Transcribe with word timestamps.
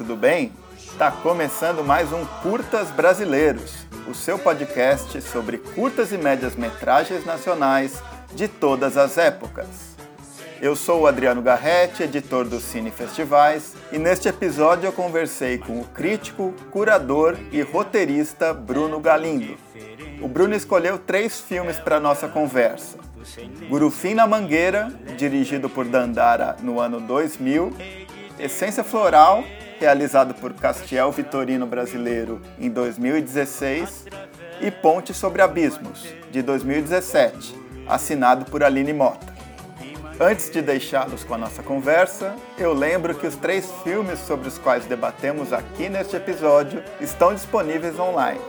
tudo 0.00 0.16
bem? 0.16 0.50
Tá 0.96 1.10
começando 1.10 1.84
mais 1.84 2.10
um 2.10 2.24
Curtas 2.42 2.90
Brasileiros, 2.90 3.86
o 4.08 4.14
seu 4.14 4.38
podcast 4.38 5.20
sobre 5.20 5.58
curtas 5.58 6.10
e 6.10 6.16
médias 6.16 6.56
metragens 6.56 7.26
nacionais 7.26 8.02
de 8.32 8.48
todas 8.48 8.96
as 8.96 9.18
épocas. 9.18 9.94
Eu 10.58 10.74
sou 10.74 11.02
o 11.02 11.06
Adriano 11.06 11.42
Garretti, 11.42 12.04
editor 12.04 12.46
do 12.46 12.58
Cine 12.60 12.90
Festivais, 12.90 13.74
e 13.92 13.98
neste 13.98 14.26
episódio 14.26 14.86
eu 14.86 14.92
conversei 14.92 15.58
com 15.58 15.78
o 15.78 15.84
crítico, 15.84 16.54
curador 16.70 17.36
e 17.52 17.60
roteirista 17.60 18.54
Bruno 18.54 19.00
Galindo. 19.00 19.54
O 20.22 20.28
Bruno 20.28 20.54
escolheu 20.54 20.98
três 20.98 21.38
filmes 21.42 21.78
para 21.78 22.00
nossa 22.00 22.26
conversa. 22.26 22.96
Gurufim 23.68 24.14
na 24.14 24.26
Mangueira, 24.26 24.90
dirigido 25.18 25.68
por 25.68 25.84
Dandara 25.84 26.56
no 26.62 26.80
ano 26.80 27.00
2000, 27.00 27.70
Essência 28.38 28.82
Floral, 28.82 29.44
realizado 29.80 30.34
por 30.34 30.52
Castiel 30.52 31.10
Vitorino 31.10 31.66
Brasileiro 31.66 32.40
em 32.58 32.68
2016, 32.68 34.04
e 34.60 34.70
Ponte 34.70 35.14
sobre 35.14 35.40
Abismos, 35.40 36.06
de 36.30 36.42
2017, 36.42 37.56
assinado 37.88 38.44
por 38.44 38.62
Aline 38.62 38.92
Mota. 38.92 39.30
Antes 40.20 40.50
de 40.50 40.60
deixá-los 40.60 41.24
com 41.24 41.32
a 41.32 41.38
nossa 41.38 41.62
conversa, 41.62 42.36
eu 42.58 42.74
lembro 42.74 43.14
que 43.14 43.26
os 43.26 43.36
três 43.36 43.66
filmes 43.82 44.18
sobre 44.18 44.48
os 44.48 44.58
quais 44.58 44.84
debatemos 44.84 45.50
aqui 45.50 45.88
neste 45.88 46.14
episódio 46.14 46.84
estão 47.00 47.34
disponíveis 47.34 47.98
online. 47.98 48.40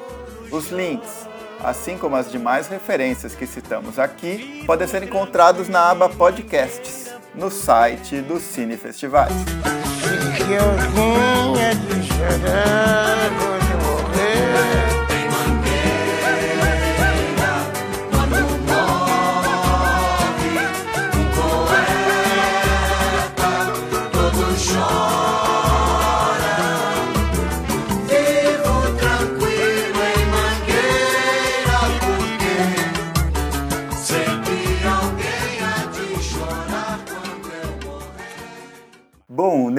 Os 0.51 0.69
links, 0.69 1.29
assim 1.63 1.97
como 1.97 2.17
as 2.17 2.29
demais 2.29 2.67
referências 2.67 3.33
que 3.33 3.47
citamos 3.47 3.97
aqui, 3.97 4.65
podem 4.65 4.85
ser 4.85 5.01
encontrados 5.01 5.69
na 5.69 5.91
aba 5.91 6.09
Podcasts, 6.09 7.09
no 7.33 7.49
site 7.49 8.19
do 8.19 8.37
Cine 8.37 8.75
Festivais 8.75 9.31
que 10.35 10.51
eu 10.53 10.71
vinha 10.93 11.75
de 11.75 12.07
chorar. 12.07 13.60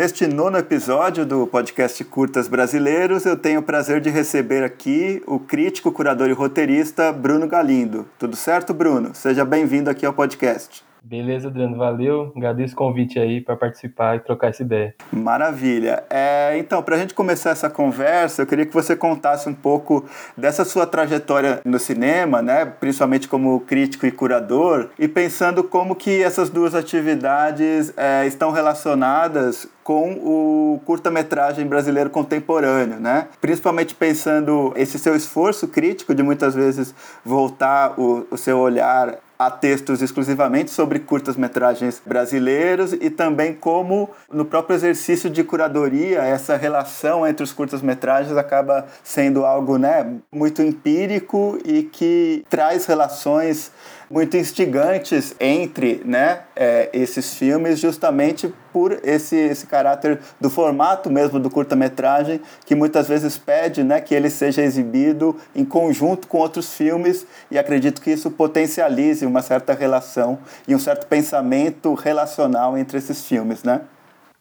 Neste 0.02 0.26
nono 0.26 0.58
episódio 0.58 1.24
do 1.24 1.46
podcast 1.46 2.02
Curtas 2.02 2.48
Brasileiros, 2.48 3.24
eu 3.24 3.36
tenho 3.36 3.60
o 3.60 3.62
prazer 3.62 4.00
de 4.00 4.10
receber 4.10 4.64
aqui 4.64 5.22
o 5.28 5.38
crítico, 5.38 5.92
curador 5.92 6.28
e 6.28 6.32
roteirista 6.32 7.12
Bruno 7.12 7.46
Galindo. 7.46 8.04
Tudo 8.18 8.34
certo, 8.34 8.74
Bruno? 8.74 9.14
Seja 9.14 9.44
bem-vindo 9.44 9.88
aqui 9.88 10.04
ao 10.04 10.12
podcast. 10.12 10.82
Beleza, 11.04 11.48
Adriano, 11.48 11.76
valeu. 11.76 12.32
Agradeço 12.36 12.74
o 12.74 12.76
convite 12.76 13.18
aí 13.18 13.40
para 13.40 13.56
participar 13.56 14.16
e 14.16 14.20
trocar 14.20 14.48
essa 14.48 14.62
ideia. 14.62 14.94
Maravilha. 15.10 16.04
É, 16.08 16.56
então, 16.58 16.82
para 16.82 16.94
a 16.94 16.98
gente 16.98 17.12
começar 17.12 17.50
essa 17.50 17.68
conversa, 17.68 18.42
eu 18.42 18.46
queria 18.46 18.64
que 18.64 18.72
você 18.72 18.94
contasse 18.94 19.48
um 19.48 19.54
pouco 19.54 20.04
dessa 20.36 20.64
sua 20.64 20.86
trajetória 20.86 21.60
no 21.64 21.78
cinema, 21.78 22.40
né? 22.40 22.64
principalmente 22.64 23.26
como 23.26 23.60
crítico 23.60 24.06
e 24.06 24.12
curador, 24.12 24.90
e 24.98 25.08
pensando 25.08 25.64
como 25.64 25.96
que 25.96 26.22
essas 26.22 26.48
duas 26.48 26.74
atividades 26.74 27.92
é, 27.96 28.24
estão 28.26 28.52
relacionadas 28.52 29.68
com 29.82 30.12
o 30.12 30.80
curta-metragem 30.84 31.66
brasileiro 31.66 32.08
contemporâneo, 32.08 33.00
né? 33.00 33.26
Principalmente 33.40 33.96
pensando 33.96 34.72
esse 34.76 34.96
seu 34.96 35.16
esforço 35.16 35.66
crítico 35.66 36.14
de 36.14 36.22
muitas 36.22 36.54
vezes 36.54 36.94
voltar 37.24 37.98
o, 37.98 38.24
o 38.30 38.36
seu 38.36 38.58
olhar 38.58 39.18
a 39.46 39.50
textos 39.50 40.02
exclusivamente 40.02 40.70
sobre 40.70 40.98
curtas-metragens 40.98 42.00
brasileiros 42.04 42.92
e 42.92 43.10
também 43.10 43.54
como 43.54 44.10
no 44.30 44.44
próprio 44.44 44.74
exercício 44.74 45.28
de 45.28 45.42
curadoria 45.42 46.22
essa 46.22 46.56
relação 46.56 47.26
entre 47.26 47.42
os 47.42 47.52
curtas-metragens 47.52 48.36
acaba 48.36 48.86
sendo 49.02 49.44
algo 49.44 49.78
né, 49.78 50.14
muito 50.30 50.62
empírico 50.62 51.58
e 51.64 51.82
que 51.82 52.44
traz 52.48 52.86
relações 52.86 53.70
muito 54.12 54.36
instigantes 54.36 55.34
entre 55.40 56.02
né, 56.04 56.40
é, 56.54 56.90
esses 56.92 57.34
filmes, 57.34 57.80
justamente 57.80 58.52
por 58.70 59.00
esse, 59.02 59.34
esse 59.34 59.66
caráter 59.66 60.20
do 60.38 60.50
formato 60.50 61.08
mesmo 61.08 61.40
do 61.40 61.48
curta-metragem, 61.48 62.38
que 62.66 62.74
muitas 62.74 63.08
vezes 63.08 63.38
pede 63.38 63.82
né, 63.82 64.02
que 64.02 64.14
ele 64.14 64.28
seja 64.28 64.60
exibido 64.60 65.34
em 65.56 65.64
conjunto 65.64 66.28
com 66.28 66.36
outros 66.36 66.76
filmes, 66.76 67.26
e 67.50 67.58
acredito 67.58 68.02
que 68.02 68.10
isso 68.10 68.30
potencialize 68.30 69.24
uma 69.24 69.40
certa 69.40 69.72
relação 69.72 70.38
e 70.68 70.74
um 70.74 70.78
certo 70.78 71.06
pensamento 71.06 71.94
relacional 71.94 72.76
entre 72.76 72.98
esses 72.98 73.26
filmes, 73.26 73.64
né? 73.64 73.80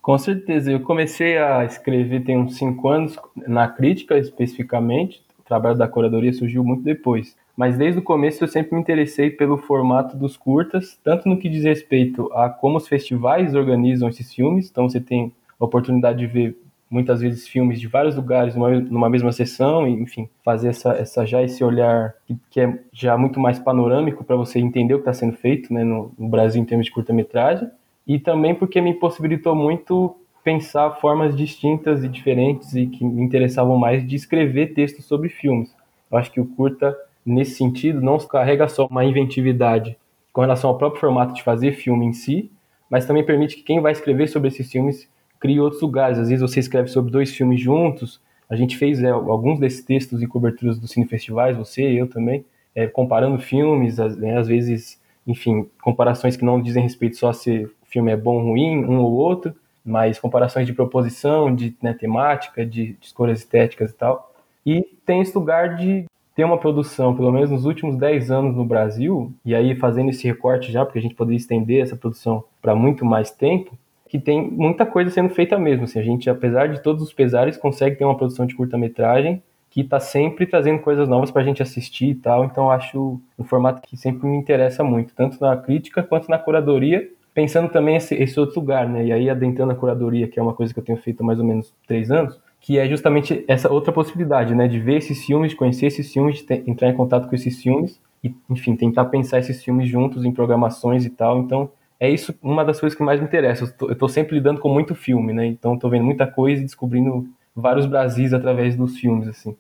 Com 0.02 0.18
certeza, 0.18 0.70
eu 0.70 0.82
comecei 0.82 1.38
a 1.38 1.64
escrever 1.64 2.26
tem 2.26 2.38
uns 2.38 2.58
cinco 2.58 2.90
anos, 2.90 3.16
na 3.48 3.70
crítica 3.70 4.18
especificamente, 4.18 5.24
o 5.40 5.44
trabalho 5.44 5.78
da 5.78 5.88
curadoria 5.88 6.34
surgiu 6.34 6.62
muito 6.62 6.84
depois 6.84 7.40
mas 7.56 7.78
desde 7.78 8.00
o 8.00 8.04
começo 8.04 8.44
eu 8.44 8.48
sempre 8.48 8.76
me 8.76 8.82
interessei 8.82 9.30
pelo 9.30 9.58
formato 9.58 10.18
dos 10.18 10.38
curtas, 10.38 11.00
tanto 11.04 11.28
no 11.28 11.38
que 11.38 11.50
diz 11.50 11.64
respeito 11.64 12.32
a 12.34 12.50
como 12.50 12.78
os 12.78 12.88
festivais 12.88 13.56
organizam 13.56 14.10
esses 14.10 14.34
filmes, 14.34 14.70
então 14.70 14.90
você 14.90 15.00
tem 15.00 15.32
a 15.60 15.66
oportunidade 15.66 16.20
de 16.20 16.28
ver 16.28 16.58
muitas 16.90 17.22
vezes 17.22 17.48
filmes 17.48 17.80
de 17.80 17.88
vários 17.88 18.18
lugares 18.18 18.54
numa, 18.54 19.10
mesma 19.10 19.32
sessão, 19.32 19.88
e, 19.88 19.92
enfim, 19.94 20.28
fazer 20.44 20.68
essa, 20.68 20.92
essa 20.92 21.26
já 21.26 21.42
esse 21.42 21.64
olhar 21.64 22.14
que, 22.28 22.36
que 22.50 22.60
é 22.60 22.80
já 22.92 23.18
muito 23.18 23.40
mais 23.40 23.58
panorâmico 23.58 24.26
para 24.26 24.36
você 24.36 24.60
entender 24.60 24.94
o 24.94 24.98
que 24.98 25.10
está 25.10 25.14
sendo 25.14 25.34
feito 25.38 25.74
né, 25.74 25.86
no, 25.86 26.12
no 26.20 26.28
Brasil 26.28 26.62
em 26.62 26.66
termos 26.66 26.88
de 26.88 26.92
curta-metragem, 26.92 27.70
e 28.06 28.20
também 28.20 28.54
porque 28.54 28.82
me 28.82 28.94
possibilitou 28.94 29.56
muito 29.56 30.18
pensar 30.44 30.92
formas 30.96 31.36
distintas 31.36 32.04
e 32.04 32.10
diferentes 32.10 32.76
e 32.76 32.88
que 32.88 33.06
me 33.06 33.22
interessavam 33.22 33.78
mais 33.78 34.06
de 34.06 34.16
escrever 34.16 34.74
textos 34.74 35.06
sobre 35.06 35.30
filmes. 35.30 35.74
Eu 36.12 36.18
acho 36.18 36.32
que 36.32 36.42
o 36.42 36.46
curta 36.46 36.98
nesse 37.26 37.56
sentido, 37.56 38.02
não 38.02 38.18
carrega 38.18 38.68
só 38.68 38.88
uma 38.88 39.06
inventividade 39.06 39.98
com 40.34 40.42
relação 40.42 40.70
ao 40.70 40.78
próprio 40.78 41.02
formato 41.02 41.34
de 41.34 41.44
fazer 41.44 41.74
filme 41.74 42.06
em 42.06 42.14
si, 42.14 42.52
mas 42.90 43.06
também 43.06 43.26
permite 43.26 43.56
que 43.56 43.64
quem 43.64 43.80
vai 43.80 43.92
escrever 43.92 44.28
sobre 44.28 44.48
esses 44.50 44.70
filmes 44.72 45.10
crie 45.40 45.60
outros 45.60 45.82
lugares. 45.82 46.18
Às 46.20 46.30
vezes 46.30 46.42
você 46.42 46.60
escreve 46.60 46.88
sobre 46.90 47.12
dois 47.12 47.32
filmes 47.34 47.60
juntos. 47.60 48.22
A 48.50 48.56
gente 48.56 48.78
fez 48.78 49.02
é, 49.02 49.10
alguns 49.10 49.60
desses 49.60 49.84
textos 49.84 50.22
e 50.22 50.28
coberturas 50.28 50.78
do 50.78 50.88
Cine 50.88 51.08
Festivais, 51.08 51.58
você 51.58 51.90
e 51.90 51.98
eu 51.98 52.08
também, 52.08 52.46
é, 52.76 52.88
comparando 52.88 53.40
filmes, 53.40 53.98
né, 53.98 54.38
às 54.38 54.48
vezes, 54.48 55.02
enfim, 55.26 55.70
comparações 55.82 56.36
que 56.36 56.46
não 56.46 56.62
dizem 56.62 56.84
respeito 56.84 57.18
só 57.18 57.32
se 57.34 57.64
o 57.64 57.86
filme 57.86 58.12
é 58.12 58.18
bom 58.18 58.36
ou 58.36 58.50
ruim, 58.50 58.86
um 58.86 59.00
ou 59.00 59.12
outro, 59.12 59.56
mas 59.84 60.20
comparações 60.20 60.68
de 60.68 60.74
proposição, 60.74 61.54
de 61.54 61.76
né, 61.82 61.94
temática, 61.94 62.66
de, 62.66 62.94
de 62.94 63.06
escolhas 63.06 63.40
estéticas 63.40 63.92
e 63.92 63.96
tal. 63.96 64.34
E 64.66 64.82
tem 65.06 65.22
esse 65.22 65.36
lugar 65.36 65.76
de 65.76 66.06
ter 66.42 66.46
uma 66.46 66.58
produção, 66.58 67.16
pelo 67.16 67.32
menos 67.32 67.52
nos 67.52 67.66
últimos 67.66 67.96
10 67.96 68.32
anos 68.32 68.56
no 68.56 68.66
Brasil, 68.66 69.32
e 69.46 69.54
aí 69.54 69.76
fazendo 69.76 70.10
esse 70.10 70.26
recorte 70.26 70.72
já, 70.72 70.84
porque 70.84 70.98
a 70.98 71.02
gente 71.02 71.14
poderia 71.14 71.38
estender 71.38 71.84
essa 71.84 71.96
produção 71.96 72.44
para 72.60 72.74
muito 72.74 73.06
mais 73.06 73.30
tempo, 73.30 73.78
que 74.10 74.18
tem 74.18 74.50
muita 74.50 74.84
coisa 74.84 75.12
sendo 75.12 75.30
feita 75.30 75.56
mesmo. 75.60 75.84
Assim, 75.84 76.00
a 76.00 76.02
gente, 76.02 76.32
apesar 76.32 76.68
de 76.68 76.82
todos 76.82 77.04
os 77.04 77.14
pesares, 77.14 77.58
consegue 77.58 77.96
ter 77.96 78.06
uma 78.06 78.18
produção 78.18 78.48
de 78.48 78.56
curta-metragem 78.56 79.44
que 79.70 79.82
está 79.82 80.00
sempre 80.00 80.48
trazendo 80.48 80.80
coisas 80.80 81.08
novas 81.08 81.30
para 81.30 81.44
a 81.44 81.46
gente 81.46 81.62
assistir 81.62 82.10
e 82.10 82.16
tal. 82.16 82.44
Então, 82.44 82.72
acho 82.72 83.22
um 83.38 83.44
formato 83.44 83.80
que 83.88 83.96
sempre 83.96 84.28
me 84.28 84.36
interessa 84.36 84.84
muito, 84.84 85.14
tanto 85.14 85.40
na 85.40 85.56
crítica 85.56 86.02
quanto 86.02 86.28
na 86.28 86.40
curadoria, 86.40 87.08
pensando 87.36 87.70
também 87.70 87.98
esse, 87.98 88.16
esse 88.16 88.40
outro 88.40 88.60
lugar, 88.60 88.90
né? 88.90 89.06
E 89.06 89.12
aí, 89.12 89.30
adentrando 89.30 89.74
a 89.74 89.76
curadoria, 89.76 90.28
que 90.28 90.40
é 90.40 90.42
uma 90.42 90.54
coisa 90.54 90.74
que 90.74 90.80
eu 90.80 90.84
tenho 90.84 90.98
feito 90.98 91.22
há 91.22 91.24
mais 91.24 91.38
ou 91.38 91.46
menos 91.46 91.72
três 91.86 92.10
anos, 92.10 92.42
que 92.62 92.78
é 92.78 92.88
justamente 92.88 93.44
essa 93.48 93.72
outra 93.72 93.92
possibilidade, 93.92 94.54
né, 94.54 94.68
de 94.68 94.80
ver 94.80 94.98
esses 94.98 95.26
filmes, 95.26 95.52
de 95.52 95.58
conhecer 95.58 95.88
esses 95.88 96.14
filmes, 96.14 96.38
de 96.38 96.44
ter, 96.44 96.64
entrar 96.70 96.90
em 96.90 96.96
contato 96.96 97.28
com 97.28 97.36
esses 97.36 97.62
filmes 97.62 98.00
e, 98.24 98.34
enfim, 98.50 98.76
tentar 98.76 99.06
pensar 99.06 99.40
esses 99.40 99.64
filmes 99.64 99.90
juntos 99.90 100.24
em 100.24 100.32
programações 100.32 101.04
e 101.04 101.10
tal. 101.10 101.40
Então, 101.40 101.72
é 102.00 102.08
isso 102.10 102.34
uma 102.42 102.64
das 102.64 102.80
coisas 102.80 102.96
que 102.96 103.04
mais 103.04 103.20
me 103.20 103.26
interessa. 103.26 103.66
Eu 103.66 103.74
tô, 103.74 103.90
eu 103.90 103.98
tô 103.98 104.08
sempre 104.08 104.36
lidando 104.36 104.62
com 104.62 104.70
muito 104.70 104.94
filme, 104.94 105.34
né? 105.34 105.46
Então, 105.48 105.78
tô 105.78 105.90
vendo 105.90 106.06
muita 106.06 106.28
coisa 106.28 106.62
e 106.62 106.66
descobrindo 106.66 107.28
vários 107.56 107.88
Brasis 107.88 108.32
através 108.32 108.76
dos 108.76 108.98
filmes, 108.98 109.28
assim. 109.28 109.56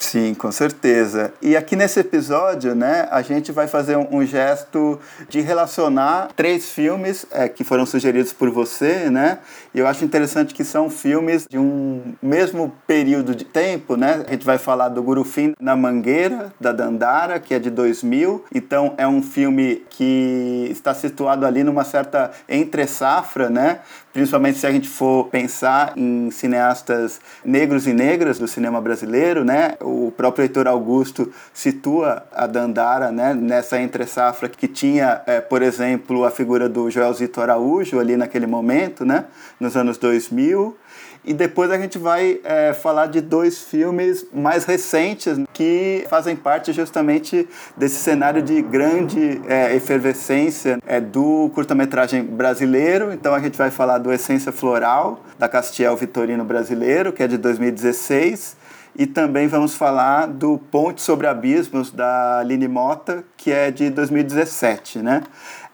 Sim, 0.00 0.32
com 0.32 0.50
certeza. 0.50 1.32
E 1.42 1.54
aqui 1.54 1.76
nesse 1.76 2.00
episódio, 2.00 2.74
né, 2.74 3.06
a 3.10 3.20
gente 3.20 3.52
vai 3.52 3.68
fazer 3.68 3.96
um, 3.96 4.08
um 4.10 4.26
gesto 4.26 4.98
de 5.28 5.42
relacionar 5.42 6.30
três 6.34 6.70
filmes 6.70 7.26
é, 7.30 7.50
que 7.50 7.62
foram 7.62 7.84
sugeridos 7.84 8.32
por 8.32 8.50
você, 8.50 9.10
né? 9.10 9.40
E 9.74 9.78
eu 9.78 9.86
acho 9.86 10.02
interessante 10.02 10.54
que 10.54 10.64
são 10.64 10.88
filmes 10.88 11.46
de 11.48 11.58
um 11.58 12.14
mesmo 12.22 12.72
período 12.86 13.34
de 13.34 13.44
tempo, 13.44 13.94
né? 13.94 14.24
A 14.26 14.30
gente 14.30 14.44
vai 14.44 14.56
falar 14.56 14.88
do 14.88 15.02
Gurufim 15.02 15.52
na 15.60 15.76
Mangueira, 15.76 16.50
da 16.58 16.72
Dandara, 16.72 17.38
que 17.38 17.52
é 17.52 17.58
de 17.58 17.70
2000. 17.70 18.46
Então 18.54 18.94
é 18.96 19.06
um 19.06 19.22
filme 19.22 19.84
que 19.90 20.66
está 20.70 20.94
situado 20.94 21.44
ali 21.44 21.62
numa 21.62 21.84
certa 21.84 22.30
entre 22.48 22.86
safra, 22.86 23.50
né? 23.50 23.80
Principalmente 24.12 24.58
se 24.58 24.66
a 24.66 24.72
gente 24.72 24.88
for 24.88 25.28
pensar 25.28 25.92
em 25.96 26.32
cineastas 26.32 27.20
negros 27.44 27.86
e 27.86 27.92
negras 27.92 28.40
do 28.40 28.48
cinema 28.48 28.80
brasileiro, 28.80 29.44
né? 29.44 29.74
O 29.80 30.12
próprio 30.16 30.42
Heitor 30.42 30.66
Augusto 30.66 31.32
situa 31.54 32.26
a 32.32 32.48
Dandara 32.48 33.12
né, 33.12 33.34
nessa 33.34 33.80
entre-safra 33.80 34.48
que 34.48 34.66
tinha, 34.66 35.22
é, 35.26 35.40
por 35.40 35.62
exemplo, 35.62 36.24
a 36.24 36.30
figura 36.30 36.68
do 36.68 36.90
Joelzito 36.90 37.40
Araújo 37.40 38.00
ali 38.00 38.16
naquele 38.16 38.48
momento, 38.48 39.04
né, 39.04 39.26
nos 39.60 39.76
anos 39.76 39.96
2000. 39.96 40.76
E 41.24 41.34
depois 41.34 41.70
a 41.70 41.78
gente 41.78 41.98
vai 41.98 42.40
é, 42.44 42.72
falar 42.72 43.06
de 43.06 43.20
dois 43.20 43.62
filmes 43.62 44.26
mais 44.32 44.64
recentes 44.64 45.38
que 45.52 46.06
fazem 46.08 46.34
parte 46.34 46.72
justamente 46.72 47.48
desse 47.76 47.96
cenário 47.96 48.42
de 48.42 48.62
grande 48.62 49.40
é, 49.46 49.74
efervescência 49.74 50.78
é, 50.86 51.00
do 51.00 51.50
curta-metragem 51.54 52.22
brasileiro. 52.24 53.12
Então 53.12 53.34
a 53.34 53.40
gente 53.40 53.58
vai 53.58 53.70
falar 53.70 53.98
do 53.98 54.12
Essência 54.12 54.50
Floral, 54.50 55.22
da 55.38 55.48
Castiel 55.48 55.96
Vitorino 55.96 56.44
Brasileiro, 56.44 57.12
que 57.12 57.22
é 57.22 57.28
de 57.28 57.36
2016 57.36 58.59
e 58.96 59.06
também 59.06 59.46
vamos 59.46 59.74
falar 59.74 60.26
do 60.26 60.58
Ponte 60.58 61.00
sobre 61.00 61.26
Abismos, 61.26 61.90
da 61.90 62.38
Aline 62.38 62.68
Mota, 62.68 63.24
que 63.36 63.50
é 63.50 63.70
de 63.70 63.90
2017, 63.90 64.98
né? 64.98 65.22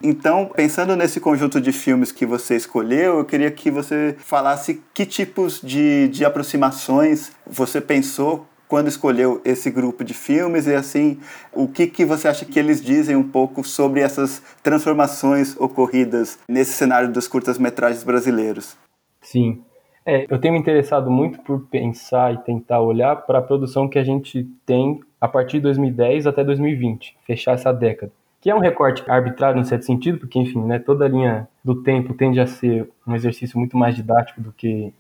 Então, 0.03 0.51
pensando 0.55 0.95
nesse 0.95 1.19
conjunto 1.19 1.61
de 1.61 1.73
filmes 1.73 2.13
que 2.13 2.27
você 2.27 2.57
escolheu, 2.57 3.19
eu 3.19 3.25
queria 3.25 3.51
que 3.51 3.71
você 3.71 4.15
falasse 4.19 4.83
que 4.93 5.07
tipos 5.07 5.61
de, 5.61 6.09
de 6.09 6.25
aproximações 6.25 7.33
você 7.47 7.81
pensou 7.81 8.47
quando 8.69 8.89
escolheu 8.89 9.41
esse 9.45 9.71
grupo 9.71 10.05
de 10.05 10.13
filmes 10.13 10.67
e 10.67 10.75
assim 10.75 11.19
o 11.53 11.69
que, 11.69 11.87
que 11.87 12.05
você 12.05 12.29
acha 12.29 12.45
que 12.45 12.59
eles 12.59 12.83
dizem 12.83 13.17
um 13.17 13.23
pouco 13.23 13.65
sobre 13.65 14.01
essas 14.01 14.43
transformações 14.63 15.57
ocorridas 15.59 16.39
nesse 16.49 16.73
cenário 16.73 17.11
dos 17.11 17.29
curtas-metragens 17.29 18.03
brasileiros. 18.03 18.77
Sim, 19.23 19.63
é, 20.07 20.25
eu 20.31 20.39
tenho 20.39 20.55
me 20.55 20.61
interessado 20.61 21.11
muito 21.11 21.41
por 21.41 21.67
pensar 21.67 22.33
e 22.33 22.39
tentar 22.39 22.81
olhar 22.81 23.17
para 23.17 23.41
a 23.41 23.43
produção 23.43 23.89
que 23.89 23.99
a 23.99 24.05
gente 24.05 24.45
tem 24.65 25.01
a 25.21 25.27
partir 25.27 25.57
de 25.57 25.63
2010 25.63 26.29
até 26.29 26.45
2020, 26.45 27.17
fechar 27.27 27.55
essa 27.55 27.73
década. 27.73 28.13
Que 28.41 28.49
é 28.49 28.55
um 28.55 28.61
recorte 28.61 29.03
arbitrário 29.11 29.59
no 29.59 29.65
certo 29.65 29.85
sentido, 29.85 30.19
porque, 30.19 30.39
enfim, 30.39 30.63
né, 30.63 30.79
toda 30.79 31.05
a 31.05 31.09
linha 31.09 31.49
do 31.65 31.83
tempo 31.83 32.15
tende 32.15 32.39
a 32.39 32.47
ser 32.47 32.89
um 33.05 33.17
exercício 33.17 33.59
muito 33.59 33.77
mais 33.77 33.97
didático 33.97 34.41
do 34.41 34.53
que 34.53 34.95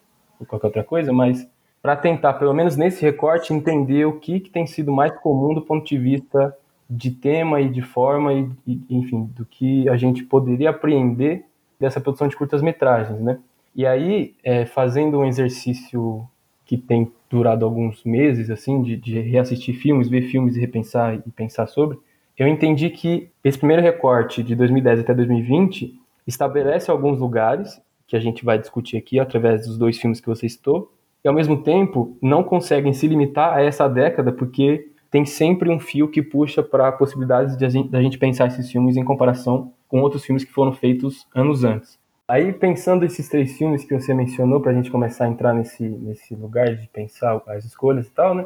qualquer 0.49 0.67
outra 0.67 0.85
coisa, 0.85 1.13
mas 1.13 1.49
para 1.81 1.95
tentar, 1.95 2.33
pelo 2.35 2.53
menos 2.53 2.77
nesse 2.77 3.01
recorte, 3.03 3.55
entender 3.55 4.05
o 4.07 4.19
que, 4.19 4.41
que 4.41 4.51
tem 4.51 4.67
sido 4.67 4.91
mais 4.91 5.13
comum 5.21 5.55
do 5.55 5.63
ponto 5.63 5.87
de 5.87 5.97
vista 5.97 6.57
de 6.91 7.13
tema 7.13 7.61
e 7.61 7.69
de 7.69 7.81
forma, 7.81 8.33
e, 8.33 8.51
e 8.67 8.85
enfim, 8.91 9.31
do 9.37 9.47
que 9.47 9.89
a 9.89 9.97
gente 9.97 10.25
poderia 10.25 10.71
apreender 10.71 11.45
dessa 11.79 12.01
produção 12.01 12.27
de 12.27 12.37
curtas-metragens, 12.37 13.21
né? 13.21 13.39
E 13.77 13.85
aí, 13.85 14.35
é, 14.43 14.65
fazendo 14.65 15.19
um 15.19 15.25
exercício 15.27 16.27
que 16.65 16.79
tem 16.79 17.13
durado 17.29 17.63
alguns 17.63 18.03
meses, 18.05 18.49
assim, 18.49 18.81
de, 18.81 18.97
de, 18.97 19.21
reassistir 19.21 19.75
filmes, 19.77 20.09
ver 20.09 20.23
filmes 20.23 20.57
e 20.57 20.61
repensar 20.61 21.15
e 21.15 21.31
pensar 21.31 21.67
sobre, 21.67 21.99
eu 22.39 22.49
entendi 22.49 22.89
que 22.89 23.29
esse 23.45 23.59
primeiro 23.59 23.83
recorte 23.83 24.43
de 24.43 24.55
2010 24.55 25.01
até 25.01 25.13
2020 25.13 25.95
estabelece 26.27 26.91
alguns 26.91 27.19
lugares 27.21 27.79
que 28.07 28.17
a 28.17 28.19
gente 28.19 28.47
vai 28.47 28.59
discutir 28.59 28.97
aqui 28.97 29.21
através 29.21 29.67
dos 29.67 29.77
dois 29.77 29.99
filmes 29.99 30.21
que 30.21 30.27
você 30.27 30.49
citou, 30.49 30.91
e 31.23 31.29
ao 31.29 31.35
mesmo 31.35 31.63
tempo 31.63 32.17
não 32.23 32.43
conseguem 32.43 32.95
se 32.95 33.07
limitar 33.07 33.53
a 33.53 33.63
essa 33.63 33.87
década 33.87 34.33
porque 34.33 34.91
tem 35.11 35.27
sempre 35.27 35.69
um 35.69 35.79
fio 35.79 36.09
que 36.09 36.23
puxa 36.23 36.63
para 36.63 36.91
possibilidades 36.93 37.55
de 37.59 37.67
a 37.67 37.69
gente, 37.69 37.91
de 37.91 37.97
a 37.97 38.01
gente 38.01 38.17
pensar 38.17 38.47
esses 38.47 38.71
filmes 38.73 38.97
em 38.97 39.05
comparação 39.05 39.71
com 39.87 40.01
outros 40.01 40.25
filmes 40.25 40.45
que 40.45 40.53
foram 40.53 40.73
feitos 40.73 41.27
anos 41.35 41.63
antes. 41.63 41.99
Aí, 42.29 42.53
pensando 42.53 43.05
esses 43.05 43.29
três 43.29 43.57
filmes 43.57 43.85
que 43.85 43.95
você 43.95 44.13
mencionou, 44.13 44.61
para 44.61 44.73
a 44.73 44.75
gente 44.75 44.91
começar 44.91 45.27
a 45.27 45.29
entrar 45.29 45.55
nesse, 45.55 45.85
nesse 45.85 46.35
lugar 46.35 46.75
de 46.75 46.89
pensar 46.89 47.41
as 47.47 47.65
escolhas 47.65 48.09
e 48.09 48.11
tal, 48.11 48.35
né? 48.35 48.45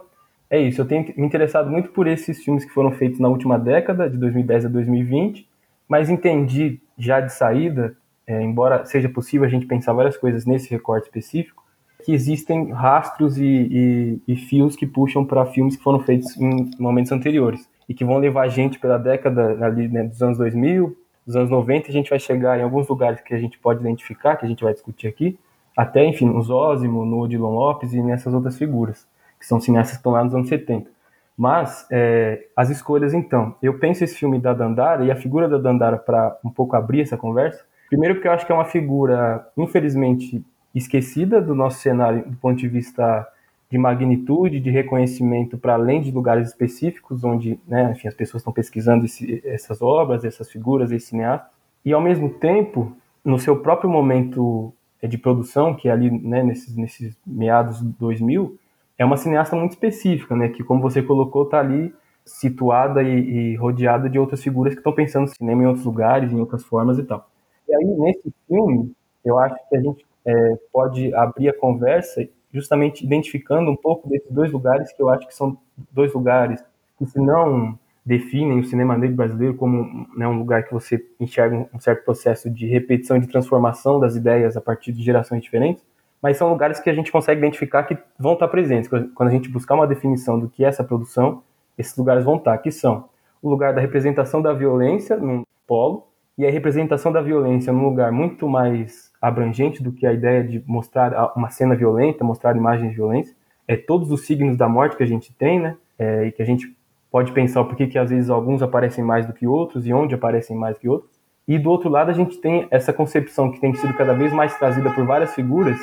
É 0.50 0.61
isso, 0.61 0.81
eu 0.81 0.85
tenho 0.85 1.06
me 1.17 1.27
interessado 1.27 1.71
muito 1.71 1.91
por 1.91 2.06
esses 2.06 2.44
filmes 2.44 2.65
que 2.65 2.73
foram 2.73 2.93
feitos 2.93 3.19
na 3.19 3.29
última 3.29 3.59
década, 3.59 4.11
de 4.11 4.19
2010 4.19 4.67
a 4.67 4.69
2020, 4.69 5.49
mas 5.88 6.11
entendi 6.11 6.81
já 6.99 7.21
de 7.21 7.32
saída, 7.32 7.97
é, 8.27 8.43
embora 8.43 8.85
seja 8.85 9.09
possível 9.09 9.47
a 9.47 9.50
gente 9.50 9.65
pensar 9.65 9.93
várias 9.93 10.17
coisas 10.17 10.44
nesse 10.44 10.69
recorte 10.69 11.06
específico, 11.06 11.65
que 12.05 12.12
existem 12.12 12.73
rastros 12.73 13.38
e, 13.38 13.44
e, 13.47 14.23
e 14.26 14.37
fios 14.37 14.76
que 14.76 14.87
puxam 14.87 15.25
para 15.25 15.47
filmes 15.47 15.76
que 15.76 15.83
foram 15.83 16.00
feitos 16.00 16.37
em 16.37 16.71
momentos 16.79 17.12
anteriores 17.12 17.69
e 17.88 17.94
que 17.94 18.05
vão 18.05 18.19
levar 18.19 18.43
a 18.43 18.49
gente 18.49 18.79
pela 18.79 18.99
década 18.99 19.65
ali, 19.65 19.88
né, 19.88 20.05
dos 20.05 20.21
anos 20.23 20.37
2000, 20.37 20.97
dos 21.31 21.37
anos 21.37 21.50
90, 21.50 21.88
a 21.88 21.93
gente 21.93 22.11
vai 22.11 22.19
chegar 22.19 22.59
em 22.59 22.62
alguns 22.62 22.88
lugares 22.88 23.21
que 23.21 23.32
a 23.32 23.38
gente 23.38 23.59
pode 23.59 23.81
identificar, 23.81 24.37
que 24.37 24.44
a 24.44 24.49
gente 24.49 24.65
vai 24.65 24.73
discutir 24.73 25.06
aqui, 25.06 25.38
até, 25.77 26.05
enfim, 26.05 26.27
no 26.27 26.43
Zósimo, 26.43 27.05
no 27.05 27.21
Odilon 27.21 27.55
Lopes 27.55 27.93
e 27.93 28.03
nessas 28.03 28.35
outras 28.35 28.59
figuras, 28.59 29.06
que 29.38 29.47
são 29.47 29.61
cineastas 29.61 29.93
que 29.93 30.00
estão 30.00 30.12
lá 30.12 30.25
nos 30.25 30.35
anos 30.35 30.49
70. 30.49 30.91
Mas, 31.38 31.87
é, 31.91 32.47
as 32.56 32.69
escolhas, 32.69 33.15
então, 33.15 33.55
eu 33.62 33.79
penso 33.79 34.03
esse 34.03 34.17
filme 34.17 34.38
da 34.38 34.53
Dandara 34.53 35.05
e 35.05 35.11
a 35.11 35.17
figura 35.17 35.49
da 35.49 35.56
Dandara 35.56 35.97
para 35.97 36.37
um 36.44 36.50
pouco 36.50 36.75
abrir 36.75 37.03
essa 37.03 37.17
conversa, 37.17 37.65
primeiro 37.88 38.17
porque 38.17 38.26
eu 38.29 38.33
acho 38.33 38.44
que 38.44 38.53
é 38.53 38.55
uma 38.55 38.65
figura, 38.65 39.47
infelizmente, 39.56 40.44
esquecida 40.75 41.41
do 41.41 41.55
nosso 41.55 41.79
cenário 41.79 42.25
do 42.26 42.37
ponto 42.37 42.59
de 42.59 42.69
vista 42.69 43.26
de 43.71 43.79
magnitude, 43.79 44.59
de 44.59 44.71
reconhecimento 44.71 45.57
para 45.57 45.75
além 45.75 46.00
de 46.00 46.11
lugares 46.11 46.49
específicos, 46.49 47.23
onde 47.23 47.59
né, 47.69 47.93
enfim, 47.93 48.09
as 48.09 48.15
pessoas 48.15 48.41
estão 48.41 48.53
pesquisando 48.53 49.05
esse, 49.05 49.41
essas 49.47 49.81
obras, 49.81 50.25
essas 50.25 50.50
figuras, 50.50 50.91
esse 50.91 51.07
cineasta, 51.07 51.49
e 51.85 51.93
ao 51.93 52.00
mesmo 52.00 52.31
tempo, 52.31 52.97
no 53.25 53.39
seu 53.39 53.61
próprio 53.61 53.89
momento 53.89 54.73
é, 55.00 55.07
de 55.07 55.17
produção, 55.17 55.75
que 55.75 55.89
é 55.89 55.93
ali 55.93 56.11
né, 56.11 56.43
nesses, 56.43 56.77
nesses 56.77 57.17
meados 57.25 57.81
2000, 57.81 58.59
é 58.99 59.05
uma 59.05 59.17
cineasta 59.17 59.55
muito 59.55 59.71
específica, 59.71 60.35
né, 60.35 60.49
que 60.49 60.65
como 60.65 60.83
você 60.83 61.00
colocou, 61.00 61.45
está 61.45 61.61
ali 61.61 61.95
situada 62.25 63.03
e, 63.03 63.53
e, 63.53 63.57
rodeada 63.57 64.11
de 64.11 64.19
outras 64.19 64.43
figuras 64.43 64.75
que 64.75 64.81
estão 64.81 64.93
pensando 64.93 65.29
cinema 65.29 65.62
em 65.62 65.67
outros 65.67 65.87
lugares, 65.87 66.33
em 66.33 66.41
outras 66.41 66.65
formas 66.65 66.99
e 66.99 67.05
tal. 67.05 67.29
E 67.69 67.75
aí, 67.75 67.85
nesse 67.85 68.35
filme, 68.47 68.93
eu 69.25 69.39
acho 69.39 69.57
que 69.69 69.77
a 69.77 69.81
gente 69.81 70.05
é, 70.27 70.59
pode 70.73 71.15
abrir 71.15 71.49
a 71.49 71.59
conversa 71.59 72.29
justamente 72.52 73.04
identificando 73.04 73.71
um 73.71 73.76
pouco 73.76 74.09
desses 74.09 74.30
dois 74.30 74.50
lugares 74.50 74.92
que 74.92 75.02
eu 75.02 75.09
acho 75.09 75.26
que 75.26 75.35
são 75.35 75.57
dois 75.92 76.12
lugares 76.12 76.62
que 76.99 77.07
se 77.07 77.21
não 77.21 77.78
definem 78.04 78.59
o 78.59 78.64
cinema 78.64 78.97
negro 78.97 79.16
brasileiro 79.16 79.54
como 79.54 80.07
né, 80.16 80.26
um 80.26 80.38
lugar 80.38 80.64
que 80.64 80.73
você 80.73 81.04
enxerga 81.19 81.69
um 81.73 81.78
certo 81.78 82.04
processo 82.04 82.50
de 82.50 82.66
repetição 82.66 83.16
e 83.16 83.21
de 83.21 83.28
transformação 83.28 84.00
das 84.00 84.16
ideias 84.16 84.57
a 84.57 84.61
partir 84.61 84.92
de 84.92 85.02
gerações 85.02 85.42
diferentes, 85.42 85.85
mas 86.21 86.37
são 86.37 86.50
lugares 86.50 86.80
que 86.80 86.90
a 86.90 86.95
gente 86.95 87.12
consegue 87.12 87.38
identificar 87.38 87.85
que 87.85 87.97
vão 88.19 88.35
estar 88.35 88.49
presentes. 88.49 88.88
Quando 88.88 89.28
a 89.28 89.30
gente 89.30 89.49
buscar 89.49 89.75
uma 89.75 89.87
definição 89.87 90.38
do 90.38 90.49
que 90.49 90.64
é 90.64 90.69
essa 90.69 90.85
produção, 90.85 91.42
esses 91.78 91.97
lugares 91.97 92.25
vão 92.25 92.37
estar, 92.37 92.57
que 92.59 92.71
são 92.71 93.09
o 93.40 93.49
lugar 93.49 93.73
da 93.73 93.80
representação 93.80 94.42
da 94.42 94.52
violência 94.52 95.16
num 95.16 95.45
polo 95.66 96.10
e 96.40 96.47
a 96.47 96.50
representação 96.50 97.12
da 97.12 97.20
violência 97.20 97.70
num 97.70 97.85
lugar 97.85 98.11
muito 98.11 98.49
mais 98.49 99.12
abrangente 99.20 99.82
do 99.82 99.92
que 99.92 100.06
a 100.06 100.12
ideia 100.14 100.42
de 100.42 100.64
mostrar 100.66 101.35
uma 101.37 101.50
cena 101.50 101.76
violenta, 101.76 102.25
mostrar 102.25 102.56
imagens 102.56 102.94
violentas. 102.94 103.37
É 103.68 103.76
todos 103.76 104.11
os 104.11 104.25
signos 104.25 104.56
da 104.56 104.66
morte 104.66 104.97
que 104.97 105.02
a 105.02 105.06
gente 105.06 105.35
tem, 105.35 105.61
né? 105.61 105.76
É, 105.99 106.25
e 106.25 106.32
que 106.32 106.40
a 106.40 106.47
gente 106.47 106.75
pode 107.11 107.30
pensar 107.32 107.62
por 107.64 107.76
que 107.76 107.99
às 107.99 108.09
vezes 108.09 108.30
alguns 108.30 108.62
aparecem 108.62 109.04
mais 109.04 109.26
do 109.26 109.35
que 109.35 109.47
outros 109.47 109.87
e 109.87 109.92
onde 109.92 110.14
aparecem 110.14 110.56
mais 110.56 110.76
do 110.76 110.80
que 110.80 110.88
outros. 110.88 111.20
E 111.47 111.59
do 111.59 111.68
outro 111.70 111.90
lado 111.90 112.11
a 112.11 112.14
gente 112.14 112.38
tem 112.38 112.66
essa 112.70 112.90
concepção 112.90 113.52
que 113.52 113.61
tem 113.61 113.75
sido 113.75 113.92
cada 113.92 114.14
vez 114.14 114.32
mais 114.32 114.56
trazida 114.56 114.90
por 114.92 115.04
várias 115.04 115.35
figuras, 115.35 115.78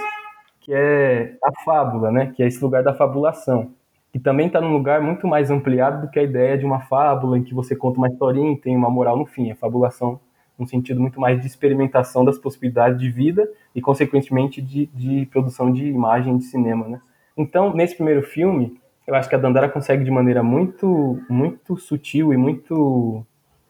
que 0.61 0.73
é 0.73 1.35
a 1.43 1.51
fábula, 1.63 2.11
né? 2.11 2.33
Que 2.35 2.41
é 2.41 2.47
esse 2.47 2.63
lugar 2.63 2.81
da 2.81 2.95
fabulação, 2.95 3.73
que 4.11 4.17
também 4.17 4.47
está 4.47 4.59
num 4.59 4.73
lugar 4.73 5.01
muito 5.03 5.27
mais 5.27 5.51
ampliado 5.51 6.07
do 6.07 6.09
que 6.09 6.17
a 6.17 6.23
ideia 6.23 6.57
de 6.57 6.65
uma 6.65 6.79
fábula 6.79 7.37
em 7.37 7.43
que 7.43 7.53
você 7.53 7.75
conta 7.75 7.99
uma 7.99 8.07
historinha 8.07 8.53
e 8.53 8.57
tem 8.57 8.75
uma 8.75 8.89
moral 8.89 9.15
no 9.15 9.27
fim. 9.27 9.51
A 9.51 9.55
fabulação 9.55 10.19
um 10.59 10.65
sentido 10.65 10.99
muito 10.99 11.19
mais 11.19 11.39
de 11.39 11.47
experimentação 11.47 12.25
das 12.25 12.37
possibilidades 12.37 12.99
de 12.99 13.09
vida 13.09 13.49
e, 13.75 13.81
consequentemente, 13.81 14.61
de, 14.61 14.87
de 14.87 15.25
produção 15.27 15.71
de 15.71 15.85
imagem 15.85 16.37
de 16.37 16.45
cinema, 16.45 16.87
né? 16.87 17.01
Então, 17.37 17.73
nesse 17.73 17.95
primeiro 17.95 18.23
filme, 18.23 18.79
eu 19.05 19.15
acho 19.15 19.29
que 19.29 19.35
a 19.35 19.37
Dandara 19.37 19.69
consegue 19.69 20.03
de 20.03 20.11
maneira 20.11 20.41
muito, 20.41 21.21
muito 21.29 21.77
sutil 21.77 22.33
e 22.33 22.37
muito 22.37 23.23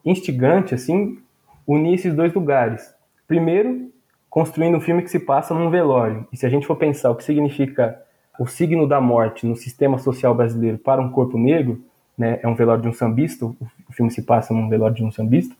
instigante, 0.05 0.73
assim, 0.73 1.19
unir 1.67 1.95
esses 1.95 2.13
dois 2.13 2.33
lugares. 2.33 2.95
Primeiro, 3.27 3.91
construindo 4.29 4.77
um 4.77 4.81
filme 4.81 5.03
que 5.03 5.11
se 5.11 5.19
passa 5.19 5.53
num 5.53 5.69
velório. 5.69 6.25
E 6.31 6.37
se 6.37 6.45
a 6.45 6.49
gente 6.49 6.65
for 6.65 6.77
pensar 6.77 7.11
o 7.11 7.15
que 7.15 7.23
significa 7.23 8.01
o 8.39 8.47
signo 8.47 8.87
da 8.87 9.01
morte 9.01 9.45
no 9.45 9.55
sistema 9.55 9.97
social 9.97 10.33
brasileiro 10.33 10.77
para 10.77 11.01
um 11.01 11.11
corpo 11.11 11.37
negro, 11.37 11.81
né, 12.17 12.39
é 12.41 12.47
um 12.47 12.55
velório 12.55 12.81
de 12.81 12.87
um 12.87 12.93
sambista, 12.93 13.45
o 13.45 13.57
filme 13.91 14.09
se 14.09 14.21
passa 14.21 14.53
num 14.53 14.69
velório 14.69 14.95
de 14.95 15.03
um 15.03 15.11
sambista, 15.11 15.55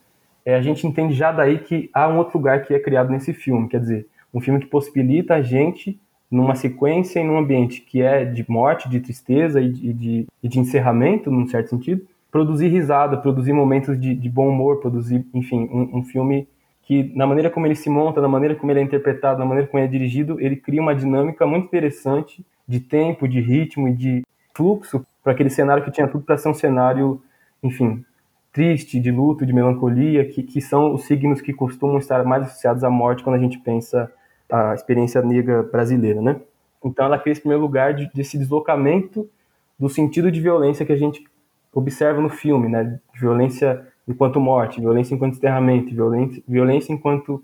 é, 0.48 0.56
a 0.56 0.62
gente 0.62 0.88
entende 0.88 1.14
já 1.14 1.30
daí 1.30 1.60
que 1.60 1.90
há 1.94 2.08
um 2.08 2.18
outro 2.18 2.38
lugar 2.38 2.64
que 2.64 2.74
é 2.74 2.80
criado 2.80 3.12
nesse 3.12 3.34
filme, 3.34 3.68
quer 3.68 3.82
dizer, 3.82 4.08
um 4.34 4.40
filme 4.40 4.62
que 4.62 4.68
possibilita 4.68 5.36
a 5.36 5.42
gente, 5.42 6.00
numa 6.32 6.56
sequência 6.56 7.20
e 7.20 7.24
num 7.26 7.38
ambiente 7.38 7.82
que 7.82 8.02
é 8.02 8.24
de 8.24 8.50
morte, 8.50 8.88
de 8.88 9.02
tristeza 9.02 9.60
e 9.60 9.70
de, 9.70 9.92
de, 9.92 10.28
e 10.42 10.48
de 10.48 10.58
encerramento, 10.58 11.30
num 11.30 11.46
certo 11.48 11.72
sentido, 11.72 12.08
produzir 12.32 12.70
risada, 12.70 13.18
produzir 13.18 13.52
momentos 13.52 14.00
de, 14.00 14.16
de 14.16 14.30
bom 14.30 14.48
humor, 14.48 14.80
produzir, 14.80 15.26
enfim, 15.34 15.68
um, 15.70 15.98
um, 15.98 16.04
filme 16.06 16.48
que, 16.84 17.12
na 17.14 17.28
maneira 17.28 17.50
como 17.50 17.68
ele 17.68 17.76
se 17.76 17.90
monta, 17.90 18.22
na 18.22 18.30
maneira 18.30 18.56
como 18.56 18.72
ele 18.72 18.80
é 18.80 18.84
interpretado, 18.84 19.40
na 19.40 19.46
maneira 19.46 19.70
como 19.70 19.84
ele 19.84 19.90
é 19.90 19.92
dirigido, 19.92 20.40
ele 20.40 20.56
cria 20.56 20.82
uma 20.82 20.96
dinâmica 20.96 21.46
muito 21.46 21.66
interessante 21.66 22.42
de 22.66 22.80
tempo, 22.80 23.28
de 23.28 23.42
ritmo 23.42 23.90
e 23.90 23.94
de 23.94 24.24
fluxo 24.54 25.06
para 25.22 25.34
aquele 25.34 25.50
cenário 25.50 25.84
que 25.84 25.92
tinha 25.92 26.08
tudo 26.08 26.24
para 26.24 26.38
ser 26.38 26.48
um 26.48 26.54
cenário, 26.54 27.22
enfim, 27.62 28.06
triste, 28.58 29.00
de 29.00 29.12
luto, 29.12 29.46
de 29.46 29.54
melancolia, 29.54 30.26
que, 30.26 30.42
que 30.42 30.60
são 30.60 30.96
os 30.96 31.04
signos 31.06 31.42
que 31.42 31.54
costumam 31.54 32.00
estar 32.00 32.26
mais 32.26 32.42
associados 32.42 32.84
à 32.84 32.90
morte 32.90 33.24
quando 33.24 33.36
a 33.36 33.40
gente 33.40 33.60
pensa 33.60 34.12
a 34.50 34.74
experiência 34.74 35.22
negra 35.22 35.62
brasileira, 35.62 36.20
né? 36.24 36.42
Então 36.84 37.06
ela 37.06 37.20
cria 37.20 37.34
esse 37.34 37.42
primeiro 37.42 37.62
lugar 37.62 37.94
de, 37.94 38.10
desse 38.16 38.36
deslocamento 38.36 39.30
do 39.78 39.88
sentido 39.88 40.32
de 40.32 40.42
violência 40.42 40.84
que 40.88 40.92
a 40.92 40.98
gente 40.98 41.24
observa 41.72 42.20
no 42.20 42.30
filme, 42.30 42.68
né? 42.68 43.00
Violência 43.14 43.86
enquanto 44.08 44.40
morte, 44.40 44.82
violência 44.82 45.14
enquanto 45.14 45.36
enterramento, 45.36 45.94
violência, 45.94 46.42
violência 46.48 46.92
enquanto, 46.92 47.44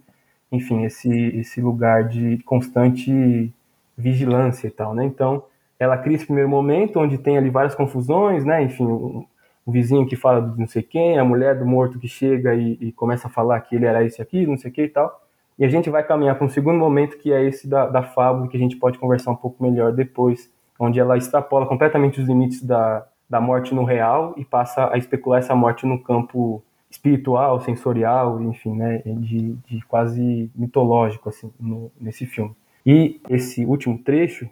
enfim, 0.52 0.84
esse 0.84 1.12
esse 1.38 1.62
lugar 1.62 2.08
de 2.08 2.40
constante 2.44 3.54
vigilância 3.96 4.66
e 4.66 4.72
tal, 4.72 4.96
né? 4.96 5.06
Então 5.06 5.44
ela 5.78 5.96
cria 5.96 6.16
esse 6.16 6.26
primeiro 6.26 6.50
momento 6.50 7.00
onde 7.00 7.20
tem 7.20 7.38
ali 7.38 7.52
várias 7.52 7.76
confusões, 7.76 8.44
né? 8.44 8.64
Enfim, 8.64 9.28
o, 9.66 9.72
vizinho 9.72 10.06
que 10.06 10.16
fala 10.16 10.42
de 10.42 10.60
não 10.60 10.68
sei 10.68 10.84
quem, 10.84 11.18
a 11.18 11.24
mulher 11.24 11.58
do 11.58 11.66
morto 11.66 12.00
que 12.00 12.08
chega 12.08 12.54
e, 12.54 12.78
e 12.80 12.92
começa 12.92 13.28
a 13.28 13.32
falar 13.32 13.60
que 13.62 13.76
ele 13.76 13.86
era 13.86 14.04
esse 14.04 14.22
aqui, 14.22 14.46
não 14.46 14.58
sei 14.58 14.72
o 14.72 14.74
que 14.74 14.84
e 14.84 14.90
tal. 14.90 15.22
E 15.58 15.66
a 15.66 15.70
gente 15.70 15.90
vai 15.90 16.04
caminhar 16.04 16.36
para 16.36 16.46
um 16.46 16.50
segundo 16.50 16.78
momento 16.78 17.18
que 17.18 17.32
é 17.32 17.44
esse 17.44 17.68
da, 17.68 17.88
da 17.88 18.02
fábula, 18.02 18.48
que 18.48 18.58
a 18.58 18.60
gente 18.60 18.76
pode 18.76 18.98
conversar 18.98 19.32
um 19.32 19.36
pouco 19.36 19.62
melhor 19.64 19.92
depois, 19.92 20.52
onde 20.80 21.00
ela 21.00 21.18
extrapola 21.18 21.66
completamente 21.66 22.20
os 22.20 22.28
limites 22.28 22.64
da, 22.64 23.06
da 23.30 23.40
morte 23.40 23.74
no 23.74 23.84
real 23.84 24.34
e 24.38 24.44
passa 24.44 24.92
a 24.92 24.98
especular 24.98 25.40
essa 25.40 25.56
morte 25.56 25.86
no 25.86 26.02
campo 26.02 26.64
espiritual, 26.90 27.60
sensorial, 27.62 28.40
enfim, 28.42 28.76
né, 28.76 29.02
de, 29.06 29.54
de 29.68 29.82
quase 29.88 30.52
mitológico, 30.56 31.30
assim, 31.30 31.52
no, 31.60 31.92
nesse 32.00 32.26
filme. 32.26 32.56
E 32.86 33.20
esse 33.30 33.66
último 33.66 33.98
trecho, 33.98 34.48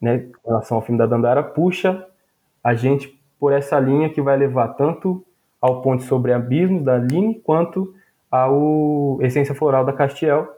né, 0.00 0.16
em 0.16 0.32
relação 0.46 0.76
ao 0.76 0.82
filme 0.82 0.98
da 0.98 1.06
Dandara, 1.06 1.42
puxa 1.42 2.06
a 2.62 2.74
gente 2.74 3.15
por 3.38 3.52
essa 3.52 3.78
linha 3.78 4.08
que 4.08 4.20
vai 4.20 4.36
levar 4.36 4.68
tanto 4.68 5.24
ao 5.60 5.82
ponto 5.82 6.02
sobre 6.02 6.32
abismos 6.32 6.82
da 6.82 6.94
Aline, 6.94 7.40
quanto 7.40 7.94
ao 8.30 9.18
Essência 9.20 9.54
Floral 9.54 9.84
da 9.84 9.92
Castiel, 9.92 10.48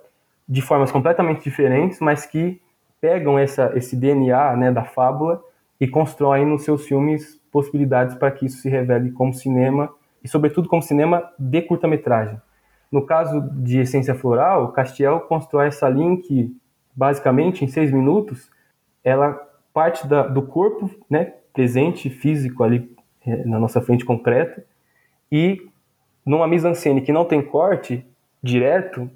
de 0.49 0.63
formas 0.63 0.91
completamente 0.91 1.43
diferentes, 1.43 2.01
mas 2.01 2.25
que 2.25 2.61
pegam 3.01 3.39
essa, 3.39 3.73
esse 3.77 3.95
DNA 3.97 4.57
né, 4.57 4.73
da 4.73 4.85
fábula 4.85 5.43
e 5.81 5.87
constroem 5.87 6.45
nos 6.45 6.65
seus 6.65 6.87
filmes 6.87 7.41
possibilidades 7.53 8.15
para 8.17 8.31
que 8.31 8.47
isso 8.47 8.59
se 8.59 8.69
revele 8.69 9.13
como 9.13 9.33
cinema, 9.33 9.91
e 10.23 10.29
sobretudo 10.29 10.69
como 10.69 10.83
cinema 10.83 11.31
de 11.39 11.63
curta-metragem. 11.63 12.41
No 12.91 13.05
caso 13.05 13.41
de 13.53 13.81
Essência 13.81 14.15
Floral, 14.15 14.73
Castiel 14.73 15.21
constrói 15.21 15.69
essa 15.69 15.89
linha 15.89 16.17
que, 16.17 16.57
basicamente, 16.95 17.65
em 17.65 17.69
seis 17.69 17.93
minutos, 17.93 18.51
ela 19.05 19.39
parte 19.73 20.07
da, 20.07 20.27
do 20.27 20.43
corpo 20.43 20.91
né, 21.09 21.35
presente, 21.59 22.09
físico 22.09 22.63
ali 22.63 22.89
é, 23.27 23.45
na 23.45 23.59
nossa 23.59 23.81
frente 23.81 24.05
concreta, 24.05 24.65
e 25.31 25.61
numa 26.25 26.47
mise-en-scène 26.47 27.01
que 27.01 27.13
não 27.13 27.25
tem 27.25 27.43
corte 27.43 28.07
direto, 28.41 29.11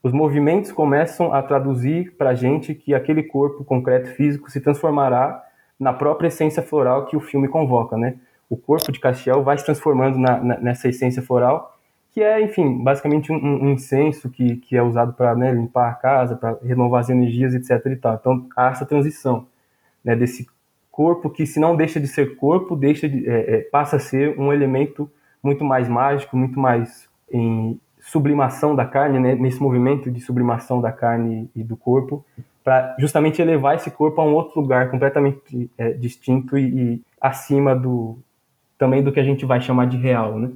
os 0.00 0.12
movimentos 0.12 0.70
começam 0.70 1.34
a 1.34 1.42
traduzir 1.42 2.14
para 2.16 2.30
a 2.30 2.34
gente 2.36 2.72
que 2.72 2.94
aquele 2.94 3.24
corpo 3.24 3.64
concreto 3.64 4.10
físico 4.10 4.48
se 4.48 4.60
transformará 4.60 5.44
na 5.76 5.92
própria 5.92 6.28
essência 6.28 6.62
floral 6.62 7.06
que 7.06 7.16
o 7.16 7.20
filme 7.20 7.48
convoca, 7.48 7.96
né? 7.96 8.14
O 8.48 8.56
corpo 8.56 8.92
de 8.92 9.00
Castiel 9.00 9.42
vai 9.42 9.58
se 9.58 9.64
transformando 9.64 10.20
na, 10.20 10.38
na, 10.38 10.60
nessa 10.60 10.88
essência 10.88 11.20
floral, 11.20 11.76
que 12.12 12.22
é, 12.22 12.40
enfim, 12.40 12.80
basicamente 12.80 13.32
um, 13.32 13.64
um 13.64 13.70
incenso 13.70 14.30
que, 14.30 14.58
que 14.58 14.76
é 14.76 14.82
usado 14.82 15.14
para 15.14 15.34
né, 15.34 15.50
limpar 15.50 15.90
a 15.90 15.94
casa, 15.94 16.36
para 16.36 16.56
renovar 16.62 17.00
as 17.00 17.10
energias, 17.10 17.54
etc. 17.54 17.84
E 17.86 17.96
tal. 17.96 18.14
Então, 18.14 18.46
há 18.56 18.70
essa 18.70 18.86
transição 18.86 19.48
né, 20.04 20.14
desse 20.14 20.46
corpo 20.98 21.30
que, 21.30 21.46
se 21.46 21.60
não 21.60 21.76
deixa 21.76 22.00
de 22.00 22.08
ser 22.08 22.34
corpo, 22.34 22.74
deixa 22.74 23.08
de, 23.08 23.24
é, 23.24 23.54
é, 23.54 23.60
passa 23.60 23.94
a 23.94 24.00
ser 24.00 24.36
um 24.36 24.52
elemento 24.52 25.08
muito 25.40 25.64
mais 25.64 25.88
mágico, 25.88 26.36
muito 26.36 26.58
mais 26.58 27.08
em 27.32 27.80
sublimação 28.00 28.74
da 28.74 28.84
carne, 28.84 29.20
né, 29.20 29.36
nesse 29.36 29.62
movimento 29.62 30.10
de 30.10 30.20
sublimação 30.20 30.80
da 30.80 30.90
carne 30.90 31.48
e 31.54 31.62
do 31.62 31.76
corpo, 31.76 32.26
para 32.64 32.96
justamente 32.98 33.40
elevar 33.40 33.76
esse 33.76 33.92
corpo 33.92 34.20
a 34.20 34.24
um 34.24 34.34
outro 34.34 34.60
lugar 34.60 34.90
completamente 34.90 35.70
é, 35.78 35.92
distinto 35.92 36.58
e, 36.58 36.64
e, 36.66 37.02
acima 37.20 37.76
do 37.76 38.18
também 38.76 39.00
do 39.00 39.12
que 39.12 39.20
a 39.20 39.24
gente 39.24 39.46
vai 39.46 39.60
chamar 39.60 39.86
de 39.86 39.96
real, 39.96 40.36
né? 40.36 40.50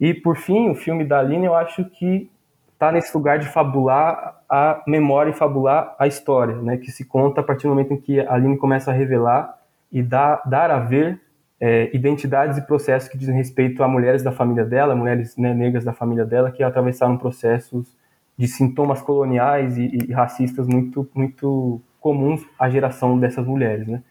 E 0.00 0.14
por 0.14 0.36
fim, 0.36 0.70
o 0.70 0.74
filme 0.74 1.04
da 1.04 1.18
Aline, 1.18 1.44
eu 1.44 1.54
acho 1.54 1.84
que 1.84 2.30
está 2.72 2.90
nesse 2.90 3.14
lugar 3.14 3.38
de 3.38 3.48
fabular 3.48 4.40
a 4.48 4.82
memória 4.86 5.30
e 5.30 5.34
fabular 5.34 5.94
a 5.98 6.06
história, 6.06 6.56
né? 6.62 6.78
Que 6.78 6.90
se 6.90 7.04
conta 7.04 7.42
a 7.42 7.44
partir 7.44 7.64
do 7.64 7.68
momento 7.68 7.92
em 7.92 7.98
que 7.98 8.20
a 8.20 8.32
Aline 8.32 8.56
começa 8.56 8.90
a 8.90 8.94
revelar 8.94 9.62
e 9.94 10.02
dar, 10.02 10.42
dar 10.44 10.72
a 10.72 10.80
ver 10.80 11.20
é, 11.60 11.88
identidades 11.96 12.58
e 12.58 12.66
processos 12.66 13.08
que 13.08 13.16
dizem 13.16 13.36
respeito 13.36 13.82
a 13.84 13.88
mulheres 13.88 14.24
da 14.24 14.32
família 14.32 14.64
dela, 14.64 14.96
mulheres 14.96 15.36
né, 15.36 15.54
negras 15.54 15.84
da 15.84 15.92
família 15.92 16.24
dela, 16.26 16.50
que 16.50 16.64
atravessaram 16.64 17.16
processos 17.16 17.96
de 18.36 18.48
sintomas 18.48 19.00
coloniais 19.00 19.78
e, 19.78 19.98
e, 20.08 20.12
racistas 20.12 20.66
muito, 20.66 21.08
muito 21.14 21.80
comuns 22.00 22.44
à 22.58 22.68
geração 22.68 23.18
dessas 23.20 23.46
mulheres. 23.46 23.86
Né? 23.86 24.02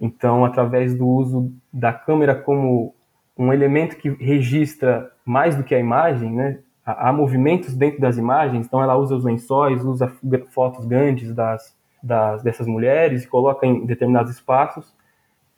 Então, 0.00 0.44
através 0.44 0.92
do 0.92 1.06
uso 1.06 1.52
da 1.72 1.92
câmera 1.92 2.34
como 2.34 2.92
um 3.38 3.52
elemento 3.52 3.96
que 3.96 4.10
registra 4.10 5.08
mais 5.24 5.54
do 5.54 5.62
que 5.62 5.72
a 5.72 5.78
imagem, 5.78 6.32
né? 6.32 6.58
há 6.84 7.12
movimentos 7.12 7.76
dentro 7.76 8.00
das 8.00 8.18
imagens, 8.18 8.66
então 8.66 8.82
ela 8.82 8.96
usa 8.96 9.14
os 9.14 9.24
lençóis, 9.24 9.84
usa 9.84 10.12
fotos 10.50 10.84
grandes 10.84 11.32
das, 11.32 11.76
das, 12.02 12.42
dessas 12.42 12.66
mulheres 12.66 13.22
e 13.22 13.28
coloca 13.28 13.64
em 13.64 13.86
determinados 13.86 14.32
espaços 14.32 14.97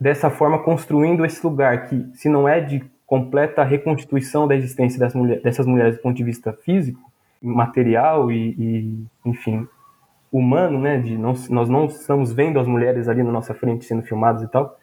dessa 0.01 0.31
forma 0.31 0.59
construindo 0.61 1.27
esse 1.27 1.45
lugar 1.47 1.87
que, 1.87 2.09
se 2.15 2.29
não 2.29 2.49
é 2.49 2.61
de 2.61 2.83
completa 3.07 3.63
reconstituição 3.63 4.49
da 4.49 4.57
existência 4.57 4.99
das 4.99 5.15
mulher, 5.15 5.43
dessas 5.43 5.67
mulheres 5.67 5.97
do 5.97 6.01
ponto 6.01 6.17
de 6.17 6.25
vista 6.25 6.53
físico, 6.53 7.01
material 7.43 8.31
e, 8.31 8.55
e 8.59 9.05
enfim, 9.25 9.67
humano, 10.33 10.81
né? 10.81 10.99
De 10.99 11.19
não, 11.19 11.35
nós 11.51 11.69
não 11.69 11.87
estamos 11.87 12.33
vendo 12.33 12.59
as 12.59 12.67
mulheres 12.67 13.09
ali 13.09 13.23
na 13.23 13.33
nossa 13.33 13.53
frente 13.53 13.85
sendo 13.85 14.03
filmadas 14.03 14.43
e 14.43 14.49
tal, 14.49 14.79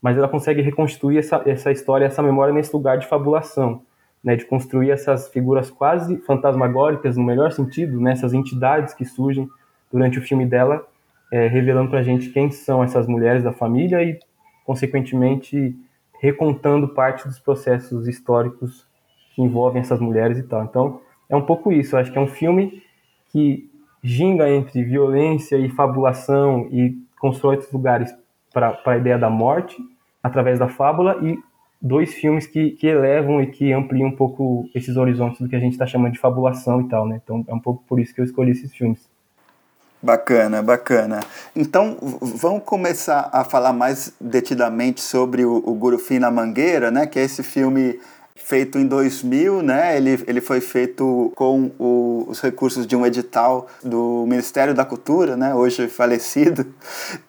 mas 0.00 0.16
ela 0.16 0.28
consegue 0.28 0.62
reconstituir 0.62 1.18
essa, 1.18 1.42
essa 1.46 1.70
história, 1.70 2.06
essa 2.06 2.22
memória 2.22 2.52
nesse 2.52 2.74
lugar 2.74 2.98
de 2.98 3.06
fabulação, 3.06 3.82
né? 4.24 4.34
De 4.34 4.46
construir 4.46 4.90
essas 4.90 5.28
figuras 5.28 5.70
quase 5.70 6.16
fantasmagóricas, 6.18 7.16
no 7.16 7.22
melhor 7.22 7.52
sentido, 7.52 8.00
né? 8.00 8.12
Essas 8.12 8.32
entidades 8.32 8.94
que 8.94 9.04
surgem 9.04 9.48
durante 9.92 10.18
o 10.18 10.22
filme 10.22 10.46
dela, 10.46 10.84
é, 11.32 11.46
revelando 11.46 11.90
para 11.90 12.00
a 12.00 12.02
gente 12.02 12.30
quem 12.30 12.50
são 12.50 12.82
essas 12.82 13.06
mulheres 13.06 13.44
da 13.44 13.52
família 13.52 14.02
e 14.02 14.18
consequentemente 14.66 15.74
recontando 16.20 16.88
parte 16.88 17.26
dos 17.26 17.38
processos 17.38 18.08
históricos 18.08 18.86
que 19.34 19.42
envolvem 19.42 19.80
essas 19.80 20.00
mulheres 20.00 20.38
e 20.38 20.42
tal. 20.42 20.64
Então, 20.64 21.00
é 21.28 21.36
um 21.36 21.42
pouco 21.42 21.72
isso. 21.72 21.94
Eu 21.94 22.00
acho 22.00 22.10
que 22.10 22.18
é 22.18 22.20
um 22.20 22.26
filme 22.26 22.82
que 23.30 23.70
ginga 24.02 24.50
entre 24.50 24.82
violência 24.82 25.56
e 25.56 25.68
fabulação 25.68 26.68
e 26.70 26.96
constrói 27.18 27.56
outros 27.56 27.72
lugares 27.72 28.12
para 28.52 28.78
a 28.84 28.96
ideia 28.96 29.18
da 29.18 29.30
morte 29.30 29.76
através 30.22 30.58
da 30.58 30.68
fábula 30.68 31.18
e 31.22 31.38
dois 31.80 32.14
filmes 32.14 32.46
que, 32.46 32.70
que 32.70 32.86
elevam 32.86 33.42
e 33.42 33.46
que 33.46 33.72
ampliam 33.72 34.08
um 34.08 34.16
pouco 34.16 34.68
esses 34.74 34.96
horizontes 34.96 35.40
do 35.40 35.48
que 35.48 35.56
a 35.56 35.60
gente 35.60 35.72
está 35.72 35.86
chamando 35.86 36.12
de 36.12 36.18
fabulação 36.18 36.80
e 36.80 36.88
tal, 36.88 37.06
né? 37.06 37.20
Então 37.22 37.44
é 37.46 37.54
um 37.54 37.60
pouco 37.60 37.84
por 37.86 38.00
isso 38.00 38.14
que 38.14 38.20
eu 38.20 38.24
escolhi 38.24 38.52
esses 38.52 38.74
filmes. 38.74 39.08
Bacana, 40.02 40.62
bacana. 40.62 41.20
Então, 41.54 41.96
vamos 42.20 42.62
começar 42.64 43.28
a 43.32 43.44
falar 43.44 43.72
mais 43.72 44.12
detidamente 44.20 45.00
sobre 45.00 45.44
o, 45.44 45.56
o 45.56 45.74
Gurufim 45.74 46.18
na 46.18 46.30
Mangueira, 46.30 46.90
né? 46.90 47.06
Que 47.06 47.18
é 47.18 47.22
esse 47.22 47.42
filme 47.42 47.98
feito 48.46 48.78
em 48.78 48.86
2000, 48.86 49.62
né? 49.62 49.96
Ele, 49.96 50.22
ele 50.26 50.40
foi 50.40 50.60
feito 50.60 51.32
com 51.34 51.72
o, 51.78 52.26
os 52.28 52.40
recursos 52.40 52.86
de 52.86 52.94
um 52.94 53.04
edital 53.04 53.66
do 53.82 54.24
Ministério 54.28 54.74
da 54.74 54.84
Cultura, 54.84 55.36
né? 55.36 55.54
Hoje 55.54 55.88
falecido, 55.88 56.64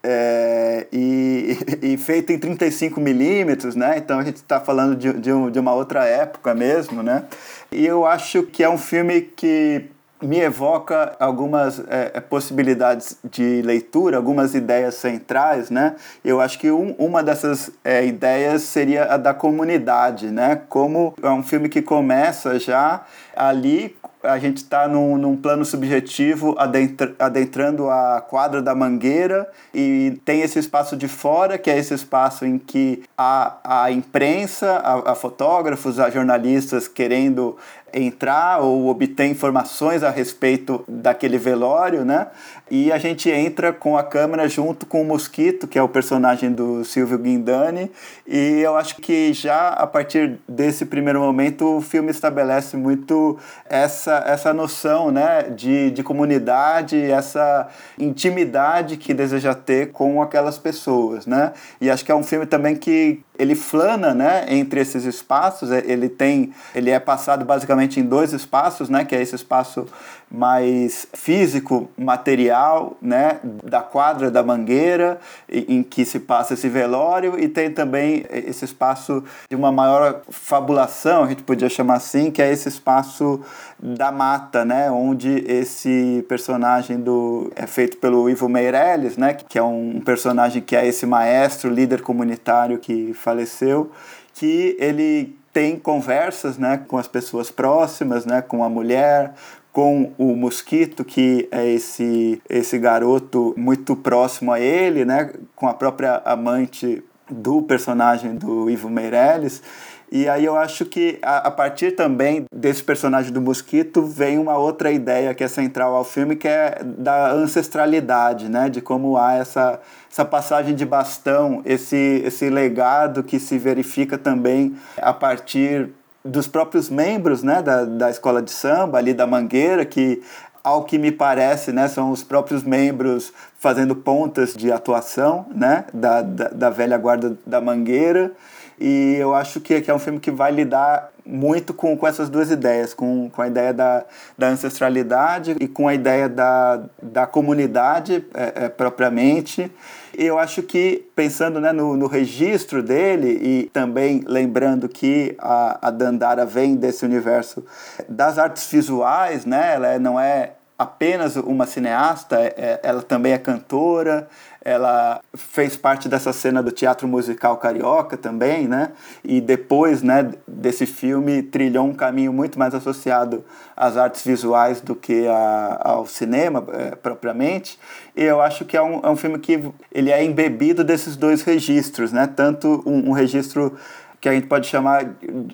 é, 0.03 0.85
e, 0.91 1.57
e, 1.81 1.97
feito 1.97 2.31
em 2.31 2.37
35 2.37 2.99
milímetros, 2.99 3.75
né? 3.75 3.97
Então 3.97 4.19
a 4.19 4.23
gente 4.23 4.35
está 4.35 4.59
falando 4.59 4.95
de, 4.95 5.13
de, 5.13 5.31
um, 5.33 5.49
de 5.49 5.57
uma 5.57 5.73
outra 5.73 6.05
época 6.05 6.53
mesmo, 6.53 7.01
né? 7.01 7.23
E 7.71 7.85
eu 7.85 8.05
acho 8.05 8.43
que 8.43 8.63
é 8.63 8.69
um 8.69 8.77
filme 8.77 9.21
que 9.21 9.85
me 10.21 10.39
evoca 10.39 11.15
algumas 11.19 11.81
é, 11.87 12.19
possibilidades 12.19 13.17
de 13.29 13.61
leitura, 13.61 14.17
algumas 14.17 14.55
ideias 14.55 14.95
centrais, 14.95 15.69
né? 15.69 15.95
Eu 16.23 16.41
acho 16.41 16.57
que 16.57 16.71
um, 16.71 16.95
uma 16.97 17.21
dessas 17.23 17.71
é, 17.83 18.05
ideias 18.05 18.63
seria 18.63 19.05
a 19.05 19.17
da 19.17 19.33
comunidade, 19.33 20.31
né? 20.31 20.61
Como 20.69 21.13
é 21.21 21.29
um 21.29 21.43
filme 21.43 21.69
que 21.69 21.81
começa 21.81 22.59
já 22.59 23.05
ali 23.35 23.95
a 24.23 24.39
gente 24.39 24.57
está 24.57 24.87
num, 24.87 25.17
num, 25.17 25.37
plano 25.37 25.63
subjetivo 25.63 26.55
adentra, 26.57 27.15
adentrando 27.19 27.89
a 27.89 28.19
quadra 28.21 28.61
da 28.61 28.73
Mangueira 28.73 29.49
e 29.73 30.19
tem 30.25 30.41
esse 30.41 30.59
espaço 30.59 30.97
de 30.97 31.07
fora, 31.07 31.57
que 31.57 31.69
é 31.69 31.77
esse 31.77 31.93
espaço 31.93 32.45
em 32.45 32.57
que 32.57 33.03
a, 33.17 33.83
a 33.85 33.91
imprensa, 33.91 34.71
a, 34.77 35.11
a 35.11 35.15
fotógrafos, 35.15 35.99
a 35.99 36.09
jornalistas 36.09 36.87
querendo 36.87 37.57
entrar 37.93 38.59
ou 38.59 38.87
obter 38.87 39.25
informações 39.25 40.03
a 40.03 40.09
respeito 40.09 40.83
daquele 40.87 41.37
velório, 41.37 42.03
né? 42.03 42.27
E 42.69 42.91
a 42.91 42.97
gente 42.97 43.29
entra 43.29 43.71
com 43.71 43.97
a 43.97 44.03
câmera 44.03 44.47
junto 44.49 44.85
com 44.85 45.01
o 45.01 45.05
Mosquito, 45.05 45.67
que 45.67 45.79
é 45.79 45.81
o 45.81 45.87
personagem 45.87 46.51
do 46.51 46.83
Silvio 46.83 47.17
Guindani, 47.17 47.89
e 48.27 48.59
eu 48.59 48.75
acho 48.75 48.97
que 48.97 49.31
já 49.31 49.69
a 49.69 49.87
partir 49.87 50.37
desse 50.47 50.85
primeiro 50.85 51.21
momento 51.21 51.77
o 51.77 51.81
filme 51.81 52.11
estabelece 52.11 52.75
muito 52.75 53.37
essa, 53.69 54.23
essa 54.27 54.53
noção, 54.53 55.11
né, 55.11 55.43
de, 55.43 55.91
de 55.91 56.03
comunidade, 56.03 56.99
essa 57.09 57.69
intimidade 57.97 58.97
que 58.97 59.13
deseja 59.13 59.53
ter 59.53 59.91
com 59.93 60.21
aquelas 60.21 60.57
pessoas, 60.57 61.25
né? 61.25 61.53
E 61.79 61.89
acho 61.89 62.03
que 62.03 62.11
é 62.11 62.15
um 62.15 62.23
filme 62.23 62.45
também 62.45 62.75
que 62.75 63.21
ele 63.39 63.55
flana, 63.55 64.13
né, 64.13 64.45
entre 64.49 64.81
esses 64.81 65.05
espaços. 65.05 65.71
É, 65.71 65.83
ele 65.85 66.09
tem, 66.09 66.53
ele 66.75 66.89
é 66.89 66.99
passado 66.99 67.45
basicamente 67.45 67.76
em 67.83 68.03
dois 68.03 68.33
espaços, 68.33 68.89
né, 68.89 69.05
que 69.05 69.15
é 69.15 69.21
esse 69.21 69.35
espaço 69.35 69.85
mais 70.29 71.07
físico, 71.13 71.89
material, 71.97 72.97
né, 73.01 73.39
da 73.63 73.81
quadra 73.81 74.29
da 74.29 74.43
Mangueira, 74.43 75.19
em 75.49 75.81
que 75.81 76.03
se 76.03 76.19
passa 76.19 76.53
esse 76.53 76.67
velório, 76.67 77.39
e 77.39 77.47
tem 77.47 77.71
também 77.71 78.25
esse 78.29 78.65
espaço 78.65 79.23
de 79.49 79.55
uma 79.55 79.71
maior 79.71 80.21
fabulação, 80.29 81.23
a 81.23 81.27
gente 81.27 81.43
podia 81.43 81.69
chamar 81.69 81.95
assim, 81.95 82.29
que 82.29 82.41
é 82.41 82.51
esse 82.51 82.67
espaço 82.67 83.41
da 83.79 84.11
mata, 84.11 84.65
né, 84.65 84.91
onde 84.91 85.45
esse 85.47 86.25
personagem 86.27 86.99
do 86.99 87.51
é 87.55 87.65
feito 87.65 87.97
pelo 87.97 88.29
Ivo 88.29 88.49
Meirelles, 88.49 89.15
né, 89.17 89.33
que 89.33 89.57
é 89.57 89.63
um 89.63 90.01
personagem 90.01 90.61
que 90.61 90.75
é 90.75 90.85
esse 90.85 91.05
maestro, 91.05 91.69
líder 91.69 92.01
comunitário 92.01 92.79
que 92.79 93.13
faleceu, 93.13 93.91
que 94.33 94.75
ele 94.79 95.35
tem 95.57 95.75
conversas, 95.75 96.55
né, 96.55 96.79
com 96.87 96.99
as 96.99 97.07
pessoas 97.07 97.49
próximas, 97.49 98.27
né, 98.27 98.43
com 98.43 98.63
a 98.63 98.69
mulher, 98.69 99.33
com 99.73 100.13
o 100.15 100.35
Mosquito, 100.35 101.03
que 101.03 101.47
é 101.49 101.67
esse, 101.67 102.39
esse 102.47 102.77
garoto 102.77 103.55
muito 103.57 103.95
próximo 103.95 104.51
a 104.51 104.59
ele, 104.59 105.03
né, 105.03 105.31
com 105.55 105.67
a 105.67 105.73
própria 105.73 106.21
amante 106.23 107.03
do 107.27 107.63
personagem 107.63 108.35
do 108.35 108.69
Ivo 108.69 108.87
Meirelles. 108.87 109.63
E 110.11 110.27
aí 110.29 110.45
eu 110.45 110.55
acho 110.55 110.85
que 110.85 111.19
a, 111.21 111.47
a, 111.47 111.51
partir 111.51 111.91
também 111.91 112.45
desse 112.53 112.81
personagem 112.81 113.31
do 113.31 113.41
Mosquito 113.41 114.03
vem 114.03 114.39
uma 114.39 114.57
outra 114.57 114.91
ideia 114.91 115.33
que 115.33 115.43
é 115.43 115.47
central 115.47 115.93
ao 115.95 116.05
filme, 116.05 116.35
que 116.35 116.47
é 116.47 116.81
da 116.81 117.31
ancestralidade, 117.31 118.47
né? 118.49 118.69
De 118.69 118.79
como 118.79 119.17
há 119.17 119.33
essa, 119.33 119.79
essa 120.09 120.23
passagem 120.23 120.75
de 120.75 120.85
bastão, 120.85 121.61
esse, 121.65 122.21
esse 122.25 122.49
legado 122.49 123.21
que 123.21 123.39
se 123.39 123.57
verifica 123.57 124.17
também 124.17 124.75
a 124.97 125.13
partir 125.13 125.89
dos 126.23 126.47
próprios 126.47 126.89
membros 126.89 127.41
né, 127.41 127.61
da, 127.61 127.85
da 127.85 128.09
escola 128.09 128.41
de 128.41 128.51
samba, 128.51 128.97
ali 128.97 129.13
da 129.13 129.25
Mangueira, 129.25 129.85
que 129.85 130.21
ao 130.63 130.83
que 130.83 130.97
me 130.97 131.11
parece, 131.11 131.71
né, 131.71 131.87
são 131.87 132.11
os 132.11 132.23
próprios 132.23 132.63
membros 132.63 133.31
fazendo 133.57 133.95
pontas 133.95 134.53
de 134.53 134.69
atuação 134.69 135.45
né, 135.55 135.85
da, 135.93 136.21
da, 136.21 136.49
da 136.49 136.69
velha 136.69 136.97
guarda 136.97 137.37
da 137.45 137.61
Mangueira. 137.61 138.33
E 138.79 139.15
eu 139.19 139.33
acho 139.33 139.59
que, 139.59 139.81
que 139.81 139.89
é 139.89 139.93
um 139.93 139.99
filme 139.99 140.19
que 140.19 140.29
vai 140.29 140.51
lidar 140.51 141.11
muito 141.25 141.73
com, 141.73 141.97
com 141.97 142.07
essas 142.07 142.29
duas 142.29 142.49
ideias, 142.51 142.93
com, 142.93 143.29
com 143.29 143.41
a 143.41 143.47
ideia 143.47 143.73
da, 143.73 144.05
da 144.37 144.47
ancestralidade 144.47 145.55
e 145.59 145.67
com 145.67 145.87
a 145.87 145.93
ideia 145.93 146.29
da, 146.29 146.81
da 147.01 147.27
comunidade 147.27 148.25
é, 148.33 148.65
é, 148.65 148.69
propriamente. 148.69 149.71
E 150.17 150.25
eu 150.25 150.39
acho 150.39 150.63
que, 150.63 151.05
pensando 151.15 151.59
né, 151.59 151.71
no, 151.71 151.97
no 151.97 152.07
registro 152.07 152.81
dele 152.81 153.39
e 153.41 153.69
também 153.73 154.23
lembrando 154.25 154.87
que 154.87 155.35
a, 155.39 155.87
a 155.87 155.91
Dandara 155.91 156.45
vem 156.45 156.75
desse 156.75 157.03
universo 157.03 157.65
das 158.07 158.37
artes 158.37 158.69
visuais, 158.71 159.45
né, 159.45 159.73
ela 159.75 159.87
é, 159.87 159.99
não 159.99 160.19
é 160.19 160.53
apenas 160.77 161.35
uma 161.35 161.65
cineasta, 161.65 162.39
é, 162.39 162.53
é, 162.55 162.79
ela 162.83 163.01
também 163.01 163.33
é 163.33 163.37
cantora, 163.37 164.27
ela 164.67 165.21
fez 165.33 165.77
parte 165.77 166.09
dessa 166.09 166.33
cena 166.33 166.61
do 166.61 166.73
teatro 166.73 167.07
musical 167.07 167.55
carioca 167.55 168.17
também, 168.17 168.67
né? 168.67 168.91
E 169.23 169.39
depois, 169.39 170.03
né, 170.03 170.29
desse 170.45 170.85
filme 170.85 171.41
trilhou 171.41 171.87
um 171.87 171.93
caminho 171.93 172.33
muito 172.33 172.59
mais 172.59 172.75
associado 172.75 173.45
às 173.77 173.95
artes 173.95 174.25
visuais 174.25 174.81
do 174.81 174.93
que 174.93 175.25
a, 175.25 175.79
ao 175.81 176.05
cinema 176.05 176.65
é, 176.73 176.95
propriamente. 176.95 177.79
E 178.13 178.21
eu 178.21 178.41
acho 178.41 178.65
que 178.65 178.75
é 178.75 178.81
um, 178.81 178.99
é 179.01 179.09
um 179.09 179.15
filme 179.15 179.39
que 179.39 179.63
ele 179.89 180.11
é 180.11 180.21
embebido 180.21 180.83
desses 180.83 181.15
dois 181.15 181.43
registros, 181.43 182.11
né? 182.11 182.27
Tanto 182.27 182.83
um, 182.85 183.11
um 183.11 183.11
registro 183.13 183.73
que 184.19 184.27
a 184.27 184.33
gente 184.33 184.47
pode 184.47 184.67
chamar 184.67 185.13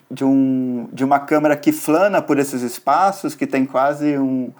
de, 0.10 0.26
um, 0.26 0.89
de 0.91 1.04
uma 1.04 1.19
câmera 1.19 1.56
que 1.56 1.71
flana 1.71 2.19
por 2.19 2.39
esses 2.39 2.63
espaços, 2.63 3.36
que 3.36 3.45
tem 3.45 3.63
quase 3.63 4.17
um, 4.17 4.52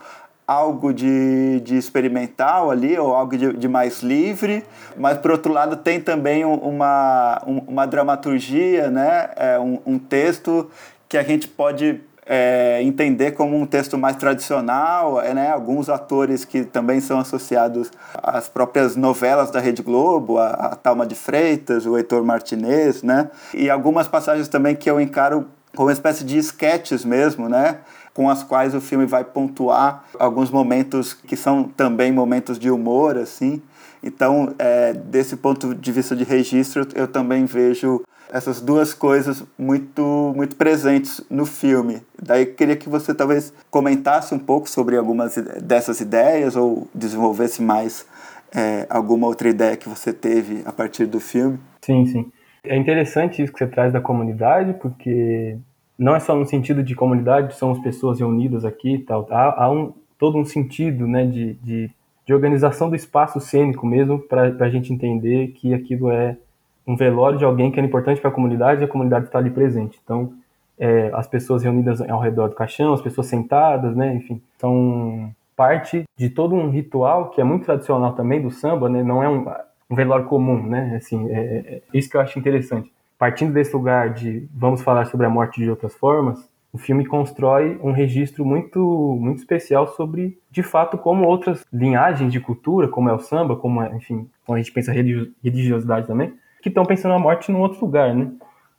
algo 0.48 0.94
de, 0.94 1.60
de 1.62 1.78
experimental 1.78 2.70
ali, 2.70 2.98
ou 2.98 3.14
algo 3.14 3.38
de, 3.38 3.54
de 3.54 3.68
mais 3.68 4.02
livre, 4.02 4.64
mas 4.98 5.18
por 5.18 5.32
outro 5.32 5.52
lado 5.52 5.78
tem 5.78 6.00
também 6.00 6.44
uma, 6.46 7.42
uma 7.46 7.86
dramaturgia, 7.86 8.90
né? 8.90 9.30
É 9.36 9.60
um, 9.60 9.80
um 9.86 10.00
texto 10.00 10.70
que 11.08 11.18
a 11.18 11.24
gente 11.24 11.48
pode 11.48 12.02
é, 12.26 12.82
entender 12.82 13.32
como 13.32 13.60
um 13.60 13.66
texto 13.66 13.98
mais 13.98 14.16
tradicional, 14.16 15.22
é, 15.22 15.34
né? 15.34 15.52
alguns 15.52 15.90
atores 15.90 16.46
que 16.46 16.64
também 16.64 17.00
são 17.00 17.20
associados 17.20 17.92
às 18.16 18.48
próprias 18.48 18.96
novelas 18.96 19.52
da 19.52 19.60
Rede 19.60 19.82
Globo, 19.82 20.38
a, 20.38 20.50
a 20.50 20.76
Talma 20.76 21.06
de 21.06 21.16
Freitas, 21.16 21.86
o 21.86 21.98
Heitor 21.98 22.24
Martinez, 22.24 23.04
né? 23.04 23.30
e 23.54 23.70
algumas 23.70 24.08
passagens 24.08 24.48
também 24.48 24.76
que 24.76 24.90
eu 24.90 25.00
encaro 25.00 25.48
como 25.76 25.88
uma 25.88 25.94
espécie 25.94 26.24
de 26.24 26.38
sketches 26.38 27.04
mesmo, 27.04 27.50
né? 27.50 27.80
Com 28.14 28.30
as 28.30 28.44
quais 28.44 28.76
o 28.76 28.82
filme 28.82 29.06
vai 29.06 29.24
pontuar 29.24 30.06
alguns 30.20 30.52
momentos 30.52 31.14
que 31.14 31.36
são 31.36 31.64
também 31.64 32.12
momentos 32.12 32.60
de 32.60 32.70
humor, 32.70 33.18
assim. 33.18 33.62
Então, 34.04 34.54
é, 34.60 34.94
desse 34.94 35.38
ponto 35.38 35.74
de 35.74 35.92
vista 35.92 36.16
de 36.16 36.24
registro, 36.24 36.88
eu 36.94 37.08
também 37.08 37.46
vejo 37.46 38.02
essas 38.32 38.60
duas 38.60 38.94
coisas 38.94 39.44
muito 39.58 40.34
muito 40.36 40.56
presentes 40.56 41.22
no 41.30 41.46
filme. 41.46 42.02
Daí 42.22 42.46
queria 42.46 42.76
que 42.76 42.90
você 42.90 43.14
talvez 43.14 43.54
comentasse 43.70 44.34
um 44.34 44.40
pouco 44.40 44.68
sobre 44.70 44.98
algumas 44.98 45.36
dessas 45.62 46.02
ideias 46.02 46.56
ou 46.56 46.88
desenvolvesse 46.94 47.62
mais 47.62 48.06
é, 48.54 48.86
alguma 48.90 49.28
outra 49.28 49.50
ideia 49.50 49.78
que 49.78 49.88
você 49.88 50.12
teve 50.12 50.64
a 50.66 50.72
partir 50.72 51.06
do 51.06 51.20
filme. 51.20 51.60
Sim, 51.82 52.06
sim. 52.06 52.32
É 52.66 52.78
interessante 52.78 53.42
isso 53.42 53.52
que 53.52 53.60
você 53.60 53.68
traz 53.68 53.92
da 53.92 54.00
comunidade, 54.00 54.74
porque 54.82 55.58
não 55.98 56.16
é 56.16 56.20
só 56.20 56.36
no 56.36 56.46
sentido 56.46 56.84
de 56.84 56.96
comunidade, 56.96 57.56
somos 57.56 57.80
pessoas 57.80 58.20
reunidas 58.20 58.66
aqui 58.66 58.96
e 58.96 59.00
tal. 59.00 59.28
Há, 59.30 59.64
há 59.64 59.72
um, 59.72 59.94
todo 60.18 60.38
um 60.38 60.46
sentido 60.46 61.08
né, 61.08 61.26
de, 61.26 61.54
de, 61.56 61.92
de 62.26 62.34
organização 62.34 62.90
do 62.90 62.96
espaço 62.96 63.40
cênico 63.40 63.86
mesmo, 63.86 64.20
para 64.20 64.56
a 64.60 64.70
gente 64.70 64.92
entender 64.92 65.50
que 65.50 65.74
aquilo 65.74 66.12
é 66.12 66.38
um 66.86 66.96
velório 66.96 67.38
de 67.38 67.46
alguém 67.46 67.72
que 67.72 67.80
era 67.80 67.88
importante 67.88 68.20
para 68.20 68.30
a 68.30 68.34
comunidade 68.34 68.82
e 68.82 68.84
a 68.84 68.88
comunidade 68.88 69.26
está 69.26 69.40
ali 69.40 69.50
presente. 69.50 70.00
Então, 70.04 70.34
é, 70.78 71.12
as 71.14 71.28
pessoas 71.28 71.64
reunidas 71.64 72.02
ao 72.02 72.20
redor 72.20 72.50
do 72.50 72.56
caixão, 72.56 72.94
as 72.94 73.02
pessoas 73.02 73.28
sentadas, 73.28 73.96
né, 73.96 74.16
enfim, 74.16 74.42
são 74.58 75.34
parte 75.56 76.04
de 76.18 76.30
todo 76.30 76.56
um 76.56 76.70
ritual 76.70 77.30
que 77.30 77.40
é 77.40 77.44
muito 77.44 77.66
tradicional 77.66 78.14
também 78.14 78.42
do 78.42 78.50
samba, 78.50 78.90
né, 78.90 79.04
não 79.04 79.24
é 79.24 79.30
um, 79.30 79.46
um 79.90 79.96
velório 79.96 80.26
comum, 80.26 80.66
né, 80.68 80.96
assim, 80.98 81.30
é, 81.30 81.40
é, 81.40 81.76
é 81.76 81.82
isso 81.94 82.10
que 82.10 82.18
eu 82.18 82.22
acho 82.22 82.40
interessante 82.40 82.92
partindo 83.24 83.54
desse 83.54 83.74
lugar 83.74 84.10
de 84.10 84.50
vamos 84.54 84.82
falar 84.82 85.06
sobre 85.06 85.26
a 85.26 85.30
morte 85.30 85.62
de 85.62 85.70
outras 85.70 85.96
formas, 85.96 86.46
o 86.74 86.78
filme 86.78 87.06
constrói 87.06 87.80
um 87.82 87.94
registro 87.94 88.44
muito 88.44 89.18
muito 89.18 89.38
especial 89.38 89.88
sobre, 89.88 90.38
de 90.52 90.62
fato, 90.62 90.98
como 90.98 91.24
outras 91.24 91.66
linhagens 91.72 92.34
de 92.34 92.42
cultura, 92.42 92.86
como 92.90 93.08
é 93.08 93.14
o 93.14 93.20
samba, 93.20 93.56
como 93.56 93.82
é, 93.82 93.96
enfim, 93.96 94.30
quando 94.46 94.58
a 94.58 94.62
gente 94.62 94.74
pensa 94.74 94.92
religiosidade 94.92 96.06
também, 96.06 96.34
que 96.62 96.68
estão 96.68 96.84
pensando 96.84 97.14
a 97.14 97.18
morte 97.18 97.50
num 97.50 97.62
outro 97.62 97.80
lugar, 97.86 98.14
né? 98.14 98.30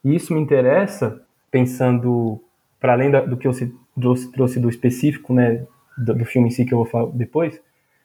E 0.05 0.15
isso 0.15 0.35
me 0.35 0.41
interessa 0.43 1.23
pensando 1.51 2.39
para 2.79 2.93
além 2.93 3.11
do 3.11 3.39
que 3.39 3.49
eu 3.49 3.53
trouxe, 3.99 4.31
trouxe 4.31 4.61
do 4.61 4.69
específico, 4.69 5.33
né, 5.33 5.65
do, 5.97 6.17
do, 6.17 6.25
filme 6.27 6.49
em 6.49 6.51
si 6.51 6.67
que 6.67 6.75
eu 6.75 6.79
vou 6.81 6.87
falar 6.87 7.11
depois, 7.15 7.59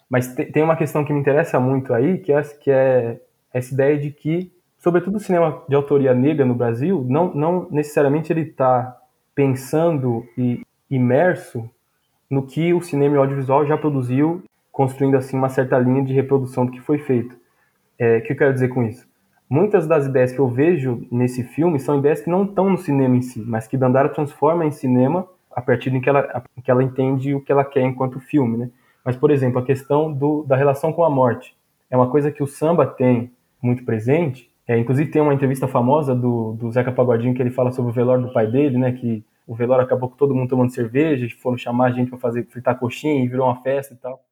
mas 0.09 0.33
te, 0.33 0.45
tem 0.45 0.63
uma 0.63 0.77
questão 0.77 1.03
que 1.03 1.11
me 1.11 1.19
interessa 1.19 1.59
muito 1.59 1.93
aí, 1.93 2.17
que 2.17 2.31
é, 2.31 2.41
que 2.43 2.71
é 2.71 3.19
essa 3.53 3.73
ideia 3.73 3.97
de 3.97 4.09
que 4.09 4.57
sobretudo 4.79 5.17
o 5.17 5.19
cinema 5.19 5.61
de 5.67 5.75
autoria 5.75 6.13
negra 6.13 6.45
no 6.45 6.55
Brasil, 6.55 7.05
não, 7.07 7.33
não 7.33 7.67
necessariamente 7.69 8.33
ele 8.33 8.41
está 8.41 8.97
pensando 9.35 10.25
e 10.37 10.65
imerso 10.89 11.69
no 12.29 12.45
que 12.45 12.73
o 12.73 12.81
cinema 12.81 13.15
e 13.15 13.17
audiovisual 13.17 13.65
já 13.65 13.77
produziu, 13.77 14.43
construindo 14.71 15.15
assim 15.15 15.37
uma 15.37 15.49
certa 15.49 15.77
linha 15.77 16.03
de 16.03 16.13
reprodução 16.13 16.65
do 16.65 16.71
que 16.71 16.81
foi 16.81 16.97
feito. 16.99 17.35
É, 17.97 18.17
o 18.17 18.23
que 18.23 18.33
eu 18.33 18.37
quero 18.37 18.53
dizer 18.53 18.69
com 18.69 18.83
isso? 18.83 19.07
Muitas 19.49 19.87
das 19.87 20.05
ideias 20.05 20.31
que 20.31 20.39
eu 20.39 20.47
vejo 20.47 21.07
nesse 21.11 21.43
filme 21.43 21.79
são 21.79 21.97
ideias 21.97 22.21
que 22.21 22.29
não 22.29 22.43
estão 22.43 22.69
no 22.69 22.77
cinema 22.77 23.15
em 23.17 23.21
si, 23.21 23.41
mas 23.41 23.67
que 23.67 23.77
Dandara 23.77 24.09
transforma 24.09 24.65
em 24.65 24.71
cinema 24.71 25.27
a 25.51 25.61
partir 25.61 25.89
de 25.89 25.99
que 25.99 26.07
ela, 26.07 26.43
que 26.63 26.69
ela 26.69 26.83
entende 26.83 27.33
o 27.33 27.41
que 27.41 27.51
ela 27.51 27.65
quer 27.65 27.81
enquanto 27.81 28.19
filme, 28.19 28.57
né? 28.57 28.69
Mas, 29.03 29.15
por 29.15 29.31
exemplo, 29.31 29.59
a 29.59 29.65
questão 29.65 30.13
do, 30.13 30.43
da 30.43 30.55
relação 30.55 30.93
com 30.93 31.03
a 31.03 31.09
morte 31.09 31.57
é 31.89 31.97
uma 31.97 32.09
coisa 32.09 32.31
que 32.31 32.43
o 32.43 32.47
samba 32.47 32.85
tem 32.85 33.31
muito 33.61 33.83
presente. 33.83 34.48
É, 34.69 34.77
inclusive 34.77 35.09
tem 35.09 35.19
uma 35.19 35.33
entrevista 35.33 35.67
famosa 35.67 36.13
do, 36.13 36.53
do 36.53 36.71
Zeca 36.71 36.91
Pagodinho 36.91 37.33
que 37.33 37.41
ele 37.41 37.49
fala 37.49 37.71
sobre 37.71 37.89
o 37.89 37.93
velório 37.93 38.27
do 38.27 38.31
pai 38.31 38.45
dele, 38.45 38.77
né? 38.77 38.91
Que 38.91 39.25
o 39.47 39.55
velório 39.55 39.83
acabou 39.83 40.07
com 40.07 40.15
todo 40.15 40.35
mundo 40.35 40.47
tomando 40.47 40.71
cerveja, 40.71 41.27
foram 41.41 41.57
chamar 41.57 41.87
a 41.87 41.91
gente 41.91 42.11
para 42.11 42.19
fazer 42.19 42.45
fritar 42.45 42.77
coxinha 42.77 43.23
e 43.23 43.27
virou 43.27 43.47
uma 43.47 43.59
festa 43.63 43.95
e 43.95 43.97
tal. 43.97 44.23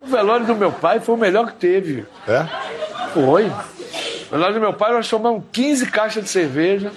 O 0.00 0.06
velório 0.06 0.46
do 0.46 0.54
meu 0.54 0.70
pai 0.70 1.00
foi 1.00 1.16
o 1.16 1.18
melhor 1.18 1.48
que 1.50 1.56
teve. 1.56 2.06
É? 2.28 2.44
Foi. 3.12 3.46
O 3.48 4.30
velório 4.30 4.54
do 4.54 4.60
meu 4.60 4.72
pai 4.72 4.92
nós 4.92 5.10
tomamos 5.10 5.42
15 5.50 5.90
caixas 5.90 6.22
de 6.22 6.30
cerveja, 6.30 6.92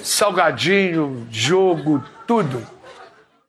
salgadinho, 0.00 1.26
jogo, 1.28 2.04
tudo. 2.24 2.62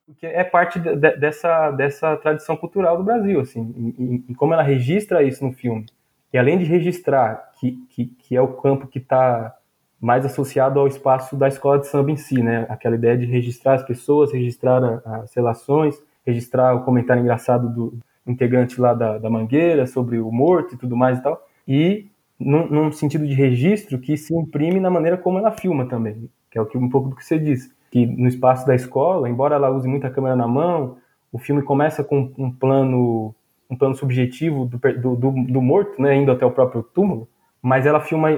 Porque 0.08 0.25
é 0.25 0.43
parte 0.43 0.79
de, 0.79 0.95
de, 0.95 1.15
dessa, 1.17 1.69
dessa 1.69 2.17
tradição 2.17 2.58
cultural 2.58 2.97
do 2.97 3.03
Brasil, 3.03 3.39
assim, 3.39 3.93
e, 3.99 4.31
e, 4.31 4.34
como 4.34 4.55
ela 4.55 4.63
registra 4.63 5.21
isso 5.21 5.45
no 5.45 5.53
filme. 5.53 5.86
E 6.35 6.37
além 6.37 6.57
de 6.57 6.65
registrar 6.65 7.49
que, 7.57 7.79
que, 7.91 8.07
que 8.07 8.35
é 8.35 8.41
o 8.41 8.49
campo 8.49 8.87
que 8.87 8.99
está 8.99 9.55
mais 10.01 10.25
associado 10.25 10.81
ao 10.81 10.85
espaço 10.85 11.37
da 11.37 11.47
escola 11.47 11.79
de 11.79 11.87
samba 11.87 12.11
em 12.11 12.17
si, 12.17 12.43
né? 12.43 12.65
Aquela 12.67 12.95
ideia 12.95 13.17
de 13.17 13.25
registrar 13.25 13.75
as 13.75 13.83
pessoas, 13.83 14.33
registrar 14.33 15.01
as 15.05 15.33
relações, 15.33 15.95
registrar 16.25 16.75
o 16.75 16.83
comentário 16.83 17.21
engraçado 17.21 17.73
do 17.73 17.97
integrante 18.27 18.81
lá 18.81 18.93
da, 18.93 19.17
da 19.17 19.29
Mangueira 19.29 19.87
sobre 19.87 20.19
o 20.19 20.29
morto 20.29 20.75
e 20.75 20.77
tudo 20.77 20.97
mais 20.97 21.19
e 21.19 21.23
tal. 21.23 21.41
E 21.65 22.07
num, 22.37 22.67
num, 22.67 22.91
sentido 22.91 23.25
de 23.25 23.33
registro 23.33 23.97
que 23.97 24.17
se 24.17 24.35
imprime 24.35 24.81
na 24.81 24.89
maneira 24.89 25.17
como 25.17 25.37
ela 25.37 25.51
filma 25.53 25.85
também, 25.85 26.29
que 26.51 26.57
é 26.57 26.61
o 26.61 26.65
que 26.65 26.77
um 26.77 26.89
pouco 26.89 27.07
do 27.07 27.15
que 27.15 27.23
você 27.23 27.39
disse, 27.39 27.71
que 27.89 28.05
no 28.05 28.27
espaço 28.27 28.67
da 28.67 28.75
escola, 28.75 29.29
embora 29.29 29.55
ela 29.55 29.71
use 29.71 29.87
muita 29.87 30.09
câmera 30.09 30.35
na 30.35 30.49
mão, 30.49 30.97
o 31.31 31.37
filme 31.37 31.61
começa 31.61 32.03
com 32.03 32.29
um 32.37 32.51
plano 32.51 33.33
um 33.69 33.75
plano 33.75 33.95
subjetivo 33.95 34.65
do, 34.65 34.78
do, 34.78 35.15
do, 35.15 35.32
do 35.32 35.62
morto, 35.62 36.01
né, 36.01 36.15
indo 36.15 36.32
até 36.32 36.45
o 36.45 36.51
próprio 36.51 36.84
túmulo, 36.84 37.28
mas 37.62 37.86
ela 37.86 37.99
filma 37.99 38.30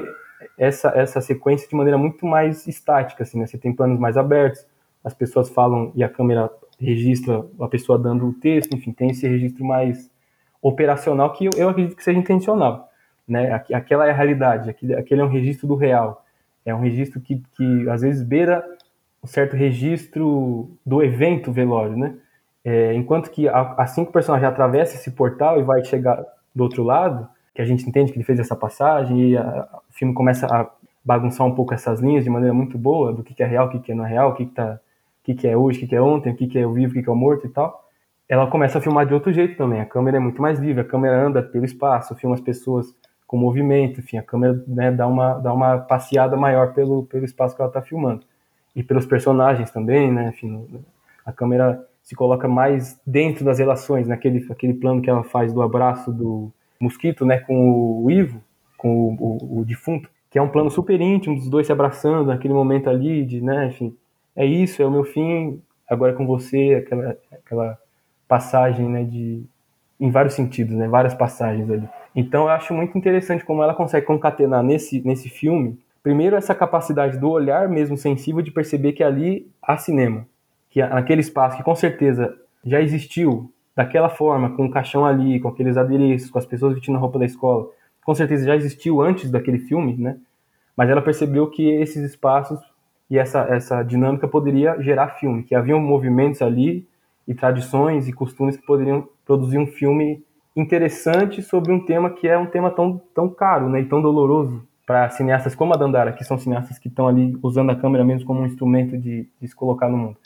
essa, 0.58 0.90
essa 0.90 1.22
sequência 1.22 1.68
de 1.68 1.76
maneira 1.76 1.98
muito 1.98 2.26
mais 2.26 2.68
estática, 2.68 3.24
assim, 3.24 3.40
né? 3.40 3.46
Você 3.46 3.58
tem 3.58 3.74
planos 3.74 4.00
mais 4.00 4.18
abertos, 4.18 4.66
as 5.04 5.14
pessoas 5.14 5.50
falam 5.50 5.92
e 5.96 6.04
a 6.04 6.10
câmera 6.10 6.50
registra 6.80 7.46
a 7.60 7.68
pessoa 7.68 7.98
dando 7.98 8.28
o 8.28 8.34
texto, 8.34 8.76
enfim, 8.76 8.92
tem 8.92 9.10
esse 9.10 9.28
registro 9.28 9.66
mais 9.66 10.12
operacional 10.62 11.32
que 11.34 11.46
eu, 11.46 11.52
eu 11.56 11.70
acredito 11.70 11.96
que 11.96 12.04
seja 12.04 12.20
intencional, 12.20 12.90
né? 13.28 13.64
Aquela 13.74 14.08
é 14.08 14.12
a 14.12 14.14
realidade, 14.14 14.70
aquele, 14.70 14.96
aquele 14.96 15.22
é 15.22 15.24
um 15.24 15.30
registro 15.30 15.68
do 15.68 15.76
real, 15.76 16.26
é 16.66 16.74
um 16.74 16.80
registro 16.80 17.20
que, 17.20 17.42
que 17.56 17.90
às 17.90 18.02
vezes 18.02 18.22
beira 18.24 18.64
um 19.24 19.28
certo 19.28 19.56
registro 19.56 20.70
do 20.86 21.02
evento 21.02 21.52
velório, 21.52 21.98
né? 21.98 22.16
É, 22.70 22.94
enquanto 22.94 23.32
que 23.32 23.48
assim 23.78 24.04
que 24.04 24.10
o 24.10 24.12
personagem 24.12 24.46
atravessa 24.46 24.96
esse 24.96 25.10
portal 25.12 25.58
e 25.58 25.64
vai 25.64 25.86
chegar 25.86 26.22
do 26.54 26.64
outro 26.64 26.84
lado, 26.84 27.26
que 27.56 27.62
a 27.62 27.66
gente 27.66 27.88
entende 27.88 28.12
que 28.12 28.18
ele 28.18 28.26
fez 28.26 28.42
essa 28.42 28.58
passagem 28.58 29.30
e 29.30 29.38
a, 29.38 29.70
o 29.90 29.94
filme 29.94 30.14
começa 30.14 30.46
a 30.48 30.70
bagunçar 31.02 31.48
um 31.48 31.56
pouco 31.56 31.74
essas 31.74 32.02
linhas 32.02 32.26
de 32.26 32.30
maneira 32.30 32.54
muito 32.54 32.78
boa 32.78 33.14
do 33.14 33.24
que, 33.24 33.34
que 33.34 33.42
é 33.42 33.46
real, 33.46 33.68
o 33.68 33.70
que, 33.70 33.80
que 33.80 33.94
não 33.94 34.06
é 34.06 34.10
real, 34.10 34.32
o 34.32 34.34
que, 34.34 34.46
que, 34.46 34.52
tá, 34.52 34.74
o 34.74 35.24
que, 35.24 35.34
que 35.34 35.48
é 35.48 35.56
hoje, 35.56 35.78
o 35.78 35.80
que, 35.80 35.88
que 35.88 35.96
é 35.96 36.02
ontem, 36.02 36.34
o 36.34 36.36
que, 36.36 36.46
que 36.46 36.60
é 36.60 36.68
o 36.68 36.74
vivo, 36.74 36.92
o 36.92 36.94
que, 36.94 37.04
que 37.04 37.10
é 37.10 37.12
o 37.14 37.16
morto 37.16 37.48
e 37.48 37.50
tal. 37.50 37.88
Ela 38.28 38.48
começa 38.48 38.80
a 38.80 38.82
filmar 38.82 39.06
de 39.06 39.14
outro 39.14 39.32
jeito 39.32 39.56
também. 39.56 39.80
A 39.80 39.86
câmera 39.86 40.18
é 40.18 40.20
muito 40.20 40.42
mais 40.42 40.60
livre, 40.60 40.82
a 40.82 40.86
câmera 40.86 41.26
anda 41.26 41.42
pelo 41.42 41.64
espaço, 41.64 42.16
filma 42.16 42.36
as 42.36 42.42
pessoas 42.42 42.94
com 43.26 43.38
movimento, 43.38 44.02
enfim, 44.02 44.18
a 44.18 44.24
câmera 44.24 44.62
né, 44.68 44.92
dá, 44.92 45.08
uma, 45.08 45.36
dá 45.36 45.54
uma 45.54 45.78
passeada 45.78 46.36
maior 46.36 46.74
pelo, 46.74 47.04
pelo 47.04 47.24
espaço 47.24 47.56
que 47.56 47.62
ela 47.62 47.70
está 47.70 47.82
filmando. 47.82 48.26
E 48.76 48.84
pelos 48.84 49.06
personagens 49.06 49.72
também, 49.72 50.12
né, 50.12 50.34
enfim, 50.34 50.68
a 51.26 51.32
câmera 51.32 51.88
se 52.08 52.16
coloca 52.16 52.48
mais 52.48 52.98
dentro 53.06 53.44
das 53.44 53.60
relações, 53.60 54.08
naquele 54.08 54.46
aquele 54.50 54.74
plano 54.74 55.02
que 55.02 55.10
ela 55.10 55.26
faz 55.26 55.52
do 55.52 55.62
abraço 55.62 56.14
do, 56.14 56.50
Mosquito, 56.80 57.26
né, 57.26 57.40
com 57.40 58.02
o 58.04 58.10
Ivo, 58.10 58.42
com 58.78 58.90
o, 58.90 59.16
o, 59.20 59.60
o, 59.60 59.66
defunto, 59.66 60.10
que 60.30 60.38
é 60.38 60.42
um 60.42 60.50
plano 60.50 60.70
super 60.70 61.00
íntimo 61.02 61.36
dos 61.36 61.50
dois 61.50 61.66
se 61.66 61.72
abraçando 61.72 62.28
naquele 62.28 62.54
momento 62.54 62.90
ali, 62.90 63.26
de, 63.26 63.42
né, 63.42 63.68
enfim, 63.68 63.94
é 64.36 64.46
isso, 64.46 64.82
é 64.82 64.86
o 64.86 64.92
meu 64.92 65.04
fim, 65.04 65.62
agora 65.90 66.14
é 66.14 66.16
com 66.16 66.26
você, 66.26 66.82
aquela, 66.86 67.18
aquela 67.32 67.78
passagem, 68.26 68.88
né, 68.88 69.04
de, 69.04 69.44
em 70.00 70.10
vários 70.10 70.34
sentidos, 70.34 70.76
né, 70.76 70.88
várias 70.88 71.14
passagens 71.14 71.70
ali. 71.70 71.90
Então 72.16 72.44
eu 72.44 72.50
acho 72.50 72.74
muito 72.74 72.98
interessante 72.98 73.44
como 73.44 73.62
ela 73.62 73.74
consegue 73.74 74.06
concatenar 74.06 74.64
nesse, 74.64 75.02
nesse 75.06 75.28
filme, 75.28 75.78
primeiro 76.04 76.36
essa 76.36 76.56
capacidade 76.56 77.18
do 77.18 77.30
olhar 77.30 77.68
mesmo 77.68 77.98
sensível 77.98 78.42
de 78.42 78.52
perceber 78.52 78.94
que 78.94 79.04
ali 79.04 79.50
há 79.62 79.78
cinema, 79.78 80.26
que 80.78 80.86
naquele 80.86 81.22
espaço 81.22 81.58
que 81.58 81.64
com 81.64 81.74
certeza 81.74 82.36
já 82.64 82.80
existiu 82.80 83.52
daquela 83.76 84.10
forma, 84.10 84.56
com 84.56 84.66
o 84.66 84.70
caixão 84.70 85.06
ali, 85.06 85.40
com 85.40 85.48
aqueles 85.48 85.76
adereços, 85.76 86.30
com 86.30 86.38
as 86.38 86.46
pessoas 86.46 86.76
vestindo 86.76 86.96
a 86.98 87.00
roupa 87.00 87.18
da 87.18 87.26
escola, 87.26 87.68
com 88.06 88.14
certeza 88.14 88.46
já 88.46 88.56
existiu 88.56 89.02
antes 89.02 89.32
daquele 89.32 89.58
filme, 89.58 89.98
né? 89.98 90.18
Mas 90.76 90.90
ela 90.90 91.02
percebeu 91.02 91.50
que 91.50 91.68
esses 91.68 92.04
espaços 92.04 92.60
e 93.10 93.18
essa, 93.18 93.40
essa 93.50 93.82
dinâmica 93.82 94.28
poderia 94.28 94.80
gerar 94.80 95.10
filme, 95.20 95.44
que 95.44 95.56
haviam 95.56 95.80
movimentos 95.80 96.44
ali 96.44 96.88
e 97.28 97.34
tradições 97.34 98.08
e 98.08 98.14
costumes 98.14 98.56
que 98.56 98.66
poderiam 98.66 99.08
produzir 99.26 99.58
um 99.58 99.66
filme 99.66 100.24
interessante 100.56 101.42
sobre 101.42 101.72
um 101.72 101.84
tema 101.84 102.12
que 102.12 102.28
é 102.28 102.38
um 102.38 102.46
tema 102.46 102.70
tão, 102.70 103.02
tão 103.16 103.30
caro 103.30 103.68
né, 103.70 103.82
e 103.82 103.86
tão 103.86 104.02
doloroso 104.02 104.64
para 104.86 105.10
cineastas 105.10 105.56
como 105.56 105.74
a 105.74 105.78
Dandara, 105.78 106.14
que 106.14 106.24
são 106.24 106.38
cineastas 106.38 106.78
que 106.78 106.88
estão 106.88 107.08
ali 107.08 107.36
usando 107.42 107.72
a 107.72 107.76
câmera 107.76 108.06
mesmo 108.06 108.28
como 108.28 108.42
um 108.42 108.46
instrumento 108.46 108.96
de, 108.98 109.28
de 109.42 109.48
se 109.48 109.56
colocar 109.56 109.90
no 109.90 109.98
mundo. 109.98 110.18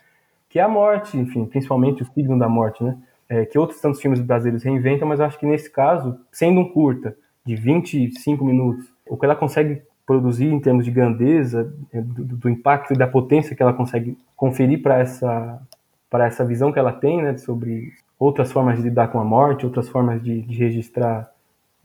Que 0.52 0.60
é 0.60 0.62
a 0.62 0.68
morte, 0.68 1.18
enfim, 1.18 1.46
principalmente 1.46 2.04
o 2.04 2.06
signo 2.06 2.38
da 2.38 2.48
morte, 2.48 2.84
né? 2.84 2.96
é, 3.32 3.46
que 3.46 3.58
outros 3.58 3.80
tantos 3.80 4.02
filmes 4.02 4.20
brasileiros 4.20 4.62
reinventam, 4.62 5.08
mas 5.08 5.22
acho 5.22 5.40
que 5.40 5.46
nesse 5.46 5.72
caso, 5.72 6.20
sendo 6.30 6.60
um 6.60 6.70
curta 6.70 7.16
de 7.46 7.56
25 7.56 8.44
minutos, 8.44 8.92
o 9.08 9.16
que 9.16 9.26
ela 9.26 9.38
consegue 9.38 9.82
produzir 10.06 10.48
em 10.48 10.60
termos 10.60 10.84
de 10.84 10.92
grandeza, 10.92 11.74
é, 11.94 12.02
do, 12.02 12.26
do 12.26 12.50
impacto 12.50 12.94
e 12.94 12.98
da 12.98 13.08
potência 13.08 13.56
que 13.56 13.64
ela 13.64 13.72
consegue 13.72 14.18
conferir 14.36 14.82
para 14.82 15.00
essa 15.00 15.62
para 16.10 16.26
essa 16.26 16.44
visão 16.44 16.74
que 16.74 16.80
ela 16.80 16.92
tem, 16.92 17.22
né, 17.22 17.38
sobre 17.38 17.94
outras 18.20 18.52
formas 18.52 18.76
de 18.76 18.82
lidar 18.82 19.08
com 19.08 19.18
a 19.18 19.24
morte, 19.24 19.66
outras 19.66 19.88
formas 19.88 20.22
de, 20.22 20.42
de 20.42 20.58
registrar 20.58 21.32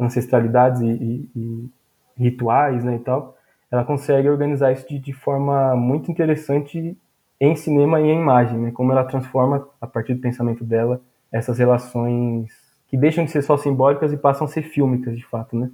ancestralidades 0.00 0.80
e, 0.80 0.88
e, 0.88 1.30
e, 1.36 1.70
rituais, 2.18 2.82
né, 2.82 2.96
e 2.96 2.98
tal, 2.98 3.36
ela 3.70 3.84
consegue 3.84 4.28
organizar 4.28 4.72
isso 4.72 4.88
de, 4.88 4.98
de 4.98 5.12
forma 5.12 5.76
muito 5.76 6.10
interessante 6.10 6.98
em 7.40 7.54
cinema 7.54 8.00
e 8.00 8.04
em 8.04 8.20
imagem, 8.20 8.58
né, 8.58 8.70
como 8.70 8.92
ela 8.92 9.04
transforma 9.04 9.68
a 9.80 9.86
partir 9.86 10.14
do 10.14 10.20
pensamento 10.20 10.64
dela 10.64 11.00
essas 11.30 11.58
relações 11.58 12.50
que 12.88 12.96
deixam 12.96 13.24
de 13.24 13.30
ser 13.30 13.42
só 13.42 13.56
simbólicas 13.56 14.12
e 14.12 14.16
passam 14.16 14.46
a 14.46 14.50
ser 14.50 14.62
fílmicas, 14.62 15.16
de 15.16 15.26
fato, 15.26 15.56
né? 15.56 15.70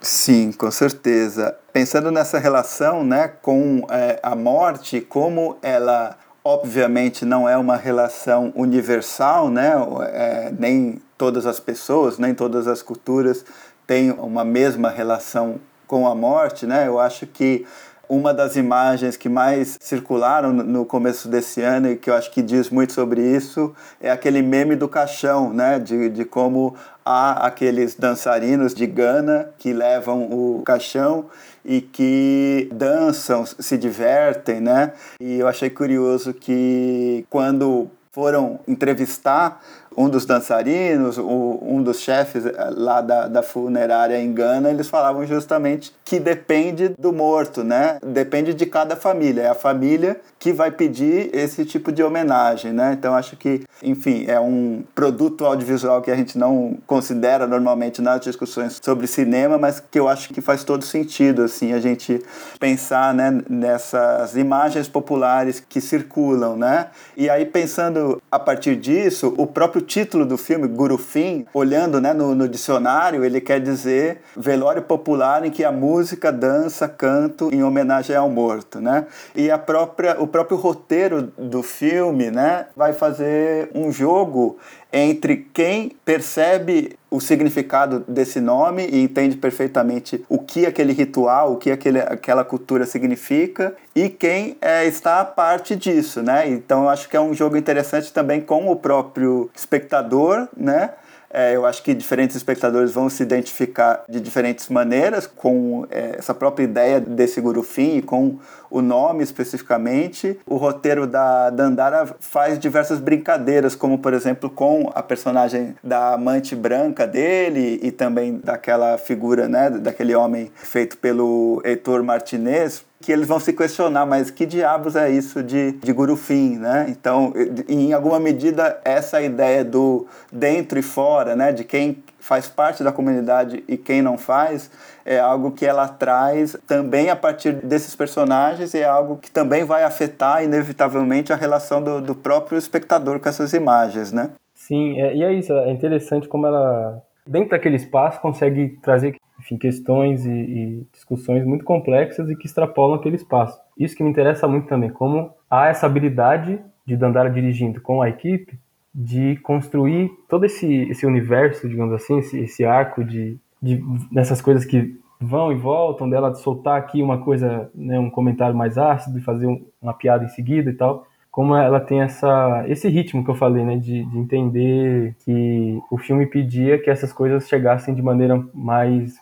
Sim, 0.00 0.50
com 0.50 0.70
certeza. 0.70 1.56
Pensando 1.72 2.10
nessa 2.10 2.38
relação 2.38 3.04
né, 3.04 3.28
com 3.28 3.86
é, 3.88 4.18
a 4.22 4.34
morte, 4.34 5.00
como 5.00 5.56
ela 5.62 6.16
obviamente 6.44 7.24
não 7.24 7.48
é 7.48 7.56
uma 7.56 7.76
relação 7.76 8.52
universal, 8.56 9.48
né? 9.48 9.72
É, 10.12 10.52
nem 10.58 11.00
todas 11.16 11.46
as 11.46 11.60
pessoas, 11.60 12.18
nem 12.18 12.34
todas 12.34 12.66
as 12.66 12.82
culturas 12.82 13.44
têm 13.86 14.10
uma 14.10 14.44
mesma 14.44 14.90
relação 14.90 15.60
com 15.86 16.06
a 16.06 16.14
morte, 16.14 16.66
né? 16.66 16.88
Eu 16.88 16.98
acho 16.98 17.26
que 17.26 17.64
uma 18.08 18.34
das 18.34 18.56
imagens 18.56 19.16
que 19.16 19.28
mais 19.28 19.78
circularam 19.80 20.52
no 20.52 20.84
começo 20.84 21.28
desse 21.28 21.62
ano 21.62 21.90
e 21.90 21.96
que 21.96 22.10
eu 22.10 22.14
acho 22.14 22.30
que 22.30 22.42
diz 22.42 22.68
muito 22.68 22.92
sobre 22.92 23.22
isso 23.22 23.74
é 24.00 24.10
aquele 24.10 24.42
meme 24.42 24.76
do 24.76 24.88
caixão, 24.88 25.52
né? 25.52 25.78
De, 25.78 26.08
de 26.10 26.24
como 26.24 26.76
há 27.04 27.46
aqueles 27.46 27.94
dançarinos 27.94 28.74
de 28.74 28.86
Gana 28.86 29.50
que 29.58 29.72
levam 29.72 30.24
o 30.24 30.62
caixão 30.64 31.26
e 31.64 31.80
que 31.80 32.68
dançam, 32.72 33.46
se 33.46 33.78
divertem, 33.78 34.60
né? 34.60 34.92
E 35.20 35.38
eu 35.38 35.48
achei 35.48 35.70
curioso 35.70 36.34
que 36.34 37.24
quando 37.30 37.88
foram 38.12 38.60
entrevistar 38.68 39.62
um 39.96 40.08
dos 40.08 40.24
dançarinos, 40.24 41.18
o, 41.18 41.58
um 41.62 41.82
dos 41.82 42.00
chefes 42.00 42.46
eh, 42.46 42.54
lá 42.70 43.00
da, 43.00 43.28
da 43.28 43.42
funerária 43.42 44.18
em 44.20 44.32
Gana, 44.32 44.70
eles 44.70 44.88
falavam 44.88 45.26
justamente 45.26 45.92
que 46.04 46.18
depende 46.18 46.90
do 46.98 47.12
morto, 47.12 47.64
né? 47.64 47.98
Depende 48.04 48.54
de 48.54 48.66
cada 48.66 48.96
família. 48.96 49.42
É 49.42 49.48
a 49.48 49.54
família 49.54 50.20
que 50.38 50.52
vai 50.52 50.70
pedir 50.70 51.30
esse 51.32 51.64
tipo 51.64 51.92
de 51.92 52.02
homenagem, 52.02 52.72
né? 52.72 52.96
Então 52.98 53.14
acho 53.14 53.36
que, 53.36 53.62
enfim, 53.82 54.24
é 54.26 54.40
um 54.40 54.82
produto 54.94 55.44
audiovisual 55.44 56.02
que 56.02 56.10
a 56.10 56.16
gente 56.16 56.36
não 56.36 56.76
considera 56.86 57.46
normalmente 57.46 58.02
nas 58.02 58.20
discussões 58.20 58.80
sobre 58.82 59.06
cinema, 59.06 59.56
mas 59.58 59.80
que 59.80 59.98
eu 59.98 60.08
acho 60.08 60.32
que 60.32 60.40
faz 60.40 60.64
todo 60.64 60.84
sentido, 60.84 61.42
assim, 61.42 61.72
a 61.72 61.80
gente 61.80 62.20
pensar, 62.58 63.14
né, 63.14 63.40
nessas 63.48 64.36
imagens 64.36 64.88
populares 64.88 65.62
que 65.66 65.80
circulam, 65.80 66.56
né? 66.56 66.88
E 67.16 67.30
aí 67.30 67.44
pensando 67.44 68.20
a 68.30 68.38
partir 68.38 68.76
disso, 68.76 69.34
o 69.36 69.46
próprio 69.46 69.81
título 69.82 70.24
do 70.24 70.38
filme, 70.38 70.66
Gurufim, 70.66 71.46
olhando, 71.52 72.00
né, 72.00 72.12
no, 72.12 72.34
no 72.34 72.48
dicionário, 72.48 73.24
ele 73.24 73.40
quer 73.40 73.60
dizer 73.60 74.22
velório 74.36 74.82
popular 74.82 75.44
em 75.44 75.50
que 75.50 75.64
a 75.64 75.72
música, 75.72 76.32
dança, 76.32 76.88
canto 76.88 77.50
em 77.52 77.62
homenagem 77.62 78.16
ao 78.16 78.30
morto, 78.30 78.80
né? 78.80 79.06
E 79.34 79.50
a 79.50 79.58
própria 79.58 80.20
o 80.20 80.26
próprio 80.26 80.56
roteiro 80.56 81.32
do 81.36 81.62
filme 81.62 82.30
né, 82.30 82.66
vai 82.76 82.92
fazer 82.92 83.70
um 83.74 83.92
jogo 83.92 84.58
entre 84.92 85.48
quem 85.52 85.96
percebe 86.04 86.96
o 87.12 87.20
significado 87.20 88.02
desse 88.08 88.40
nome 88.40 88.86
e 88.86 89.02
entende 89.02 89.36
perfeitamente 89.36 90.24
o 90.30 90.38
que 90.38 90.64
aquele 90.64 90.94
ritual, 90.94 91.52
o 91.52 91.56
que 91.58 91.70
aquele, 91.70 92.00
aquela 92.00 92.42
cultura 92.42 92.86
significa 92.86 93.76
e 93.94 94.08
quem 94.08 94.56
é, 94.62 94.86
está 94.86 95.20
a 95.20 95.24
parte 95.24 95.76
disso, 95.76 96.22
né? 96.22 96.48
Então 96.48 96.84
eu 96.84 96.88
acho 96.88 97.10
que 97.10 97.16
é 97.16 97.20
um 97.20 97.34
jogo 97.34 97.56
interessante 97.56 98.10
também 98.12 98.40
com 98.40 98.70
o 98.70 98.76
próprio 98.76 99.50
espectador, 99.54 100.48
né? 100.56 100.90
É, 101.32 101.56
eu 101.56 101.64
acho 101.64 101.82
que 101.82 101.94
diferentes 101.94 102.36
espectadores 102.36 102.92
vão 102.92 103.08
se 103.08 103.22
identificar 103.22 104.04
de 104.06 104.20
diferentes 104.20 104.68
maneiras 104.68 105.26
com 105.26 105.86
é, 105.90 106.16
essa 106.18 106.34
própria 106.34 106.64
ideia 106.64 107.00
desse 107.00 107.40
Gurufim 107.40 107.96
e 107.96 108.02
com 108.02 108.38
o 108.70 108.82
nome 108.82 109.24
especificamente. 109.24 110.38
O 110.46 110.56
roteiro 110.56 111.06
da 111.06 111.48
Dandara 111.48 112.06
faz 112.20 112.58
diversas 112.58 113.00
brincadeiras, 113.00 113.74
como 113.74 113.98
por 113.98 114.12
exemplo 114.12 114.50
com 114.50 114.90
a 114.94 115.02
personagem 115.02 115.74
da 115.82 116.12
amante 116.12 116.54
branca 116.54 117.06
dele 117.06 117.80
e 117.82 117.90
também 117.90 118.38
daquela 118.42 118.98
figura, 118.98 119.48
né, 119.48 119.70
daquele 119.70 120.14
homem 120.14 120.50
feito 120.54 120.98
pelo 120.98 121.62
Heitor 121.64 122.02
Martinez, 122.02 122.84
que 123.02 123.10
eles 123.10 123.26
vão 123.26 123.40
se 123.40 123.52
questionar, 123.52 124.06
mas 124.06 124.30
que 124.30 124.46
diabos 124.46 124.94
é 124.94 125.10
isso 125.10 125.42
de, 125.42 125.72
de 125.72 125.92
gurufim, 125.92 126.56
né? 126.56 126.86
Então, 126.88 127.32
em 127.68 127.92
alguma 127.92 128.20
medida, 128.20 128.80
essa 128.84 129.20
ideia 129.20 129.64
do 129.64 130.06
dentro 130.30 130.78
e 130.78 130.82
fora, 130.82 131.34
né, 131.34 131.52
de 131.52 131.64
quem 131.64 132.02
faz 132.20 132.48
parte 132.48 132.84
da 132.84 132.92
comunidade 132.92 133.64
e 133.66 133.76
quem 133.76 134.00
não 134.00 134.16
faz, 134.16 134.70
é 135.04 135.18
algo 135.18 135.50
que 135.50 135.66
ela 135.66 135.88
traz 135.88 136.56
também 136.66 137.10
a 137.10 137.16
partir 137.16 137.52
desses 137.52 137.96
personagens 137.96 138.72
e 138.74 138.78
é 138.78 138.84
algo 138.84 139.16
que 139.16 139.30
também 139.30 139.64
vai 139.64 139.82
afetar, 139.82 140.44
inevitavelmente, 140.44 141.32
a 141.32 141.36
relação 141.36 141.82
do, 141.82 142.00
do 142.00 142.14
próprio 142.14 142.56
espectador 142.56 143.18
com 143.18 143.28
essas 143.28 143.52
imagens, 143.52 144.12
né? 144.12 144.30
Sim, 144.54 145.00
é, 145.00 145.16
e 145.16 145.24
é 145.24 145.32
isso, 145.32 145.52
é 145.52 145.72
interessante 145.72 146.28
como 146.28 146.46
ela, 146.46 147.02
dentro 147.26 147.50
daquele 147.50 147.74
espaço, 147.74 148.20
consegue 148.20 148.78
trazer 148.80 149.16
enfim, 149.42 149.58
questões 149.58 150.24
e, 150.24 150.30
e, 150.30 150.86
discussões 150.92 151.44
muito 151.44 151.64
complexas 151.64 152.30
e 152.30 152.36
que 152.36 152.46
extrapolam 152.46 152.96
aquele 152.96 153.16
espaço. 153.16 153.60
Isso 153.76 153.96
que 153.96 154.02
me 154.02 154.10
interessa 154.10 154.46
muito 154.46 154.68
também, 154.68 154.88
como 154.88 155.32
há 155.50 155.66
essa 155.66 155.86
habilidade 155.86 156.60
de 156.86 156.96
Dandara 156.96 157.28
dirigindo 157.28 157.80
com 157.80 158.00
a 158.00 158.08
equipe 158.08 158.58
de 158.94 159.36
construir 159.42 160.10
todo 160.28 160.44
esse, 160.44 160.66
esse 160.84 161.04
universo, 161.04 161.68
digamos 161.68 161.92
assim, 161.94 162.18
esse, 162.18 162.38
esse 162.38 162.64
arco 162.64 163.04
de, 163.04 163.36
de 163.60 163.82
dessas 164.12 164.40
coisas 164.40 164.64
que 164.64 164.96
vão 165.20 165.50
e 165.50 165.56
voltam, 165.56 166.08
dela 166.08 166.34
soltar 166.34 166.78
aqui 166.78 167.02
uma 167.02 167.18
coisa, 167.18 167.70
né, 167.74 167.98
um 167.98 168.10
comentário 168.10 168.56
mais 168.56 168.78
ácido 168.78 169.18
e 169.18 169.22
fazer 169.22 169.46
um, 169.46 169.64
uma 169.80 169.94
piada 169.94 170.24
em 170.24 170.28
seguida 170.28 170.70
e 170.70 170.74
tal 170.74 171.06
como 171.32 171.56
ela 171.56 171.80
tem 171.80 172.02
essa, 172.02 172.62
esse 172.68 172.90
ritmo 172.90 173.24
que 173.24 173.30
eu 173.30 173.34
falei, 173.34 173.64
né, 173.64 173.76
de, 173.76 174.04
de, 174.04 174.18
entender 174.18 175.16
que 175.24 175.80
o 175.90 175.96
filme 175.96 176.26
pedia 176.26 176.78
que 176.78 176.90
essas 176.90 177.10
coisas 177.10 177.48
chegassem 177.48 177.94
de 177.94 178.02
maneira 178.02 178.44
mais, 178.52 179.18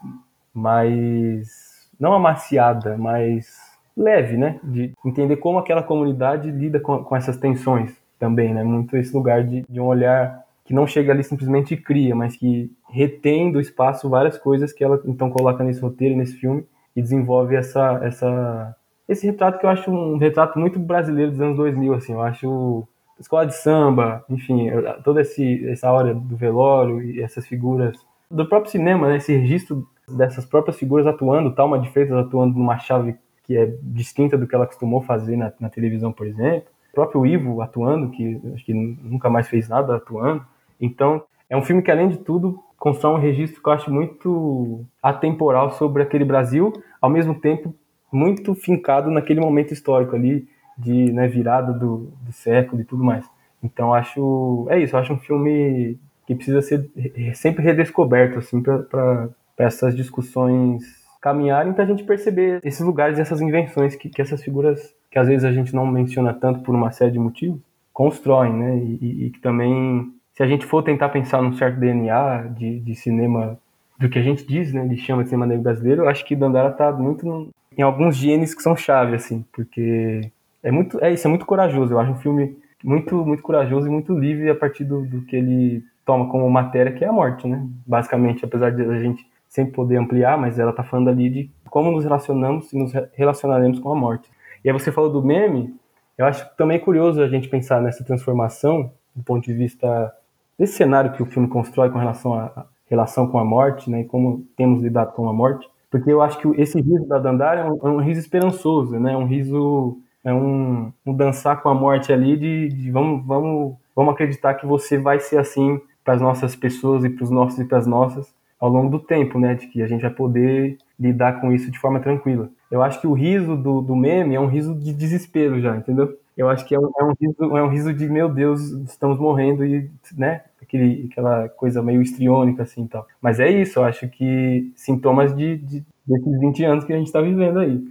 mais 0.52 1.88
não 2.00 2.12
amaciada, 2.12 2.98
mas 2.98 3.60
leve, 3.96 4.36
né, 4.36 4.58
de 4.64 4.92
entender 5.06 5.36
como 5.36 5.58
aquela 5.58 5.84
comunidade 5.84 6.50
lida 6.50 6.80
com, 6.80 7.04
com 7.04 7.14
essas 7.14 7.36
tensões 7.36 7.96
também, 8.18 8.52
né, 8.52 8.64
muito 8.64 8.96
esse 8.96 9.14
lugar 9.14 9.44
de, 9.44 9.64
de 9.70 9.80
um 9.80 9.86
olhar 9.86 10.44
que 10.64 10.74
não 10.74 10.88
chega 10.88 11.12
ali 11.12 11.22
simplesmente 11.22 11.74
e 11.74 11.76
cria, 11.76 12.16
mas 12.16 12.36
que 12.36 12.72
retém 12.88 13.52
do 13.52 13.60
espaço 13.60 14.10
várias 14.10 14.36
coisas 14.36 14.72
que 14.72 14.82
ela 14.82 15.00
então 15.04 15.30
coloca 15.30 15.62
nesse 15.62 15.80
roteiro, 15.80 16.16
nesse 16.16 16.34
filme 16.34 16.66
e 16.96 17.00
desenvolve 17.00 17.54
essa, 17.54 18.00
essa 18.02 18.74
esse 19.10 19.26
retrato 19.26 19.58
que 19.58 19.66
eu 19.66 19.70
acho 19.70 19.90
um 19.90 20.16
retrato 20.18 20.56
muito 20.56 20.78
brasileiro 20.78 21.32
dos 21.32 21.40
anos 21.40 21.56
2000, 21.56 21.94
assim, 21.94 22.12
eu 22.12 22.22
acho 22.22 22.86
escola 23.18 23.44
de 23.44 23.56
samba, 23.56 24.24
enfim, 24.30 24.70
toda 25.04 25.20
esse, 25.20 25.68
essa 25.68 25.90
hora 25.90 26.14
do 26.14 26.36
velório 26.36 27.02
e 27.02 27.20
essas 27.20 27.44
figuras 27.44 27.98
do 28.30 28.46
próprio 28.46 28.70
cinema, 28.70 29.08
né, 29.08 29.16
esse 29.16 29.36
registro 29.36 29.86
dessas 30.08 30.46
próprias 30.46 30.78
figuras 30.78 31.08
atuando, 31.08 31.54
Talma 31.54 31.78
de 31.78 31.90
Freitas 31.90 32.16
atuando 32.16 32.56
numa 32.56 32.78
chave 32.78 33.16
que 33.42 33.56
é 33.56 33.74
distinta 33.82 34.38
do 34.38 34.46
que 34.46 34.54
ela 34.54 34.66
costumou 34.66 35.02
fazer 35.02 35.36
na, 35.36 35.52
na 35.58 35.68
televisão, 35.68 36.12
por 36.12 36.26
exemplo, 36.26 36.68
o 36.90 36.94
próprio 36.94 37.26
Ivo 37.26 37.60
atuando, 37.60 38.10
que 38.10 38.40
acho 38.54 38.64
que 38.64 38.72
nunca 38.72 39.28
mais 39.28 39.48
fez 39.48 39.68
nada 39.68 39.96
atuando, 39.96 40.46
então 40.80 41.22
é 41.48 41.56
um 41.56 41.62
filme 41.62 41.82
que 41.82 41.90
além 41.90 42.08
de 42.08 42.18
tudo 42.18 42.62
constrói 42.78 43.14
um 43.14 43.20
registro 43.20 43.60
que 43.60 43.68
eu 43.68 43.72
acho 43.72 43.92
muito 43.92 44.84
atemporal 45.02 45.72
sobre 45.72 46.02
aquele 46.02 46.24
Brasil, 46.24 46.72
ao 47.00 47.10
mesmo 47.10 47.34
tempo 47.34 47.74
muito 48.12 48.54
fincado 48.54 49.10
naquele 49.10 49.40
momento 49.40 49.72
histórico 49.72 50.16
ali 50.16 50.48
de 50.76 51.12
né, 51.12 51.28
virada 51.28 51.72
do, 51.72 52.12
do 52.22 52.32
século 52.32 52.82
e 52.82 52.84
tudo 52.84 53.04
mais. 53.04 53.24
Então 53.62 53.92
acho 53.92 54.66
é 54.70 54.78
isso, 54.78 54.96
acho 54.96 55.12
um 55.12 55.18
filme 55.18 55.98
que 56.26 56.34
precisa 56.34 56.62
ser 56.62 56.90
sempre 57.34 57.62
redescoberto 57.64 58.38
assim 58.38 58.62
para 58.62 59.28
essas 59.58 59.94
discussões 59.94 60.82
caminharem 61.20 61.72
para 61.72 61.84
a 61.84 61.86
gente 61.86 62.04
perceber 62.04 62.60
esses 62.64 62.80
lugares, 62.80 63.18
essas 63.18 63.40
invenções 63.40 63.94
que, 63.94 64.08
que 64.08 64.22
essas 64.22 64.42
figuras 64.42 64.94
que 65.10 65.18
às 65.18 65.28
vezes 65.28 65.44
a 65.44 65.52
gente 65.52 65.74
não 65.74 65.86
menciona 65.86 66.32
tanto 66.32 66.60
por 66.60 66.74
uma 66.74 66.90
série 66.90 67.10
de 67.10 67.18
motivos 67.18 67.60
constroem, 67.92 68.54
né? 68.54 68.78
E, 68.78 68.98
e, 69.00 69.26
e 69.26 69.30
que 69.30 69.40
também 69.40 70.10
se 70.32 70.42
a 70.42 70.46
gente 70.46 70.64
for 70.64 70.82
tentar 70.82 71.10
pensar 71.10 71.42
num 71.42 71.52
certo 71.52 71.78
DNA 71.78 72.44
de, 72.56 72.80
de 72.80 72.94
cinema 72.94 73.58
do 74.00 74.08
que 74.08 74.18
a 74.18 74.22
gente 74.22 74.46
diz, 74.46 74.72
né, 74.72 74.86
de 74.86 74.96
chama 74.96 75.22
de 75.22 75.28
cinema 75.28 75.46
negro 75.46 75.62
brasileiro, 75.62 76.02
eu 76.02 76.08
acho 76.08 76.24
que 76.24 76.34
Dandara 76.34 76.70
está 76.70 76.90
muito 76.90 77.50
em 77.76 77.82
alguns 77.82 78.16
genes 78.16 78.54
que 78.54 78.62
são 78.62 78.74
chave, 78.74 79.14
assim, 79.14 79.44
porque 79.52 80.22
é 80.62 80.70
muito, 80.70 80.98
é 81.04 81.12
isso, 81.12 81.26
é 81.26 81.30
muito 81.30 81.44
corajoso. 81.44 81.92
Eu 81.92 82.00
acho 82.00 82.12
um 82.12 82.16
filme 82.16 82.56
muito, 82.82 83.14
muito 83.26 83.42
corajoso 83.42 83.86
e 83.86 83.90
muito 83.90 84.18
livre 84.18 84.48
a 84.48 84.54
partir 84.54 84.84
do, 84.84 85.02
do 85.06 85.20
que 85.22 85.36
ele 85.36 85.84
toma 86.04 86.30
como 86.30 86.48
matéria, 86.48 86.92
que 86.92 87.04
é 87.04 87.08
a 87.08 87.12
morte, 87.12 87.46
né? 87.46 87.62
Basicamente, 87.86 88.42
apesar 88.42 88.70
de 88.70 88.82
a 88.82 88.98
gente 88.98 89.24
sempre 89.46 89.74
poder 89.74 89.98
ampliar, 89.98 90.38
mas 90.38 90.58
ela 90.58 90.72
tá 90.72 90.82
falando 90.82 91.10
ali 91.10 91.28
de 91.28 91.50
como 91.68 91.90
nos 91.90 92.04
relacionamos 92.04 92.72
e 92.72 92.78
nos 92.78 92.92
relacionaremos 93.12 93.78
com 93.78 93.92
a 93.92 93.94
morte. 93.94 94.30
E 94.64 94.70
aí 94.70 94.72
você 94.72 94.90
falou 94.90 95.10
do 95.10 95.22
meme, 95.22 95.74
eu 96.16 96.24
acho 96.24 96.48
também 96.56 96.80
curioso 96.80 97.20
a 97.22 97.28
gente 97.28 97.48
pensar 97.48 97.82
nessa 97.82 98.02
transformação 98.02 98.92
do 99.14 99.22
ponto 99.22 99.44
de 99.44 99.52
vista 99.52 100.10
desse 100.58 100.74
cenário 100.74 101.12
que 101.12 101.22
o 101.22 101.26
filme 101.26 101.48
constrói 101.48 101.90
com 101.90 101.98
relação 101.98 102.34
à 102.34 102.66
relação 102.90 103.28
com 103.28 103.38
a 103.38 103.44
morte, 103.44 103.88
né, 103.88 104.00
e 104.00 104.04
como 104.04 104.44
temos 104.56 104.82
lidado 104.82 105.12
com 105.12 105.28
a 105.28 105.32
morte. 105.32 105.68
Porque 105.90 106.10
eu 106.12 106.20
acho 106.20 106.38
que 106.38 106.48
esse 106.60 106.80
riso 106.80 107.06
da 107.06 107.18
Dandara 107.18 107.60
é 107.60 107.64
um, 107.64 107.78
é 107.82 107.90
um 107.90 108.00
riso 108.00 108.20
esperançoso, 108.20 108.98
né? 108.98 109.16
Um 109.16 109.26
riso 109.26 109.98
é 110.24 110.32
um, 110.32 110.92
um, 111.04 111.12
dançar 111.12 111.60
com 111.62 111.68
a 111.68 111.74
morte 111.74 112.12
ali 112.12 112.36
de, 112.36 112.68
de, 112.68 112.90
vamos, 112.92 113.26
vamos, 113.26 113.74
vamos 113.96 114.14
acreditar 114.14 114.54
que 114.54 114.66
você 114.66 114.98
vai 114.98 115.18
ser 115.18 115.38
assim 115.38 115.80
para 116.04 116.14
as 116.14 116.20
nossas 116.20 116.54
pessoas 116.54 117.04
e 117.04 117.10
para 117.10 117.24
os 117.24 117.30
nossos 117.30 117.58
e 117.58 117.64
para 117.64 117.78
as 117.78 117.86
nossas 117.86 118.32
ao 118.60 118.68
longo 118.68 118.90
do 118.90 119.00
tempo, 119.00 119.38
né? 119.38 119.54
De 119.54 119.66
que 119.66 119.82
a 119.82 119.88
gente 119.88 120.02
vai 120.02 120.10
poder 120.10 120.76
lidar 120.98 121.40
com 121.40 121.50
isso 121.50 121.70
de 121.70 121.78
forma 121.78 121.98
tranquila. 121.98 122.50
Eu 122.70 122.82
acho 122.82 123.00
que 123.00 123.06
o 123.06 123.14
riso 123.14 123.56
do, 123.56 123.80
do 123.80 123.96
meme 123.96 124.34
é 124.34 124.40
um 124.40 124.46
riso 124.46 124.74
de 124.74 124.92
desespero 124.92 125.60
já, 125.60 125.76
entendeu? 125.76 126.16
Eu 126.36 126.48
acho 126.48 126.64
que 126.66 126.74
é 126.74 126.78
um, 126.78 126.90
é 126.98 127.04
um, 127.04 127.14
riso, 127.20 127.56
é 127.56 127.62
um 127.62 127.68
riso 127.68 127.92
de 127.92 128.08
meu 128.08 128.28
Deus, 128.28 128.60
estamos 128.88 129.18
morrendo 129.18 129.64
e, 129.64 129.90
né? 130.16 130.42
Aquele, 130.70 131.08
aquela 131.10 131.48
coisa 131.48 131.82
meio 131.82 132.00
estriônica 132.00 132.62
assim 132.62 132.86
tal. 132.86 133.06
Mas 133.20 133.40
é 133.40 133.50
isso, 133.50 133.80
eu 133.80 133.84
acho 133.84 134.08
que 134.08 134.72
sintomas 134.76 135.34
de, 135.34 135.56
de 135.58 135.84
desses 136.06 136.40
20 136.40 136.64
anos 136.64 136.84
que 136.84 136.92
a 136.92 136.96
gente 136.96 137.08
está 137.08 137.20
vivendo 137.20 137.58
aí. 137.58 137.82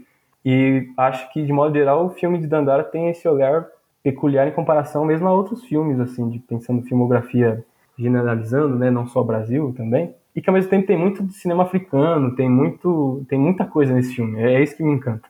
E 0.46 0.88
acho 0.98 1.32
que, 1.34 1.46
de 1.46 1.52
modo 1.52 1.74
geral, 1.74 2.06
o 2.06 2.10
filme 2.10 2.40
de 2.40 2.48
Dandara 2.48 2.84
tem 2.84 3.10
esse 3.10 3.28
olhar 3.28 3.68
peculiar 4.02 4.48
em 4.48 4.54
comparação 4.54 5.04
mesmo 5.04 5.28
a 5.28 5.34
outros 5.34 5.64
filmes, 5.66 6.00
assim, 6.00 6.30
de 6.30 6.40
pensando 6.40 6.82
filmografia 6.84 7.64
generalizando, 7.98 8.78
né, 8.78 8.90
não 8.90 9.06
só 9.06 9.22
Brasil 9.22 9.74
também, 9.76 10.14
e 10.34 10.42
que 10.42 10.50
ao 10.50 10.54
mesmo 10.54 10.70
tempo 10.70 10.88
tem 10.88 10.98
muito 10.98 11.22
de 11.22 11.34
cinema 11.34 11.64
africano, 11.64 12.34
tem 12.34 12.50
muito, 12.50 13.26
tem 13.28 13.38
muita 13.38 13.66
coisa 13.66 13.94
nesse 13.94 14.16
filme. 14.16 14.40
É, 14.42 14.54
é 14.54 14.64
isso 14.64 14.78
que 14.78 14.84
me 14.84 14.94
encanta. 14.94 15.28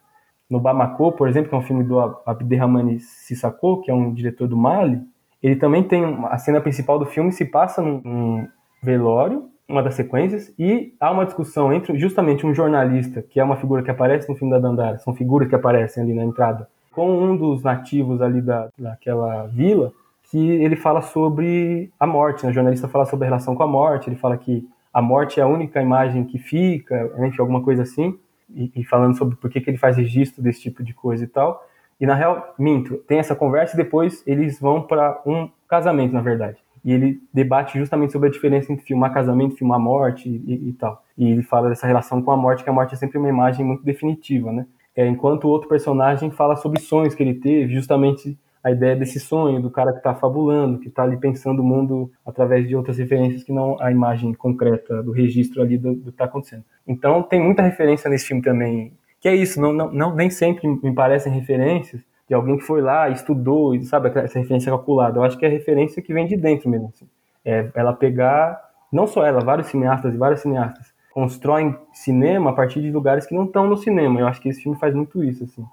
No 0.48 0.60
Bamako, 0.60 1.12
por 1.12 1.28
exemplo, 1.28 1.50
que 1.50 1.56
é 1.56 1.58
um 1.58 1.64
filme 1.64 1.84
do 1.84 2.00
Abderrahmane 2.00 3.00
Sissako, 3.00 3.82
que 3.82 3.90
é 3.90 3.94
um 3.94 4.14
diretor 4.14 4.48
do 4.48 4.58
Mali, 4.58 5.02
Ele 5.41 5.56
também 5.56 5.84
tem 5.84 6.04
a 6.30 6.38
cena 6.38 6.60
principal 6.60 6.99
do 6.99 7.06
filme 7.06 7.32
se 7.32 7.45
passa 7.45 7.82
num, 7.82 8.02
num 8.04 8.47
velório, 8.82 9.49
uma 9.67 9.84
das 9.84 9.93
sequências, 9.93 10.52
e 10.58 10.93
há 10.99 11.12
uma 11.12 11.25
discussão 11.25 11.71
entre 11.71 11.97
justamente 11.97 12.45
um 12.45 12.54
jornalista, 12.54 13.21
que 13.21 13.39
é 13.39 13.43
uma 13.43 13.56
figura 13.56 13.84
que 13.84 13.91
aparece 13.91 14.28
no 14.28 14.36
filme 14.36 14.52
da 14.52 14.60
Dandara, 14.60 14.97
são 14.97 15.13
figuras 15.13 15.47
que 15.47 15.56
aparecem 15.56 16.02
ali 16.02 16.13
na 16.13 16.23
entrada, 16.23 16.67
com 16.91 17.08
um 17.23 17.38
dos 17.38 17.62
nativos 17.62 18.21
ali 18.21 18.41
da, 18.41 18.69
daquela 18.78 19.45
vila, 19.47 19.93
que 20.32 20.38
ele 20.38 20.75
fala 20.75 21.02
sobre 21.02 21.91
a 21.99 22.08
morte, 22.08 22.43
né? 22.43 22.52
o 22.52 22.54
jornalista 22.54 22.88
fala 22.88 23.06
sobre 23.06 23.25
a 23.25 23.30
relação 23.30 23.56
com 23.56 23.63
a 23.63 23.67
morte, 23.67 24.10
ele 24.10 24.15
fala 24.15 24.38
que 24.38 24.67
a 24.93 25.02
morte 25.02 25.39
é 25.39 25.43
a 25.43 25.47
única 25.47 25.82
imagem 25.82 26.25
que 26.25 26.39
fica, 26.39 27.12
enfim, 27.19 27.39
alguma 27.39 27.62
coisa 27.62 27.84
assim, 27.84 28.17
e, 28.49 28.71
e 28.75 28.84
falando 28.84 29.15
sobre 29.15 29.36
por 29.36 29.49
que, 29.49 29.62
que 29.62 29.69
ele 29.69 29.78
faz 29.78 29.97
registro 29.97 30.41
desse 30.41 30.62
tipo 30.62 30.84
de 30.84 30.93
coisa 30.93 31.23
e 31.23 31.28
tal. 31.28 31.63
E 32.00 32.06
na 32.06 32.16
real, 32.16 32.54
minto, 32.58 32.98
tem 32.98 33.20
essa 33.20 33.36
conversa 33.36 33.76
e 33.76 33.78
depois 33.78 34.24
eles 34.26 34.60
vão 34.60 34.82
para 34.82 35.22
um 35.26 35.50
casamento, 35.68 36.14
na 36.14 36.22
verdade. 36.22 36.58
E 36.84 36.94
ele 36.94 37.22
debate 37.34 37.78
justamente 37.78 38.14
sobre 38.14 38.30
a 38.30 38.32
diferença 38.32 38.72
entre 38.72 38.86
filmar 38.86 39.14
casamento, 39.14 39.56
filmar 39.56 39.80
morte 39.80 40.30
e, 40.30 40.70
e 40.70 40.74
tal. 40.74 41.04
E 41.18 41.30
ele 41.30 41.44
fala 41.44 41.68
dessa 41.68 41.86
relação 41.86 42.22
com 42.22 42.32
a 42.32 42.38
morte, 42.38 42.64
que 42.64 42.70
a 42.70 42.74
morte 42.74 42.94
é 42.94 42.98
sempre 42.98 43.18
uma 43.18 43.28
imagem 43.28 43.66
muito 43.66 43.84
definitiva, 43.84 44.52
né? 44.52 44.66
É, 44.96 45.08
enquanto 45.08 45.46
o 45.46 45.50
outro 45.50 45.68
personagem 45.68 46.32
fala 46.32 46.56
sobre 46.56 46.80
sonhos 46.80 47.14
que 47.14 47.22
ele 47.22 47.36
teve, 47.36 47.74
justamente 47.74 48.38
a 48.64 48.72
ideia 48.72 48.96
desse 48.96 49.20
sonho, 49.20 49.62
do 49.62 49.70
cara 49.70 49.92
que 49.92 50.00
está 50.00 50.14
fabulando, 50.14 50.80
que 50.80 50.90
está 50.90 51.04
ali 51.04 51.18
pensando 51.18 51.62
o 51.62 51.64
mundo 51.64 52.12
através 52.26 52.68
de 52.68 52.76
outras 52.76 52.98
referências 52.98 53.44
que 53.44 53.52
não 53.52 53.78
a 53.80 53.92
imagem 53.92 54.34
concreta 54.34 55.02
do 55.02 55.12
registro 55.12 55.62
ali 55.62 55.78
do, 55.78 55.96
que 55.96 56.10
está 56.10 56.26
acontecendo. 56.26 56.64
Então 56.86 57.24
tem 57.24 57.42
muita 57.42 57.62
referência 57.62 58.10
nesse 58.10 58.28
filme 58.28 58.42
também 58.42 58.94
que 59.20 59.28
é 59.28 59.36
isso, 59.36 59.60
não, 59.60 59.74
não, 59.74 59.92
não 59.92 60.16
nem 60.16 60.30
sempre 60.30 60.68
me 60.68 60.94
parecem 60.94 61.32
referências 61.32 62.02
de 62.28 62.34
alguém 62.36 62.58
que 62.58 62.64
foi 62.64 62.82
lá, 62.82 63.10
estudou, 63.10 63.74
e 63.74 63.84
sabe, 63.84 64.10
essa 64.20 64.38
referência 64.38 64.72
calculada. 64.72 65.18
Eu 65.18 65.24
acho 65.24 65.38
que 65.38 65.46
é 65.46 65.50
referência 65.50 66.02
que 66.02 66.14
vem 66.14 66.28
de 66.28 66.38
dentro 66.38 66.70
mesmo. 66.70 66.92
Assim. 66.94 67.08
É 67.44 67.70
ela 67.74 67.92
pegar, 67.92 68.62
não 68.92 69.08
só 69.08 69.26
ela, 69.26 69.40
vários 69.40 69.68
cineastas 69.68 70.14
e 70.14 70.18
vários 70.18 70.42
cineastas 70.42 70.94
constroem 71.12 71.76
cinema 71.92 72.52
a 72.52 72.54
partir 72.54 72.82
de 72.82 72.92
lugares 72.92 73.26
que 73.26 73.36
não 73.36 73.46
estão 73.46 73.68
no 73.68 73.76
cinema. 73.76 74.20
Eu 74.20 74.28
acho 74.28 74.40
que 74.40 74.50
esse 74.50 74.62
filme 74.62 74.78
faz 74.78 74.94
muito 74.94 75.24
isso, 75.24 75.44
assim. 75.44 75.66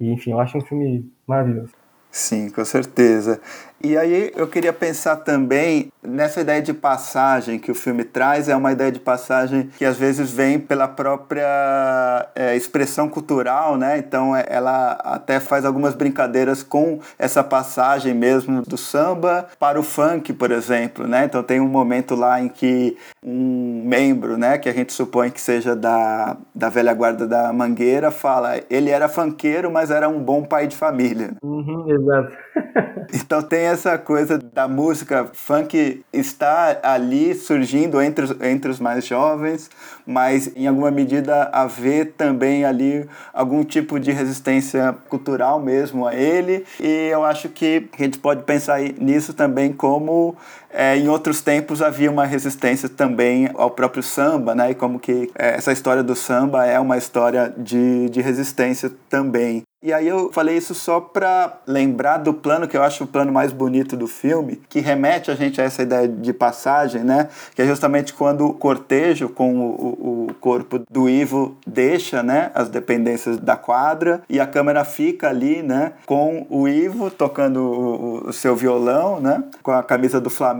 E, 0.00 0.10
enfim, 0.10 0.32
eu 0.32 0.40
acho 0.40 0.56
um 0.56 0.60
filme 0.60 1.10
maravilhoso. 1.26 1.72
Sim, 2.10 2.50
com 2.50 2.64
certeza. 2.64 3.40
E 3.82 3.96
aí 3.96 4.32
eu 4.36 4.46
queria 4.48 4.72
pensar 4.72 5.16
também 5.16 5.92
nessa 6.02 6.40
ideia 6.40 6.60
de 6.60 6.72
passagem 6.72 7.58
que 7.58 7.70
o 7.70 7.74
filme 7.74 8.02
traz, 8.02 8.48
é 8.48 8.56
uma 8.56 8.72
ideia 8.72 8.90
de 8.90 8.98
passagem 8.98 9.70
que 9.78 9.84
às 9.84 9.96
vezes 9.96 10.30
vem 10.30 10.58
pela 10.58 10.88
própria 10.88 12.28
é, 12.34 12.56
expressão 12.56 13.08
cultural, 13.08 13.76
né? 13.76 13.98
Então 13.98 14.34
é, 14.34 14.44
ela 14.48 14.92
até 15.04 15.38
faz 15.38 15.64
algumas 15.64 15.94
brincadeiras 15.94 16.62
com 16.62 16.98
essa 17.18 17.44
passagem 17.44 18.14
mesmo 18.14 18.62
do 18.62 18.76
samba 18.76 19.46
para 19.60 19.78
o 19.78 19.82
funk, 19.82 20.32
por 20.32 20.50
exemplo, 20.50 21.06
né? 21.06 21.24
Então 21.24 21.42
tem 21.42 21.60
um 21.60 21.68
momento 21.68 22.16
lá 22.16 22.40
em 22.40 22.48
que 22.48 22.96
um 23.22 23.82
membro, 23.84 24.36
né, 24.36 24.58
que 24.58 24.68
a 24.68 24.72
gente 24.72 24.92
supõe 24.92 25.30
que 25.30 25.40
seja 25.40 25.74
da, 25.74 26.36
da 26.54 26.68
velha 26.68 26.94
guarda 26.94 27.26
da 27.26 27.52
Mangueira, 27.52 28.10
fala, 28.10 28.60
ele 28.70 28.90
era 28.90 29.08
funkeiro, 29.08 29.70
mas 29.70 29.90
era 29.90 30.08
um 30.08 30.20
bom 30.20 30.42
pai 30.42 30.66
de 30.66 30.76
família. 30.76 31.32
Uhum, 31.42 31.90
exato. 31.90 32.36
então 33.14 33.42
tem 33.42 33.67
essa 33.68 33.98
coisa 33.98 34.38
da 34.38 34.66
música 34.66 35.30
funk 35.32 36.02
está 36.12 36.78
ali 36.82 37.34
surgindo 37.34 38.00
entre 38.00 38.24
os, 38.24 38.40
entre 38.40 38.70
os 38.70 38.80
mais 38.80 39.06
jovens, 39.06 39.70
mas 40.06 40.50
em 40.56 40.66
alguma 40.66 40.90
medida 40.90 41.44
haver 41.52 42.14
também 42.16 42.64
ali 42.64 43.08
algum 43.32 43.62
tipo 43.62 44.00
de 44.00 44.10
resistência 44.10 44.96
cultural 45.08 45.60
mesmo 45.60 46.06
a 46.06 46.14
ele. 46.14 46.64
E 46.80 47.08
eu 47.10 47.24
acho 47.24 47.48
que 47.48 47.88
a 47.98 48.02
gente 48.02 48.18
pode 48.18 48.42
pensar 48.42 48.80
nisso 48.80 49.34
também 49.34 49.72
como 49.72 50.36
é, 50.70 50.96
em 50.96 51.08
outros 51.08 51.40
tempos 51.40 51.82
havia 51.82 52.10
uma 52.10 52.24
resistência 52.24 52.88
também 52.88 53.50
ao 53.54 53.70
próprio 53.70 54.02
samba, 54.02 54.54
né? 54.54 54.70
E 54.70 54.74
como 54.74 54.98
que 54.98 55.30
é, 55.34 55.56
essa 55.56 55.72
história 55.72 56.02
do 56.02 56.14
samba 56.14 56.66
é 56.66 56.78
uma 56.78 56.96
história 56.96 57.52
de, 57.56 58.08
de 58.10 58.20
resistência 58.20 58.90
também. 59.08 59.62
E 59.80 59.92
aí 59.92 60.08
eu 60.08 60.32
falei 60.32 60.56
isso 60.56 60.74
só 60.74 61.00
para 61.00 61.60
lembrar 61.64 62.18
do 62.18 62.34
plano 62.34 62.66
que 62.66 62.76
eu 62.76 62.82
acho 62.82 63.04
o 63.04 63.06
plano 63.06 63.32
mais 63.32 63.52
bonito 63.52 63.96
do 63.96 64.08
filme, 64.08 64.60
que 64.68 64.80
remete 64.80 65.30
a 65.30 65.36
gente 65.36 65.60
a 65.60 65.64
essa 65.64 65.82
ideia 65.82 66.08
de 66.08 66.32
passagem, 66.32 67.04
né? 67.04 67.28
Que 67.54 67.62
é 67.62 67.66
justamente 67.66 68.12
quando 68.12 68.44
o 68.44 68.52
cortejo 68.52 69.28
com 69.28 69.56
o, 69.60 70.26
o 70.26 70.34
corpo 70.40 70.80
do 70.90 71.08
Ivo 71.08 71.56
deixa, 71.64 72.24
né, 72.24 72.50
as 72.56 72.68
dependências 72.68 73.38
da 73.38 73.56
quadra 73.56 74.20
e 74.28 74.40
a 74.40 74.46
câmera 74.48 74.84
fica 74.84 75.28
ali, 75.28 75.62
né, 75.62 75.92
com 76.06 76.44
o 76.50 76.66
Ivo 76.66 77.08
tocando 77.08 77.60
o, 77.60 78.28
o 78.28 78.32
seu 78.32 78.56
violão, 78.56 79.20
né, 79.20 79.44
com 79.62 79.70
a 79.70 79.82
camisa 79.82 80.20
do 80.20 80.28
Flamengo 80.28 80.57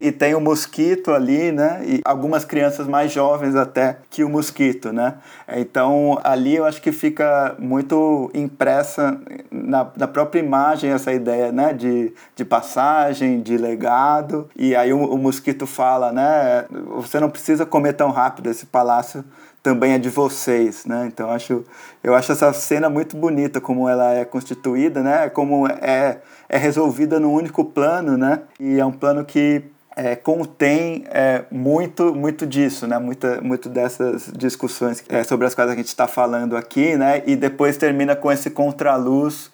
e 0.00 0.10
tem 0.10 0.34
o 0.34 0.40
Mosquito 0.40 1.12
ali, 1.12 1.52
né, 1.52 1.82
e 1.84 2.00
algumas 2.04 2.44
crianças 2.44 2.86
mais 2.86 3.12
jovens 3.12 3.54
até 3.54 3.98
que 4.10 4.24
o 4.24 4.28
Mosquito, 4.28 4.92
né? 4.92 5.14
Então 5.56 6.18
ali 6.24 6.56
eu 6.56 6.64
acho 6.64 6.80
que 6.80 6.92
fica 6.92 7.54
muito 7.58 8.30
impressa 8.34 9.20
na, 9.68 9.86
na 9.96 10.08
própria 10.08 10.40
imagem 10.40 10.90
essa 10.90 11.12
ideia 11.12 11.52
né, 11.52 11.74
de, 11.74 12.12
de 12.34 12.44
passagem, 12.44 13.40
de 13.40 13.56
legado. 13.58 14.48
E 14.56 14.74
aí 14.74 14.92
o, 14.92 14.98
o 14.98 15.18
mosquito 15.18 15.66
fala, 15.66 16.10
né? 16.10 16.64
Você 16.96 17.20
não 17.20 17.28
precisa 17.28 17.66
comer 17.66 17.92
tão 17.92 18.10
rápido, 18.10 18.50
esse 18.50 18.66
palácio 18.66 19.22
também 19.62 19.92
é 19.92 19.98
de 19.98 20.08
vocês, 20.08 20.86
né? 20.86 21.04
Então 21.06 21.30
acho, 21.30 21.64
eu 22.02 22.14
acho 22.14 22.32
essa 22.32 22.52
cena 22.52 22.88
muito 22.88 23.16
bonita 23.16 23.60
como 23.60 23.88
ela 23.88 24.14
é 24.14 24.24
constituída, 24.24 25.02
né? 25.02 25.28
Como 25.28 25.66
é, 25.68 26.18
é 26.48 26.56
resolvida 26.56 27.20
num 27.20 27.32
único 27.32 27.64
plano, 27.64 28.16
né? 28.16 28.40
E 28.58 28.80
é 28.80 28.86
um 28.86 28.92
plano 28.92 29.24
que 29.24 29.62
é, 29.94 30.16
contém 30.16 31.04
é, 31.10 31.44
muito, 31.50 32.14
muito 32.14 32.46
disso, 32.46 32.86
né? 32.86 32.98
Muita, 32.98 33.42
muito 33.42 33.68
dessas 33.68 34.30
discussões 34.34 35.04
é, 35.08 35.22
sobre 35.24 35.46
as 35.46 35.54
quais 35.54 35.70
a 35.70 35.74
gente 35.74 35.88
está 35.88 36.06
falando 36.06 36.56
aqui, 36.56 36.96
né? 36.96 37.22
E 37.26 37.36
depois 37.36 37.76
termina 37.76 38.16
com 38.16 38.32
esse 38.32 38.48
contraluz 38.48 39.50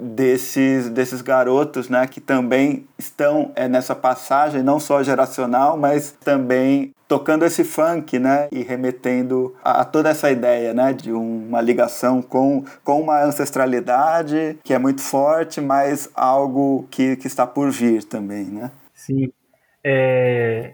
desses, 0.00 0.88
desses 0.90 1.20
garotos, 1.20 1.88
né? 1.88 2.06
Que 2.06 2.20
também 2.20 2.86
estão 2.98 3.52
é, 3.54 3.68
nessa 3.68 3.94
passagem, 3.94 4.62
não 4.62 4.80
só 4.80 5.02
geracional, 5.02 5.76
mas 5.76 6.12
também 6.12 6.92
tocando 7.06 7.44
esse 7.44 7.64
funk, 7.64 8.18
né, 8.18 8.48
e 8.50 8.62
remetendo 8.62 9.54
a, 9.62 9.82
a, 9.82 9.84
toda 9.84 10.08
essa 10.08 10.30
ideia, 10.30 10.72
né, 10.72 10.92
de 10.92 11.12
uma 11.12 11.60
ligação 11.60 12.22
com, 12.22 12.64
com 12.82 13.00
uma 13.00 13.22
ancestralidade 13.22 14.58
que 14.64 14.72
é 14.72 14.78
muito 14.78 15.02
forte, 15.02 15.60
mas 15.60 16.10
algo 16.14 16.86
que, 16.90 17.16
que 17.16 17.26
está 17.26 17.46
por 17.46 17.70
vir 17.70 18.04
também, 18.04 18.46
né? 18.46 18.70
Sim, 18.94 19.30
é, 19.84 20.72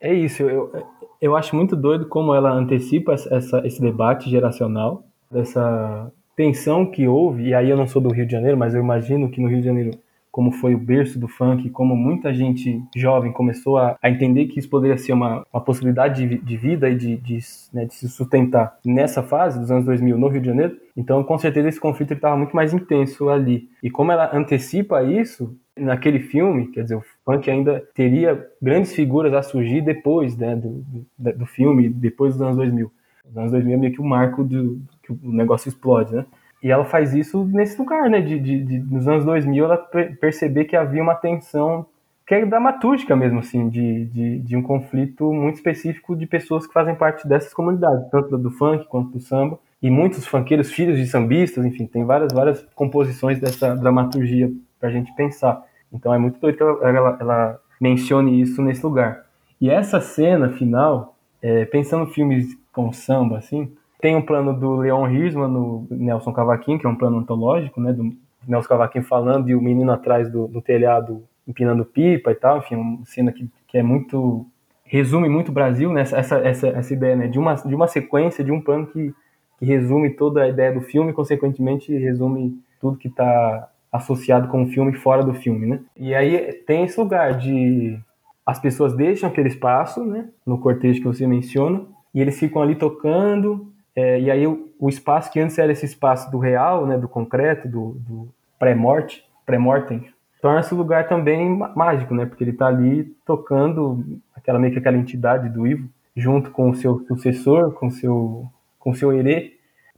é 0.00 0.14
isso. 0.14 0.44
Eu, 0.44 0.72
eu 1.20 1.36
acho 1.36 1.54
muito 1.56 1.74
doido 1.74 2.06
como 2.06 2.34
ela 2.34 2.52
antecipa 2.52 3.12
essa, 3.12 3.60
esse 3.66 3.80
debate 3.80 4.30
geracional, 4.30 5.04
dessa 5.30 6.10
tensão 6.36 6.86
que 6.86 7.06
houve, 7.06 7.48
e 7.48 7.54
aí 7.54 7.68
eu 7.68 7.76
não 7.76 7.86
sou 7.86 8.00
do 8.00 8.12
Rio 8.12 8.26
de 8.26 8.32
Janeiro, 8.32 8.56
mas 8.56 8.74
eu 8.74 8.80
imagino 8.80 9.30
que 9.30 9.40
no 9.40 9.48
Rio 9.48 9.60
de 9.60 9.66
Janeiro, 9.66 9.90
como 10.30 10.50
foi 10.50 10.74
o 10.74 10.78
berço 10.78 11.18
do 11.18 11.28
funk, 11.28 11.68
como 11.70 11.94
muita 11.94 12.32
gente 12.32 12.82
jovem 12.96 13.30
começou 13.32 13.76
a, 13.76 13.98
a 14.02 14.08
entender 14.08 14.46
que 14.46 14.58
isso 14.58 14.68
poderia 14.68 14.96
ser 14.96 15.12
uma, 15.12 15.46
uma 15.52 15.60
possibilidade 15.60 16.26
de, 16.26 16.38
de 16.38 16.56
vida 16.56 16.88
e 16.88 16.96
de, 16.96 17.16
de, 17.18 17.38
né, 17.72 17.84
de, 17.84 17.94
se 17.94 18.08
sustentar 18.08 18.78
nessa 18.84 19.22
fase 19.22 19.60
dos 19.60 19.70
anos 19.70 19.84
2000 19.84 20.16
no 20.16 20.28
Rio 20.28 20.40
de 20.40 20.46
Janeiro, 20.46 20.76
então 20.96 21.22
com 21.22 21.36
certeza 21.38 21.68
esse 21.68 21.80
conflito 21.80 22.14
estava 22.14 22.36
muito 22.36 22.56
mais 22.56 22.72
intenso 22.72 23.28
ali. 23.28 23.68
E 23.82 23.90
como 23.90 24.10
ela 24.10 24.34
antecipa 24.34 25.02
isso, 25.02 25.54
naquele 25.76 26.20
filme, 26.20 26.68
quer 26.68 26.82
dizer, 26.82 26.96
o 26.96 27.04
funk 27.24 27.50
ainda 27.50 27.82
teria 27.94 28.46
grandes 28.60 28.94
figuras 28.94 29.32
a 29.34 29.42
surgir 29.42 29.80
depois 29.80 30.36
né, 30.36 30.54
do, 30.56 30.84
do, 31.18 31.38
do 31.38 31.46
filme, 31.46 31.88
depois 31.88 32.34
dos 32.34 32.42
anos 32.42 32.56
2000. 32.56 32.90
Os 33.28 33.36
anos 33.36 33.52
2000 33.52 33.74
é 33.74 33.76
meio 33.78 33.92
que 33.92 34.00
o 34.00 34.04
marco 34.04 34.44
do 34.44 34.80
que 35.02 35.12
o 35.12 35.18
negócio 35.24 35.68
explode, 35.68 36.14
né? 36.14 36.24
E 36.62 36.70
ela 36.70 36.84
faz 36.84 37.12
isso 37.12 37.44
nesse 37.44 37.78
lugar, 37.78 38.08
né? 38.08 38.20
De, 38.20 38.38
de, 38.38 38.64
de 38.64 38.78
nos 38.78 39.08
anos 39.08 39.24
2000 39.24 39.64
ela 39.64 39.76
perceber 40.20 40.64
que 40.64 40.76
havia 40.76 41.02
uma 41.02 41.14
tensão 41.14 41.86
que 42.26 42.34
é 42.34 42.46
dramatúrgica 42.46 43.16
mesmo, 43.16 43.40
assim, 43.40 43.68
de, 43.68 44.06
de, 44.06 44.38
de, 44.38 44.56
um 44.56 44.62
conflito 44.62 45.32
muito 45.32 45.56
específico 45.56 46.14
de 46.14 46.24
pessoas 46.24 46.66
que 46.66 46.72
fazem 46.72 46.94
parte 46.94 47.26
dessas 47.26 47.52
comunidades, 47.52 48.08
tanto 48.10 48.38
do 48.38 48.50
funk 48.50 48.86
quanto 48.86 49.10
do 49.10 49.20
samba, 49.20 49.58
e 49.82 49.90
muitos 49.90 50.24
funkeiros, 50.26 50.70
filhos 50.70 50.96
de 50.96 51.06
sambistas, 51.06 51.64
enfim, 51.64 51.86
tem 51.86 52.04
várias, 52.04 52.32
várias 52.32 52.64
composições 52.74 53.40
dessa 53.40 53.74
dramaturgia 53.74 54.50
para 54.78 54.88
a 54.88 54.92
gente 54.92 55.12
pensar. 55.14 55.62
Então 55.92 56.14
é 56.14 56.18
muito 56.18 56.38
doido 56.38 56.56
que 56.56 56.62
ela, 56.62 56.88
ela, 56.88 57.16
ela, 57.20 57.60
mencione 57.80 58.40
isso 58.40 58.62
nesse 58.62 58.82
lugar. 58.84 59.26
E 59.60 59.68
essa 59.68 60.00
cena 60.00 60.50
final, 60.50 61.16
é, 61.42 61.64
pensando 61.64 62.04
em 62.04 62.12
filmes 62.12 62.56
com 62.72 62.92
samba, 62.92 63.38
assim, 63.38 63.72
tem 64.02 64.16
um 64.16 64.20
plano 64.20 64.52
do 64.52 64.78
Leon 64.78 65.08
Hirschman 65.08 65.46
no 65.46 65.86
Nelson 65.88 66.32
Cavaquinho, 66.32 66.76
que 66.76 66.84
é 66.84 66.88
um 66.88 66.96
plano 66.96 67.18
antológico, 67.18 67.80
né, 67.80 67.92
do 67.92 68.12
Nelson 68.46 68.68
Cavaquinho 68.68 69.04
falando 69.04 69.48
e 69.48 69.54
o 69.54 69.62
menino 69.62 69.92
atrás 69.92 70.28
do, 70.28 70.48
do 70.48 70.60
telhado 70.60 71.22
empinando 71.46 71.84
pipa 71.84 72.32
e 72.32 72.34
tal, 72.34 72.58
enfim, 72.58 72.74
uma 72.74 73.06
cena 73.06 73.30
que, 73.30 73.48
que 73.68 73.78
é 73.78 73.82
muito 73.82 74.44
resume 74.84 75.28
muito 75.28 75.50
o 75.50 75.52
Brasil, 75.52 75.90
né, 75.92 76.02
essa, 76.02 76.36
essa, 76.38 76.68
essa 76.68 76.92
ideia 76.92 77.14
né, 77.16 77.28
de, 77.28 77.38
uma, 77.38 77.54
de 77.54 77.74
uma 77.74 77.86
sequência, 77.86 78.44
de 78.44 78.50
um 78.50 78.60
plano 78.60 78.88
que, 78.88 79.14
que 79.58 79.64
resume 79.64 80.10
toda 80.10 80.42
a 80.42 80.48
ideia 80.48 80.72
do 80.72 80.80
filme 80.80 81.12
e, 81.12 81.14
consequentemente, 81.14 81.96
resume 81.96 82.58
tudo 82.80 82.98
que 82.98 83.08
está 83.08 83.70
associado 83.92 84.48
com 84.48 84.64
o 84.64 84.66
filme 84.66 84.92
fora 84.94 85.22
do 85.22 85.32
filme, 85.32 85.66
né? 85.66 85.80
E 85.96 86.14
aí 86.14 86.52
tem 86.66 86.84
esse 86.84 86.98
lugar 86.98 87.38
de 87.38 87.98
as 88.44 88.58
pessoas 88.58 88.94
deixam 88.94 89.30
aquele 89.30 89.48
espaço, 89.48 90.04
né, 90.04 90.28
no 90.44 90.58
cortejo 90.58 91.00
que 91.00 91.06
você 91.06 91.26
menciona, 91.26 91.84
e 92.12 92.20
eles 92.20 92.38
ficam 92.38 92.60
ali 92.60 92.74
tocando, 92.74 93.71
é, 93.94 94.20
e 94.20 94.30
aí 94.30 94.46
o, 94.46 94.70
o, 94.78 94.88
espaço 94.88 95.30
que 95.30 95.38
antes 95.38 95.58
era 95.58 95.70
esse 95.70 95.84
espaço 95.84 96.30
do 96.30 96.38
real, 96.38 96.86
né, 96.86 96.96
do 96.96 97.08
concreto, 97.08 97.68
do, 97.68 97.96
do 98.00 98.28
pré-morte, 98.58 99.24
pré-mortem, 99.44 100.08
torna-se 100.40 100.74
um 100.74 100.78
lugar 100.78 101.08
também 101.08 101.48
mágico, 101.76 102.14
né, 102.14 102.24
porque 102.24 102.42
ele 102.42 102.52
está 102.52 102.66
ali 102.66 103.04
tocando 103.26 104.20
aquela 104.34 104.58
meio 104.58 104.72
que 104.72 104.78
aquela 104.78 104.96
entidade 104.96 105.48
do 105.48 105.66
Ivo, 105.66 105.88
junto 106.16 106.50
com 106.50 106.70
o 106.70 106.74
seu 106.74 107.04
sucessor, 107.06 107.72
com 107.72 107.90
seu 107.90 108.46
com 108.78 108.92
seu 108.92 109.12
herê, 109.12 109.52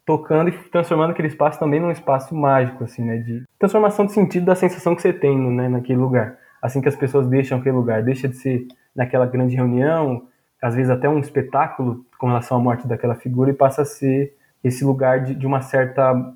tocando 0.05 0.51
e 0.51 0.53
transformando 0.53 1.13
aquele 1.13 1.29
espaço 1.29 1.59
também 1.59 1.81
num 1.81 1.91
espaço 1.91 2.35
mágico, 2.35 2.85
assim, 2.85 3.03
né, 3.03 3.19
de 3.19 3.45
transformação 3.59 4.05
de 4.05 4.13
sentido 4.13 4.45
da 4.45 4.55
sensação 4.55 4.95
que 4.95 5.01
você 5.01 5.13
tem, 5.13 5.39
né, 5.39 5.69
naquele 5.69 5.99
lugar. 5.99 6.37
Assim 6.61 6.81
que 6.81 6.89
as 6.89 6.97
pessoas 6.97 7.27
deixam 7.27 7.59
aquele 7.59 7.77
lugar, 7.77 8.03
deixa 8.03 8.29
de 8.29 8.37
ser 8.37 8.67
naquela 8.95 9.27
grande 9.27 9.57
reunião, 9.57 10.27
às 10.65 10.75
vezes 10.75 10.91
até 10.91 11.09
um 11.09 11.19
espetáculo 11.19 12.05
com 12.19 12.27
relação 12.27 12.57
à 12.57 12.61
morte 12.61 12.89
daquela 12.89 13.15
figura 13.15 13.51
e 13.51 13.55
passa 13.55 13.83
a 13.83 13.85
ser 13.85 14.35
esse 14.63 14.85
lugar 14.85 15.23
de, 15.23 15.35
de 15.35 15.47
uma 15.47 15.61
certa 15.61 16.35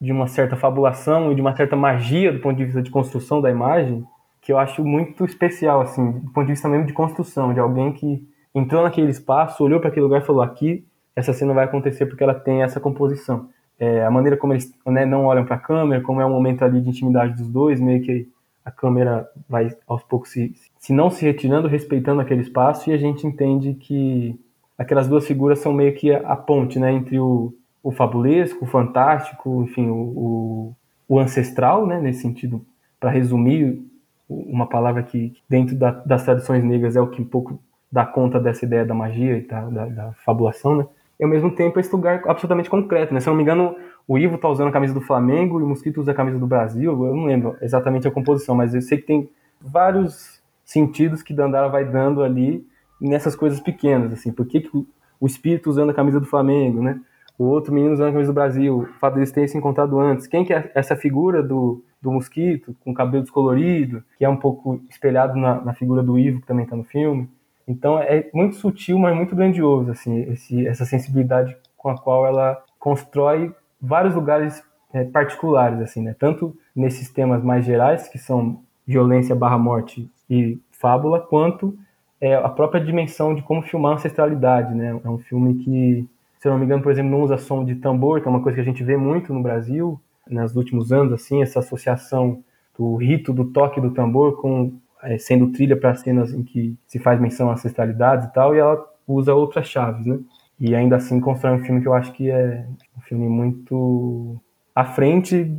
de 0.00 0.12
uma 0.12 0.26
certa 0.26 0.56
fabulação 0.56 1.32
e 1.32 1.34
de 1.34 1.40
uma 1.40 1.56
certa 1.56 1.74
magia 1.74 2.32
do 2.32 2.40
ponto 2.40 2.56
de 2.56 2.64
vista 2.64 2.82
de 2.82 2.90
construção 2.90 3.40
da 3.40 3.50
imagem 3.50 4.04
que 4.40 4.52
eu 4.52 4.58
acho 4.58 4.84
muito 4.84 5.24
especial 5.24 5.80
assim 5.80 6.12
do 6.12 6.30
ponto 6.30 6.46
de 6.46 6.52
vista 6.52 6.68
mesmo 6.68 6.86
de 6.86 6.92
construção 6.92 7.52
de 7.52 7.60
alguém 7.60 7.92
que 7.92 8.28
entrou 8.54 8.82
naquele 8.82 9.10
espaço 9.10 9.64
olhou 9.64 9.80
para 9.80 9.88
aquele 9.88 10.04
lugar 10.04 10.20
e 10.20 10.24
falou 10.24 10.42
aqui 10.42 10.84
essa 11.16 11.32
cena 11.32 11.54
vai 11.54 11.64
acontecer 11.64 12.06
porque 12.06 12.24
ela 12.24 12.34
tem 12.34 12.62
essa 12.62 12.80
composição. 12.80 13.48
É, 13.78 14.04
a 14.04 14.10
maneira 14.10 14.36
como 14.36 14.52
eles 14.52 14.72
né, 14.86 15.04
não 15.04 15.26
olham 15.26 15.44
para 15.44 15.56
a 15.56 15.58
câmera, 15.58 16.02
como 16.02 16.20
é 16.20 16.26
um 16.26 16.30
momento 16.30 16.64
ali 16.64 16.80
de 16.80 16.88
intimidade 16.88 17.34
dos 17.34 17.48
dois, 17.48 17.80
meio 17.80 18.02
que 18.02 18.28
a 18.64 18.70
câmera 18.70 19.28
vai 19.48 19.70
aos 19.86 20.02
poucos 20.02 20.30
se, 20.30 20.54
se 20.78 20.92
não 20.92 21.10
se 21.10 21.24
retirando, 21.24 21.68
respeitando 21.68 22.20
aquele 22.20 22.40
espaço, 22.40 22.88
e 22.88 22.92
a 22.92 22.96
gente 22.96 23.26
entende 23.26 23.74
que 23.74 24.38
aquelas 24.78 25.06
duas 25.06 25.26
figuras 25.26 25.58
são 25.58 25.72
meio 25.72 25.94
que 25.94 26.12
a, 26.12 26.20
a 26.20 26.36
ponte 26.36 26.78
né, 26.78 26.92
entre 26.92 27.18
o, 27.18 27.54
o 27.82 27.92
fabulesco, 27.92 28.64
o 28.64 28.68
fantástico, 28.68 29.62
enfim, 29.62 29.88
o, 29.88 29.94
o, 29.94 30.76
o 31.08 31.18
ancestral, 31.18 31.86
né, 31.86 32.00
nesse 32.00 32.22
sentido, 32.22 32.64
para 32.98 33.10
resumir 33.10 33.82
uma 34.28 34.66
palavra 34.66 35.02
que 35.02 35.34
dentro 35.48 35.76
da, 35.76 35.90
das 35.90 36.24
tradições 36.24 36.64
negras 36.64 36.96
é 36.96 37.00
o 37.00 37.08
que 37.08 37.20
um 37.20 37.26
pouco 37.26 37.60
dá 37.92 38.06
conta 38.06 38.40
dessa 38.40 38.64
ideia 38.64 38.84
da 38.84 38.94
magia 38.94 39.36
e 39.36 39.46
da, 39.46 39.68
da, 39.68 39.86
da 39.86 40.12
fabulação, 40.24 40.76
né? 40.76 40.86
e 41.18 41.24
ao 41.24 41.30
mesmo 41.30 41.54
tempo 41.54 41.78
esse 41.78 41.92
lugar 41.92 42.22
absolutamente 42.26 42.70
concreto, 42.70 43.14
né? 43.14 43.20
Se 43.20 43.28
eu 43.28 43.32
não 43.32 43.36
me 43.36 43.42
engano, 43.42 43.76
o 44.06 44.18
Ivo 44.18 44.38
tá 44.38 44.48
usando 44.48 44.68
a 44.68 44.72
camisa 44.72 44.92
do 44.92 45.00
Flamengo 45.00 45.60
e 45.60 45.62
o 45.62 45.66
Mosquito 45.66 46.00
usa 46.00 46.12
a 46.12 46.14
camisa 46.14 46.38
do 46.38 46.46
Brasil, 46.46 46.92
eu 47.06 47.14
não 47.14 47.24
lembro 47.24 47.56
exatamente 47.60 48.06
a 48.06 48.10
composição, 48.10 48.54
mas 48.54 48.74
eu 48.74 48.82
sei 48.82 48.98
que 48.98 49.06
tem 49.06 49.30
vários 49.60 50.42
sentidos 50.64 51.22
que 51.22 51.34
Dandara 51.34 51.68
vai 51.68 51.84
dando 51.84 52.22
ali 52.22 52.66
nessas 53.00 53.34
coisas 53.34 53.60
pequenas, 53.60 54.12
assim, 54.12 54.32
por 54.32 54.46
que, 54.46 54.60
que 54.60 54.86
o 55.20 55.26
espírito 55.26 55.70
usando 55.70 55.90
a 55.90 55.94
camisa 55.94 56.20
do 56.20 56.26
Flamengo, 56.26 56.82
né? 56.82 57.00
O 57.38 57.44
outro 57.44 57.72
menino 57.72 57.94
usando 57.94 58.08
a 58.08 58.12
camisa 58.12 58.30
do 58.30 58.34
Brasil, 58.34 58.78
o 58.78 58.86
fato 58.98 59.14
deles 59.14 59.32
terem 59.32 59.48
se 59.48 59.58
encontrado 59.58 59.98
antes. 59.98 60.26
Quem 60.26 60.44
que 60.44 60.52
é 60.52 60.70
essa 60.74 60.94
figura 60.94 61.42
do, 61.42 61.82
do 62.00 62.12
mosquito, 62.12 62.76
com 62.80 62.94
cabelo 62.94 63.24
descolorido, 63.24 64.04
que 64.16 64.24
é 64.24 64.28
um 64.28 64.36
pouco 64.36 64.80
espelhado 64.88 65.36
na, 65.36 65.60
na 65.60 65.74
figura 65.74 66.02
do 66.02 66.18
Ivo, 66.18 66.40
que 66.40 66.46
também 66.46 66.64
está 66.64 66.76
no 66.76 66.84
filme? 66.84 67.28
Então 67.66 67.98
é 67.98 68.28
muito 68.32 68.56
sutil, 68.56 68.98
mas 68.98 69.16
muito 69.16 69.34
grandioso, 69.34 69.90
assim, 69.90 70.20
esse, 70.30 70.66
essa 70.66 70.84
sensibilidade 70.84 71.56
com 71.76 71.88
a 71.88 71.98
qual 71.98 72.26
ela 72.26 72.62
constrói 72.78 73.52
vários 73.84 74.14
lugares 74.14 74.62
é, 74.92 75.04
particulares, 75.04 75.80
assim, 75.80 76.02
né? 76.02 76.14
Tanto 76.18 76.56
nesses 76.74 77.10
temas 77.10 77.42
mais 77.42 77.64
gerais, 77.64 78.08
que 78.08 78.18
são 78.18 78.60
violência 78.86 79.34
barra 79.34 79.58
morte 79.58 80.08
e 80.28 80.58
fábula, 80.70 81.20
quanto 81.20 81.76
é, 82.20 82.34
a 82.34 82.48
própria 82.48 82.82
dimensão 82.82 83.34
de 83.34 83.42
como 83.42 83.62
filmar 83.62 83.92
a 83.92 83.94
ancestralidade, 83.96 84.74
né? 84.74 85.00
É 85.04 85.08
um 85.08 85.18
filme 85.18 85.54
que, 85.56 86.08
se 86.38 86.48
eu 86.48 86.52
não 86.52 86.58
me 86.58 86.64
engano, 86.64 86.82
por 86.82 86.92
exemplo, 86.92 87.10
não 87.10 87.22
usa 87.22 87.36
som 87.36 87.64
de 87.64 87.74
tambor, 87.76 88.20
que 88.20 88.28
é 88.28 88.30
uma 88.30 88.42
coisa 88.42 88.56
que 88.56 88.62
a 88.62 88.64
gente 88.64 88.84
vê 88.84 88.96
muito 88.96 89.32
no 89.32 89.42
Brasil, 89.42 90.00
nos 90.28 90.56
últimos 90.56 90.92
anos, 90.92 91.12
assim, 91.12 91.42
essa 91.42 91.58
associação 91.58 92.42
do 92.76 92.96
rito 92.96 93.32
do 93.32 93.44
toque 93.44 93.80
do 93.80 93.90
tambor 93.90 94.40
com 94.40 94.72
é, 95.02 95.18
sendo 95.18 95.52
trilha 95.52 95.76
para 95.76 95.94
cenas 95.94 96.32
em 96.32 96.42
que 96.42 96.76
se 96.86 96.98
faz 96.98 97.20
menção 97.20 97.50
à 97.50 97.52
ancestralidade 97.52 98.26
e 98.26 98.32
tal, 98.32 98.54
e 98.54 98.58
ela 98.58 98.82
usa 99.06 99.34
outras 99.34 99.66
chaves, 99.68 100.06
né? 100.06 100.18
E 100.58 100.74
ainda 100.74 100.96
assim 100.96 101.20
constrói 101.20 101.54
um 101.54 101.64
filme 101.64 101.80
que 101.80 101.88
eu 101.88 101.94
acho 101.94 102.12
que 102.12 102.30
é 102.30 102.66
filme 103.14 103.28
muito 103.28 104.40
à 104.74 104.84
frente 104.84 105.56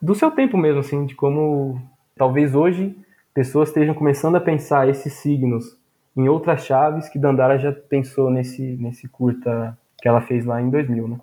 do 0.00 0.14
seu 0.14 0.30
tempo 0.30 0.56
mesmo, 0.56 0.80
assim, 0.80 1.04
de 1.04 1.14
como 1.14 1.80
talvez 2.16 2.54
hoje 2.54 2.96
pessoas 3.34 3.68
estejam 3.68 3.94
começando 3.94 4.36
a 4.36 4.40
pensar 4.40 4.88
esses 4.88 5.12
signos 5.14 5.76
em 6.16 6.28
outras 6.28 6.64
chaves 6.64 7.08
que 7.08 7.18
Dandara 7.18 7.58
já 7.58 7.72
pensou 7.72 8.30
nesse, 8.30 8.62
nesse 8.62 9.08
curta 9.08 9.76
que 9.98 10.08
ela 10.08 10.20
fez 10.20 10.44
lá 10.44 10.62
em 10.62 10.70
2000, 10.70 11.08
né? 11.08 11.20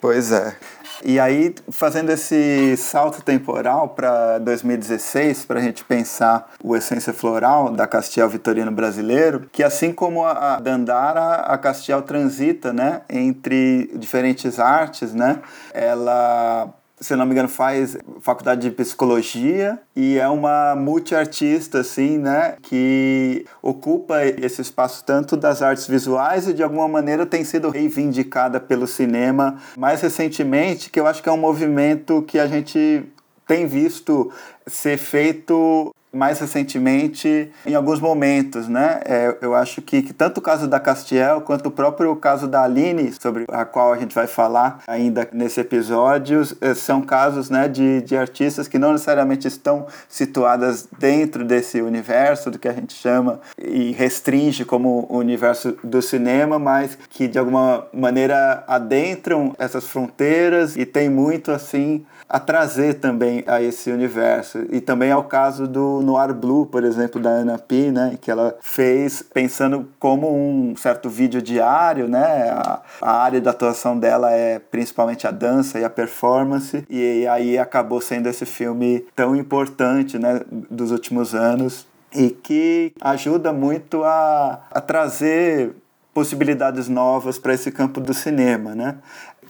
Pois 0.00 0.32
é. 0.32 0.56
E 1.04 1.18
aí, 1.18 1.54
fazendo 1.70 2.10
esse 2.10 2.76
salto 2.76 3.22
temporal 3.22 3.88
para 3.88 4.38
2016, 4.38 5.44
para 5.44 5.58
a 5.58 5.62
gente 5.62 5.84
pensar 5.84 6.52
o 6.62 6.76
Essência 6.76 7.12
Floral 7.12 7.70
da 7.70 7.86
Castiel 7.86 8.28
Vitorino 8.28 8.70
Brasileiro, 8.70 9.48
que 9.50 9.62
assim 9.62 9.92
como 9.92 10.24
a 10.24 10.60
Dandara, 10.60 11.34
a 11.42 11.58
Castiel 11.58 12.02
transita 12.02 12.72
né, 12.72 13.02
entre 13.10 13.90
diferentes 13.94 14.58
artes, 14.58 15.12
né? 15.12 15.40
Ela 15.74 16.72
se 17.02 17.16
não 17.16 17.26
me 17.26 17.32
engano, 17.32 17.48
faz 17.48 17.96
faculdade 18.20 18.60
de 18.62 18.70
psicologia 18.70 19.78
e 19.94 20.18
é 20.18 20.28
uma 20.28 20.76
multiartista, 20.76 21.80
assim, 21.80 22.16
né? 22.16 22.56
Que 22.62 23.44
ocupa 23.60 24.24
esse 24.24 24.62
espaço 24.62 25.04
tanto 25.04 25.36
das 25.36 25.62
artes 25.62 25.88
visuais 25.88 26.46
e 26.46 26.54
de 26.54 26.62
alguma 26.62 26.86
maneira 26.86 27.26
tem 27.26 27.42
sido 27.42 27.70
reivindicada 27.70 28.60
pelo 28.60 28.86
cinema 28.86 29.58
mais 29.76 30.00
recentemente, 30.00 30.90
que 30.90 31.00
eu 31.00 31.06
acho 31.06 31.22
que 31.22 31.28
é 31.28 31.32
um 31.32 31.36
movimento 31.36 32.22
que 32.22 32.38
a 32.38 32.46
gente 32.46 33.04
tem 33.48 33.66
visto 33.66 34.30
ser 34.66 34.96
feito 34.96 35.92
mais 36.12 36.38
recentemente 36.38 37.50
em 37.66 37.74
alguns 37.74 37.98
momentos, 37.98 38.68
né? 38.68 39.00
É, 39.04 39.36
eu 39.40 39.54
acho 39.54 39.80
que, 39.80 40.02
que, 40.02 40.12
tanto 40.12 40.38
o 40.38 40.40
caso 40.42 40.68
da 40.68 40.78
Castiel 40.78 41.40
quanto 41.40 41.66
o 41.66 41.70
próprio 41.70 42.14
caso 42.16 42.46
da 42.46 42.62
Aline, 42.62 43.12
sobre 43.12 43.44
a 43.48 43.64
qual 43.64 43.92
a 43.92 43.98
gente 43.98 44.14
vai 44.14 44.26
falar 44.26 44.82
ainda 44.86 45.26
nesse 45.32 45.60
episódio, 45.60 46.42
é, 46.60 46.74
são 46.74 47.00
casos 47.00 47.48
né, 47.48 47.68
de, 47.68 48.02
de 48.02 48.16
artistas 48.16 48.68
que 48.68 48.78
não 48.78 48.92
necessariamente 48.92 49.48
estão 49.48 49.86
situadas 50.08 50.86
dentro 50.98 51.44
desse 51.44 51.80
universo 51.80 52.50
do 52.50 52.58
que 52.58 52.68
a 52.68 52.72
gente 52.72 52.94
chama 52.94 53.40
e 53.58 53.92
restringe 53.92 54.64
como 54.64 55.06
o 55.08 55.16
universo 55.18 55.76
do 55.82 56.02
cinema, 56.02 56.58
mas 56.58 56.98
que 57.08 57.26
de 57.26 57.38
alguma 57.38 57.86
maneira 57.92 58.64
adentram 58.66 59.54
essas 59.58 59.84
fronteiras 59.86 60.76
e 60.76 60.84
tem 60.84 61.08
muito 61.08 61.50
assim 61.50 62.04
a 62.32 62.40
trazer 62.40 62.94
também 62.94 63.44
a 63.46 63.60
esse 63.60 63.92
universo. 63.92 64.64
E 64.70 64.80
também 64.80 65.10
é 65.10 65.16
o 65.16 65.22
caso 65.22 65.68
do 65.68 66.00
Noir 66.00 66.32
Blue, 66.32 66.64
por 66.64 66.82
exemplo, 66.82 67.20
da 67.20 67.28
Ana 67.28 67.58
P, 67.58 67.92
né, 67.92 68.16
que 68.18 68.30
ela 68.30 68.56
fez 68.62 69.20
pensando 69.20 69.86
como 69.98 70.34
um 70.34 70.74
certo 70.74 71.10
vídeo 71.10 71.42
diário, 71.42 72.08
né? 72.08 72.48
A, 72.50 72.80
a 73.02 73.22
área 73.22 73.38
da 73.38 73.50
atuação 73.50 73.98
dela 73.98 74.30
é 74.30 74.58
principalmente 74.58 75.26
a 75.26 75.30
dança 75.30 75.78
e 75.78 75.84
a 75.84 75.90
performance, 75.90 76.86
e 76.88 77.26
aí 77.26 77.58
acabou 77.58 78.00
sendo 78.00 78.30
esse 78.30 78.46
filme 78.46 79.04
tão 79.14 79.36
importante, 79.36 80.18
né, 80.18 80.40
dos 80.70 80.90
últimos 80.90 81.34
anos 81.34 81.86
e 82.14 82.30
que 82.30 82.94
ajuda 83.00 83.52
muito 83.52 84.04
a, 84.04 84.60
a 84.70 84.80
trazer 84.80 85.74
possibilidades 86.14 86.88
novas 86.88 87.38
para 87.38 87.54
esse 87.54 87.70
campo 87.70 88.00
do 88.00 88.12
cinema, 88.12 88.74
né? 88.74 88.96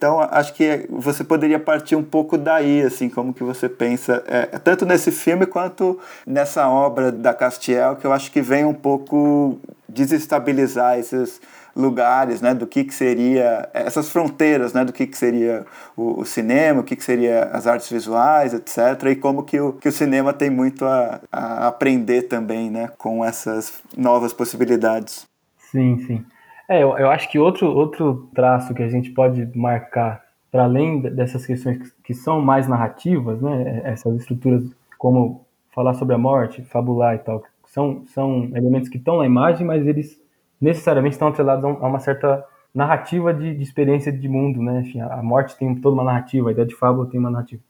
Então, 0.03 0.19
acho 0.33 0.53
que 0.55 0.85
você 0.91 1.23
poderia 1.23 1.61
partir 1.61 1.95
um 1.95 2.03
pouco 2.03 2.37
daí, 2.37 2.83
assim, 2.83 3.09
como 3.09 3.33
que 3.33 3.45
você 3.45 3.69
pensa, 3.69 4.21
é, 4.27 4.47
tanto 4.59 4.85
nesse 4.85 5.13
filme 5.13 5.47
quanto 5.47 5.97
nessa 6.27 6.69
obra 6.69 7.13
da 7.13 7.33
Castiel, 7.33 7.95
que 7.95 8.05
eu 8.05 8.13
acho 8.13 8.33
que 8.33 8.43
vem 8.43 8.65
um 8.65 8.75
pouco 8.75 9.61
desestabilizar 9.89 10.99
esses 10.99 11.41
lugares, 11.77 12.41
né, 12.41 12.53
do 12.53 12.67
que, 12.67 12.83
que 12.83 12.93
seria, 12.93 13.71
essas 13.73 14.09
fronteiras, 14.09 14.73
né, 14.73 14.85
do 14.85 14.93
que, 14.93 15.07
que 15.07 15.17
seria 15.17 15.65
o, 15.97 16.23
o 16.23 16.27
cinema, 16.27 16.81
o 16.81 16.85
que, 16.85 16.97
que 16.97 17.05
seria 17.05 17.45
as 17.53 17.69
artes 17.69 17.89
visuais, 17.89 18.53
etc., 18.53 19.05
e 19.09 19.15
como 19.15 19.45
que 19.45 19.61
o, 19.61 19.73
que 19.75 19.89
o 19.89 19.93
cinema 19.93 20.33
tem 20.33 20.51
muito 20.51 20.85
a, 20.85 21.21
a 21.31 21.69
aprender 21.69 22.23
também, 22.23 22.73
né, 22.73 22.91
com 22.99 23.25
essas 23.25 23.75
novas 23.97 24.33
possibilidades. 24.33 25.29
Sim, 25.71 26.05
sim. 26.09 26.25
É, 26.69 26.83
eu, 26.83 26.97
eu 26.97 27.11
acho 27.11 27.31
que 27.31 27.39
outro, 27.39 27.67
outro 27.69 28.29
traço 28.35 28.75
que 28.75 28.83
a 28.83 28.89
gente 28.89 29.11
pode 29.11 29.47
marcar, 29.57 30.23
para 30.51 30.65
além 30.65 31.01
dessas 31.01 31.45
questões 31.45 31.79
que, 31.79 32.03
que 32.03 32.15
são 32.15 32.41
mais 32.41 32.69
narrativas, 32.69 33.41
né, 33.41 33.83
essas 33.85 34.15
estruturas 34.17 34.65
como 34.99 35.45
falar 35.75 35.95
sobre 35.95 36.15
a 36.15 36.19
morte, 36.19 36.63
fabular 36.63 37.15
e 37.15 37.19
tal, 37.19 37.43
são, 37.67 38.05
são 38.07 38.51
elementos 38.55 38.89
que 38.89 38.99
estão 38.99 39.19
na 39.19 39.27
imagem, 39.27 39.67
mas 39.67 39.87
eles 39.87 40.21
necessariamente 40.61 41.15
estão 41.15 41.29
atrelados 41.29 41.65
a 41.65 41.87
uma 41.87 41.99
certa 41.99 42.45
narrativa 42.75 43.35
de, 43.35 43.55
de 43.55 43.63
experiência 43.63 44.13
de 44.13 44.29
mundo, 44.29 44.63
né? 44.63 44.81
Enfim, 44.81 45.01
a 45.01 45.23
morte 45.23 45.57
tem 45.57 45.75
toda 45.75 45.95
uma 45.95 46.05
narrativa, 46.05 46.49
a 46.49 46.53
ideia 46.53 46.67
de 46.67 46.75
fábula 46.75 47.09
tem 47.09 47.19
uma 47.19 47.31
narrativa. 47.31 47.63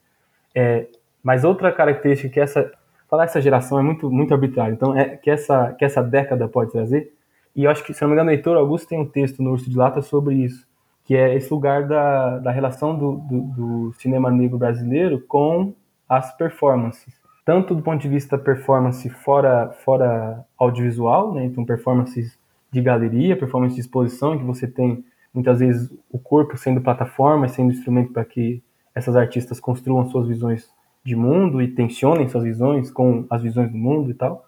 É, 0.54 0.86
Mas 1.22 1.44
outra 1.44 1.72
característica 1.72 2.32
que 2.32 2.40
essa 2.40 2.70
falar 3.08 3.24
essa 3.24 3.40
geração 3.40 3.78
é 3.78 3.82
muito 3.82 4.10
muito 4.10 4.34
arbitrário. 4.34 4.74
Então 4.74 4.96
é 4.96 5.16
que 5.16 5.30
essa 5.30 5.72
que 5.74 5.84
essa 5.84 6.02
década 6.02 6.48
pode 6.48 6.72
trazer. 6.72 7.12
E 7.54 7.64
eu 7.64 7.70
acho 7.70 7.84
que 7.84 7.92
se 7.92 8.02
não 8.02 8.08
me 8.08 8.14
engano, 8.14 8.30
o 8.30 8.32
Heitor 8.32 8.56
Augusto 8.56 8.88
tem 8.88 8.98
um 8.98 9.06
texto 9.06 9.42
no 9.42 9.52
Urso 9.52 9.68
de 9.68 9.76
Lata 9.76 10.00
sobre 10.00 10.34
isso, 10.36 10.66
que 11.04 11.14
é 11.14 11.34
esse 11.34 11.52
lugar 11.52 11.86
da, 11.86 12.38
da 12.38 12.50
relação 12.50 12.96
do, 12.96 13.16
do, 13.16 13.40
do 13.40 13.92
cinema 13.94 14.30
negro 14.30 14.58
brasileiro 14.58 15.20
com 15.26 15.74
as 16.08 16.34
performances 16.36 17.22
tanto 17.44 17.74
do 17.74 17.82
ponto 17.82 18.00
de 18.00 18.08
vista 18.08 18.38
performance 18.38 19.08
fora, 19.08 19.70
fora 19.84 20.44
audiovisual, 20.56 21.34
né? 21.34 21.44
então 21.44 21.64
performances 21.64 22.38
de 22.70 22.80
galeria, 22.80 23.36
performance 23.36 23.74
de 23.74 23.80
exposição, 23.80 24.38
que 24.38 24.44
você 24.44 24.66
tem 24.66 25.04
muitas 25.34 25.58
vezes 25.58 25.90
o 26.10 26.18
corpo 26.18 26.56
sendo 26.56 26.80
plataforma, 26.80 27.48
sendo 27.48 27.72
instrumento 27.72 28.12
para 28.12 28.24
que 28.24 28.62
essas 28.94 29.16
artistas 29.16 29.58
construam 29.58 30.08
suas 30.08 30.28
visões 30.28 30.70
de 31.04 31.16
mundo 31.16 31.60
e 31.60 31.68
tensionem 31.68 32.28
suas 32.28 32.44
visões 32.44 32.90
com 32.90 33.26
as 33.28 33.42
visões 33.42 33.70
do 33.70 33.76
mundo 33.76 34.10
e 34.10 34.14
tal. 34.14 34.44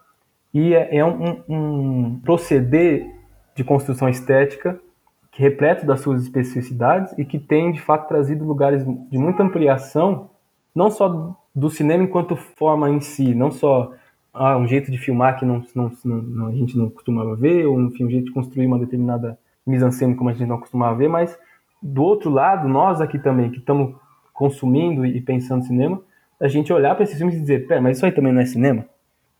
E 0.55 0.73
é, 0.73 0.99
é 0.99 1.05
um, 1.05 1.43
um 1.49 2.19
proceder 2.23 3.13
de 3.53 3.61
construção 3.61 4.07
estética 4.07 4.79
que 5.29 5.41
repleto 5.41 5.85
das 5.85 5.99
suas 5.99 6.23
especificidades 6.23 7.13
e 7.17 7.25
que 7.25 7.37
tem 7.37 7.73
de 7.73 7.81
fato 7.81 8.07
trazido 8.07 8.45
lugares 8.45 8.85
de 8.85 9.17
muita 9.17 9.43
ampliação, 9.43 10.29
não 10.73 10.89
só 10.89 11.37
do 11.53 11.69
cinema 11.69 12.05
enquanto 12.05 12.37
forma 12.37 12.89
em 12.89 13.01
si, 13.01 13.35
não 13.35 13.51
só 13.51 13.91
ah, 14.33 14.55
um 14.57 14.65
jeito 14.65 14.89
de 14.89 14.97
filmar 14.97 15.37
que 15.37 15.43
não, 15.43 15.61
não, 15.75 15.91
não, 16.05 16.47
a 16.47 16.53
gente 16.53 16.77
não 16.77 16.89
costumava 16.89 17.35
ver, 17.35 17.65
ou 17.65 17.81
enfim, 17.81 18.05
um 18.05 18.09
jeito 18.09 18.27
de 18.27 18.31
construir 18.31 18.65
uma 18.65 18.79
determinada 18.79 19.37
mise-en-scène 19.67 20.15
como 20.15 20.29
a 20.29 20.33
gente 20.33 20.47
não 20.47 20.57
costumava 20.57 20.95
ver, 20.95 21.09
mas 21.09 21.37
do 21.83 22.01
outro 22.01 22.29
lado, 22.29 22.65
nós 22.69 23.01
aqui 23.01 23.19
também, 23.19 23.51
que 23.51 23.57
estamos 23.57 23.93
consumindo 24.33 25.05
e 25.05 25.19
pensando 25.19 25.65
cinema, 25.65 26.01
a 26.39 26.47
gente 26.47 26.71
olhar 26.71 26.95
para 26.95 27.03
esses 27.03 27.17
filmes 27.17 27.35
e 27.35 27.41
dizer, 27.41 27.67
pera, 27.67 27.81
mas 27.81 27.97
isso 27.97 28.05
aí 28.05 28.13
também 28.13 28.31
não 28.31 28.39
é 28.39 28.45
cinema? 28.45 28.85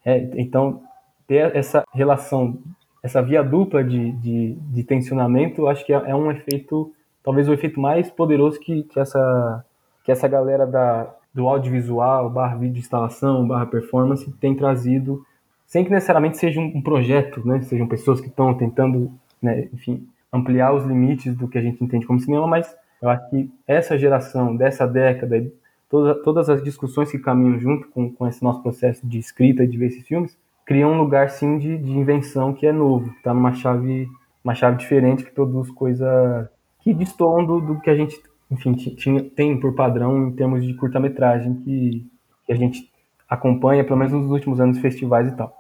É, 0.04 0.30
então, 0.36 0.82
ter 1.28 1.56
essa 1.56 1.84
relação, 1.94 2.58
essa 3.04 3.22
via 3.22 3.44
dupla 3.44 3.84
de, 3.84 4.12
de, 4.14 4.54
de 4.54 4.84
tensionamento, 4.84 5.68
acho 5.68 5.86
que 5.86 5.94
é, 5.94 5.96
é, 6.10 6.16
um 6.16 6.32
efeito, 6.32 6.94
talvez 7.24 7.48
o 7.48 7.54
efeito 7.54 7.80
mais 7.80 8.10
poderoso 8.10 8.60
que, 8.60 8.84
que, 8.84 9.00
essa, 9.00 9.66
que 10.04 10.12
essa 10.12 10.28
galera 10.28 10.66
da, 10.66 11.14
do 11.34 11.48
audiovisual, 11.48 12.30
barra 12.30 12.56
vídeo 12.56 12.80
instalação, 12.80 13.48
barra 13.48 13.66
performance, 13.66 14.32
tem 14.34 14.56
trazido, 14.56 15.26
sem 15.66 15.84
que 15.84 15.92
necessariamente 15.92 16.38
seja 16.38 16.60
um 16.60 16.82
projeto, 16.82 17.46
né? 17.46 17.62
Sejam 17.64 17.88
pessoas 17.88 18.22
que 18.22 18.28
estão 18.28 18.54
tentando, 18.54 19.12
né, 19.42 19.68
enfim, 19.74 20.08
ampliar 20.32 20.74
os 20.74 20.86
limites 20.86 21.36
do 21.36 21.48
que 21.48 21.58
a 21.58 21.62
gente 21.62 21.84
entende 21.84 22.06
como 22.06 22.20
cinema, 22.20 22.46
mas 22.46 22.76
eu 23.02 23.10
acho 23.10 23.30
que 23.30 23.52
essa 23.68 23.98
geração, 23.98 24.56
dessa 24.56 24.88
década, 24.88 25.46
toda, 25.90 26.16
todas 26.24 26.50
as 26.50 26.64
discussões 26.64 27.12
que 27.12 27.20
caminham 27.20 27.60
junto 27.60 27.88
com, 27.90 28.12
com 28.12 28.28
esse 28.28 28.44
nosso 28.44 28.62
processo 28.62 29.06
de 29.08 29.18
escrita 29.20 29.64
e 29.64 29.68
de 29.68 29.78
ver 29.78 29.88
esses 29.88 30.08
filmes, 30.08 30.38
criam 30.66 30.94
um 30.94 30.98
lugar, 30.98 31.30
sim, 31.30 31.58
de, 31.58 31.78
de 31.78 31.92
invenção 31.92 32.54
que 32.54 32.66
é 32.66 32.72
novo, 32.72 33.12
está 33.12 33.34
numa 33.34 33.54
chave, 33.54 34.08
uma 34.44 34.56
chave 34.56 34.78
diferente 34.78 35.24
que 35.24 35.32
produz 35.32 35.70
coisa 35.72 36.52
que 36.82 36.94
destoam 36.94 37.46
do, 37.46 37.62
do 37.62 37.80
que 37.80 37.90
a 37.90 37.96
gente 37.96 38.20
enfim, 38.50 38.74
tinha, 38.74 39.24
tem 39.24 39.60
por 39.60 39.74
padrão 39.74 40.28
em 40.28 40.32
termos 40.32 40.64
de 40.64 40.74
curta-metragem 40.76 41.56
que, 41.56 42.06
que, 42.46 42.54
a 42.54 42.56
gente 42.56 42.92
acompanha, 43.28 43.84
pelo 43.84 43.98
menos 43.98 44.14
nos 44.14 44.30
últimos 44.30 44.60
anos, 44.60 44.78
festivais 44.80 45.28
e 45.28 45.36
tal. 45.36 45.56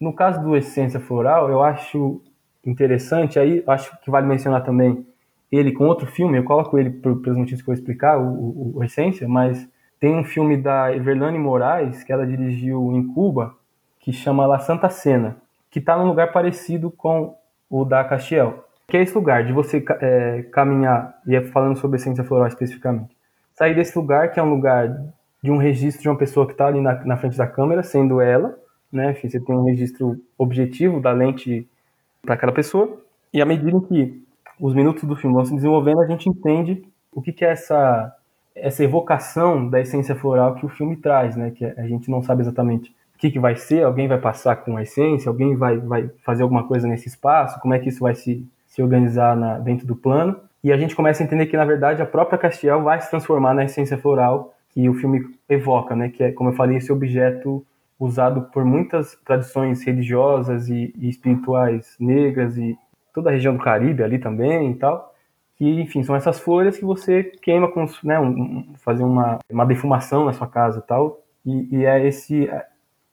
No 0.00 0.12
caso 0.12 0.42
do 0.42 0.56
Essência 0.56 0.98
Floral, 0.98 1.50
eu 1.50 1.62
acho 1.62 2.20
interessante, 2.64 3.38
aí 3.38 3.62
acho 3.66 3.96
que 4.00 4.10
vale 4.10 4.26
mencionar 4.26 4.64
também 4.64 5.06
ele 5.52 5.70
com 5.70 5.86
outro 5.86 6.06
filme, 6.06 6.38
eu 6.38 6.44
coloco 6.44 6.78
ele 6.78 6.90
pelos 6.90 7.36
motivos 7.36 7.62
que 7.62 7.70
eu 7.70 7.74
vou 7.74 7.78
explicar, 7.78 8.18
o, 8.18 8.26
o, 8.26 8.72
o 8.76 8.84
Essência, 8.84 9.28
mas 9.28 9.68
tem 10.00 10.14
um 10.14 10.24
filme 10.24 10.56
da 10.56 10.94
Everlane 10.94 11.38
Moraes, 11.38 12.02
que 12.02 12.12
ela 12.12 12.26
dirigiu 12.26 12.90
em 12.92 13.06
Cuba, 13.06 13.54
que 14.04 14.12
chama 14.12 14.46
La 14.46 14.60
Santa 14.60 14.88
Cena, 14.88 15.36
que 15.70 15.80
está 15.80 15.96
num 15.96 16.06
lugar 16.06 16.30
parecido 16.30 16.90
com 16.90 17.36
o 17.68 17.84
da 17.84 18.04
Castiel 18.04 18.64
que 18.86 18.96
é 18.96 19.02
esse 19.02 19.14
lugar 19.14 19.44
de 19.44 19.52
você 19.52 19.82
é, 20.00 20.42
caminhar, 20.52 21.18
e 21.26 21.34
é 21.34 21.42
falando 21.42 21.76
sobre 21.76 21.96
essência 21.96 22.24
floral 22.24 22.46
especificamente, 22.46 23.16
sair 23.54 23.74
desse 23.74 23.96
lugar 23.96 24.30
que 24.30 24.38
é 24.38 24.42
um 24.42 24.50
lugar 24.50 24.88
de 25.42 25.50
um 25.50 25.56
registro 25.56 26.02
de 26.02 26.08
uma 26.08 26.18
pessoa 26.18 26.46
que 26.46 26.52
está 26.52 26.66
ali 26.66 26.80
na, 26.80 27.04
na, 27.04 27.16
frente 27.16 27.36
da 27.36 27.46
câmera, 27.46 27.82
sendo 27.82 28.20
ela, 28.20 28.56
né? 28.92 29.14
Você 29.14 29.40
tem 29.40 29.54
um 29.54 29.64
registro 29.64 30.20
objetivo 30.38 31.00
da 31.00 31.12
lente 31.12 31.68
para 32.22 32.34
aquela 32.34 32.52
pessoa, 32.52 33.00
e 33.32 33.42
à 33.42 33.44
medida 33.46 33.78
que 33.80 34.22
os 34.60 34.74
minutos 34.74 35.04
do 35.04 35.16
filme 35.16 35.34
vão 35.34 35.44
se 35.44 35.54
desenvolvendo, 35.54 36.00
a 36.00 36.06
gente 36.06 36.28
entende 36.28 36.84
o 37.12 37.20
que, 37.20 37.32
que 37.32 37.44
é 37.44 37.50
essa, 37.50 38.14
essa 38.54 38.84
evocação 38.84 39.68
da 39.68 39.80
essência 39.80 40.14
floral 40.14 40.54
que 40.54 40.64
o 40.64 40.68
filme 40.68 40.96
traz, 40.96 41.36
né? 41.36 41.50
Que 41.50 41.64
a 41.64 41.86
gente 41.86 42.10
não 42.10 42.22
sabe 42.22 42.42
exatamente 42.42 42.94
que, 43.28 43.32
que 43.32 43.38
vai 43.38 43.56
ser, 43.56 43.84
alguém 43.84 44.08
vai 44.08 44.18
passar 44.18 44.56
com 44.56 44.76
a 44.76 44.82
essência, 44.82 45.28
alguém 45.28 45.56
vai, 45.56 45.78
vai 45.78 46.10
fazer 46.24 46.42
alguma 46.42 46.66
coisa 46.66 46.86
nesse 46.86 47.08
espaço, 47.08 47.60
como 47.60 47.74
é 47.74 47.78
que 47.78 47.88
isso 47.88 48.00
vai 48.00 48.14
se 48.14 48.46
se 48.74 48.82
organizar 48.82 49.36
na, 49.36 49.56
dentro 49.60 49.86
do 49.86 49.94
plano. 49.94 50.36
E 50.62 50.72
a 50.72 50.76
gente 50.76 50.96
começa 50.96 51.22
a 51.22 51.24
entender 51.24 51.46
que, 51.46 51.56
na 51.56 51.64
verdade, 51.64 52.02
a 52.02 52.06
própria 52.06 52.36
Castiel 52.36 52.82
vai 52.82 53.00
se 53.00 53.08
transformar 53.08 53.54
na 53.54 53.64
essência 53.64 53.96
floral 53.96 54.52
que 54.70 54.88
o 54.88 54.94
filme 54.94 55.24
evoca, 55.48 55.94
né? 55.94 56.08
Que 56.08 56.24
é, 56.24 56.32
como 56.32 56.50
eu 56.50 56.54
falei, 56.54 56.78
esse 56.78 56.90
objeto 56.90 57.64
usado 58.00 58.42
por 58.52 58.64
muitas 58.64 59.16
tradições 59.24 59.84
religiosas 59.84 60.68
e, 60.68 60.92
e 60.98 61.08
espirituais 61.08 61.94
negras 62.00 62.58
e 62.58 62.76
toda 63.14 63.30
a 63.30 63.32
região 63.32 63.54
do 63.54 63.62
Caribe 63.62 64.02
ali 64.02 64.18
também 64.18 64.72
e 64.72 64.74
tal. 64.74 65.14
Que, 65.56 65.80
enfim, 65.80 66.02
são 66.02 66.16
essas 66.16 66.40
folhas 66.40 66.76
que 66.76 66.84
você 66.84 67.22
queima 67.22 67.70
com, 67.70 67.86
né, 68.02 68.18
um, 68.18 68.72
fazer 68.78 69.04
uma, 69.04 69.38
uma 69.48 69.64
defumação 69.64 70.24
na 70.24 70.32
sua 70.32 70.48
casa 70.48 70.80
e 70.80 70.82
tal. 70.82 71.20
E, 71.46 71.76
e 71.76 71.86
é 71.86 72.04
esse 72.04 72.50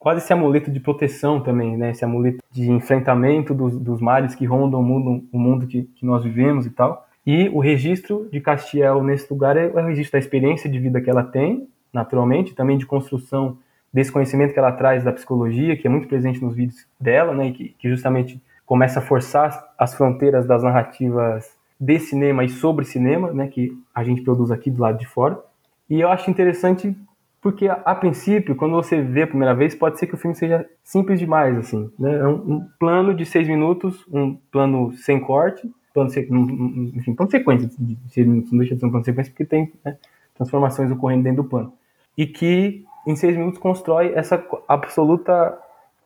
quase 0.02 0.24
esse 0.24 0.34
amuleto 0.34 0.72
de 0.72 0.80
proteção 0.80 1.40
também, 1.40 1.78
né? 1.78 1.92
Esse 1.92 2.04
amuleto 2.04 2.44
de 2.50 2.72
enfrentamento 2.72 3.54
dos, 3.54 3.78
dos 3.78 4.02
males 4.02 4.34
que 4.34 4.48
rondam 4.48 4.80
o 4.80 4.84
mundo, 4.84 5.24
o 5.32 5.38
mundo 5.38 5.68
que, 5.68 5.84
que 5.84 6.04
nós 6.04 6.24
vivemos 6.24 6.66
e 6.66 6.72
tal. 6.72 7.08
E 7.24 7.48
o 7.50 7.60
registro 7.60 8.28
de 8.32 8.42
Castiel 8.42 9.04
nesse 9.04 9.32
lugar 9.32 9.56
é, 9.56 9.66
é 9.66 9.70
o 9.70 9.86
registro 9.86 10.14
da 10.14 10.18
experiência 10.18 10.68
de 10.68 10.80
vida 10.80 11.00
que 11.00 11.08
ela 11.08 11.24
tem, 11.24 11.68
naturalmente, 11.94 12.56
também 12.56 12.80
de 12.80 12.86
construção 12.88 13.60
desse 13.94 14.12
conhecimento 14.12 14.54
que 14.54 14.58
ela 14.58 14.72
traz 14.72 15.04
da 15.04 15.14
psicologia, 15.14 15.78
que 15.78 15.86
é 15.86 15.90
muito 15.90 16.08
presente 16.08 16.44
nos 16.44 16.56
vídeos 16.56 16.84
dela, 17.00 17.36
né? 17.36 17.50
E 17.50 17.52
que, 17.52 17.70
que 17.78 17.88
justamente 17.88 18.42
começa 18.66 18.98
a 18.98 19.04
forçar 19.04 19.72
as 19.78 19.94
fronteiras 19.94 20.48
das 20.48 20.64
narrativas 20.64 21.56
de 21.80 22.00
cinema 22.00 22.44
e 22.44 22.50
sobre 22.50 22.86
cinema, 22.86 23.32
né? 23.32 23.48
Que 23.48 23.72
a 23.94 24.04
gente 24.04 24.24
produz 24.24 24.50
aqui 24.50 24.72
do 24.72 24.82
lado 24.82 24.98
de 24.98 25.06
fora. 25.06 25.40
E 25.88 26.02
eu 26.02 26.10
acho 26.10 26.32
interessante 26.32 26.98
porque 27.42 27.68
a, 27.68 27.74
a, 27.84 27.96
princípio, 27.96 28.56
quando 28.56 28.74
você 28.74 29.02
vê 29.02 29.24
a 29.24 29.28
primeira 29.28 29.56
vez, 29.56 29.74
pode 29.74 29.98
ser 29.98 30.06
que 30.06 30.14
o 30.14 30.18
filme 30.18 30.36
seja 30.36 30.70
simples 30.84 31.20
demais, 31.20 31.58
assim, 31.58 31.92
né? 31.98 32.20
É 32.20 32.28
um, 32.28 32.54
um 32.54 32.68
plano 32.80 33.16
de 33.16 33.26
seis 33.26 33.48
minutos, 33.48 34.06
um 34.14 34.36
plano 34.52 34.94
sem 34.94 35.20
corte, 35.20 35.70
plano 35.92 36.10
sem, 36.12 36.32
um, 36.32 36.92
enfim, 36.96 37.16
plano 37.16 37.32
sequência 37.32 37.70
seis 38.10 38.28
minutos, 38.28 38.52
não 38.52 38.60
deixa 38.60 38.76
de 38.76 38.80
ser 38.80 38.86
um 38.86 38.92
plano 38.92 39.04
sequência 39.04 39.32
porque 39.32 39.46
tem 39.46 39.74
né, 39.84 39.98
transformações 40.36 40.92
ocorrendo 40.92 41.24
dentro 41.24 41.42
do 41.42 41.50
plano. 41.50 41.74
E 42.16 42.28
que 42.28 42.86
em 43.08 43.16
seis 43.16 43.36
minutos 43.36 43.60
constrói 43.60 44.14
essa 44.14 44.44
absoluta 44.68 45.58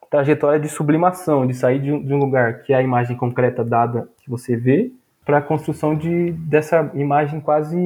trajetória 0.09 0.59
de 0.59 0.69
sublimação, 0.69 1.45
de 1.45 1.53
sair 1.53 1.81
de 1.81 1.91
um, 1.91 2.01
de 2.01 2.13
um 2.13 2.17
lugar 2.17 2.61
que 2.63 2.71
é 2.71 2.77
a 2.77 2.81
imagem 2.81 3.17
concreta 3.17 3.61
dada 3.63 4.07
que 4.21 4.29
você 4.29 4.55
vê, 4.55 4.89
para 5.25 5.39
a 5.39 5.41
construção 5.41 5.95
de, 5.95 6.31
dessa 6.31 6.89
imagem 6.93 7.41
quase, 7.41 7.77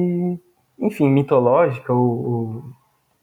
enfim, 0.78 1.08
mitológica 1.08 1.92
ou, 1.92 2.30
ou 2.30 2.64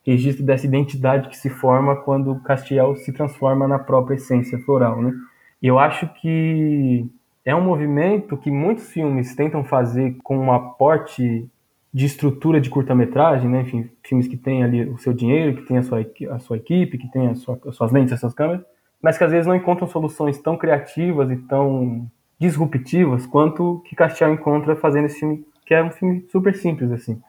registro 0.08 0.46
dessa 0.46 0.66
identidade 0.66 1.28
que 1.28 1.38
se 1.38 1.50
forma 1.50 1.96
quando 1.96 2.40
Castiel 2.40 2.96
se 2.96 3.12
transforma 3.12 3.68
na 3.68 3.78
própria 3.78 4.16
essência 4.16 4.58
floral, 4.60 5.02
né? 5.02 5.14
Eu 5.62 5.78
acho 5.78 6.08
que 6.22 7.06
é 7.44 7.54
um 7.54 7.62
movimento 7.62 8.38
que 8.38 8.50
muitos 8.50 8.90
filmes 8.90 9.36
tentam 9.36 9.66
fazer 9.66 10.16
com 10.24 10.38
um 10.38 10.54
aporte 10.54 11.50
de 11.94 12.06
estrutura 12.06 12.62
de 12.62 12.70
curta-metragem, 12.70 13.50
né? 13.50 13.62
Enfim, 13.62 13.90
filmes 14.02 14.28
que 14.30 14.38
têm 14.38 14.64
ali 14.64 14.90
o 14.90 14.98
seu 14.98 15.14
dinheiro, 15.14 15.58
que 15.58 15.68
tem 15.68 15.78
a 15.78 15.84
sua, 15.84 16.06
a 16.32 16.40
sua 16.40 16.56
equipe, 16.56 16.98
que 16.98 17.12
tem 17.12 17.36
sua, 17.36 17.60
as 17.68 17.76
suas 17.76 17.92
lentes, 17.92 18.14
as 18.14 18.20
suas 18.20 18.34
câmeras, 18.34 18.64
mas 19.02 19.18
que 19.18 19.24
às 19.26 19.32
vezes 19.32 19.46
não 19.46 19.56
encontram 19.56 19.88
soluções 19.88 20.40
tão 20.40 20.56
criativas 20.56 21.30
e 21.32 21.36
tão 21.36 22.10
disruptivas 22.40 23.26
quanto 23.26 23.82
que 23.86 23.96
Castiel 23.96 24.34
encontra 24.34 24.76
fazendo 24.76 25.06
esse 25.06 25.20
filme, 25.20 25.46
que 25.66 25.74
é 25.74 25.84
um 25.84 25.92
filme 25.92 26.26
super 26.32 26.56
simples, 26.56 26.92
assim. 26.92 27.22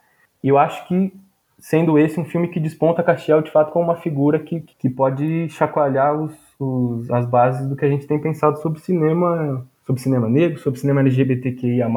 E 0.45 0.49
eu 0.49 0.59
acho 0.59 0.87
que 0.87 1.13
sendo 1.59 1.99
esse 1.99 2.19
um 2.21 2.25
filme 2.25 2.49
que 2.49 2.61
desponta 2.61 3.03
Castiel 3.03 3.43
de 3.43 3.51
fato 3.51 3.73
como 3.73 3.87
uma 3.87 3.97
figura 3.97 4.39
que, 4.39 4.61
que 4.61 4.89
pode 4.89 5.49
chacoalhar 5.49 6.15
os, 6.15 6.33
os, 6.59 7.11
as 7.11 7.27
bases 7.27 7.69
do 7.69 7.77
que 7.77 7.85
a 7.85 7.89
gente 7.89 8.07
tem 8.07 8.21
pensado 8.21 8.59
sobre 8.61 8.81
cinema, 8.81 9.67
sobre 9.85 10.01
cinema 10.01 10.29
negro, 10.29 10.59
sobre 10.59 10.79
cinema 10.79 11.01
LGBTQIA+, 11.01 11.89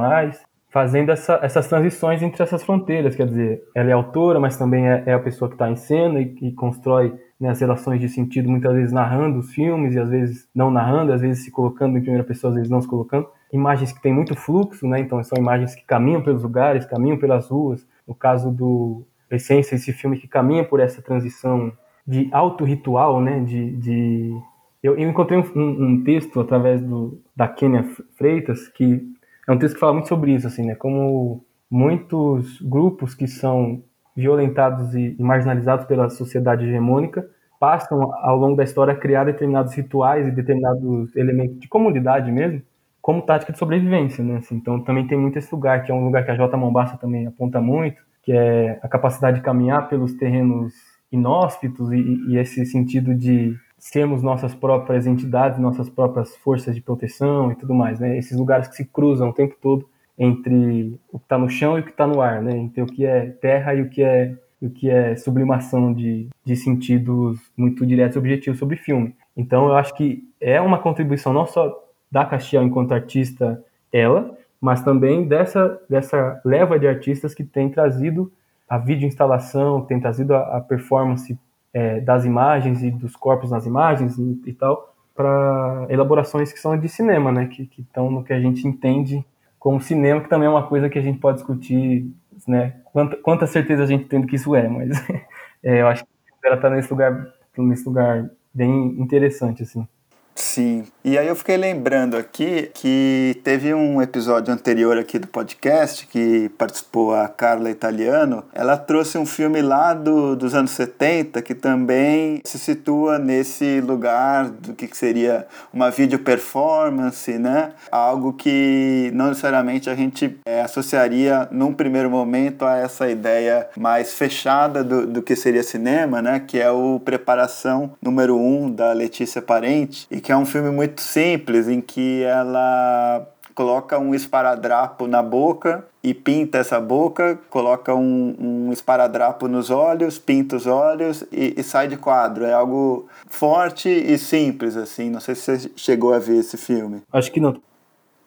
fazendo 0.69 1.11
essa, 1.11 1.39
essas 1.43 1.67
transições 1.67 2.23
entre 2.23 2.41
essas 2.41 2.63
fronteiras, 2.63 3.15
quer 3.15 3.27
dizer, 3.27 3.61
ela 3.75 3.89
é 3.89 3.93
autora, 3.93 4.39
mas 4.39 4.57
também 4.57 4.87
é, 4.87 5.03
é 5.05 5.13
a 5.13 5.19
pessoa 5.19 5.49
que 5.49 5.55
está 5.55 5.69
em 5.69 5.75
cena 5.75 6.21
e, 6.21 6.33
e 6.41 6.51
constrói 6.53 7.13
né, 7.37 7.49
as 7.49 7.59
relações 7.59 7.99
de 7.99 8.07
sentido, 8.07 8.49
muitas 8.49 8.73
vezes 8.73 8.93
narrando 8.93 9.39
os 9.39 9.51
filmes 9.51 9.95
e 9.95 9.99
às 9.99 10.09
vezes 10.09 10.47
não 10.55 10.71
narrando, 10.71 11.11
às 11.11 11.21
vezes 11.21 11.43
se 11.43 11.51
colocando 11.51 11.97
em 11.97 12.01
primeira 12.01 12.23
pessoa, 12.23 12.51
às 12.51 12.55
vezes 12.55 12.69
não 12.69 12.81
se 12.81 12.87
colocando. 12.87 13.27
Imagens 13.51 13.91
que 13.91 14.01
têm 14.01 14.13
muito 14.13 14.33
fluxo, 14.33 14.87
né, 14.87 14.99
então 15.01 15.21
são 15.23 15.37
imagens 15.37 15.75
que 15.75 15.83
caminham 15.85 16.21
pelos 16.21 16.41
lugares, 16.41 16.85
caminham 16.85 17.17
pelas 17.17 17.49
ruas. 17.49 17.85
No 18.07 18.15
caso 18.15 18.49
do, 18.49 19.03
essência, 19.35 19.75
esse 19.75 19.93
filme 19.93 20.17
que 20.17 20.27
caminha 20.27 20.63
por 20.63 20.79
essa 20.79 21.01
transição 21.01 21.71
de 22.05 22.29
auto-ritual, 22.31 23.21
né? 23.21 23.39
De, 23.41 23.71
de... 23.77 24.37
Eu, 24.81 24.97
eu 24.97 25.09
encontrei 25.09 25.39
um, 25.39 25.43
um, 25.55 26.03
texto 26.03 26.39
através 26.39 26.81
do, 26.81 27.21
da 27.35 27.47
Kênia 27.47 27.83
Freitas, 28.17 28.67
que 28.67 29.01
é 29.47 29.51
um 29.51 29.57
texto 29.57 29.75
que 29.75 29.79
fala 29.79 29.93
muito 29.93 30.07
sobre 30.07 30.33
isso, 30.33 30.47
assim, 30.47 30.65
né? 30.65 30.75
Como 30.75 31.43
muitos 31.69 32.61
grupos 32.61 33.15
que 33.15 33.27
são 33.27 33.83
violentados 34.15 34.93
e, 34.93 35.15
marginalizados 35.19 35.85
pela 35.85 36.09
sociedade 36.09 36.65
hegemônica 36.65 37.25
passam 37.59 38.11
ao 38.23 38.35
longo 38.35 38.55
da 38.55 38.63
história 38.63 38.93
a 38.93 38.97
criar 38.97 39.23
determinados 39.23 39.73
rituais 39.73 40.27
e 40.27 40.31
determinados 40.31 41.15
elementos 41.15 41.59
de 41.59 41.67
comunidade 41.67 42.31
mesmo, 42.31 42.61
como 42.99 43.21
tática 43.21 43.53
de 43.53 43.59
sobrevivência, 43.59 44.23
né? 44.23 44.37
Assim, 44.37 44.55
então 44.55 44.83
também 44.83 45.07
tem 45.07 45.17
muito 45.17 45.37
esse 45.37 45.53
lugar, 45.53 45.83
que 45.83 45.91
é 45.91 45.95
um 45.95 46.03
lugar 46.03 46.25
que 46.25 46.31
a 46.31 46.35
J. 46.35 46.57
Mombassa 46.57 46.97
também 46.97 47.27
aponta 47.27 47.61
muito, 47.61 48.01
que 48.23 48.31
é 48.31 48.79
a 48.81 48.87
capacidade 48.87 49.37
de 49.37 49.43
caminhar 49.43 49.89
pelos 49.89 50.13
terrenos 50.13 50.73
inóspitos 51.11 51.91
e, 51.91 51.97
e 52.29 52.37
esse 52.37 52.65
sentido 52.65 53.13
de 53.13 53.55
sermos 53.77 54.21
nossas 54.21 54.53
próprias 54.53 55.07
entidades, 55.07 55.59
nossas 55.59 55.89
próprias 55.89 56.35
forças 56.37 56.75
de 56.75 56.81
proteção 56.81 57.51
e 57.51 57.55
tudo 57.55 57.73
mais, 57.73 57.99
né? 57.99 58.17
Esses 58.17 58.37
lugares 58.37 58.67
que 58.67 58.75
se 58.75 58.85
cruzam 58.85 59.29
o 59.29 59.33
tempo 59.33 59.55
todo 59.59 59.89
entre 60.17 60.99
o 61.11 61.17
que 61.17 61.25
está 61.25 61.37
no 61.37 61.49
chão 61.49 61.77
e 61.77 61.81
o 61.81 61.83
que 61.83 61.89
está 61.89 62.05
no 62.05 62.21
ar, 62.21 62.41
né? 62.41 62.55
Entre 62.55 62.81
o 62.81 62.85
que 62.85 63.05
é 63.05 63.25
terra 63.25 63.73
e 63.73 63.81
o 63.81 63.89
que 63.89 64.03
é 64.03 64.37
o 64.61 64.69
que 64.69 64.87
é 64.91 65.15
sublimação 65.15 65.91
de, 65.91 66.29
de 66.45 66.55
sentidos 66.55 67.39
muito 67.57 67.83
diretos 67.83 68.15
e 68.15 68.19
objetivos 68.19 68.59
sobre 68.59 68.77
filme. 68.77 69.15
Então 69.35 69.67
eu 69.67 69.75
acho 69.75 69.95
que 69.95 70.23
é 70.39 70.61
uma 70.61 70.77
contribuição 70.77 71.33
não 71.33 71.47
só 71.47 71.75
da 72.11 72.23
Castiel 72.25 72.61
enquanto 72.61 72.93
artista, 72.93 73.63
ela, 73.91 74.37
mas 74.61 74.83
também 74.83 75.27
dessa, 75.27 75.81
dessa 75.89 76.39
leva 76.45 76.77
de 76.77 76.87
artistas 76.87 77.33
que 77.33 77.43
tem 77.43 77.69
trazido 77.69 78.31
a 78.69 78.77
videoinstalação, 78.77 79.81
tem 79.81 79.99
trazido 79.99 80.35
a, 80.35 80.57
a 80.57 80.61
performance 80.61 81.37
é, 81.73 81.99
das 81.99 82.23
imagens 82.25 82.83
e 82.83 82.91
dos 82.91 83.15
corpos 83.15 83.49
nas 83.49 83.65
imagens 83.65 84.17
e, 84.17 84.41
e 84.45 84.53
tal, 84.53 84.93
para 85.15 85.87
elaborações 85.89 86.53
que 86.53 86.59
são 86.59 86.77
de 86.77 86.87
cinema, 86.87 87.31
né? 87.31 87.47
Que 87.47 87.69
estão 87.77 88.09
no 88.09 88.23
que 88.23 88.31
a 88.31 88.39
gente 88.39 88.67
entende 88.67 89.25
como 89.59 89.81
cinema, 89.81 90.21
que 90.21 90.29
também 90.29 90.47
é 90.47 90.49
uma 90.49 90.67
coisa 90.67 90.89
que 90.89 90.99
a 90.99 91.01
gente 91.01 91.19
pode 91.19 91.37
discutir, 91.37 92.09
né? 92.47 92.75
Quanta, 92.85 93.17
quanta 93.17 93.47
certeza 93.47 93.83
a 93.83 93.85
gente 93.87 94.05
tem 94.05 94.21
do 94.21 94.27
que 94.27 94.35
isso 94.35 94.55
é, 94.55 94.67
mas 94.67 94.89
é, 95.63 95.81
eu 95.81 95.87
acho 95.87 96.03
que 96.03 96.09
ela 96.43 96.55
está 96.55 96.69
nesse 96.69 96.89
lugar, 96.91 97.27
nesse 97.57 97.85
lugar 97.85 98.29
bem 98.53 98.99
interessante, 98.99 99.63
assim. 99.63 99.87
Sim. 100.35 100.85
E 101.03 101.17
aí 101.17 101.27
eu 101.27 101.35
fiquei 101.35 101.57
lembrando 101.57 102.15
aqui 102.15 102.69
que 102.73 103.39
teve 103.43 103.73
um 103.73 104.01
episódio 104.01 104.53
anterior 104.53 104.97
aqui 104.97 105.17
do 105.17 105.27
podcast 105.27 106.05
que 106.05 106.49
participou 106.57 107.13
a 107.15 107.27
Carla 107.27 107.69
Italiano. 107.71 108.43
Ela 108.53 108.77
trouxe 108.77 109.17
um 109.17 109.25
filme 109.25 109.61
lá 109.61 109.93
do, 109.93 110.35
dos 110.35 110.53
anos 110.53 110.71
70 110.71 111.41
que 111.41 111.55
também 111.55 112.41
se 112.45 112.59
situa 112.59 113.17
nesse 113.17 113.81
lugar 113.81 114.49
do 114.49 114.73
que 114.73 114.87
seria 114.95 115.47
uma 115.73 115.89
video 115.89 116.19
performance, 116.19 117.31
né? 117.37 117.71
Algo 117.91 118.33
que 118.33 119.09
não 119.13 119.29
necessariamente 119.29 119.89
a 119.89 119.95
gente 119.95 120.37
é, 120.45 120.61
associaria 120.61 121.47
num 121.51 121.73
primeiro 121.73 122.09
momento 122.09 122.63
a 122.63 122.77
essa 122.77 123.09
ideia 123.09 123.67
mais 123.75 124.13
fechada 124.13 124.83
do, 124.83 125.07
do 125.07 125.21
que 125.21 125.35
seria 125.35 125.63
cinema, 125.63 126.21
né? 126.21 126.39
Que 126.39 126.59
é 126.59 126.69
o 126.69 126.99
Preparação 126.99 127.93
número 128.01 128.37
1 128.37 128.63
um, 128.63 128.71
da 128.71 128.93
Letícia 128.93 129.41
Parente 129.41 130.07
que 130.21 130.31
é 130.31 130.37
um 130.37 130.45
filme 130.45 130.69
muito 130.69 131.01
simples 131.01 131.67
em 131.67 131.81
que 131.81 132.23
ela 132.23 133.27
coloca 133.53 133.99
um 133.99 134.15
esparadrapo 134.15 135.07
na 135.07 135.21
boca 135.21 135.85
e 136.03 136.13
pinta 136.13 136.57
essa 136.57 136.79
boca, 136.79 137.37
coloca 137.49 137.93
um, 137.93 138.35
um 138.39 138.71
esparadrapo 138.71 139.47
nos 139.47 139.69
olhos, 139.69 140.17
pinta 140.17 140.55
os 140.55 140.65
olhos 140.65 141.23
e, 141.31 141.53
e, 141.57 141.63
sai 141.63 141.87
de 141.87 141.97
quadro. 141.97 142.45
É 142.45 142.53
algo 142.53 143.07
forte 143.27 143.89
e 143.89 144.17
simples, 144.17 144.75
assim. 144.75 145.09
Não 145.09 145.19
sei 145.19 145.35
se 145.35 145.41
você 145.41 145.71
chegou 145.75 146.13
a 146.13 146.19
ver 146.19 146.37
esse 146.37 146.57
filme. 146.57 147.01
Acho 147.11 147.31
que 147.31 147.39
não. 147.39 147.55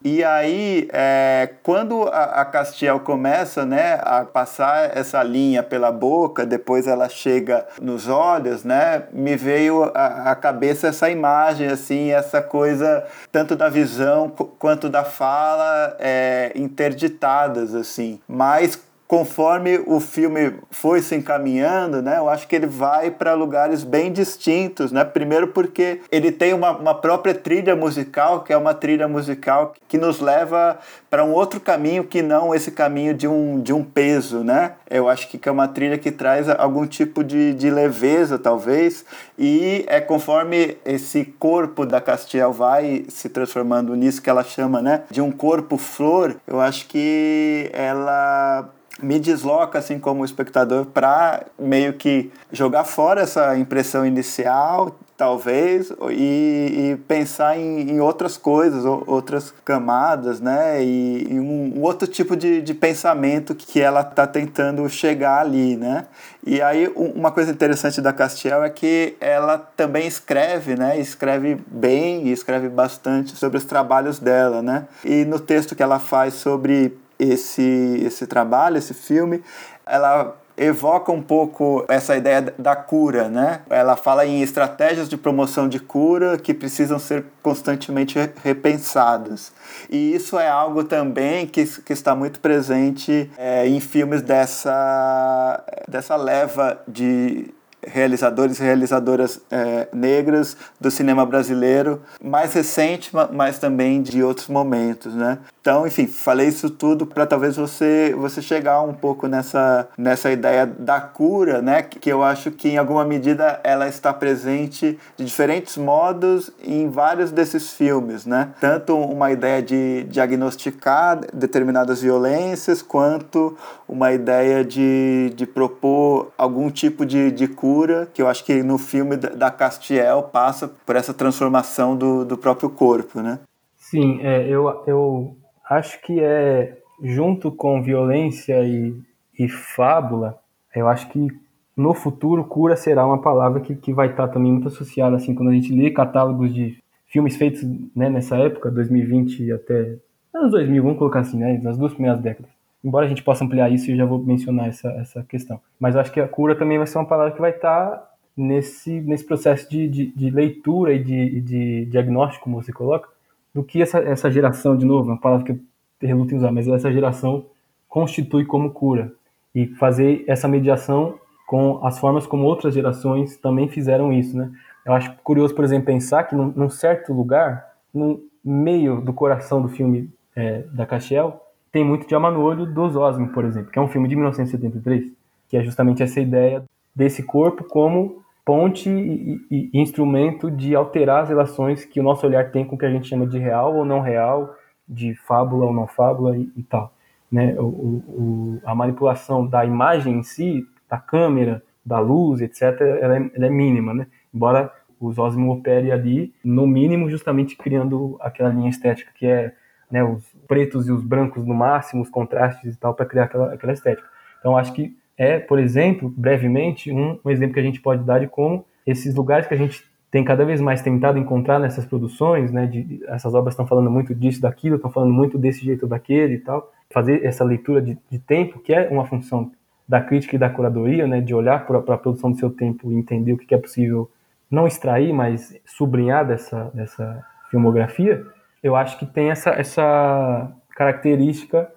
E 0.04 0.22
aí, 0.22 0.86
é, 0.92 1.48
quando 1.62 2.02
a, 2.02 2.42
a 2.42 2.44
Castiel 2.44 3.00
começa 3.00 3.64
né, 3.64 3.98
a 4.02 4.22
passar 4.22 4.94
essa 4.94 5.22
linha 5.22 5.62
pela 5.62 5.90
boca, 5.90 6.44
depois 6.44 6.86
ela 6.86 7.08
chega 7.08 7.66
nos 7.80 8.06
olhos, 8.06 8.64
né, 8.64 9.04
me 9.10 9.34
veio 9.34 9.84
à 9.94 10.34
cabeça 10.34 10.88
essa 10.88 11.08
imagem, 11.08 11.68
assim, 11.68 12.10
essa 12.10 12.42
coisa 12.42 13.02
tanto 13.32 13.56
da 13.56 13.70
visão 13.70 14.28
quanto 14.58 14.90
da 14.90 15.04
fala 15.04 15.96
é, 15.98 16.52
interditadas, 16.54 17.74
assim. 17.74 18.20
Mas 18.28 18.78
conforme 19.06 19.82
o 19.86 20.00
filme 20.00 20.54
foi 20.70 21.02
se 21.02 21.14
encaminhando, 21.14 22.00
né, 22.00 22.18
eu 22.18 22.28
acho 22.28 22.48
que 22.48 22.56
ele 22.56 22.66
vai 22.66 23.10
para 23.10 23.34
lugares 23.34 23.84
bem 23.84 24.10
distintos, 24.10 24.90
né? 24.90 25.04
Primeiro 25.04 25.48
porque 25.48 26.00
ele 26.10 26.32
tem 26.32 26.52
uma, 26.54 26.70
uma 26.70 26.94
própria 26.94 27.34
trilha 27.34 27.76
musical, 27.76 28.42
que 28.42 28.52
é 28.52 28.56
uma 28.56 28.72
trilha 28.74 29.06
musical 29.06 29.74
que 29.86 29.98
nos 29.98 30.20
leva 30.20 30.78
para 31.10 31.24
um 31.24 31.32
outro 31.32 31.60
caminho 31.60 32.04
que 32.04 32.22
não 32.22 32.54
esse 32.54 32.70
caminho 32.70 33.14
de 33.14 33.28
um, 33.28 33.60
de 33.60 33.72
um 33.72 33.84
peso, 33.84 34.42
né? 34.42 34.72
Eu 34.90 35.08
acho 35.08 35.28
que 35.28 35.48
é 35.48 35.52
uma 35.52 35.68
trilha 35.68 35.98
que 35.98 36.10
traz 36.10 36.48
algum 36.48 36.86
tipo 36.86 37.22
de, 37.22 37.54
de 37.54 37.70
leveza, 37.70 38.38
talvez, 38.38 39.04
e 39.38 39.84
é 39.86 40.00
conforme 40.00 40.76
esse 40.84 41.24
corpo 41.24 41.84
da 41.84 42.00
Castiel 42.00 42.52
vai 42.52 43.04
se 43.08 43.28
transformando 43.28 43.94
nisso 43.94 44.22
que 44.22 44.30
ela 44.30 44.42
chama, 44.42 44.80
né, 44.80 45.02
de 45.10 45.20
um 45.20 45.30
corpo 45.30 45.76
flor, 45.76 46.36
eu 46.46 46.60
acho 46.60 46.86
que 46.86 47.70
ela 47.72 48.68
me 49.02 49.18
desloca, 49.18 49.78
assim 49.78 49.98
como 49.98 50.24
espectador, 50.24 50.86
para 50.86 51.44
meio 51.58 51.94
que 51.94 52.30
jogar 52.52 52.84
fora 52.84 53.22
essa 53.22 53.56
impressão 53.56 54.06
inicial, 54.06 54.96
talvez, 55.16 55.92
e, 56.10 56.92
e 56.92 56.96
pensar 57.06 57.58
em, 57.58 57.90
em, 57.90 58.00
outras 58.00 58.36
coisas, 58.36 58.84
outras 58.84 59.52
camadas, 59.64 60.40
né? 60.40 60.82
E, 60.82 61.28
e 61.30 61.40
um, 61.40 61.74
um, 61.76 61.82
outro 61.82 62.06
tipo 62.06 62.36
de, 62.36 62.60
de 62.60 62.74
pensamento 62.74 63.54
que 63.54 63.80
ela 63.80 64.00
está 64.00 64.26
tentando 64.26 64.88
chegar 64.88 65.40
ali, 65.40 65.76
né? 65.76 66.06
E 66.44 66.60
aí 66.60 66.90
uma 66.94 67.30
coisa 67.30 67.50
interessante 67.52 68.00
da 68.00 68.12
Castiel 68.12 68.64
é 68.64 68.70
que 68.70 69.16
ela 69.20 69.56
também 69.58 70.06
escreve, 70.06 70.74
né? 70.76 70.98
Escreve 70.98 71.58
bem 71.66 72.26
e 72.26 72.32
escreve 72.32 72.68
bastante 72.68 73.36
sobre 73.36 73.58
os 73.58 73.64
trabalhos 73.64 74.18
dela, 74.18 74.62
né? 74.62 74.86
E 75.04 75.24
no 75.24 75.38
texto 75.38 75.76
que 75.76 75.82
ela 75.82 75.98
faz 75.98 76.34
sobre 76.34 76.96
esse, 77.18 78.02
esse 78.04 78.26
trabalho, 78.26 78.78
esse 78.78 78.94
filme, 78.94 79.42
ela 79.86 80.36
evoca 80.56 81.10
um 81.10 81.20
pouco 81.20 81.84
essa 81.88 82.16
ideia 82.16 82.54
da 82.56 82.76
cura, 82.76 83.28
né? 83.28 83.62
Ela 83.68 83.96
fala 83.96 84.24
em 84.24 84.40
estratégias 84.40 85.08
de 85.08 85.16
promoção 85.16 85.68
de 85.68 85.80
cura 85.80 86.38
que 86.38 86.54
precisam 86.54 86.98
ser 86.98 87.24
constantemente 87.42 88.18
repensadas. 88.42 89.52
E 89.90 90.14
isso 90.14 90.38
é 90.38 90.48
algo 90.48 90.84
também 90.84 91.46
que, 91.46 91.66
que 91.82 91.92
está 91.92 92.14
muito 92.14 92.38
presente 92.38 93.30
é, 93.36 93.66
em 93.66 93.80
filmes 93.80 94.22
dessa, 94.22 95.64
dessa 95.88 96.14
leva 96.14 96.80
de 96.86 97.52
realizadores 97.86 98.58
e 98.58 98.62
realizadoras 98.62 99.40
é, 99.50 99.88
negras 99.92 100.56
do 100.80 100.90
cinema 100.90 101.24
brasileiro, 101.24 102.00
mais 102.22 102.52
recente, 102.52 103.10
mas 103.32 103.58
também 103.58 104.02
de 104.02 104.22
outros 104.22 104.48
momentos, 104.48 105.14
né? 105.14 105.38
Então, 105.60 105.86
enfim, 105.86 106.06
falei 106.06 106.48
isso 106.48 106.68
tudo 106.68 107.06
para 107.06 107.24
talvez 107.24 107.56
você 107.56 108.14
você 108.18 108.42
chegar 108.42 108.82
um 108.82 108.92
pouco 108.92 109.26
nessa 109.26 109.88
nessa 109.96 110.30
ideia 110.30 110.66
da 110.66 111.00
cura, 111.00 111.62
né? 111.62 111.82
Que 111.82 112.12
eu 112.12 112.22
acho 112.22 112.50
que 112.50 112.68
em 112.68 112.76
alguma 112.76 113.04
medida 113.04 113.60
ela 113.64 113.88
está 113.88 114.12
presente 114.12 114.98
de 115.16 115.24
diferentes 115.24 115.78
modos 115.78 116.50
em 116.62 116.90
vários 116.90 117.30
desses 117.30 117.72
filmes, 117.72 118.26
né? 118.26 118.50
Tanto 118.60 118.94
uma 118.96 119.32
ideia 119.32 119.62
de 119.62 120.04
diagnosticar 120.04 121.20
determinadas 121.32 122.02
violências, 122.02 122.82
quanto 122.82 123.56
uma 123.88 124.12
ideia 124.12 124.64
de, 124.64 125.32
de 125.34 125.46
propor 125.46 126.32
algum 126.36 126.70
tipo 126.70 127.06
de, 127.06 127.30
de 127.30 127.48
cura, 127.48 127.73
que 128.12 128.22
eu 128.22 128.28
acho 128.28 128.44
que 128.44 128.62
no 128.62 128.78
filme 128.78 129.16
da 129.16 129.50
Castiel 129.50 130.22
passa 130.22 130.68
por 130.86 130.96
essa 130.96 131.14
transformação 131.14 131.96
do, 131.96 132.24
do 132.24 132.36
próprio 132.36 132.70
corpo, 132.70 133.20
né? 133.20 133.40
Sim, 133.76 134.20
é, 134.22 134.48
eu, 134.48 134.82
eu 134.86 135.36
acho 135.68 136.00
que 136.02 136.20
é 136.20 136.78
junto 137.02 137.50
com 137.50 137.82
violência 137.82 138.62
e, 138.64 138.94
e 139.38 139.48
fábula, 139.48 140.38
eu 140.74 140.88
acho 140.88 141.08
que 141.08 141.28
no 141.76 141.92
futuro 141.92 142.44
cura 142.44 142.76
será 142.76 143.06
uma 143.06 143.20
palavra 143.20 143.60
que, 143.60 143.74
que 143.74 143.92
vai 143.92 144.10
estar 144.10 144.28
também 144.28 144.52
muito 144.52 144.68
associada 144.68 145.16
assim 145.16 145.34
quando 145.34 145.50
a 145.50 145.54
gente 145.54 145.72
lê 145.74 145.90
catálogos 145.90 146.54
de 146.54 146.78
filmes 147.06 147.36
feitos 147.36 147.62
né, 147.94 148.08
nessa 148.08 148.36
época 148.36 148.70
2020 148.70 149.52
até 149.52 149.96
anos 150.32 150.52
2000 150.52 150.82
vamos 150.82 150.98
colocar 150.98 151.20
assim 151.20 151.38
né 151.38 151.58
nas 151.62 151.76
duas 151.76 151.92
primeiras 151.92 152.20
décadas 152.20 152.53
embora 152.84 153.06
a 153.06 153.08
gente 153.08 153.22
possa 153.22 153.44
ampliar 153.44 153.70
isso 153.72 153.90
eu 153.90 153.96
já 153.96 154.04
vou 154.04 154.18
mencionar 154.18 154.68
essa 154.68 154.88
essa 154.92 155.22
questão 155.24 155.60
mas 155.80 155.94
eu 155.94 156.00
acho 156.00 156.12
que 156.12 156.20
a 156.20 156.28
cura 156.28 156.54
também 156.54 156.78
vai 156.78 156.86
ser 156.86 156.98
uma 156.98 157.06
palavra 157.06 157.32
que 157.32 157.40
vai 157.40 157.50
estar 157.50 158.12
nesse 158.36 159.00
nesse 159.00 159.24
processo 159.24 159.68
de, 159.70 159.88
de, 159.88 160.06
de 160.14 160.30
leitura 160.30 160.92
e 160.92 161.02
de, 161.02 161.40
de 161.40 161.86
diagnóstico 161.86 162.44
como 162.44 162.62
você 162.62 162.72
coloca 162.72 163.14
do 163.54 163.62
que 163.62 163.80
essa, 163.80 163.98
essa 163.98 164.30
geração, 164.30 164.76
de 164.76 164.84
novo, 164.84 165.10
uma 165.10 165.20
palavra 165.20 165.46
que 165.46 165.52
eu 165.52 165.60
reluto 166.02 166.34
em 166.34 166.38
usar, 166.38 166.50
mas 166.50 166.66
essa 166.66 166.92
geração 166.92 167.46
constitui 167.88 168.44
como 168.44 168.72
cura. 168.72 169.12
e 169.54 169.68
fazer 169.76 170.24
essa 170.26 170.48
mediação 170.48 171.18
com 171.46 171.86
as 171.86 171.98
formas 171.98 172.26
como 172.26 172.44
outras 172.44 172.74
gerações 172.74 173.36
também 173.36 173.68
fizeram 173.68 174.12
isso, 174.12 174.36
né? 174.36 174.50
Eu 174.84 174.92
acho 174.92 175.14
curioso, 175.22 175.54
por 175.54 175.64
exemplo, 175.64 175.86
pensar 175.86 176.24
que 176.24 176.34
num, 176.34 176.52
num 176.56 176.68
certo 176.68 177.12
lugar, 177.12 177.72
no 177.92 178.20
meio 178.44 179.00
do 179.00 179.12
coração 179.12 179.62
do 179.62 179.68
filme 179.68 180.10
é, 180.34 180.62
da 180.72 180.84
Castiel, 180.84 181.40
tem 181.74 181.84
muito 181.84 182.06
de 182.06 182.14
no 182.14 182.40
Olho 182.40 182.66
dos 182.66 182.94
Osmo, 182.94 183.30
por 183.30 183.44
exemplo, 183.44 183.72
que 183.72 183.78
é 183.80 183.82
um 183.82 183.88
filme 183.88 184.06
de 184.06 184.14
1973, 184.14 185.10
que 185.48 185.56
é 185.56 185.64
justamente 185.64 186.04
essa 186.04 186.20
ideia 186.20 186.64
desse 186.94 187.20
corpo 187.24 187.64
como 187.64 188.22
ponte 188.44 188.88
e, 188.88 189.40
e, 189.50 189.70
e, 189.72 189.80
instrumento 189.80 190.52
de 190.52 190.76
alterar 190.76 191.24
as 191.24 191.30
relações 191.30 191.84
que 191.84 191.98
o 191.98 192.02
nosso 192.04 192.24
olhar 192.24 192.52
tem 192.52 192.64
com 192.64 192.76
o 192.76 192.78
que 192.78 192.86
a 192.86 192.90
gente 192.90 193.08
chama 193.08 193.26
de 193.26 193.40
real 193.40 193.74
ou 193.74 193.84
não 193.84 194.00
real, 194.00 194.54
de 194.88 195.16
fábula 195.16 195.66
ou 195.66 195.72
não 195.72 195.88
fábula 195.88 196.38
e, 196.38 196.48
e 196.56 196.62
tal. 196.62 196.92
Né? 197.30 197.56
O, 197.58 197.64
o, 197.64 198.60
a 198.64 198.72
manipulação 198.72 199.44
da 199.44 199.64
imagem 199.64 200.20
em 200.20 200.22
si, 200.22 200.64
da 200.88 200.98
câmera, 200.98 201.60
da 201.84 201.98
luz, 201.98 202.40
etc., 202.40 202.80
ela 203.00 203.16
é, 203.16 203.30
ela 203.34 203.46
é 203.46 203.50
mínima, 203.50 203.92
né? 203.92 204.06
embora 204.32 204.72
os 205.00 205.18
Osmo 205.18 205.52
opere 205.52 205.90
ali, 205.90 206.32
no 206.44 206.68
mínimo, 206.68 207.10
justamente 207.10 207.56
criando 207.56 208.16
aquela 208.20 208.50
linha 208.50 208.70
estética 208.70 209.10
que 209.12 209.26
é 209.26 209.52
né, 209.90 210.04
os 210.04 210.33
pretos 210.46 210.88
e 210.88 210.92
os 210.92 211.02
brancos 211.02 211.44
no 211.44 211.54
máximo, 211.54 212.02
os 212.02 212.10
contrastes 212.10 212.74
e 212.74 212.78
tal, 212.78 212.94
para 212.94 213.06
criar 213.06 213.24
aquela, 213.24 213.54
aquela 213.54 213.72
estética. 213.72 214.08
Então, 214.38 214.56
acho 214.56 214.72
que 214.72 214.96
é, 215.16 215.38
por 215.38 215.58
exemplo, 215.58 216.12
brevemente, 216.16 216.90
um, 216.90 217.18
um 217.24 217.30
exemplo 217.30 217.54
que 217.54 217.60
a 217.60 217.64
gente 217.64 217.80
pode 217.80 218.02
dar 218.02 218.20
de 218.20 218.26
como 218.26 218.64
esses 218.86 219.14
lugares 219.14 219.46
que 219.46 219.54
a 219.54 219.56
gente 219.56 219.84
tem 220.10 220.22
cada 220.24 220.44
vez 220.44 220.60
mais 220.60 220.80
tentado 220.80 221.18
encontrar 221.18 221.58
nessas 221.58 221.84
produções, 221.84 222.52
né, 222.52 222.66
de, 222.66 223.02
essas 223.08 223.34
obras 223.34 223.54
estão 223.54 223.66
falando 223.66 223.90
muito 223.90 224.14
disso, 224.14 224.40
daquilo, 224.40 224.76
estão 224.76 224.90
falando 224.90 225.12
muito 225.12 225.36
desse 225.36 225.64
jeito 225.64 225.86
daquele 225.86 226.34
e 226.34 226.38
tal, 226.38 226.72
fazer 226.90 227.24
essa 227.24 227.42
leitura 227.42 227.82
de, 227.82 227.98
de 228.08 228.18
tempo, 228.18 228.60
que 228.60 228.72
é 228.72 228.88
uma 228.88 229.04
função 229.04 229.50
da 229.88 230.00
crítica 230.00 230.36
e 230.36 230.38
da 230.38 230.48
curadoria, 230.48 231.06
né, 231.06 231.20
de 231.20 231.34
olhar 231.34 231.66
para 231.66 231.78
a 231.78 231.98
produção 231.98 232.30
do 232.30 232.38
seu 232.38 232.50
tempo 232.50 232.92
e 232.92 232.94
entender 232.94 233.32
o 233.32 233.36
que 233.36 233.54
é 233.54 233.58
possível 233.58 234.10
não 234.50 234.66
extrair, 234.66 235.12
mas 235.12 235.58
sublinhar 235.64 236.26
dessa, 236.26 236.70
dessa 236.72 237.24
filmografia, 237.50 238.24
eu 238.64 238.74
acho 238.74 238.98
que 238.98 239.04
tem 239.04 239.30
essa, 239.30 239.50
essa 239.50 240.50
característica 240.70 241.70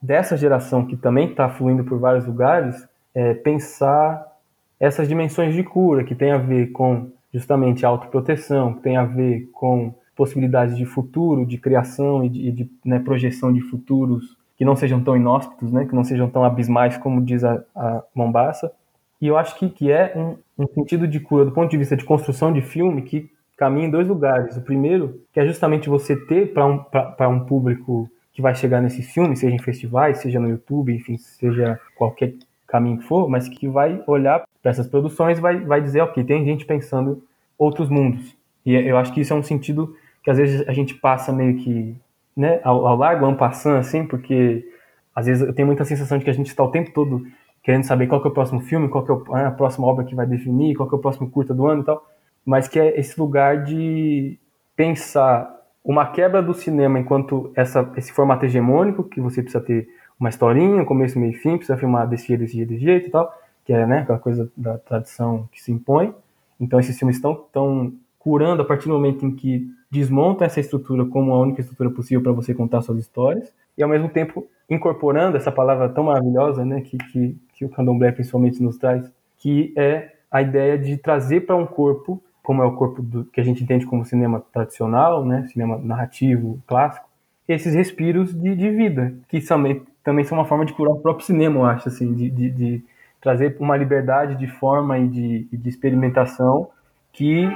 dessa 0.00 0.36
geração 0.36 0.84
que 0.84 0.94
também 0.94 1.30
está 1.30 1.48
fluindo 1.48 1.82
por 1.82 1.98
vários 1.98 2.26
lugares, 2.26 2.86
é, 3.14 3.32
pensar 3.32 4.30
essas 4.78 5.08
dimensões 5.08 5.54
de 5.54 5.62
cura 5.62 6.04
que 6.04 6.14
tem 6.14 6.32
a 6.32 6.36
ver 6.36 6.70
com 6.72 7.10
justamente 7.32 7.86
autoproteção, 7.86 8.74
que 8.74 8.82
tem 8.82 8.98
a 8.98 9.04
ver 9.04 9.48
com 9.54 9.94
possibilidades 10.14 10.76
de 10.76 10.84
futuro, 10.84 11.46
de 11.46 11.56
criação 11.56 12.22
e 12.22 12.28
de, 12.28 12.52
de 12.52 12.70
né, 12.84 12.98
projeção 12.98 13.50
de 13.50 13.62
futuros 13.62 14.36
que 14.58 14.66
não 14.66 14.76
sejam 14.76 15.02
tão 15.02 15.16
inóspitos, 15.16 15.72
né, 15.72 15.86
que 15.86 15.94
não 15.94 16.04
sejam 16.04 16.28
tão 16.28 16.44
abismais 16.44 16.98
como 16.98 17.22
diz 17.22 17.42
a, 17.42 17.64
a 17.74 18.02
Mombasa. 18.14 18.70
E 19.18 19.26
eu 19.26 19.38
acho 19.38 19.58
que, 19.58 19.70
que 19.70 19.90
é 19.90 20.12
um, 20.14 20.36
um 20.62 20.68
sentido 20.68 21.08
de 21.08 21.18
cura 21.18 21.46
do 21.46 21.52
ponto 21.52 21.70
de 21.70 21.78
vista 21.78 21.96
de 21.96 22.04
construção 22.04 22.52
de 22.52 22.60
filme 22.60 23.00
que 23.00 23.30
caminha 23.56 23.86
em 23.86 23.90
dois 23.90 24.06
lugares. 24.06 24.56
O 24.56 24.62
primeiro, 24.62 25.20
que 25.32 25.40
é 25.40 25.46
justamente 25.46 25.88
você 25.88 26.16
ter 26.16 26.52
para 26.52 26.66
um, 26.66 26.84
um 27.28 27.40
público 27.40 28.10
que 28.32 28.42
vai 28.42 28.54
chegar 28.54 28.80
nesse 28.80 29.02
filme, 29.02 29.36
seja 29.36 29.54
em 29.54 29.62
festivais, 29.62 30.18
seja 30.18 30.40
no 30.40 30.48
YouTube, 30.48 30.92
enfim, 30.92 31.16
seja 31.16 31.80
qualquer 31.96 32.34
caminho 32.66 32.98
que 32.98 33.04
for, 33.04 33.28
mas 33.28 33.48
que 33.48 33.68
vai 33.68 34.02
olhar 34.06 34.44
para 34.60 34.70
essas 34.70 34.88
produções 34.88 35.38
vai 35.38 35.60
vai 35.60 35.80
dizer, 35.80 36.00
ok, 36.00 36.24
tem 36.24 36.44
gente 36.44 36.64
pensando 36.64 37.22
outros 37.56 37.88
mundos. 37.88 38.36
E 38.66 38.74
eu 38.74 38.96
acho 38.96 39.12
que 39.12 39.20
isso 39.20 39.32
é 39.32 39.36
um 39.36 39.42
sentido 39.42 39.94
que 40.22 40.30
às 40.30 40.38
vezes 40.38 40.66
a 40.66 40.72
gente 40.72 40.94
passa 40.94 41.32
meio 41.32 41.56
que, 41.58 41.94
né, 42.36 42.60
ao, 42.64 42.86
ao 42.86 42.96
largo, 42.96 43.26
um 43.26 43.36
passando 43.36 43.76
assim, 43.76 44.06
porque 44.06 44.66
às 45.14 45.26
vezes 45.26 45.46
eu 45.46 45.54
tenho 45.54 45.66
muita 45.66 45.84
sensação 45.84 46.18
de 46.18 46.24
que 46.24 46.30
a 46.30 46.34
gente 46.34 46.48
está 46.48 46.64
o 46.64 46.70
tempo 46.70 46.90
todo 46.92 47.24
querendo 47.62 47.84
saber 47.84 48.06
qual 48.06 48.20
que 48.20 48.26
é 48.26 48.30
o 48.30 48.34
próximo 48.34 48.60
filme, 48.60 48.88
qual 48.88 49.04
que 49.04 49.12
é 49.12 49.44
a 49.44 49.50
próxima 49.50 49.86
obra 49.86 50.04
que 50.04 50.14
vai 50.14 50.26
definir, 50.26 50.74
qual 50.74 50.88
que 50.88 50.94
é 50.94 50.98
o 50.98 51.00
próximo 51.00 51.30
curta 51.30 51.54
do 51.54 51.66
ano 51.66 51.82
e 51.82 51.84
tal, 51.84 52.04
mas 52.44 52.68
que 52.68 52.78
é 52.78 52.98
esse 52.98 53.18
lugar 53.18 53.64
de 53.64 54.38
pensar 54.76 55.54
uma 55.84 56.06
quebra 56.06 56.42
do 56.42 56.54
cinema 56.54 56.98
enquanto 56.98 57.52
essa, 57.54 57.90
esse 57.96 58.12
formato 58.12 58.44
hegemônico, 58.44 59.04
que 59.04 59.20
você 59.20 59.42
precisa 59.42 59.62
ter 59.62 59.88
uma 60.18 60.28
historinha, 60.28 60.84
começo, 60.84 61.18
meio 61.18 61.32
e 61.32 61.36
fim, 61.36 61.56
precisa 61.56 61.76
filmar 61.76 62.08
desse 62.08 62.28
jeito, 62.28 62.40
desse 62.40 62.56
jeito, 62.56 62.68
desse 62.70 62.84
jeito 62.84 63.08
e 63.08 63.10
tal, 63.10 63.32
que 63.64 63.72
é 63.72 63.86
né, 63.86 64.00
aquela 64.00 64.18
coisa 64.18 64.50
da 64.56 64.78
tradição 64.78 65.48
que 65.52 65.62
se 65.62 65.72
impõe. 65.72 66.14
Então 66.60 66.78
esses 66.78 66.98
filmes 66.98 67.16
estão, 67.16 67.32
estão 67.32 67.92
curando 68.18 68.62
a 68.62 68.64
partir 68.64 68.88
do 68.88 68.94
momento 68.94 69.26
em 69.26 69.34
que 69.34 69.68
desmontam 69.90 70.46
essa 70.46 70.60
estrutura 70.60 71.04
como 71.04 71.32
a 71.32 71.40
única 71.40 71.60
estrutura 71.60 71.90
possível 71.90 72.22
para 72.22 72.32
você 72.32 72.54
contar 72.54 72.80
suas 72.80 72.98
histórias, 72.98 73.52
e 73.76 73.82
ao 73.82 73.88
mesmo 73.88 74.08
tempo 74.08 74.46
incorporando 74.70 75.36
essa 75.36 75.52
palavra 75.52 75.88
tão 75.88 76.04
maravilhosa 76.04 76.64
né, 76.64 76.80
que, 76.80 76.96
que, 76.96 77.36
que 77.54 77.64
o 77.64 77.68
candomblé 77.68 78.12
principalmente 78.12 78.62
nos 78.62 78.78
traz, 78.78 79.12
que 79.36 79.74
é 79.76 80.12
a 80.30 80.40
ideia 80.40 80.78
de 80.78 80.96
trazer 80.96 81.42
para 81.42 81.54
um 81.54 81.66
corpo 81.66 82.22
como 82.44 82.62
é 82.62 82.66
o 82.66 82.72
corpo 82.72 83.02
do, 83.02 83.24
que 83.24 83.40
a 83.40 83.44
gente 83.44 83.64
entende 83.64 83.86
como 83.86 84.04
cinema 84.04 84.44
tradicional, 84.52 85.24
né, 85.24 85.48
cinema 85.50 85.78
narrativo 85.78 86.60
clássico, 86.66 87.08
esses 87.48 87.74
respiros 87.74 88.34
de, 88.34 88.54
de 88.54 88.70
vida, 88.70 89.14
que 89.28 89.40
também, 89.40 89.82
também 90.04 90.24
são 90.24 90.38
uma 90.38 90.44
forma 90.44 90.64
de 90.64 90.74
curar 90.74 90.92
o 90.92 91.00
próprio 91.00 91.26
cinema, 91.26 91.58
eu 91.58 91.64
acho, 91.64 91.88
assim, 91.88 92.12
de, 92.12 92.30
de, 92.30 92.50
de 92.50 92.84
trazer 93.20 93.56
uma 93.58 93.76
liberdade 93.76 94.36
de 94.36 94.46
forma 94.46 94.98
e 94.98 95.08
de, 95.08 95.48
de 95.50 95.68
experimentação 95.68 96.68
que 97.12 97.48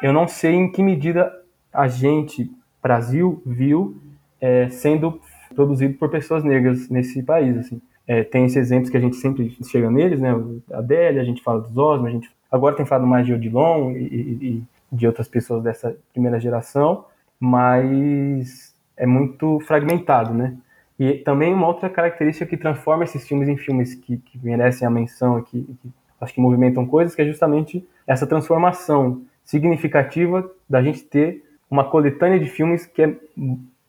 eu 0.00 0.12
não 0.12 0.28
sei 0.28 0.54
em 0.54 0.70
que 0.70 0.82
medida 0.82 1.32
a 1.72 1.88
gente, 1.88 2.50
Brasil, 2.80 3.42
viu 3.44 3.96
é, 4.40 4.68
sendo 4.68 5.20
produzido 5.56 5.94
por 5.94 6.08
pessoas 6.08 6.44
negras 6.44 6.88
nesse 6.88 7.22
país, 7.22 7.56
assim. 7.56 7.80
É, 8.06 8.22
tem 8.22 8.44
esses 8.44 8.56
exemplos 8.56 8.90
que 8.90 8.96
a 8.96 9.00
gente 9.00 9.16
sempre 9.16 9.56
chega 9.64 9.90
neles, 9.90 10.20
né? 10.20 10.30
A 10.72 10.78
Adélia, 10.78 11.20
a 11.20 11.24
gente 11.24 11.42
fala 11.42 11.60
dos 11.60 11.76
Osmo, 11.76 12.06
a 12.06 12.10
gente 12.10 12.30
Agora 12.50 12.76
tem 12.76 12.86
falado 12.86 13.06
mais 13.06 13.26
de 13.26 13.32
Odilon 13.32 13.92
e, 13.92 14.04
e, 14.04 14.48
e 14.48 14.64
de 14.92 15.06
outras 15.06 15.28
pessoas 15.28 15.62
dessa 15.62 15.96
primeira 16.12 16.38
geração, 16.38 17.04
mas 17.38 18.74
é 18.96 19.06
muito 19.06 19.60
fragmentado, 19.60 20.32
né? 20.32 20.56
E 20.98 21.14
também 21.14 21.52
uma 21.52 21.66
outra 21.66 21.90
característica 21.90 22.46
que 22.46 22.56
transforma 22.56 23.04
esses 23.04 23.26
filmes 23.28 23.48
em 23.48 23.56
filmes 23.56 23.94
que, 23.94 24.16
que 24.16 24.38
merecem 24.42 24.86
a 24.86 24.90
menção 24.90 25.36
aqui, 25.36 25.76
que 25.82 25.90
acho 26.20 26.32
que 26.32 26.40
movimentam 26.40 26.86
coisas, 26.86 27.14
que 27.14 27.20
é 27.20 27.26
justamente 27.26 27.86
essa 28.06 28.26
transformação 28.26 29.22
significativa 29.44 30.50
da 30.68 30.82
gente 30.82 31.02
ter 31.04 31.44
uma 31.70 31.84
coletânea 31.84 32.38
de 32.40 32.46
filmes 32.46 32.86
que 32.86 33.02
é, 33.02 33.14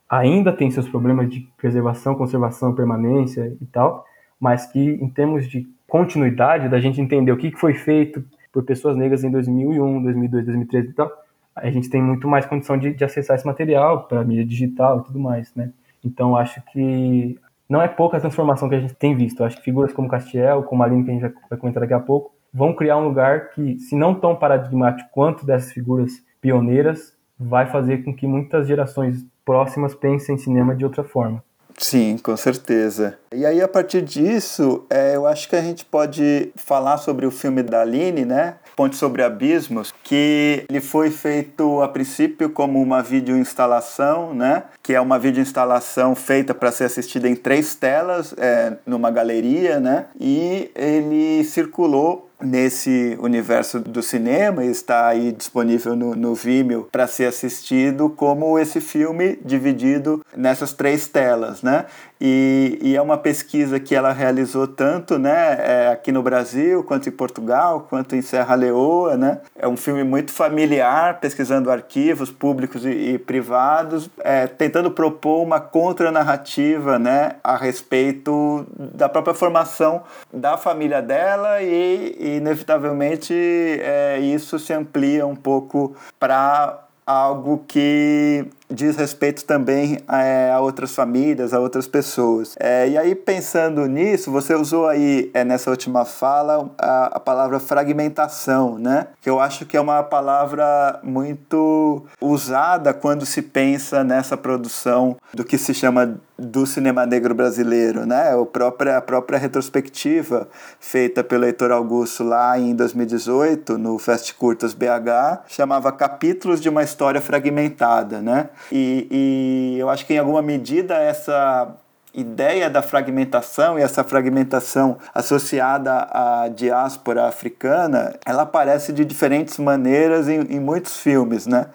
ainda 0.10 0.52
tem 0.52 0.70
seus 0.70 0.88
problemas 0.90 1.30
de 1.30 1.48
preservação, 1.58 2.16
conservação, 2.16 2.76
permanência 2.76 3.56
e 3.62 3.66
tal, 3.66 4.06
mas 4.40 4.66
que 4.66 4.80
em 4.80 5.10
termos 5.10 5.48
de 5.48 5.68
continuidade, 5.88 6.68
da 6.68 6.80
gente 6.80 7.00
entender 7.00 7.32
o 7.32 7.38
que 7.38 7.52
foi 7.52 7.74
feito, 7.74 8.24
por 8.58 8.64
pessoas 8.64 8.98
negras 8.98 9.24
em 9.24 9.30
2001, 9.30 10.02
2002, 10.02 10.46
2013 10.46 10.90
e 10.90 10.94
tal, 10.94 11.12
a 11.56 11.70
gente 11.70 11.92
tem 11.92 12.02
muito 12.02 12.28
mais 12.28 12.44
condição 12.44 12.76
de, 12.76 12.92
de 12.92 13.04
acessar 13.04 13.36
esse 13.36 13.46
material 13.46 14.06
para 14.06 14.24
mídia 14.24 14.44
digital 14.44 15.02
e 15.02 15.04
tudo 15.04 15.20
mais, 15.20 15.54
né? 15.54 15.70
Então 16.04 16.36
acho 16.36 16.60
que 16.72 17.40
não 17.70 17.80
é 17.80 17.88
pouca 17.88 18.18
a 18.18 18.20
transformação 18.20 18.68
que 18.68 18.74
a 18.74 18.80
gente 18.80 18.96
tem 18.96 19.16
visto. 19.16 19.44
Acho 19.44 19.58
que 19.58 19.64
figuras 19.64 19.94
como 19.94 20.10
Castiel, 20.10 20.64
como 20.64 20.82
Aline, 20.82 21.04
que 21.04 21.12
a 21.12 21.14
gente 21.14 21.34
vai 21.48 21.60
comentar 21.60 21.82
daqui 21.82 21.94
a 21.94 22.00
pouco, 22.00 22.34
vão 22.52 22.74
criar 22.74 22.98
um 22.98 23.08
lugar 23.08 23.52
que, 23.52 23.78
se 23.78 23.96
não 23.96 24.16
tão 24.16 24.36
paradigmático 24.36 25.08
quanto 25.12 25.46
dessas 25.46 25.72
figuras 25.72 26.14
pioneiras, 26.42 27.14
vai 27.40 27.68
fazer 27.68 28.04
com 28.04 28.12
que 28.12 28.26
muitas 28.26 28.68
gerações 28.68 29.24
próximas 29.46 29.94
pensem 29.94 30.34
em 30.34 30.40
cinema 30.40 30.76
de 30.76 30.84
outra 30.84 31.04
forma. 31.04 31.44
Sim, 31.78 32.18
com 32.18 32.36
certeza. 32.36 33.20
E 33.32 33.46
aí, 33.46 33.62
a 33.62 33.68
partir 33.68 34.02
disso, 34.02 34.86
é, 34.90 35.16
eu 35.16 35.28
acho 35.28 35.50
que 35.50 35.56
a 35.56 35.62
gente 35.62 35.84
pode 35.84 36.52
falar 36.56 36.98
sobre 36.98 37.26
o 37.26 37.32
filme 37.32 37.62
da 37.62 37.82
Aline, 37.82 38.24
né? 38.24 38.56
Ponte 38.76 38.96
sobre 38.96 39.22
Abismos, 39.22 39.94
que 40.04 40.66
ele 40.70 40.80
foi 40.80 41.12
feito 41.12 41.82
a 41.82 41.90
princípio 41.90 42.50
como 42.50 42.82
uma 42.82 43.02
videoinstalação, 43.02 44.34
né? 44.34 44.64
Que 44.82 44.94
é 44.94 45.02
uma 45.02 45.20
videoinstalação 45.20 46.16
feita 46.16 46.54
para 46.54 46.72
ser 46.72 46.86
assistida 46.86 47.28
em 47.28 47.36
três 47.36 47.76
telas, 47.76 48.34
é, 48.38 48.78
numa 48.86 49.12
galeria, 49.12 49.80
né? 49.80 50.06
E 50.20 50.72
ele 50.74 51.44
circulou 51.44 52.28
nesse 52.42 53.18
universo 53.20 53.80
do 53.80 54.04
cinema 54.04 54.64
e 54.64 54.70
está 54.70 55.08
aí 55.08 55.32
disponível 55.32 55.96
no, 55.96 56.16
no 56.16 56.36
Vimeo 56.36 56.88
para 56.92 57.08
ser 57.08 57.26
assistido 57.26 58.10
como 58.10 58.60
esse 58.60 58.80
filme 58.80 59.40
dividido 59.44 60.24
nessas 60.36 60.72
três 60.72 61.08
telas, 61.08 61.64
né? 61.64 61.86
E, 62.20 62.80
e, 62.82 62.96
é 62.96 63.02
uma 63.02 63.18
pesquisa 63.18 63.80
que 63.80 63.94
ela 63.94 64.12
realizou 64.12 64.68
tanto 64.68 65.20
né, 65.20 65.58
é, 65.60 65.88
aqui 65.90 66.12
no 66.12 66.24
Brasil, 66.24 66.84
quanto 66.84 67.08
em 67.08 67.12
Portugal, 67.12 67.86
quanto 67.88 68.16
em 68.16 68.22
Serra 68.22 68.56
Leoa. 68.56 69.16
Né? 69.16 69.40
É 69.56 69.68
um 69.68 69.78
filme 69.78 70.04
muito 70.04 70.32
familiar, 70.32 71.20
pesquisando 71.20 71.70
arquivos 71.70 72.32
públicos 72.32 72.86
e, 72.86 72.90
e 72.90 73.20
privados, 73.20 74.10
é, 74.20 74.48
tentando 74.48 74.90
propor 74.90 75.44
uma 75.44 75.60
contranarrativa 75.60 76.98
né, 76.98 77.36
a 77.44 77.56
respeito 77.56 78.66
da 78.76 79.08
própria 79.08 79.36
formação 79.36 80.02
da 80.34 80.58
família 80.58 81.02
dela 81.02 81.62
e, 81.62 82.38
inevitavelmente, 82.38 83.34
é, 83.34 84.20
isso 84.20 84.58
se 84.58 84.74
amplia 84.74 85.26
um 85.26 85.36
pouco 85.36 85.96
para 86.20 86.87
algo 87.08 87.64
que 87.66 88.46
diz 88.70 88.98
respeito 88.98 89.46
também 89.46 90.00
é, 90.12 90.52
a 90.52 90.60
outras 90.60 90.94
famílias, 90.94 91.54
a 91.54 91.60
outras 91.60 91.88
pessoas. 91.88 92.56
É, 92.60 92.90
e 92.90 92.98
aí, 92.98 93.16
pensando 93.16 93.86
nisso, 93.86 94.30
você 94.30 94.54
usou 94.54 94.88
aí 94.88 95.32
é, 95.34 95.46
nessa 95.46 95.72
última 95.72 96.04
fala 96.04 96.70
a, 96.78 97.06
a, 97.06 97.20
palavra 97.20 97.62
fragmentação, 97.62 98.78
né? 98.78 99.08
Que 99.22 99.30
eu 99.30 99.40
acho 99.40 99.66
que 99.66 99.78
é 99.78 99.82
uma 99.82 100.04
palavra 100.04 101.00
muito 101.02 102.04
usada 102.20 102.94
quando 102.94 103.26
se 103.26 103.42
pensa 103.42 104.04
nessa 104.04 104.36
produção 104.36 105.16
do 105.34 105.46
que 105.46 105.58
se 105.58 105.74
chama 105.74 106.20
do 106.38 106.66
cinema 106.66 107.06
negro 107.06 107.34
brasileiro, 107.34 108.06
né? 108.06 108.36
O 108.36 108.46
própria, 108.46 108.98
a 108.98 109.02
própria 109.02 109.40
retrospectiva 109.40 110.48
feita 110.80 111.24
pelo 111.24 111.46
Heitor 111.46 111.72
Augusto 111.72 112.24
lá 112.24 112.60
em 112.60 112.76
2018, 112.76 113.78
no 113.78 113.98
Fest 113.98 114.34
Curtas 114.34 114.74
BH, 114.74 115.46
chamava 115.48 115.92
Capítulos 115.92 116.62
de 116.62 116.70
uma 116.70 116.84
História 116.84 117.20
Fragmentada, 117.20 118.22
né? 118.22 118.50
E, 118.72 119.08
e 119.10 119.80
eu 119.80 119.90
acho 119.90 120.06
que 120.06 120.14
em 120.14 120.20
alguma 120.20 120.42
medida 120.42 120.96
essa 120.96 121.76
ideia 122.14 122.68
da 122.68 122.82
fragmentação 122.82 123.78
e 123.78 123.82
essa 123.84 124.04
fragmentação 124.04 124.98
associada 125.14 126.08
à 126.12 126.48
diáspora 126.48 127.28
africana, 127.28 128.16
ela 128.26 128.42
aparece 128.42 128.92
de 128.92 129.06
diferentes 129.06 129.60
maneiras 129.60 130.28
em, 130.28 130.42
em 130.42 130.60
muitos 130.60 130.98
filmes, 130.98 131.46
né? 131.46 131.68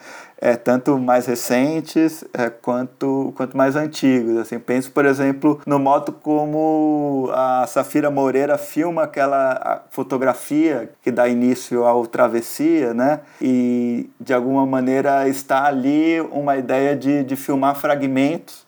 É, 0.45 0.57
tanto 0.57 0.99
mais 0.99 1.27
recentes 1.27 2.25
é, 2.35 2.51
quanto, 2.51 3.33
quanto 3.37 3.57
mais 3.57 3.77
antigos. 3.77 4.39
Assim, 4.39 4.59
penso, 4.59 4.91
por 4.91 5.07
exemplo, 5.07 5.61
no 5.65 5.79
modo 5.79 6.11
como 6.11 7.31
a 7.33 7.65
Safira 7.69 8.11
Moreira 8.11 8.59
filma 8.59 9.05
aquela 9.05 9.85
fotografia 9.91 10.91
que 11.01 11.13
dá 11.13 11.29
início 11.29 11.85
ao 11.85 12.09
Travessia, 12.09 12.93
né? 12.93 13.21
E 13.41 14.11
de 14.21 14.35
alguma 14.35 14.67
maneira 14.67 15.29
está 15.29 15.65
ali 15.65 16.21
uma 16.33 16.57
ideia 16.57 16.97
de, 16.97 17.23
de 17.23 17.37
filmar 17.37 17.77
fragmentos 17.77 18.67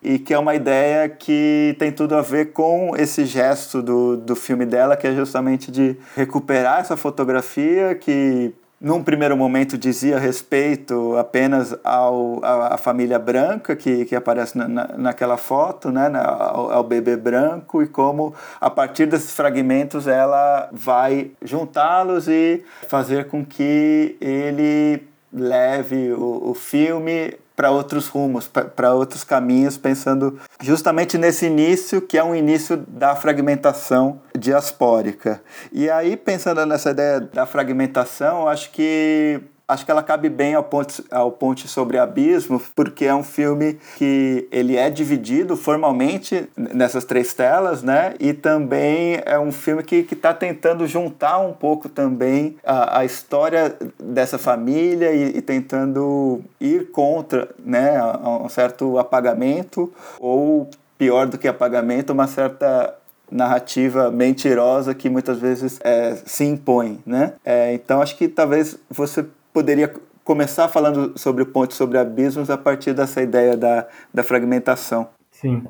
e 0.00 0.20
que 0.20 0.32
é 0.32 0.38
uma 0.38 0.54
ideia 0.54 1.08
que 1.08 1.74
tem 1.80 1.90
tudo 1.90 2.14
a 2.14 2.22
ver 2.22 2.52
com 2.52 2.92
esse 2.96 3.24
gesto 3.24 3.82
do, 3.82 4.16
do 4.16 4.36
filme 4.36 4.64
dela, 4.64 4.96
que 4.96 5.08
é 5.08 5.12
justamente 5.12 5.72
de 5.72 5.96
recuperar 6.14 6.78
essa 6.82 6.96
fotografia 6.96 7.96
que 7.96 8.54
num 8.80 9.02
primeiro 9.02 9.36
momento 9.36 9.78
dizia 9.78 10.18
respeito 10.18 11.16
apenas 11.16 11.74
ao, 11.82 12.44
à, 12.44 12.76
família 12.76 13.18
branca 13.18 13.74
que, 13.74 14.04
que 14.04 14.14
aparece 14.14 14.56
na, 14.56 14.68
na, 14.68 14.88
naquela 14.98 15.36
foto, 15.36 15.90
né, 15.90 16.10
ao, 16.14 16.70
ao, 16.70 16.84
bebê 16.84 17.16
branco, 17.16 17.82
e 17.82 17.86
como 17.86 18.34
a 18.60 18.68
partir 18.68 19.06
desses 19.06 19.32
fragmentos 19.32 20.06
ela 20.06 20.68
vai 20.72 21.30
juntá-los 21.42 22.28
e 22.28 22.62
fazer 22.86 23.28
com 23.28 23.44
que 23.44 24.16
ele 24.20 25.02
leve 25.32 26.12
o, 26.12 26.50
o 26.50 26.54
filme 26.54 27.34
para 27.56 27.70
outros 27.70 28.06
rumos, 28.06 28.46
para 28.46 28.94
outros 28.94 29.24
caminhos, 29.24 29.78
pensando 29.78 30.38
justamente 30.60 31.16
nesse 31.16 31.46
início, 31.46 32.02
que 32.02 32.18
é 32.18 32.22
um 32.22 32.34
início 32.34 32.76
da 32.76 33.16
fragmentação 33.16 34.20
diaspórica. 34.38 35.42
E 35.72 35.88
aí, 35.88 36.16
pensando 36.16 36.64
nessa 36.66 36.90
ideia 36.90 37.20
da 37.20 37.46
fragmentação, 37.46 38.46
acho 38.46 38.70
que 38.70 39.40
acho 39.68 39.84
que 39.84 39.90
ela 39.90 40.02
cabe 40.02 40.28
bem 40.28 40.54
ao 40.54 40.62
Ponte, 40.62 41.04
ao 41.10 41.32
Ponte 41.32 41.66
sobre 41.66 41.98
Abismo, 41.98 42.60
porque 42.74 43.04
é 43.04 43.14
um 43.14 43.22
filme 43.22 43.78
que 43.96 44.46
ele 44.52 44.76
é 44.76 44.88
dividido 44.88 45.56
formalmente 45.56 46.48
nessas 46.56 47.04
três 47.04 47.34
telas, 47.34 47.82
né? 47.82 48.14
E 48.20 48.32
também 48.32 49.20
é 49.24 49.38
um 49.38 49.50
filme 49.50 49.82
que 49.82 50.06
está 50.12 50.32
tentando 50.32 50.86
juntar 50.86 51.38
um 51.38 51.52
pouco 51.52 51.88
também 51.88 52.56
a, 52.64 53.00
a 53.00 53.04
história 53.04 53.76
dessa 54.00 54.38
família 54.38 55.12
e, 55.12 55.38
e, 55.38 55.42
tentando 55.42 56.40
ir 56.60 56.90
contra, 56.90 57.48
né, 57.64 58.00
um 58.24 58.48
certo 58.48 58.98
apagamento 58.98 59.92
ou 60.20 60.68
pior 60.96 61.26
do 61.26 61.38
que 61.38 61.48
apagamento, 61.48 62.12
uma 62.12 62.26
certa 62.26 62.94
narrativa 63.30 64.10
mentirosa 64.10 64.94
que 64.94 65.10
muitas 65.10 65.38
vezes 65.38 65.78
é, 65.82 66.16
se 66.24 66.44
impõe, 66.44 67.00
né? 67.04 67.32
É, 67.44 67.74
então 67.74 68.00
acho 68.00 68.16
que 68.16 68.28
talvez 68.28 68.76
você 68.88 69.24
poderia 69.56 69.90
começar 70.22 70.68
falando 70.68 71.18
sobre 71.18 71.42
o 71.42 71.46
ponte 71.46 71.72
sobre 71.72 71.96
abismos 71.96 72.50
a 72.50 72.58
partir 72.58 72.92
dessa 72.92 73.22
ideia 73.22 73.56
da, 73.56 73.88
da 74.12 74.22
fragmentação. 74.22 75.08
Sim. 75.30 75.64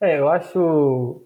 É, 0.00 0.18
eu 0.18 0.28
acho 0.28 1.22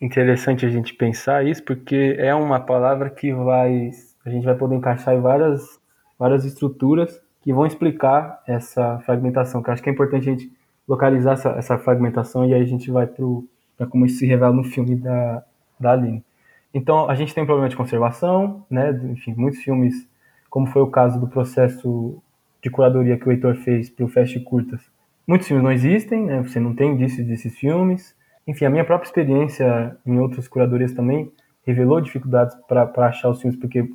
interessante 0.00 0.64
a 0.64 0.68
gente 0.68 0.94
pensar 0.94 1.44
isso, 1.44 1.64
porque 1.64 2.14
é 2.20 2.32
uma 2.32 2.60
palavra 2.60 3.10
que 3.10 3.32
vai 3.32 3.90
a 4.24 4.30
gente 4.30 4.44
vai 4.44 4.54
poder 4.54 4.76
encaixar 4.76 5.12
em 5.12 5.20
várias, 5.20 5.80
várias 6.16 6.44
estruturas 6.44 7.20
que 7.42 7.52
vão 7.52 7.66
explicar 7.66 8.40
essa 8.46 9.00
fragmentação, 9.00 9.60
que 9.60 9.72
acho 9.72 9.82
que 9.82 9.90
é 9.90 9.92
importante 9.92 10.28
a 10.28 10.32
gente 10.32 10.52
localizar 10.86 11.32
essa, 11.32 11.48
essa 11.50 11.78
fragmentação 11.78 12.44
e 12.44 12.54
aí 12.54 12.62
a 12.62 12.66
gente 12.66 12.92
vai 12.92 13.08
para 13.08 13.88
como 13.88 14.06
isso 14.06 14.18
se 14.18 14.26
revela 14.26 14.52
no 14.52 14.62
filme 14.62 14.94
da, 14.94 15.42
da 15.80 15.92
Aline. 15.94 16.22
Então, 16.72 17.10
a 17.10 17.16
gente 17.16 17.34
tem 17.34 17.42
um 17.42 17.46
problema 17.46 17.68
de 17.68 17.74
conservação, 17.74 18.64
né? 18.70 18.92
Enfim, 19.10 19.34
muitos 19.36 19.60
filmes 19.60 20.08
como 20.50 20.66
foi 20.66 20.82
o 20.82 20.88
caso 20.88 21.18
do 21.18 21.28
processo 21.28 22.20
de 22.60 22.68
curadoria 22.68 23.16
que 23.16 23.26
o 23.26 23.32
Heitor 23.32 23.54
fez 23.54 23.88
para 23.88 24.04
o 24.04 24.08
Fast 24.08 24.38
Curtas. 24.40 24.82
Muitos 25.26 25.46
filmes 25.46 25.64
não 25.64 25.72
existem, 25.72 26.26
né? 26.26 26.42
você 26.42 26.58
não 26.58 26.74
tem 26.74 26.92
indícios 26.92 27.26
desses 27.26 27.56
filmes. 27.56 28.14
Enfim, 28.46 28.64
a 28.64 28.70
minha 28.70 28.84
própria 28.84 29.06
experiência 29.06 29.96
em 30.04 30.18
outras 30.18 30.48
curadorias 30.48 30.92
também 30.92 31.30
revelou 31.64 32.00
dificuldades 32.00 32.56
para 32.66 33.06
achar 33.06 33.30
os 33.30 33.40
filmes, 33.40 33.58
porque 33.58 33.88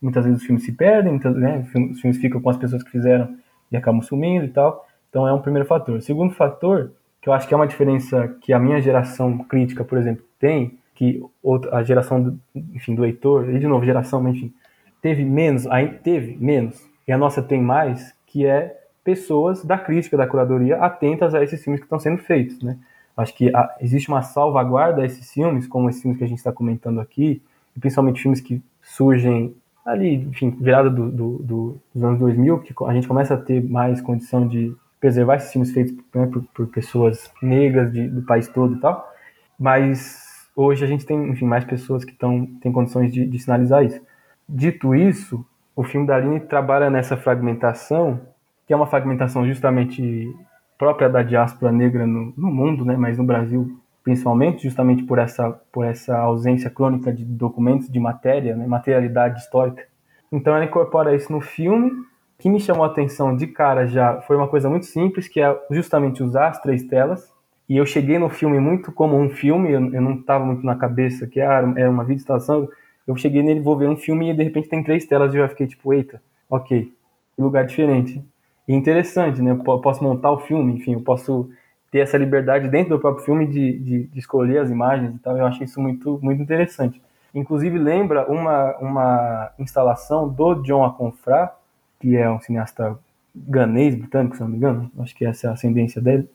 muitas 0.00 0.24
vezes 0.24 0.40
os 0.40 0.46
filmes 0.46 0.64
se 0.64 0.72
perdem, 0.72 1.12
muitas, 1.12 1.36
né? 1.36 1.64
os 1.90 2.00
filmes 2.00 2.18
ficam 2.18 2.40
com 2.40 2.48
as 2.48 2.56
pessoas 2.56 2.82
que 2.82 2.90
fizeram 2.90 3.36
e 3.70 3.76
acabam 3.76 4.00
sumindo 4.00 4.46
e 4.46 4.48
tal. 4.48 4.86
Então 5.10 5.28
é 5.28 5.32
um 5.32 5.42
primeiro 5.42 5.68
fator. 5.68 5.96
O 5.96 6.02
segundo 6.02 6.34
fator, 6.34 6.92
que 7.20 7.28
eu 7.28 7.32
acho 7.32 7.46
que 7.46 7.52
é 7.52 7.56
uma 7.56 7.66
diferença 7.66 8.28
que 8.40 8.52
a 8.52 8.58
minha 8.58 8.80
geração 8.80 9.38
crítica, 9.38 9.84
por 9.84 9.98
exemplo, 9.98 10.24
tem, 10.38 10.78
que 10.94 11.22
a 11.70 11.82
geração 11.82 12.22
do, 12.22 12.40
enfim, 12.74 12.94
do 12.94 13.04
Heitor, 13.04 13.50
e 13.50 13.58
de 13.58 13.66
novo, 13.66 13.84
geração, 13.84 14.20
mas 14.20 14.34
enfim, 14.34 14.52
teve 15.00 15.24
menos, 15.24 15.66
aí 15.66 15.88
teve 15.88 16.36
menos, 16.36 16.82
e 17.06 17.12
a 17.12 17.18
nossa 17.18 17.42
tem 17.42 17.60
mais, 17.62 18.14
que 18.26 18.46
é 18.46 18.76
pessoas 19.02 19.64
da 19.64 19.78
crítica, 19.78 20.16
da 20.16 20.26
curadoria, 20.26 20.76
atentas 20.76 21.34
a 21.34 21.42
esses 21.42 21.62
filmes 21.62 21.80
que 21.80 21.86
estão 21.86 21.98
sendo 21.98 22.18
feitos, 22.18 22.60
né? 22.62 22.78
Acho 23.16 23.34
que 23.34 23.54
a, 23.54 23.76
existe 23.80 24.08
uma 24.08 24.22
salvaguarda 24.22 25.02
a 25.02 25.04
esses 25.04 25.32
filmes, 25.32 25.66
como 25.66 25.88
esses 25.88 26.02
filmes 26.02 26.18
que 26.18 26.24
a 26.24 26.28
gente 26.28 26.38
está 26.38 26.52
comentando 26.52 27.00
aqui, 27.00 27.42
e 27.76 27.80
principalmente 27.80 28.22
filmes 28.22 28.40
que 28.40 28.62
surgem 28.82 29.54
ali, 29.84 30.16
enfim, 30.16 30.50
virada 30.60 30.90
do, 30.90 31.10
do, 31.10 31.38
do, 31.38 31.76
dos 31.94 32.04
anos 32.04 32.18
2000, 32.18 32.58
que 32.60 32.74
a 32.86 32.92
gente 32.92 33.08
começa 33.08 33.34
a 33.34 33.36
ter 33.38 33.64
mais 33.64 34.00
condição 34.00 34.46
de 34.46 34.76
preservar 35.00 35.36
esses 35.36 35.50
filmes 35.50 35.72
feitos 35.72 35.94
né, 36.14 36.26
por, 36.26 36.42
por, 36.54 36.66
pessoas 36.66 37.30
negras 37.40 37.92
de, 37.92 38.06
do 38.08 38.22
país 38.22 38.48
todo 38.48 38.76
e 38.76 38.80
tal, 38.80 39.10
mas 39.58 40.48
hoje 40.54 40.84
a 40.84 40.86
gente 40.86 41.06
tem, 41.06 41.30
enfim, 41.30 41.46
mais 41.46 41.64
pessoas 41.64 42.04
que 42.04 42.12
estão 42.12 42.46
têm 42.60 42.70
condições 42.70 43.12
de, 43.12 43.24
de 43.24 43.38
sinalizar 43.38 43.84
isso. 43.84 44.00
Dito 44.48 44.94
isso, 44.94 45.44
o 45.76 45.84
filme 45.84 46.06
da 46.06 46.16
Aline 46.16 46.40
trabalha 46.40 46.88
nessa 46.88 47.16
fragmentação, 47.16 48.20
que 48.66 48.72
é 48.72 48.76
uma 48.76 48.86
fragmentação 48.86 49.46
justamente 49.46 50.34
própria 50.78 51.08
da 51.08 51.22
diáspora 51.22 51.70
negra 51.70 52.06
no, 52.06 52.32
no 52.36 52.50
mundo, 52.50 52.84
né, 52.84 52.96
mas 52.96 53.18
no 53.18 53.24
Brasil 53.24 53.78
principalmente, 54.08 54.62
justamente 54.62 55.02
por 55.02 55.18
essa, 55.18 55.50
por 55.70 55.84
essa 55.84 56.16
ausência 56.16 56.70
crônica 56.70 57.12
de 57.12 57.26
documentos, 57.26 57.90
de 57.90 58.00
matéria, 58.00 58.56
né, 58.56 58.66
materialidade 58.66 59.40
histórica. 59.40 59.84
Então 60.32 60.54
ela 60.54 60.64
incorpora 60.64 61.14
isso 61.14 61.30
no 61.30 61.42
filme, 61.42 61.90
que 62.38 62.48
me 62.48 62.58
chamou 62.58 62.84
a 62.84 62.86
atenção 62.86 63.36
de 63.36 63.46
cara 63.48 63.86
já 63.86 64.22
foi 64.22 64.36
uma 64.36 64.48
coisa 64.48 64.70
muito 64.70 64.86
simples, 64.86 65.28
que 65.28 65.40
é 65.42 65.54
justamente 65.70 66.22
usar 66.22 66.48
as 66.48 66.60
três 66.62 66.84
telas. 66.84 67.30
E 67.68 67.76
eu 67.76 67.84
cheguei 67.84 68.18
no 68.18 68.30
filme 68.30 68.58
muito 68.58 68.90
como 68.92 69.18
um 69.18 69.28
filme, 69.28 69.72
eu, 69.72 69.92
eu 69.92 70.00
não 70.00 70.14
estava 70.14 70.42
muito 70.42 70.64
na 70.64 70.74
cabeça 70.74 71.26
que 71.26 71.38
era 71.38 71.66
uma 71.66 72.02
videoinstalação, 72.02 72.66
eu 73.08 73.16
cheguei 73.16 73.42
nele, 73.42 73.60
vou 73.60 73.74
ver 73.74 73.88
um 73.88 73.96
filme 73.96 74.30
e 74.30 74.34
de 74.34 74.44
repente 74.44 74.68
tem 74.68 74.84
três 74.84 75.06
telas 75.06 75.32
e 75.32 75.38
eu 75.38 75.42
já 75.42 75.48
fiquei 75.48 75.66
tipo, 75.66 75.94
eita, 75.94 76.22
ok, 76.48 76.92
lugar 77.38 77.64
diferente. 77.64 78.22
E 78.68 78.74
interessante, 78.74 79.40
né? 79.40 79.52
Eu 79.52 79.80
posso 79.80 80.04
montar 80.04 80.30
o 80.30 80.40
filme, 80.40 80.74
enfim, 80.74 80.92
eu 80.92 81.00
posso 81.00 81.48
ter 81.90 82.00
essa 82.00 82.18
liberdade 82.18 82.68
dentro 82.68 82.90
do 82.90 83.00
próprio 83.00 83.24
filme 83.24 83.46
de, 83.46 83.78
de, 83.78 84.04
de 84.04 84.18
escolher 84.18 84.58
as 84.58 84.70
imagens 84.70 85.14
e 85.14 85.18
tal. 85.20 85.38
Eu 85.38 85.46
acho 85.46 85.64
isso 85.64 85.80
muito, 85.80 86.20
muito 86.22 86.42
interessante. 86.42 87.00
Inclusive 87.34 87.78
lembra 87.78 88.30
uma, 88.30 88.76
uma 88.76 89.52
instalação 89.58 90.28
do 90.28 90.56
John 90.56 90.84
Aconfrá, 90.84 91.56
que 91.98 92.14
é 92.14 92.28
um 92.30 92.40
cineasta 92.40 92.98
ganês, 93.34 93.94
britânico, 93.94 94.36
se 94.36 94.42
não 94.42 94.48
me 94.48 94.56
engano, 94.56 94.90
acho 94.98 95.14
que 95.14 95.24
essa 95.24 95.46
é 95.46 95.50
a 95.50 95.54
ascendência 95.54 96.00
dele, 96.02 96.28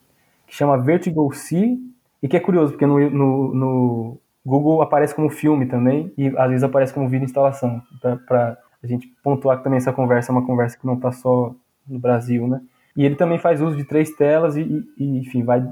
que 0.48 0.56
chama 0.56 0.78
Vertigo 0.78 1.32
Sea, 1.34 1.78
e 2.22 2.28
que 2.28 2.38
é 2.38 2.40
curioso, 2.40 2.72
porque 2.72 2.86
no, 2.86 3.10
no, 3.10 3.54
no 3.54 4.18
Google 4.46 4.82
aparece 4.82 5.16
como 5.16 5.30
filme 5.30 5.66
também 5.66 6.14
e 6.18 6.28
às 6.38 6.50
vezes 6.50 6.64
aparece 6.64 6.94
como 6.94 7.08
vídeo 7.08 7.26
instalação, 7.26 7.82
para 8.28 8.58
a 8.84 8.88
gente 8.88 9.08
pontuar 9.24 9.58
que 9.58 9.64
também 9.64 9.78
essa 9.78 9.94
conversa 9.94 10.32
é 10.32 10.36
uma 10.36 10.46
conversa 10.46 10.78
que 10.78 10.86
não 10.86 10.96
está 10.96 11.12
só 11.12 11.56
no 11.88 12.00
Brasil, 12.00 12.48
né? 12.48 12.62
E 12.96 13.06
ele 13.06 13.16
também 13.16 13.40
faz 13.40 13.62
uso 13.62 13.76
de 13.78 13.86
três 13.86 14.12
telas 14.12 14.56
e, 14.56 14.86
e, 14.98 15.18
enfim, 15.18 15.44
vai 15.44 15.66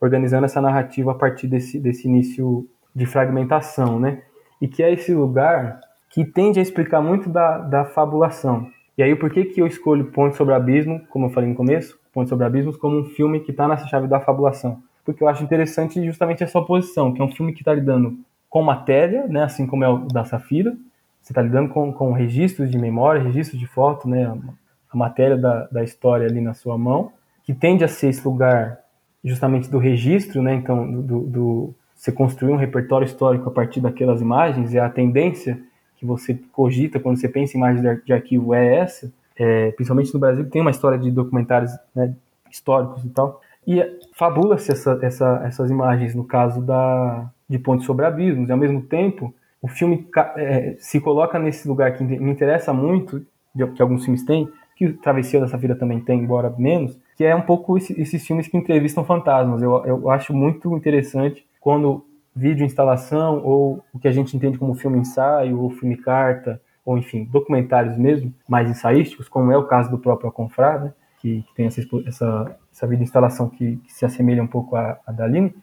organizando 0.00 0.44
essa 0.44 0.60
narrativa 0.60 1.12
a 1.12 1.14
partir 1.14 1.46
desse, 1.46 1.78
desse 1.78 2.06
início 2.06 2.68
de 2.94 3.06
fragmentação, 3.06 3.98
né? 3.98 4.22
E 4.60 4.68
que 4.68 4.82
é 4.82 4.92
esse 4.92 5.14
lugar 5.14 5.80
que 6.10 6.24
tende 6.24 6.58
a 6.58 6.62
explicar 6.62 7.00
muito 7.00 7.28
da, 7.28 7.58
da 7.58 7.84
fabulação. 7.84 8.68
E 8.96 9.02
aí, 9.02 9.14
por 9.14 9.30
que, 9.30 9.44
que 9.44 9.60
eu 9.60 9.66
escolho 9.66 10.10
Ponte 10.10 10.36
sobre 10.36 10.54
Abismo, 10.54 11.00
como 11.10 11.26
eu 11.26 11.30
falei 11.30 11.48
no 11.48 11.56
começo, 11.56 11.98
Ponte 12.12 12.28
sobre 12.28 12.46
Abismos, 12.46 12.76
como 12.76 12.98
um 12.98 13.04
filme 13.04 13.40
que 13.40 13.50
está 13.50 13.68
nessa 13.68 13.86
chave 13.86 14.06
da 14.06 14.20
fabulação? 14.20 14.82
Porque 15.06 15.22
eu 15.22 15.28
acho 15.28 15.44
interessante 15.44 16.04
justamente 16.04 16.42
essa 16.42 16.58
oposição, 16.58 17.14
que 17.14 17.22
é 17.22 17.24
um 17.24 17.30
filme 17.30 17.52
que 17.52 17.60
está 17.60 17.72
lidando 17.72 18.18
com 18.50 18.62
matéria, 18.62 19.26
né, 19.28 19.44
assim 19.44 19.66
como 19.66 19.84
é 19.84 19.88
o 19.88 19.98
da 19.98 20.24
Safira, 20.24 20.76
você 21.22 21.32
está 21.32 21.40
lidando 21.40 21.68
com, 21.68 21.92
com 21.92 22.12
registros 22.12 22.70
de 22.70 22.76
memória, 22.76 23.22
registros 23.22 23.58
de 23.58 23.66
foto, 23.66 24.08
né, 24.08 24.24
a 24.24 24.96
matéria 24.96 25.36
da, 25.36 25.66
da 25.66 25.84
história 25.84 26.26
ali 26.26 26.40
na 26.40 26.54
sua 26.54 26.76
mão, 26.76 27.12
que 27.44 27.54
tende 27.54 27.84
a 27.84 27.88
ser 27.88 28.08
esse 28.08 28.26
lugar 28.26 28.80
justamente 29.24 29.70
do 29.70 29.78
registro, 29.78 30.42
né, 30.42 30.54
então, 30.54 31.00
do, 31.02 31.20
do 31.20 31.74
você 31.94 32.12
construir 32.12 32.52
um 32.52 32.56
repertório 32.56 33.06
histórico 33.06 33.48
a 33.48 33.52
partir 33.52 33.80
daquelas 33.80 34.20
imagens, 34.20 34.74
e 34.74 34.78
a 34.78 34.88
tendência 34.88 35.60
que 35.96 36.04
você 36.04 36.34
cogita 36.52 37.00
quando 37.00 37.18
você 37.18 37.28
pensa 37.28 37.56
em 37.56 37.60
imagens 37.60 37.82
de, 37.82 38.04
de 38.04 38.12
arquivo 38.12 38.54
é 38.54 38.76
essa, 38.76 39.12
é, 39.36 39.70
principalmente 39.72 40.12
no 40.12 40.20
Brasil, 40.20 40.48
tem 40.50 40.60
uma 40.60 40.70
história 40.70 40.98
de 40.98 41.10
documentários 41.10 41.72
né, 41.94 42.14
históricos 42.50 43.04
e 43.04 43.08
tal, 43.10 43.40
e 43.66 43.82
fabula-se 44.14 44.70
essa, 44.70 44.98
essa, 45.02 45.42
essas 45.44 45.70
imagens 45.70 46.14
no 46.14 46.24
caso 46.24 46.62
da, 46.62 47.30
de 47.48 47.58
Ponte 47.58 47.84
sobre 47.84 48.06
Abismos, 48.06 48.48
e 48.48 48.52
ao 48.52 48.58
mesmo 48.58 48.82
tempo 48.82 49.34
o 49.60 49.68
filme 49.68 50.06
é, 50.36 50.76
se 50.78 51.00
coloca 51.00 51.38
nesse 51.38 51.66
lugar 51.66 51.96
que 51.96 52.04
me 52.04 52.30
interessa 52.30 52.72
muito, 52.72 53.26
que 53.74 53.82
alguns 53.82 54.04
filmes 54.04 54.24
têm, 54.24 54.48
que 54.76 54.92
Travessia 54.92 55.40
da 55.40 55.48
Safira 55.48 55.74
também 55.74 56.00
tem, 56.00 56.20
embora 56.20 56.54
menos, 56.56 56.98
que 57.16 57.24
é 57.24 57.34
um 57.34 57.40
pouco 57.40 57.76
esse, 57.76 57.98
esses 58.00 58.24
filmes 58.24 58.46
que 58.46 58.56
entrevistam 58.56 59.04
fantasmas. 59.04 59.62
Eu, 59.62 59.84
eu 59.86 60.10
acho 60.10 60.34
muito 60.34 60.76
interessante 60.76 61.44
quando 61.58 62.04
vídeo 62.34 62.66
instalação 62.66 63.42
ou 63.42 63.82
o 63.94 63.98
que 63.98 64.06
a 64.06 64.12
gente 64.12 64.36
entende 64.36 64.58
como 64.58 64.74
filme 64.74 64.98
ensaio 64.98 65.58
ou 65.58 65.70
filme 65.70 65.96
carta 65.96 66.60
ou 66.84 66.98
enfim 66.98 67.24
documentários 67.24 67.96
mesmo 67.96 68.32
mais 68.46 68.68
ensaísticos 68.68 69.26
como 69.26 69.50
é 69.50 69.56
o 69.56 69.64
caso 69.64 69.90
do 69.90 69.98
próprio 69.98 70.30
Confrade 70.30 70.84
né, 70.84 70.92
que, 71.26 71.42
que, 71.42 71.54
tem 71.54 71.66
essa, 71.66 71.80
essa, 72.06 72.56
essa 72.72 72.86
vídeo 72.86 73.02
instalação 73.02 73.48
que, 73.48 73.76
que, 73.76 73.92
se 73.92 74.04
assemelha 74.04 74.42
um 74.42 74.46
pouco 74.46 74.76
à, 74.76 74.98
à 75.06 75.12
Daline 75.12 75.54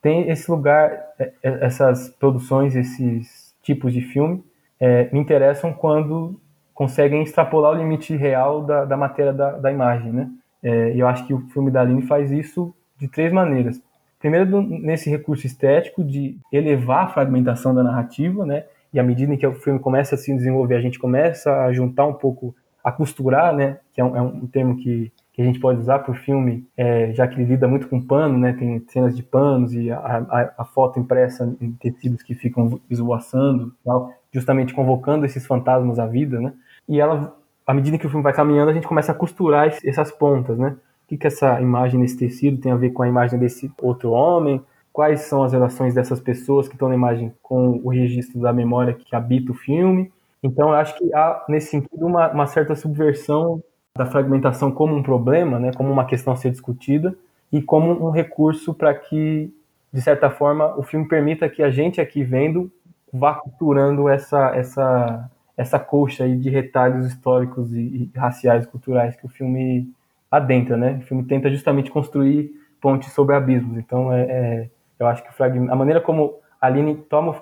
tem 0.00 0.30
esse 0.30 0.50
lugar 0.50 0.90
é, 1.18 1.32
é, 1.42 1.66
essas 1.66 2.08
produções 2.08 2.74
esses 2.74 3.54
tipos 3.62 3.92
de 3.92 4.00
filme 4.00 4.42
é, 4.78 5.10
me 5.12 5.18
interessam 5.18 5.72
quando 5.72 6.40
conseguem 6.74 7.22
extrapolar 7.22 7.72
o 7.72 7.74
limite 7.74 8.16
real 8.16 8.62
da, 8.62 8.84
da 8.84 8.96
matéria 8.96 9.32
da, 9.32 9.52
da 9.52 9.70
imagem 9.70 10.12
né 10.12 10.30
é, 10.62 10.92
eu 10.94 11.06
acho 11.06 11.26
que 11.26 11.34
o 11.34 11.40
filme 11.48 11.70
da 11.70 11.82
Aline 11.82 12.02
faz 12.02 12.30
isso 12.30 12.74
de 12.98 13.08
três 13.08 13.32
maneiras 13.32 13.80
Primeiro, 14.20 14.60
nesse 14.60 15.08
recurso 15.08 15.46
estético 15.46 16.04
de 16.04 16.36
elevar 16.52 17.06
a 17.06 17.08
fragmentação 17.08 17.74
da 17.74 17.82
narrativa, 17.82 18.44
né? 18.44 18.64
E 18.92 19.00
à 19.00 19.02
medida 19.02 19.32
em 19.32 19.36
que 19.38 19.46
o 19.46 19.54
filme 19.54 19.80
começa 19.80 20.14
a 20.14 20.18
se 20.18 20.34
desenvolver, 20.34 20.74
a 20.74 20.80
gente 20.80 20.98
começa 20.98 21.64
a 21.64 21.72
juntar 21.72 22.04
um 22.04 22.12
pouco, 22.12 22.54
a 22.84 22.92
costurar, 22.92 23.56
né? 23.56 23.78
Que 24.00 24.02
é 24.02 24.04
um, 24.04 24.16
é 24.16 24.22
um 24.22 24.46
termo 24.46 24.76
que, 24.76 25.12
que 25.32 25.42
a 25.42 25.44
gente 25.44 25.60
pode 25.60 25.80
usar 25.80 25.98
para 26.00 26.12
o 26.12 26.14
filme, 26.14 26.66
é, 26.76 27.12
já 27.12 27.26
que 27.28 27.34
ele 27.34 27.44
lida 27.44 27.68
muito 27.68 27.88
com 27.88 28.00
pano, 28.00 28.38
né? 28.38 28.52
Tem 28.52 28.82
cenas 28.88 29.16
de 29.16 29.22
panos 29.22 29.74
e 29.74 29.90
a, 29.90 29.98
a, 29.98 30.54
a 30.58 30.64
foto 30.64 30.98
impressa 30.98 31.54
em 31.60 31.72
tecidos 31.72 32.22
que 32.22 32.34
ficam 32.34 32.80
esvoaçando, 32.90 33.74
tal, 33.84 34.12
justamente 34.32 34.74
convocando 34.74 35.26
esses 35.26 35.46
fantasmas 35.46 35.98
à 35.98 36.06
vida, 36.06 36.40
né? 36.40 36.52
E 36.88 37.00
ela, 37.00 37.36
à 37.66 37.74
medida 37.74 37.98
que 37.98 38.06
o 38.06 38.10
filme 38.10 38.22
vai 38.22 38.32
caminhando, 38.32 38.70
a 38.70 38.74
gente 38.74 38.88
começa 38.88 39.12
a 39.12 39.14
costurar 39.14 39.76
essas 39.84 40.10
pontas, 40.10 40.58
né? 40.58 40.76
que, 41.10 41.16
que 41.16 41.26
essa 41.26 41.60
imagem 41.60 41.98
nesse 41.98 42.16
tecido 42.16 42.60
tem 42.60 42.70
a 42.70 42.76
ver 42.76 42.90
com 42.90 43.02
a 43.02 43.08
imagem 43.08 43.36
desse 43.36 43.70
outro 43.82 44.12
homem, 44.12 44.62
quais 44.92 45.22
são 45.22 45.42
as 45.42 45.52
relações 45.52 45.92
dessas 45.92 46.20
pessoas 46.20 46.68
que 46.68 46.74
estão 46.74 46.88
na 46.88 46.94
imagem 46.94 47.32
com 47.42 47.80
o 47.82 47.88
registro 47.88 48.40
da 48.40 48.52
memória 48.52 48.94
que 48.94 49.16
habita 49.16 49.50
o 49.50 49.54
filme. 49.54 50.12
Então, 50.40 50.68
eu 50.68 50.74
acho 50.74 50.96
que 50.96 51.12
há, 51.12 51.44
nesse 51.48 51.70
sentido, 51.70 52.06
uma, 52.06 52.30
uma 52.30 52.46
certa 52.46 52.76
subversão 52.76 53.60
da 53.96 54.06
fragmentação 54.06 54.70
como 54.70 54.94
um 54.94 55.02
problema, 55.02 55.58
né, 55.58 55.72
como 55.72 55.90
uma 55.90 56.04
questão 56.04 56.32
a 56.32 56.36
ser 56.36 56.50
discutida, 56.50 57.16
e 57.52 57.60
como 57.60 58.06
um 58.06 58.10
recurso 58.10 58.72
para 58.72 58.94
que, 58.94 59.52
de 59.92 60.00
certa 60.00 60.30
forma, 60.30 60.76
o 60.78 60.82
filme 60.82 61.08
permita 61.08 61.48
que 61.48 61.62
a 61.62 61.70
gente 61.70 62.00
aqui 62.00 62.22
vendo 62.22 62.70
vá 63.12 63.34
culturando 63.34 64.08
essa, 64.08 64.54
essa, 64.54 65.30
essa 65.56 65.78
coxa 65.78 66.24
aí 66.24 66.36
de 66.36 66.48
retalhos 66.48 67.06
históricos 67.06 67.72
e, 67.72 67.80
e 68.14 68.18
raciais 68.18 68.66
culturais 68.66 69.16
que 69.16 69.26
o 69.26 69.28
filme 69.28 69.92
adentra, 70.30 70.76
né? 70.76 70.98
O 71.02 71.06
filme 71.06 71.24
tenta 71.24 71.50
justamente 71.50 71.90
construir 71.90 72.52
pontes 72.80 73.12
sobre 73.12 73.34
abismos. 73.34 73.76
Então, 73.78 74.12
é, 74.12 74.22
é 74.22 74.70
eu 74.98 75.06
acho 75.06 75.22
que 75.22 75.42
a 75.42 75.74
maneira 75.74 76.00
como 76.00 76.34
a 76.60 76.66
Aline 76.66 76.94
toma 76.94 77.34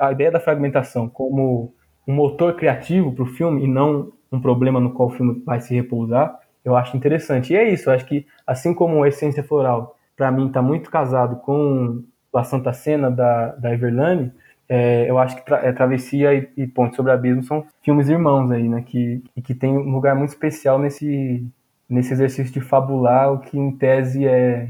a 0.00 0.12
ideia 0.12 0.30
da 0.30 0.38
fragmentação 0.38 1.08
como 1.08 1.74
um 2.06 2.14
motor 2.14 2.54
criativo 2.54 3.12
para 3.12 3.24
o 3.24 3.26
filme 3.26 3.64
e 3.64 3.66
não 3.66 4.12
um 4.32 4.40
problema 4.40 4.80
no 4.80 4.92
qual 4.92 5.08
o 5.08 5.12
filme 5.12 5.42
vai 5.44 5.60
se 5.60 5.74
repousar, 5.74 6.38
eu 6.64 6.76
acho 6.76 6.96
interessante. 6.96 7.52
E 7.52 7.56
é 7.56 7.72
isso, 7.72 7.88
eu 7.88 7.94
acho 7.94 8.06
que 8.06 8.26
assim 8.46 8.74
como 8.74 9.02
a 9.02 9.08
Essência 9.08 9.42
Floral, 9.42 9.96
para 10.16 10.30
mim, 10.30 10.48
está 10.48 10.60
muito 10.60 10.90
casado 10.90 11.36
com 11.36 12.02
a 12.34 12.44
Santa 12.44 12.72
Cena 12.72 13.10
da, 13.10 13.48
da 13.56 13.72
Everlane, 13.72 14.32
é, 14.68 15.10
eu 15.10 15.18
acho 15.18 15.34
que 15.34 15.44
tra 15.44 15.66
é, 15.66 15.72
Travessia 15.72 16.32
e, 16.32 16.48
e 16.56 16.64
Ponte 16.64 16.94
sobre 16.94 17.10
Abismo 17.10 17.42
são 17.42 17.66
filmes 17.82 18.08
irmãos 18.08 18.52
aí, 18.52 18.68
né? 18.68 18.82
Que, 18.82 19.20
que 19.42 19.52
tem 19.52 19.76
um 19.76 19.90
lugar 19.90 20.14
muito 20.14 20.30
especial 20.30 20.78
nesse, 20.78 21.44
nesse 21.88 22.12
exercício 22.12 22.52
de 22.52 22.60
fabular 22.60 23.32
o 23.32 23.40
que 23.40 23.58
em 23.58 23.72
tese 23.76 24.24
é 24.24 24.68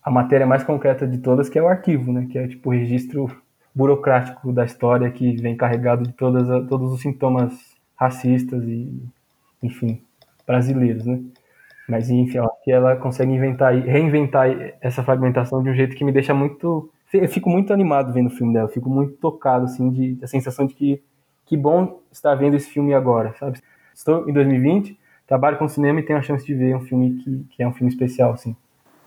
a 0.00 0.08
matéria 0.08 0.46
mais 0.46 0.62
concreta 0.62 1.04
de 1.04 1.18
todas, 1.18 1.48
que 1.48 1.58
é 1.58 1.62
o 1.62 1.66
arquivo, 1.66 2.12
né? 2.12 2.28
Que 2.30 2.38
é 2.38 2.46
tipo 2.46 2.70
o 2.70 2.72
registro 2.72 3.28
burocrático 3.74 4.52
da 4.52 4.64
história 4.64 5.10
que 5.10 5.34
vem 5.42 5.56
carregado 5.56 6.04
de 6.04 6.12
todas 6.12 6.46
todos 6.68 6.92
os 6.92 7.00
sintomas 7.00 7.73
racistas 7.96 8.62
e, 8.64 8.92
enfim, 9.62 10.00
brasileiros, 10.46 11.04
né? 11.04 11.20
Mas 11.88 12.08
enfim, 12.08 12.38
eu 12.38 12.44
acho 12.44 12.64
que 12.64 12.72
ela 12.72 12.96
consegue 12.96 13.32
inventar, 13.32 13.74
reinventar 13.74 14.48
essa 14.80 15.02
fragmentação 15.02 15.62
de 15.62 15.68
um 15.68 15.74
jeito 15.74 15.94
que 15.94 16.04
me 16.04 16.12
deixa 16.12 16.32
muito, 16.32 16.90
eu 17.12 17.28
fico 17.28 17.50
muito 17.50 17.72
animado 17.72 18.12
vendo 18.12 18.28
o 18.28 18.30
filme 18.30 18.54
dela, 18.54 18.68
fico 18.68 18.88
muito 18.88 19.14
tocado 19.16 19.66
assim 19.66 19.90
de 19.90 20.18
a 20.22 20.26
sensação 20.26 20.66
de 20.66 20.74
que 20.74 21.02
que 21.46 21.58
bom 21.58 22.00
estar 22.10 22.34
vendo 22.36 22.56
esse 22.56 22.70
filme 22.70 22.94
agora, 22.94 23.34
sabe? 23.38 23.60
Estou 23.94 24.26
em 24.26 24.32
2020 24.32 24.98
trabalho 25.26 25.58
com 25.58 25.68
cinema 25.68 26.00
e 26.00 26.02
tenho 26.02 26.18
a 26.18 26.22
chance 26.22 26.44
de 26.44 26.54
ver 26.54 26.76
um 26.76 26.80
filme 26.80 27.14
que, 27.16 27.46
que 27.50 27.62
é 27.62 27.68
um 27.68 27.72
filme 27.72 27.92
especial, 27.92 28.32
assim. 28.32 28.56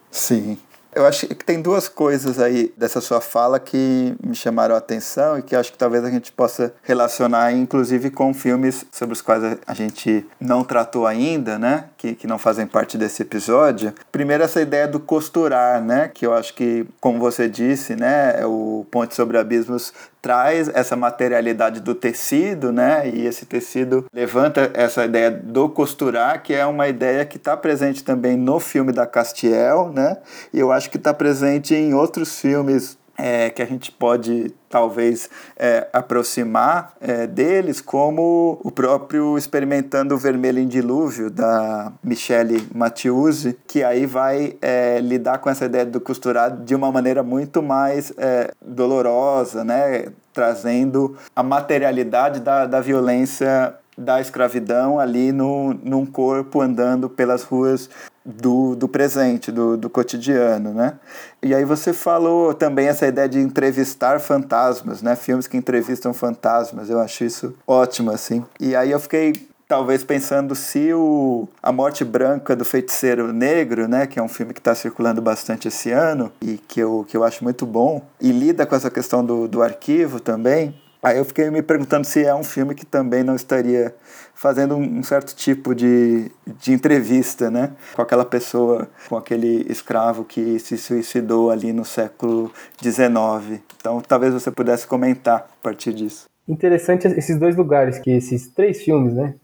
Sim. 0.10 0.58
Eu 0.98 1.06
acho 1.06 1.28
que 1.28 1.45
tem 1.45 1.62
duas 1.62 1.88
coisas 1.88 2.39
aí 2.39 2.74
dessa 2.76 3.00
sua 3.00 3.22
fala 3.22 3.60
que 3.60 4.16
me 4.20 4.34
chamaram 4.34 4.74
a 4.74 4.80
atenção 4.80 5.38
e 5.38 5.43
que 5.43 5.56
acho 5.56 5.72
que 5.72 5.78
talvez 5.78 6.04
a 6.04 6.10
gente 6.10 6.32
possa 6.32 6.74
relacionar, 6.82 7.54
inclusive, 7.54 8.10
com 8.10 8.34
filmes 8.34 8.84
sobre 8.91 9.14
os 9.14 9.22
quais 9.22 9.60
a 9.68 9.74
gente 9.76 10.26
não 10.41 10.64
tratou 10.64 11.06
ainda, 11.06 11.60
né? 11.60 11.84
Que, 11.98 12.14
que 12.14 12.28
não 12.28 12.38
fazem 12.38 12.68
parte 12.68 12.98
desse 12.98 13.24
episódio. 13.24 13.91
Primeiro, 14.12 14.43
essa 14.43 14.62
ideia 14.62 14.88
do 14.88 15.00
costurar, 15.00 15.82
né? 15.82 16.12
Que 16.14 16.26
eu 16.28 16.34
acho 16.34 16.54
que, 16.54 16.86
como 17.02 17.18
você 17.18 17.50
disse, 17.50 17.95
né? 17.95 18.45
O 18.45 18.86
Ponte 18.91 19.16
sobre 19.16 19.38
Abismos 19.38 19.91
traz 20.22 20.70
essa 20.74 20.95
materialidade 20.95 21.80
do 21.80 21.95
tecido, 21.95 22.72
né? 22.72 23.10
E 23.10 23.26
esse 23.26 23.45
tecido 23.45 24.06
levanta 24.14 24.70
essa 24.74 25.06
ideia 25.06 25.32
do 25.32 25.70
costurar, 25.70 26.43
que 26.43 26.54
é 26.54 26.66
uma 26.66 26.88
ideia 26.88 27.26
que 27.26 27.38
está 27.38 27.56
presente 27.56 28.04
também 28.04 28.38
no 28.38 28.60
filme 28.60 28.91
da 28.91 29.08
Castiel, 29.08 29.91
né? 29.93 30.18
E 30.54 30.60
eu 30.60 30.72
acho 30.72 30.89
que 30.89 30.98
está 30.98 31.14
presente 31.14 31.74
em 31.74 31.93
outros 31.93 32.39
filmes 32.39 32.98
é, 33.18 33.49
que 33.49 33.61
a 33.61 33.65
gente 33.65 33.91
pode 33.91 34.53
talvez 34.70 35.30
é, 35.57 35.88
aproximar 35.91 36.93
é, 37.01 37.26
deles, 37.26 37.82
como 37.82 38.59
o 38.63 38.70
próprio 38.70 39.38
Experimentando 39.38 40.13
o 40.13 40.18
Vermelho 40.18 40.59
em 40.59 40.68
Dilúvio, 40.68 41.30
da 41.30 41.91
Michele 42.03 42.68
Mattiuzzi, 42.74 43.57
que 43.68 43.84
aí 43.84 44.05
vai 44.05 44.55
é, 44.61 44.99
lidar 44.99 45.39
com 45.39 45.49
essa 45.49 45.65
ideia 45.65 45.86
do 45.86 45.99
costurado 45.99 46.63
de 46.63 46.76
uma 46.76 46.91
maneira 46.91 47.24
muito 47.24 47.63
mais 47.63 48.13
é, 48.18 48.51
dolorosa, 48.61 49.63
né? 49.63 50.07
trazendo 50.34 51.18
a 51.36 51.41
materialidade 51.41 52.39
da, 52.41 52.68
da 52.68 52.80
violência 52.80 53.74
da 53.97 54.22
escravidão 54.22 54.99
ali 54.99 55.32
no, 55.32 55.74
num 55.74 56.05
corpo 56.05 56.61
andando 56.61 57.09
pelas 57.09 57.41
ruas 57.41 57.89
do, 58.28 58.76
do 58.76 58.90
presente, 58.90 59.54
do, 59.54 59.78
do 59.78 59.90
cotidiano, 59.90 60.74
né? 60.74 60.96
E 61.42 61.56
aí 61.56 61.64
você 61.64 61.94
falou 61.94 62.54
também 62.54 62.88
essa 62.88 63.08
ideia 63.08 63.30
de 63.30 63.40
entrevistar 63.40 64.20
fantasmas, 64.20 65.02
né? 65.02 65.16
Filmes 65.16 65.48
que 65.48 65.56
entrevistam 65.56 66.14
fantasmas, 66.14 66.90
eu 66.90 67.00
acho 67.00 67.24
isso 67.24 67.56
ótimo, 67.66 68.12
assim. 68.12 68.46
E 68.60 68.76
aí 68.76 68.92
eu 68.92 69.00
fiquei 69.00 69.48
talvez 69.66 70.04
pensando 70.04 70.56
se 70.56 70.94
o 70.94 71.48
A 71.64 71.72
Morte 71.72 72.04
Branca 72.04 72.54
do 72.54 72.66
Feiticeiro 72.66 73.32
Negro, 73.32 73.88
né, 73.88 74.06
que 74.08 74.20
é 74.20 74.24
um 74.24 74.30
filme 74.30 74.54
que 74.54 74.60
está 74.60 74.76
circulando 74.76 75.22
bastante 75.22 75.68
esse 75.68 75.92
ano 75.92 76.32
e 76.42 76.58
que 76.58 76.80
eu, 76.80 77.06
que 77.08 77.16
eu 77.16 77.24
acho 77.24 77.44
muito 77.44 77.66
bom, 77.66 78.02
e 78.20 78.32
lida 78.32 78.66
com 78.66 78.76
essa 78.76 78.90
questão 78.90 79.26
do, 79.26 79.48
do 79.48 79.62
arquivo 79.62 80.20
também, 80.20 80.74
aí 81.04 81.18
eu 81.18 81.26
fiquei 81.26 81.50
me 81.50 81.62
perguntando 81.62 82.06
se 82.06 82.24
é 82.24 82.34
um 82.34 82.44
filme 82.44 82.74
que 82.76 82.86
também 82.86 83.24
não 83.24 83.36
estaria 83.36 83.94
fazendo 84.38 84.76
um 84.76 85.04
certo 85.04 85.36
tipo 85.36 85.76
de, 85.76 86.32
de 86.62 86.72
entrevista, 86.72 87.52
né? 87.52 87.72
Com 87.96 88.02
aquela 88.02 88.24
pessoa, 88.24 88.88
com 89.10 89.18
aquele 89.18 89.66
escravo 89.70 90.24
que 90.24 90.60
se 90.60 90.78
suicidou 90.78 91.52
ali 91.52 91.74
no 91.74 91.84
século 91.84 92.52
XIX. 92.82 93.62
Então, 93.80 94.00
talvez 94.00 94.34
você 94.34 94.52
pudesse 94.52 94.88
comentar 94.88 95.40
a 95.40 95.64
partir 95.64 95.92
disso. 95.92 96.26
Interessante 96.48 97.08
esses 97.08 97.38
dois 97.38 97.56
lugares, 97.56 98.00
que 98.00 98.12
esses 98.12 98.48
três 98.48 98.82
filmes, 98.82 99.14
né? 99.14 99.36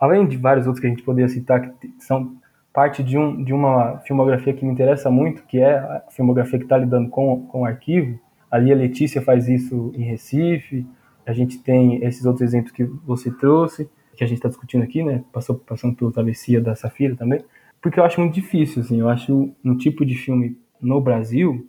além 0.00 0.26
de 0.26 0.36
vários 0.36 0.66
outros 0.66 0.80
que 0.80 0.86
a 0.86 0.90
gente 0.90 1.02
poderia 1.02 1.28
citar, 1.28 1.60
que 1.60 1.92
são 1.98 2.34
parte 2.72 3.02
de, 3.02 3.18
um, 3.18 3.44
de 3.44 3.52
uma 3.52 3.98
filmografia 3.98 4.54
que 4.54 4.64
me 4.64 4.72
interessa 4.72 5.10
muito, 5.10 5.42
que 5.42 5.58
é 5.58 5.74
a 5.74 6.04
filmografia 6.10 6.58
que 6.58 6.64
está 6.64 6.78
lidando 6.78 7.10
com, 7.10 7.46
com 7.46 7.62
o 7.62 7.64
arquivo. 7.66 8.18
Ali 8.50 8.72
a 8.72 8.76
Letícia 8.76 9.20
faz 9.20 9.46
isso 9.48 9.92
em 9.94 10.02
Recife, 10.02 10.86
a 11.26 11.32
gente 11.32 11.58
tem 11.58 12.02
esses 12.02 12.24
outros 12.24 12.42
exemplos 12.42 12.72
que 12.72 12.84
você 13.04 13.30
trouxe, 13.30 13.88
que 14.20 14.24
a 14.24 14.26
gente 14.26 14.36
está 14.36 14.50
discutindo 14.50 14.82
aqui, 14.82 15.02
né? 15.02 15.24
Passou, 15.32 15.56
passando 15.56 15.96
pela 15.96 16.12
travessia 16.12 16.60
da 16.60 16.74
Safira 16.74 17.16
também, 17.16 17.42
porque 17.80 17.98
eu 17.98 18.04
acho 18.04 18.20
muito 18.20 18.34
difícil, 18.34 18.82
assim, 18.82 19.00
eu 19.00 19.08
acho 19.08 19.50
um 19.64 19.74
tipo 19.74 20.04
de 20.04 20.14
filme 20.14 20.58
no 20.78 21.00
Brasil 21.00 21.66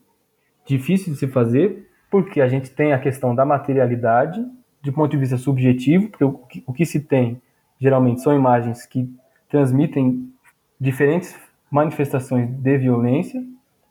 difícil 0.65 1.13
de 1.13 1.19
se 1.19 1.29
fazer, 1.29 1.89
porque 2.09 2.41
a 2.41 2.49
gente 2.49 2.69
tem 2.69 2.91
a 2.91 2.99
questão 2.99 3.33
da 3.33 3.45
materialidade, 3.45 4.45
de 4.81 4.91
ponto 4.91 5.11
de 5.11 5.17
vista 5.17 5.37
subjetivo, 5.37 6.09
porque 6.09 6.25
o 6.25 6.33
que, 6.39 6.63
o 6.67 6.73
que 6.73 6.85
se 6.85 6.99
tem 6.99 7.41
geralmente 7.79 8.19
são 8.19 8.35
imagens 8.35 8.85
que 8.85 9.09
transmitem 9.47 10.29
diferentes 10.77 11.33
manifestações 11.71 12.49
de 12.49 12.77
violência, 12.77 13.41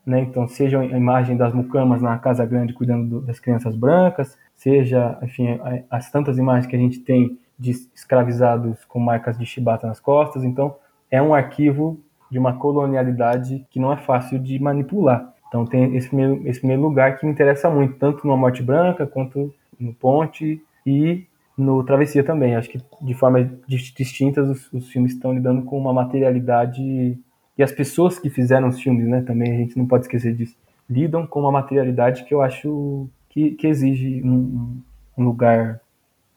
né? 0.05 0.21
Então, 0.21 0.47
seja 0.47 0.81
a 0.81 0.85
imagem 0.85 1.35
das 1.35 1.55
mucamas 1.55 2.03
na 2.03 2.19
Casa 2.19 2.45
Grande 2.45 2.75
cuidando 2.75 3.09
do, 3.09 3.21
das 3.23 3.41
crianças 3.41 3.75
brancas, 3.75 4.37
seja, 4.55 5.19
enfim, 5.23 5.59
as 5.89 6.11
tantas 6.11 6.37
imagens 6.37 6.67
que 6.67 6.77
a 6.77 6.79
gente 6.79 7.01
tem 7.01 7.39
de 7.61 7.73
escravizados 7.95 8.85
com 8.87 8.99
marcas 8.99 9.39
de 9.39 9.45
chibata 9.45 9.87
nas 9.87 10.01
costas. 10.01 10.43
Então, 10.43 10.75
é 11.11 11.21
um 11.21 11.35
arquivo 11.35 12.01
de 12.31 12.39
uma 12.39 12.55
colonialidade 12.55 13.67
que 13.71 13.79
não 13.79 13.93
é 13.93 13.99
fácil 13.99 14.39
de 14.39 14.59
manipular. 14.59 15.35
Então, 15.47 15.67
tem 15.67 15.95
esse 15.95 16.09
primeiro, 16.09 16.41
esse 16.49 16.61
primeiro 16.61 16.83
lugar 16.83 17.19
que 17.19 17.27
me 17.27 17.33
interessa 17.33 17.69
muito, 17.69 17.95
tanto 17.99 18.27
no 18.27 18.37
Morte 18.37 18.63
Branca 18.63 19.07
quanto 19.07 19.53
no 19.79 19.93
Ponte 19.93 20.63
e 20.87 21.27
no 21.57 21.85
Travessia 21.85 22.25
também. 22.25 22.57
Acho 22.57 22.71
que 22.71 22.81
de 23.03 23.15
formas 23.15 23.47
distintas 23.67 24.49
os, 24.49 24.73
os 24.73 24.89
filmes 24.89 25.13
estão 25.13 25.35
lidando 25.35 25.63
com 25.63 25.79
uma 25.79 25.93
materialidade 25.93 27.19
e 27.61 27.63
as 27.63 27.73
pessoas 27.73 28.19
que 28.19 28.31
fizeram 28.31 28.69
os 28.69 28.81
filmes, 28.81 29.07
né, 29.07 29.21
também 29.21 29.53
a 29.53 29.57
gente 29.57 29.77
não 29.77 29.87
pode 29.87 30.05
esquecer 30.05 30.35
disso, 30.35 30.57
lidam 30.89 31.27
com 31.27 31.41
uma 31.41 31.53
materialidade 31.53 32.25
que 32.25 32.33
eu 32.33 32.41
acho 32.41 33.07
que, 33.29 33.51
que 33.51 33.67
exige 33.67 34.23
um, 34.25 34.81
um 35.19 35.25
lugar 35.25 35.79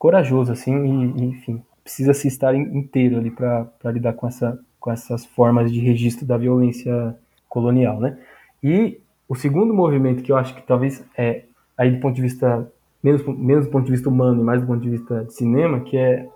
corajoso, 0.04 0.51
assim, 0.51 1.14
e, 1.16 1.24
enfim, 1.24 1.64
precisa 1.82 2.14
se 2.14 2.28
estar 2.28 2.54
inteiro 2.54 3.16
ali 3.18 3.32
para 3.32 3.66
lidar 3.86 4.12
com, 4.12 4.28
essa, 4.28 4.60
com 4.78 4.91
essas 4.91 5.26
formas 5.26 5.72
de 5.72 5.80
registro 5.80 6.26
da 6.26 6.38
violência 6.38 7.16
colonial, 7.47 8.01
né? 8.01 8.18
E 8.62 8.99
o 9.30 9.34
segundo 9.34 9.74
movimento 9.74 10.22
que 10.22 10.30
eu 10.30 10.36
acho 10.36 10.54
que 10.56 10.62
talvez 10.62 11.01
é 11.18 11.45
aí 11.78 11.89
do 11.89 12.01
ponto 12.01 12.16
de 12.16 12.22
vista 12.22 12.70
menos 13.01 13.26
menos 13.26 13.66
do 13.66 13.72
ponto 13.72 13.86
de 13.86 13.93
vista 13.93 14.10
humano 14.10 14.41
e 14.41 14.43
mais 14.43 14.60
do 14.60 14.68
ponto 14.68 14.82
de 14.82 14.89
vista 14.89 15.24
de 15.24 15.34
cinema, 15.34 15.80
que 15.80 15.95
é 15.95 16.28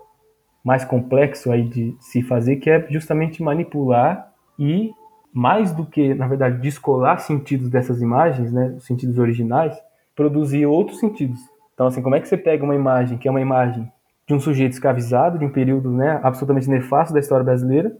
mais 0.64 0.82
complexo 0.86 1.52
aí 1.52 1.68
de 1.68 1.94
se 2.00 2.22
fazer, 2.22 2.56
que 2.56 2.70
é 2.70 2.86
justamente 2.88 3.42
manipular 3.42 4.32
e 4.58 4.92
mais 5.30 5.72
do 5.72 5.84
que, 5.84 6.14
na 6.14 6.26
verdade, 6.26 6.58
descolar 6.58 7.18
sentidos 7.18 7.68
dessas 7.68 8.00
imagens, 8.00 8.50
né, 8.50 8.76
os 8.78 8.86
sentidos 8.86 9.18
originais, 9.18 9.76
produzir 10.16 10.64
outros 10.64 10.98
sentidos. 10.98 11.38
Então, 11.78 11.86
assim, 11.86 12.02
como 12.02 12.16
é 12.16 12.20
que 12.20 12.26
você 12.26 12.36
pega 12.36 12.64
uma 12.64 12.74
imagem 12.74 13.16
que 13.16 13.28
é 13.28 13.30
uma 13.30 13.40
imagem 13.40 13.88
de 14.26 14.34
um 14.34 14.40
sujeito 14.40 14.72
escravizado, 14.72 15.38
de 15.38 15.44
um 15.44 15.48
período 15.48 15.92
né, 15.92 16.18
absolutamente 16.24 16.68
nefasto 16.68 17.14
da 17.14 17.20
história 17.20 17.44
brasileira, 17.44 17.96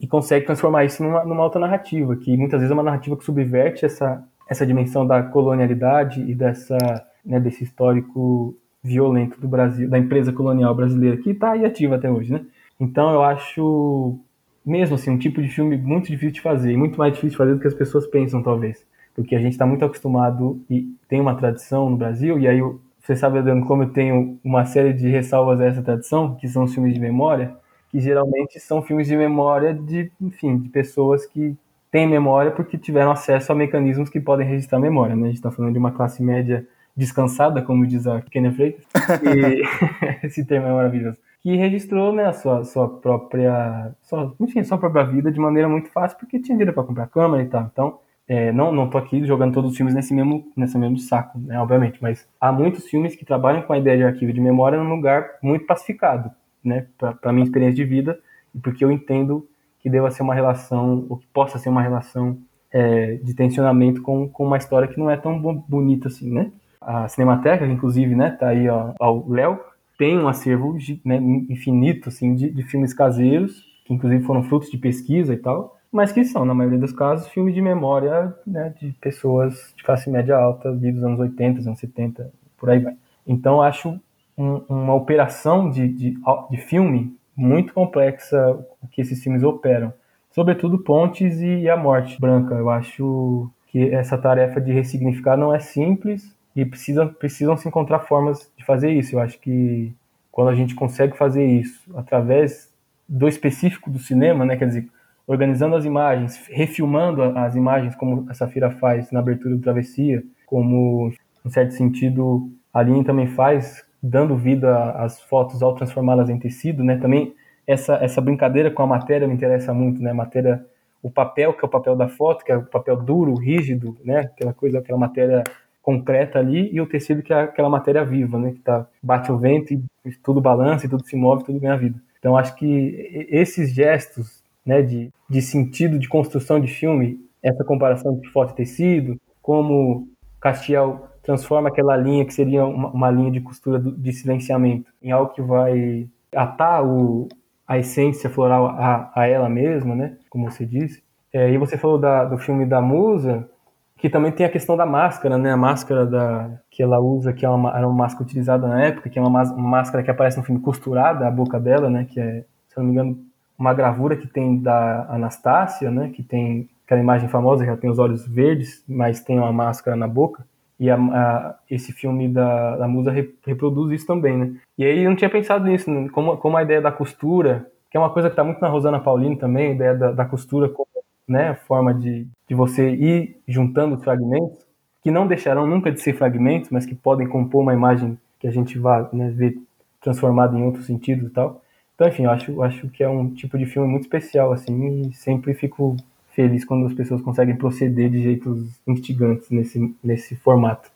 e 0.00 0.06
consegue 0.06 0.46
transformar 0.46 0.86
isso 0.86 1.02
numa, 1.02 1.26
numa 1.26 1.44
outra 1.44 1.60
narrativa, 1.60 2.16
que 2.16 2.34
muitas 2.38 2.58
vezes 2.58 2.70
é 2.70 2.74
uma 2.74 2.82
narrativa 2.82 3.18
que 3.18 3.24
subverte 3.26 3.84
essa, 3.84 4.24
essa 4.48 4.64
dimensão 4.64 5.06
da 5.06 5.22
colonialidade 5.22 6.22
e 6.22 6.34
dessa, 6.34 6.78
né, 7.22 7.38
desse 7.38 7.64
histórico 7.64 8.56
violento 8.82 9.38
do 9.38 9.46
Brasil, 9.46 9.90
da 9.90 9.98
empresa 9.98 10.32
colonial 10.32 10.74
brasileira, 10.74 11.18
que 11.18 11.32
está 11.32 11.50
aí 11.50 11.66
ativa 11.66 11.96
até 11.96 12.10
hoje, 12.10 12.32
né? 12.32 12.46
Então 12.80 13.12
eu 13.12 13.22
acho, 13.22 14.18
mesmo 14.64 14.94
assim, 14.94 15.10
um 15.10 15.18
tipo 15.18 15.42
de 15.42 15.48
filme 15.48 15.76
muito 15.76 16.06
difícil 16.06 16.30
de 16.30 16.40
fazer, 16.40 16.78
muito 16.78 16.96
mais 16.96 17.12
difícil 17.12 17.32
de 17.32 17.36
fazer 17.36 17.52
do 17.52 17.60
que 17.60 17.68
as 17.68 17.74
pessoas 17.74 18.06
pensam, 18.06 18.42
talvez. 18.42 18.86
Porque 19.14 19.36
a 19.36 19.38
gente 19.38 19.52
está 19.52 19.66
muito 19.66 19.84
acostumado 19.84 20.62
e 20.70 20.88
tem 21.10 21.20
uma 21.20 21.34
tradição 21.34 21.90
no 21.90 21.96
Brasil, 21.98 22.38
e 22.38 22.48
aí 22.48 22.62
você 23.08 23.16
sabe, 23.16 23.38
Adriano, 23.38 23.64
como 23.64 23.84
eu 23.84 23.88
tenho 23.88 24.38
uma 24.44 24.66
série 24.66 24.92
de 24.92 25.08
ressalvas 25.08 25.58
a 25.62 25.64
essa 25.64 25.80
tradição, 25.80 26.34
que 26.34 26.46
são 26.46 26.64
os 26.64 26.74
filmes 26.74 26.92
de 26.92 27.00
memória, 27.00 27.56
que 27.88 27.98
geralmente 27.98 28.60
são 28.60 28.82
filmes 28.82 29.08
de 29.08 29.16
memória 29.16 29.72
de, 29.72 30.12
enfim, 30.20 30.58
de 30.58 30.68
pessoas 30.68 31.24
que 31.24 31.56
têm 31.90 32.06
memória 32.06 32.50
porque 32.50 32.76
tiveram 32.76 33.10
acesso 33.10 33.50
a 33.50 33.54
mecanismos 33.54 34.10
que 34.10 34.20
podem 34.20 34.46
registrar 34.46 34.78
memória, 34.78 35.16
né? 35.16 35.22
A 35.22 35.26
gente 35.28 35.36
está 35.36 35.50
falando 35.50 35.72
de 35.72 35.78
uma 35.78 35.90
classe 35.90 36.22
média 36.22 36.68
descansada, 36.94 37.62
como 37.62 37.86
diz 37.86 38.06
a 38.06 38.20
Kenneth 38.20 38.52
Freitas, 38.52 38.84
e 39.22 39.62
esse 40.26 40.44
termo 40.44 40.66
é 40.66 40.72
maravilhoso, 40.72 41.16
que 41.40 41.56
registrou, 41.56 42.12
né, 42.12 42.26
a 42.26 42.34
sua, 42.34 42.62
sua 42.64 42.90
própria, 42.90 43.90
sua, 44.02 44.34
enfim, 44.38 44.62
sua 44.64 44.76
própria 44.76 45.04
vida 45.04 45.32
de 45.32 45.40
maneira 45.40 45.66
muito 45.66 45.88
fácil, 45.88 46.18
porque 46.18 46.38
tinha 46.38 46.58
dinheiro 46.58 46.74
para 46.74 46.84
comprar 46.84 47.06
câmera 47.06 47.42
e 47.42 47.46
tal. 47.46 47.70
Então, 47.72 47.98
é, 48.28 48.52
não, 48.52 48.70
não 48.70 48.90
tô 48.90 48.98
aqui 48.98 49.24
jogando 49.24 49.54
todos 49.54 49.70
os 49.70 49.76
filmes 49.76 49.94
nesse 49.94 50.12
mesmo, 50.12 50.52
nesse 50.54 50.76
mesmo 50.76 50.98
saco, 50.98 51.38
né, 51.38 51.58
obviamente, 51.58 51.98
mas 52.02 52.28
há 52.38 52.52
muitos 52.52 52.86
filmes 52.86 53.16
que 53.16 53.24
trabalham 53.24 53.62
com 53.62 53.72
a 53.72 53.78
ideia 53.78 53.96
de 53.96 54.04
arquivo 54.04 54.34
de 54.34 54.40
memória 54.40 54.78
num 54.78 54.94
lugar 54.94 55.26
muito 55.42 55.64
pacificado, 55.64 56.30
né, 56.62 56.86
para 56.98 57.32
minha 57.32 57.44
experiência 57.44 57.76
de 57.76 57.84
vida, 57.84 58.20
e 58.54 58.58
porque 58.58 58.84
eu 58.84 58.92
entendo 58.92 59.48
que 59.80 59.88
deva 59.88 60.10
ser 60.10 60.22
uma 60.22 60.34
relação, 60.34 61.06
ou 61.08 61.16
que 61.16 61.26
possa 61.28 61.58
ser 61.58 61.70
uma 61.70 61.80
relação 61.80 62.38
é, 62.70 63.14
de 63.14 63.32
tensionamento 63.32 64.02
com, 64.02 64.28
com 64.28 64.44
uma 64.44 64.58
história 64.58 64.88
que 64.88 64.98
não 64.98 65.08
é 65.08 65.16
tão 65.16 65.40
bonita 65.66 66.08
assim, 66.08 66.30
né. 66.30 66.52
A 66.80 67.08
Cinemateca, 67.08 67.66
inclusive, 67.66 68.14
né, 68.14 68.30
tá 68.30 68.48
aí 68.48 68.68
ó, 68.68 68.92
o 69.00 69.32
Léo, 69.32 69.58
tem 69.98 70.18
um 70.18 70.28
acervo 70.28 70.76
né, 71.02 71.16
infinito, 71.48 72.10
assim, 72.10 72.34
de, 72.34 72.50
de 72.50 72.62
filmes 72.62 72.92
caseiros, 72.92 73.64
que 73.86 73.94
inclusive 73.94 74.22
foram 74.24 74.42
frutos 74.42 74.70
de 74.70 74.76
pesquisa 74.76 75.32
e 75.32 75.38
tal, 75.38 75.77
mas 75.90 76.12
que 76.12 76.24
são, 76.24 76.44
na 76.44 76.54
maioria 76.54 76.78
dos 76.78 76.92
casos, 76.92 77.28
filmes 77.28 77.54
de 77.54 77.62
memória 77.62 78.34
né, 78.46 78.74
de 78.80 78.92
pessoas 79.00 79.72
de 79.76 79.82
classe 79.82 80.10
média 80.10 80.36
alta, 80.36 80.70
dos 80.72 81.02
anos 81.02 81.18
80, 81.18 81.60
anos 81.60 81.78
70, 81.78 82.30
por 82.56 82.70
aí 82.70 82.78
vai. 82.78 82.94
Então, 83.26 83.62
acho 83.62 83.98
um, 84.36 84.62
uma 84.68 84.94
operação 84.94 85.70
de, 85.70 85.88
de, 85.88 86.18
de 86.50 86.56
filme 86.58 87.16
muito 87.36 87.72
complexa 87.72 88.58
que 88.90 89.00
esses 89.00 89.22
filmes 89.22 89.42
operam. 89.42 89.92
Sobretudo 90.30 90.78
Pontes 90.78 91.40
e 91.40 91.68
A 91.68 91.76
Morte 91.76 92.20
Branca. 92.20 92.54
Eu 92.54 92.68
acho 92.70 93.50
que 93.68 93.90
essa 93.94 94.18
tarefa 94.18 94.60
de 94.60 94.72
ressignificar 94.72 95.36
não 95.36 95.54
é 95.54 95.58
simples 95.58 96.34
e 96.54 96.64
precisam, 96.64 97.08
precisam 97.08 97.56
se 97.56 97.68
encontrar 97.68 98.00
formas 98.00 98.50
de 98.56 98.64
fazer 98.64 98.90
isso. 98.92 99.14
Eu 99.14 99.20
acho 99.20 99.38
que 99.38 99.94
quando 100.30 100.48
a 100.48 100.54
gente 100.54 100.74
consegue 100.74 101.16
fazer 101.16 101.44
isso 101.44 101.80
através 101.96 102.72
do 103.08 103.26
específico 103.26 103.90
do 103.90 103.98
cinema, 103.98 104.44
né, 104.44 104.56
quer 104.56 104.66
dizer, 104.66 104.88
organizando 105.28 105.76
as 105.76 105.84
imagens, 105.84 106.48
refilmando 106.48 107.22
as 107.22 107.54
imagens, 107.54 107.94
como 107.94 108.24
a 108.30 108.34
Safira 108.34 108.70
faz 108.70 109.12
na 109.12 109.20
abertura 109.20 109.54
do 109.54 109.60
Travessia, 109.60 110.24
como, 110.46 111.12
em 111.44 111.50
certo 111.50 111.74
sentido, 111.74 112.50
a 112.72 112.78
Aline 112.80 113.04
também 113.04 113.26
faz, 113.26 113.84
dando 114.02 114.34
vida 114.34 114.92
às 114.92 115.20
fotos 115.20 115.62
ao 115.62 115.74
transformá-las 115.74 116.30
em 116.30 116.38
tecido, 116.38 116.82
né? 116.82 116.96
Também 116.96 117.34
essa, 117.66 117.96
essa 117.96 118.22
brincadeira 118.22 118.70
com 118.70 118.82
a 118.82 118.86
matéria 118.86 119.28
me 119.28 119.34
interessa 119.34 119.74
muito, 119.74 120.02
né? 120.02 120.14
Matéria, 120.14 120.64
o 121.02 121.10
papel, 121.10 121.52
que 121.52 121.62
é 121.62 121.68
o 121.68 121.70
papel 121.70 121.94
da 121.94 122.08
foto, 122.08 122.42
que 122.42 122.50
é 122.50 122.56
o 122.56 122.64
papel 122.64 122.96
duro, 122.96 123.34
rígido, 123.34 123.98
né? 124.02 124.20
Aquela 124.20 124.54
coisa, 124.54 124.78
aquela 124.78 124.98
matéria 124.98 125.44
concreta 125.82 126.38
ali, 126.38 126.70
e 126.72 126.80
o 126.80 126.86
tecido, 126.86 127.22
que 127.22 127.34
é 127.34 127.42
aquela 127.42 127.68
matéria 127.68 128.02
viva, 128.02 128.38
né? 128.38 128.52
Que 128.52 128.60
tá, 128.60 128.86
bate 129.02 129.30
o 129.30 129.36
vento 129.36 129.74
e 129.74 129.82
tudo 130.22 130.40
balança, 130.40 130.86
e 130.86 130.88
tudo 130.88 131.04
se 131.04 131.16
move, 131.16 131.44
tudo 131.44 131.60
ganha 131.60 131.76
vida. 131.76 132.00
Então, 132.18 132.34
acho 132.34 132.54
que 132.54 133.26
esses 133.30 133.74
gestos 133.74 134.42
né, 134.68 134.82
de, 134.82 135.10
de 135.30 135.40
sentido 135.40 135.98
de 135.98 136.06
construção 136.06 136.60
de 136.60 136.68
filme, 136.68 137.18
essa 137.42 137.64
comparação 137.64 138.20
de 138.20 138.28
foto 138.28 138.52
e 138.52 138.56
tecido, 138.56 139.16
como 139.40 140.06
Castiel 140.38 141.08
transforma 141.22 141.70
aquela 141.70 141.96
linha 141.96 142.26
que 142.26 142.34
seria 142.34 142.66
uma, 142.66 142.90
uma 142.90 143.10
linha 143.10 143.30
de 143.30 143.40
costura 143.40 143.78
do, 143.78 143.96
de 143.96 144.12
silenciamento 144.12 144.92
em 145.02 145.10
algo 145.10 145.32
que 145.32 145.40
vai 145.40 146.06
atar 146.34 146.84
o, 146.84 147.28
a 147.66 147.78
essência 147.78 148.28
floral 148.28 148.66
a, 148.66 149.10
a 149.14 149.26
ela 149.26 149.48
mesma, 149.48 149.94
né, 149.94 150.18
como 150.28 150.50
você 150.50 150.66
disse. 150.66 151.02
É, 151.32 151.50
e 151.50 151.56
você 151.56 151.78
falou 151.78 151.96
da, 151.96 152.26
do 152.26 152.36
filme 152.36 152.66
da 152.66 152.82
Musa, 152.82 153.48
que 153.96 154.10
também 154.10 154.32
tem 154.32 154.44
a 154.44 154.50
questão 154.50 154.76
da 154.76 154.86
máscara, 154.86 155.36
né? 155.36 155.52
A 155.52 155.56
máscara 155.56 156.06
da, 156.06 156.50
que 156.70 156.82
ela 156.82 157.00
usa, 157.00 157.32
que 157.32 157.44
é 157.44 157.48
uma, 157.50 157.76
era 157.76 157.86
uma 157.86 157.96
máscara 157.96 158.24
utilizada 158.24 158.66
na 158.66 158.82
época, 158.82 159.10
que 159.10 159.18
é 159.18 159.22
uma, 159.22 159.42
uma, 159.42 159.68
máscara 159.68 160.02
que 160.02 160.10
aparece 160.10 160.38
no 160.38 160.44
filme 160.44 160.60
costurada, 160.60 161.26
a 161.26 161.30
boca 161.30 161.60
dela, 161.60 161.90
né? 161.90 162.06
Que 162.08 162.18
é, 162.18 162.44
se 162.68 162.78
eu 162.78 162.82
não 162.82 162.84
me 162.84 162.92
engano, 162.92 163.27
uma 163.58 163.74
gravura 163.74 164.16
que 164.16 164.26
tem 164.26 164.58
da 164.58 165.06
Anastácia, 165.10 165.90
né, 165.90 166.10
que 166.10 166.22
tem 166.22 166.68
aquela 166.84 167.00
imagem 167.00 167.28
famosa 167.28 167.64
que 167.64 167.68
ela 167.68 167.78
tem 167.78 167.90
os 167.90 167.98
olhos 167.98 168.26
verdes, 168.26 168.82
mas 168.88 169.20
tem 169.20 169.38
uma 169.38 169.52
máscara 169.52 169.96
na 169.96 170.06
boca. 170.06 170.46
E 170.80 170.88
a, 170.88 170.96
a, 170.96 171.56
esse 171.68 171.92
filme 171.92 172.28
da, 172.28 172.76
da 172.76 172.86
Musa 172.86 173.12
reproduz 173.44 173.92
isso 173.92 174.06
também, 174.06 174.38
né? 174.38 174.54
E 174.78 174.84
aí 174.84 175.02
eu 175.02 175.10
não 175.10 175.16
tinha 175.16 175.28
pensado 175.28 175.66
nisso, 175.66 175.90
né? 175.90 176.08
como, 176.10 176.36
como 176.36 176.56
a 176.56 176.62
ideia 176.62 176.80
da 176.80 176.92
costura, 176.92 177.66
que 177.90 177.96
é 177.96 178.00
uma 178.00 178.10
coisa 178.10 178.28
que 178.28 178.34
está 178.34 178.44
muito 178.44 178.60
na 178.60 178.68
Rosana 178.68 179.00
Paulini 179.00 179.36
também, 179.36 179.72
a 179.72 179.74
ideia 179.74 179.94
da, 179.94 180.12
da 180.12 180.24
costura 180.24 180.68
como 180.68 180.86
né, 181.26 181.54
forma 181.66 181.92
de, 181.92 182.26
de 182.48 182.54
você 182.54 182.90
ir 182.90 183.40
juntando 183.46 183.96
os 183.96 184.04
fragmentos, 184.04 184.66
que 185.02 185.10
não 185.10 185.26
deixarão 185.26 185.66
nunca 185.66 185.92
de 185.92 186.00
ser 186.00 186.14
fragmentos, 186.14 186.70
mas 186.70 186.86
que 186.86 186.94
podem 186.94 187.28
compor 187.28 187.62
uma 187.62 187.74
imagem 187.74 188.18
que 188.38 188.46
a 188.46 188.50
gente 188.50 188.78
vai 188.78 189.06
né, 189.12 189.30
ver 189.30 189.58
transformada 190.00 190.56
em 190.56 190.62
outros 190.62 190.86
sentidos 190.86 191.28
e 191.28 191.32
tal. 191.32 191.60
Então, 191.98 192.06
enfim, 192.06 192.26
eu 192.26 192.30
acho, 192.30 192.62
acho 192.62 192.88
que 192.90 193.02
é 193.02 193.08
um 193.08 193.28
tipo 193.34 193.58
de 193.58 193.66
filme 193.66 193.88
muito 193.88 194.04
especial, 194.04 194.52
assim, 194.52 195.08
e 195.08 195.12
sempre 195.12 195.52
fico 195.52 195.96
feliz 196.30 196.64
quando 196.64 196.86
as 196.86 196.94
pessoas 196.94 197.20
conseguem 197.20 197.56
proceder 197.56 198.08
de 198.08 198.22
jeitos 198.22 198.68
instigantes 198.86 199.50
nesse, 199.50 199.92
nesse 200.00 200.36
formato. 200.36 200.92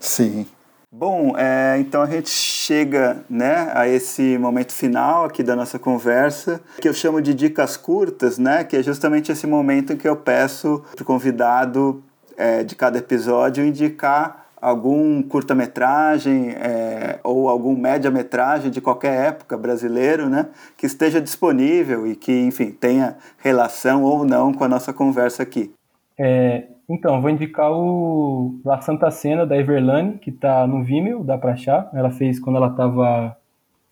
Sim. 0.00 0.46
Bom, 0.90 1.36
é, 1.36 1.76
então 1.78 2.00
a 2.00 2.06
gente 2.06 2.30
chega 2.30 3.22
né, 3.28 3.70
a 3.74 3.86
esse 3.86 4.38
momento 4.38 4.72
final 4.72 5.26
aqui 5.26 5.42
da 5.42 5.54
nossa 5.54 5.78
conversa, 5.78 6.58
que 6.80 6.88
eu 6.88 6.94
chamo 6.94 7.20
de 7.20 7.34
dicas 7.34 7.76
curtas, 7.76 8.38
né, 8.38 8.64
que 8.64 8.76
é 8.76 8.82
justamente 8.82 9.30
esse 9.30 9.46
momento 9.46 9.92
em 9.92 9.96
que 9.98 10.08
eu 10.08 10.16
peço 10.16 10.82
para 10.94 11.02
o 11.02 11.04
convidado 11.04 12.02
é, 12.34 12.64
de 12.64 12.74
cada 12.74 12.96
episódio 12.96 13.62
indicar 13.62 14.43
algum 14.64 15.22
curta-metragem 15.22 16.52
é, 16.52 17.20
ou 17.22 17.50
algum 17.50 17.76
média-metragem 17.76 18.70
de 18.70 18.80
qualquer 18.80 19.26
época 19.26 19.58
brasileiro, 19.58 20.26
né, 20.26 20.48
que 20.74 20.86
esteja 20.86 21.20
disponível 21.20 22.06
e 22.06 22.16
que, 22.16 22.32
enfim, 22.46 22.70
tenha 22.70 23.18
relação 23.36 24.02
ou 24.02 24.24
não 24.24 24.54
com 24.54 24.64
a 24.64 24.68
nossa 24.68 24.90
conversa 24.90 25.42
aqui. 25.42 25.70
É, 26.16 26.68
então, 26.88 27.20
vou 27.20 27.28
indicar 27.28 27.70
o 27.70 28.58
La 28.64 28.80
Santa 28.80 29.10
Cena 29.10 29.44
da 29.44 29.54
Everlane, 29.54 30.16
que 30.16 30.30
está 30.30 30.66
no 30.66 30.82
Vimeo, 30.82 31.22
dá 31.22 31.36
para 31.36 31.52
achar. 31.52 31.90
Ela 31.92 32.10
fez 32.10 32.40
quando 32.40 32.56
ela 32.56 32.68
estava 32.68 33.36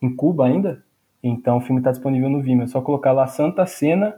em 0.00 0.14
Cuba 0.14 0.46
ainda. 0.46 0.82
Então 1.22 1.58
o 1.58 1.60
filme 1.60 1.80
está 1.80 1.90
disponível 1.90 2.30
no 2.30 2.40
Vimeo. 2.40 2.64
É 2.64 2.66
só 2.66 2.80
colocar 2.80 3.12
La 3.12 3.26
Santa 3.26 3.66
Cena 3.66 4.14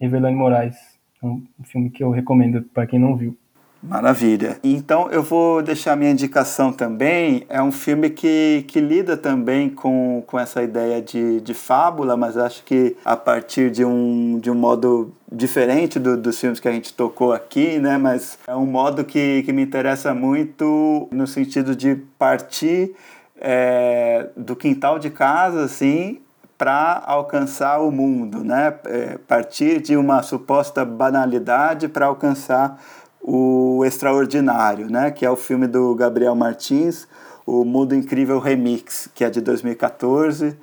Everlane 0.00 0.36
Moraes. 0.36 0.76
É 1.22 1.26
um 1.26 1.42
filme 1.64 1.90
que 1.90 2.02
eu 2.02 2.10
recomendo 2.10 2.62
para 2.62 2.86
quem 2.86 2.98
não 2.98 3.14
viu. 3.14 3.36
Maravilha. 3.80 4.58
Então 4.62 5.08
eu 5.10 5.22
vou 5.22 5.62
deixar 5.62 5.96
minha 5.96 6.10
indicação 6.10 6.72
também. 6.72 7.44
É 7.48 7.62
um 7.62 7.70
filme 7.70 8.10
que, 8.10 8.64
que 8.66 8.80
lida 8.80 9.16
também 9.16 9.70
com, 9.70 10.22
com 10.26 10.38
essa 10.38 10.62
ideia 10.62 11.00
de, 11.00 11.40
de 11.40 11.54
fábula, 11.54 12.16
mas 12.16 12.36
acho 12.36 12.64
que 12.64 12.96
a 13.04 13.16
partir 13.16 13.70
de 13.70 13.84
um, 13.84 14.38
de 14.40 14.50
um 14.50 14.54
modo 14.54 15.12
diferente 15.30 15.98
do, 15.98 16.16
dos 16.16 16.40
filmes 16.40 16.58
que 16.58 16.66
a 16.66 16.72
gente 16.72 16.92
tocou 16.92 17.32
aqui, 17.32 17.78
né? 17.78 17.96
Mas 17.96 18.36
é 18.48 18.54
um 18.54 18.66
modo 18.66 19.04
que, 19.04 19.42
que 19.44 19.52
me 19.52 19.62
interessa 19.62 20.12
muito 20.12 21.08
no 21.12 21.26
sentido 21.26 21.76
de 21.76 21.94
partir 22.18 22.94
é, 23.40 24.26
do 24.36 24.56
quintal 24.56 24.98
de 24.98 25.10
casa, 25.10 25.64
assim, 25.64 26.20
para 26.56 27.00
alcançar 27.06 27.78
o 27.78 27.92
mundo, 27.92 28.42
né? 28.42 28.74
É, 28.86 29.18
partir 29.28 29.80
de 29.80 29.96
uma 29.96 30.22
suposta 30.24 30.84
banalidade 30.84 31.86
para 31.86 32.06
alcançar 32.06 32.82
o 33.30 33.84
Extraordinário, 33.84 34.90
né, 34.90 35.10
que 35.10 35.26
é 35.26 35.30
o 35.30 35.36
filme 35.36 35.66
do 35.66 35.94
Gabriel 35.94 36.34
Martins, 36.34 37.06
o 37.44 37.62
Mundo 37.62 37.94
Incrível 37.94 38.38
Remix, 38.38 39.06
que 39.14 39.22
é 39.22 39.28
de 39.28 39.42
2014, 39.42 40.56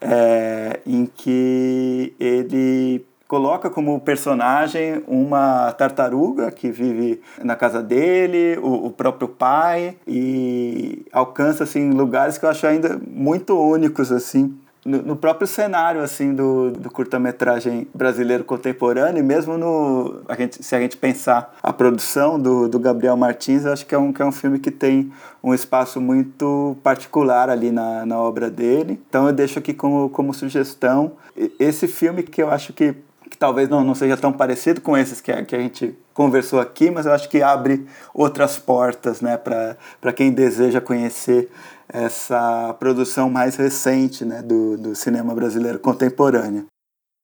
é, 0.00 0.80
em 0.84 1.06
que 1.06 2.12
ele 2.18 3.06
coloca 3.28 3.70
como 3.70 4.00
personagem 4.00 5.00
uma 5.06 5.70
tartaruga 5.72 6.50
que 6.50 6.72
vive 6.72 7.20
na 7.40 7.54
casa 7.54 7.80
dele, 7.80 8.58
o, 8.60 8.86
o, 8.86 8.90
próprio 8.90 9.28
pai, 9.28 9.96
e 10.04 11.06
alcança 11.12 11.62
assim 11.62 11.92
lugares 11.92 12.36
que 12.36 12.44
eu 12.44 12.48
acho 12.50 12.66
ainda 12.66 13.00
muito 13.06 13.56
únicos 13.56 14.10
assim 14.10 14.58
no, 14.88 15.16
próprio 15.16 15.46
cenário 15.46 16.00
assim 16.00 16.34
do, 16.34 16.70
do 16.70 16.90
curta-metragem 16.90 17.86
brasileiro 17.94 18.42
contemporâneo, 18.44 19.20
e 19.20 19.22
mesmo 19.22 19.58
no 19.58 20.22
a 20.28 20.34
gente, 20.34 20.64
se 20.64 20.74
a 20.74 20.80
gente 20.80 20.96
pensar 20.96 21.54
a 21.62 21.72
produção 21.72 22.38
do, 22.38 22.68
do 22.68 22.78
Gabriel 22.78 23.16
Martins, 23.16 23.66
acho 23.66 23.84
que 23.84 23.94
é, 23.94 23.98
um, 23.98 24.12
que 24.12 24.22
é 24.22 24.24
um 24.24 24.32
filme 24.32 24.58
que 24.58 24.70
tem 24.70 25.12
um 25.42 25.52
espaço 25.52 26.00
muito 26.00 26.76
particular 26.82 27.50
ali 27.50 27.70
na, 27.70 28.04
na 28.06 28.18
obra 28.18 28.50
dele. 28.50 29.00
Então 29.08 29.26
eu 29.26 29.32
deixo 29.32 29.58
aqui 29.58 29.72
como, 29.72 30.08
como 30.08 30.32
sugestão 30.32 31.12
esse 31.58 31.86
filme 31.86 32.22
que 32.22 32.42
eu 32.42 32.50
acho 32.50 32.72
que, 32.72 32.94
que 33.30 33.36
talvez 33.36 33.68
não, 33.68 33.84
não 33.84 33.94
seja 33.94 34.16
tão 34.16 34.32
parecido 34.32 34.80
com 34.80 34.96
esses 34.96 35.20
que 35.20 35.30
a, 35.30 35.44
que 35.44 35.54
a 35.54 35.60
gente 35.60 35.94
conversou 36.18 36.58
aqui, 36.58 36.90
mas 36.90 37.06
eu 37.06 37.12
acho 37.12 37.28
que 37.28 37.40
abre 37.40 37.86
outras 38.12 38.58
portas 38.58 39.20
né, 39.20 39.36
para 39.36 40.12
quem 40.12 40.32
deseja 40.32 40.80
conhecer 40.80 41.48
essa 41.88 42.74
produção 42.80 43.30
mais 43.30 43.54
recente 43.54 44.24
né, 44.24 44.42
do, 44.42 44.76
do 44.76 44.96
cinema 44.96 45.32
brasileiro 45.32 45.78
contemporâneo. 45.78 46.66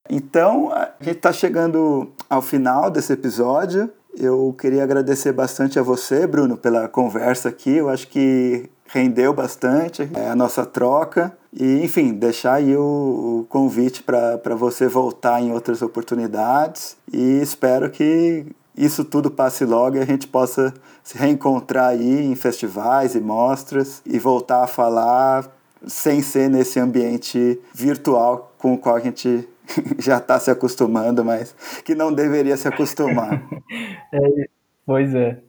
Então, 0.09 0.71
a 0.71 0.93
gente 1.01 1.17
está 1.17 1.33
chegando 1.33 2.13
ao 2.31 2.41
final 2.41 2.89
desse 2.89 3.13
episódio. 3.13 3.91
Eu 4.17 4.55
queria 4.57 4.85
agradecer 4.85 5.33
bastante 5.33 5.77
a 5.77 5.83
você, 5.83 6.25
Bruno, 6.25 6.57
pela 6.57 6.87
conversa 6.87 7.49
aqui. 7.49 7.75
Eu 7.75 7.89
acho 7.89 8.07
que 8.07 8.71
rendeu 8.87 9.33
bastante 9.33 10.09
é, 10.15 10.29
a 10.29 10.37
nossa 10.37 10.65
troca. 10.65 11.37
E, 11.53 11.83
enfim, 11.83 12.13
deixar 12.13 12.55
aí 12.55 12.77
o, 12.77 13.41
o 13.41 13.47
convite 13.49 14.05
para 14.05 14.55
você 14.55 14.87
voltar 14.87 15.43
em 15.43 15.51
outras 15.51 15.83
oportunidades. 15.83 16.97
E 17.13 17.41
espero 17.41 17.91
que 17.91 18.47
isso 18.77 19.05
tudo 19.05 19.31
passe 19.31 19.65
logo 19.65 19.97
e 19.97 20.01
a 20.01 20.05
gente 20.05 20.27
possa 20.27 20.75
se 21.03 21.17
reencontrar 21.17 21.89
aí 21.89 22.25
em 22.25 22.35
festivais 22.35 23.15
e 23.15 23.21
mostras 23.21 24.03
e 24.05 24.19
voltar 24.19 24.65
a 24.65 24.67
falar 24.67 25.49
sem 25.87 26.23
ser 26.23 26.49
nesse 26.49 26.81
ambiente 26.81 27.61
virtual 27.73 28.53
com 28.59 28.75
o 28.75 28.79
qual 28.79 28.97
a 28.97 29.01
gente 29.01 29.49
já 29.99 30.19
está 30.19 30.39
se 30.39 30.51
acostumando, 30.51 31.25
mas 31.25 31.55
que 31.85 31.95
não 31.95 32.13
deveria 32.13 32.57
se 32.57 32.67
acostumar. 32.67 33.43
é, 34.13 34.49
pois 34.85 35.15
é. 35.15 35.41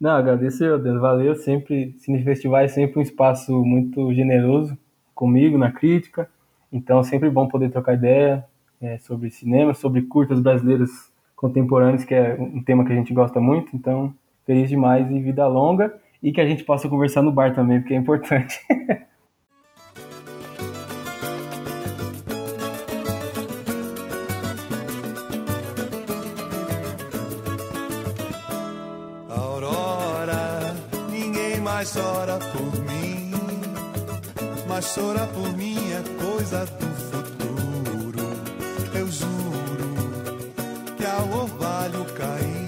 Não, 0.00 0.10
agradeço, 0.10 0.58
Deus. 0.78 1.00
Valeu. 1.00 1.34
Sempre, 1.36 1.94
Cine 1.98 2.22
Festival 2.22 2.60
é 2.60 2.68
sempre 2.68 2.98
um 2.98 3.02
espaço 3.02 3.52
muito 3.64 4.12
generoso 4.12 4.76
comigo 5.14 5.56
na 5.56 5.72
crítica. 5.72 6.28
Então, 6.72 7.02
sempre 7.04 7.30
bom 7.30 7.48
poder 7.48 7.70
trocar 7.70 7.94
ideia 7.94 8.44
é, 8.82 8.98
sobre 8.98 9.30
cinema, 9.30 9.72
sobre 9.72 10.02
curtas 10.02 10.40
brasileiras 10.40 10.90
contemporâneos, 11.36 12.04
que 12.04 12.14
é 12.14 12.36
um 12.38 12.62
tema 12.62 12.84
que 12.84 12.92
a 12.92 12.96
gente 12.96 13.12
gosta 13.12 13.40
muito. 13.40 13.74
Então, 13.74 14.14
feliz 14.46 14.68
demais 14.68 15.10
e 15.10 15.20
vida 15.20 15.46
longa. 15.46 15.94
E 16.22 16.32
que 16.32 16.40
a 16.40 16.46
gente 16.46 16.64
possa 16.64 16.88
conversar 16.88 17.22
no 17.22 17.30
bar 17.30 17.54
também, 17.54 17.80
porque 17.80 17.94
é 17.94 17.96
importante. 17.98 18.58
Aurora, 29.28 30.74
ninguém 31.10 31.60
mais 31.60 31.92
chora 31.92 32.38
por 32.38 32.80
mim, 32.84 33.30
mas 34.66 34.94
chora 34.94 35.26
por 35.26 35.54
mim 35.58 35.76
é 35.92 36.02
coisa 36.22 36.64
do 36.64 36.93
ao 41.14 41.42
orvalho 41.42 42.04
cair, 42.16 42.66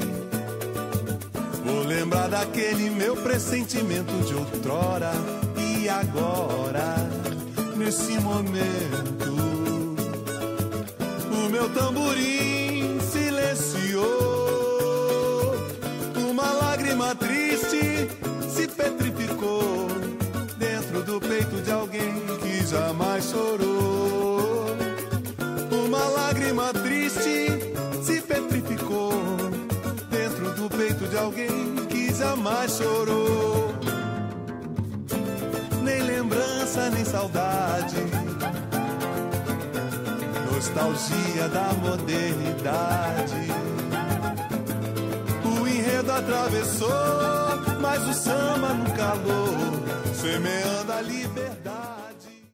vou 1.65 1.83
lembrar 1.83 2.29
daquele 2.29 2.91
meu 2.91 3.17
pressentimento 3.17 4.13
de 4.25 4.35
outrora 4.35 5.13
e 5.57 5.89
agora, 5.89 6.97
nesse 7.77 8.19
momento, 8.21 9.37
o 11.33 11.49
meu 11.51 11.69
tamborim 11.71 12.99
silenciou 13.01 14.07
uma 16.17 16.51
lágrima 16.53 17.15
triste 17.15 18.09
se 18.49 18.69
petrificou 18.69 19.89
dentro 20.57 21.03
do 21.03 21.21
peito 21.21 21.61
de 21.63 21.71
alguém 21.71 22.15
que 22.41 22.67
jamais 22.67 23.25
chorou. 23.25 24.67
Uma 25.71 26.05
lágrima 26.09 26.73
triste 26.73 27.56
alguém 31.17 31.87
que 31.89 32.15
jamais 32.15 32.73
chorou. 32.73 33.75
Nem 35.83 36.03
lembrança, 36.03 36.91
nem 36.91 37.05
saudade. 37.05 37.97
Nostalgia 40.53 41.49
da 41.49 41.73
modernidade. 41.75 43.47
O 45.45 45.67
enredo 45.67 46.13
atravessou, 46.13 46.91
mas 47.81 48.03
o 48.09 48.15
samba 48.15 48.75
no 48.75 48.91
calor, 48.93 50.15
semeando 50.15 50.93
a 50.93 51.01
liberdade. 51.01 51.86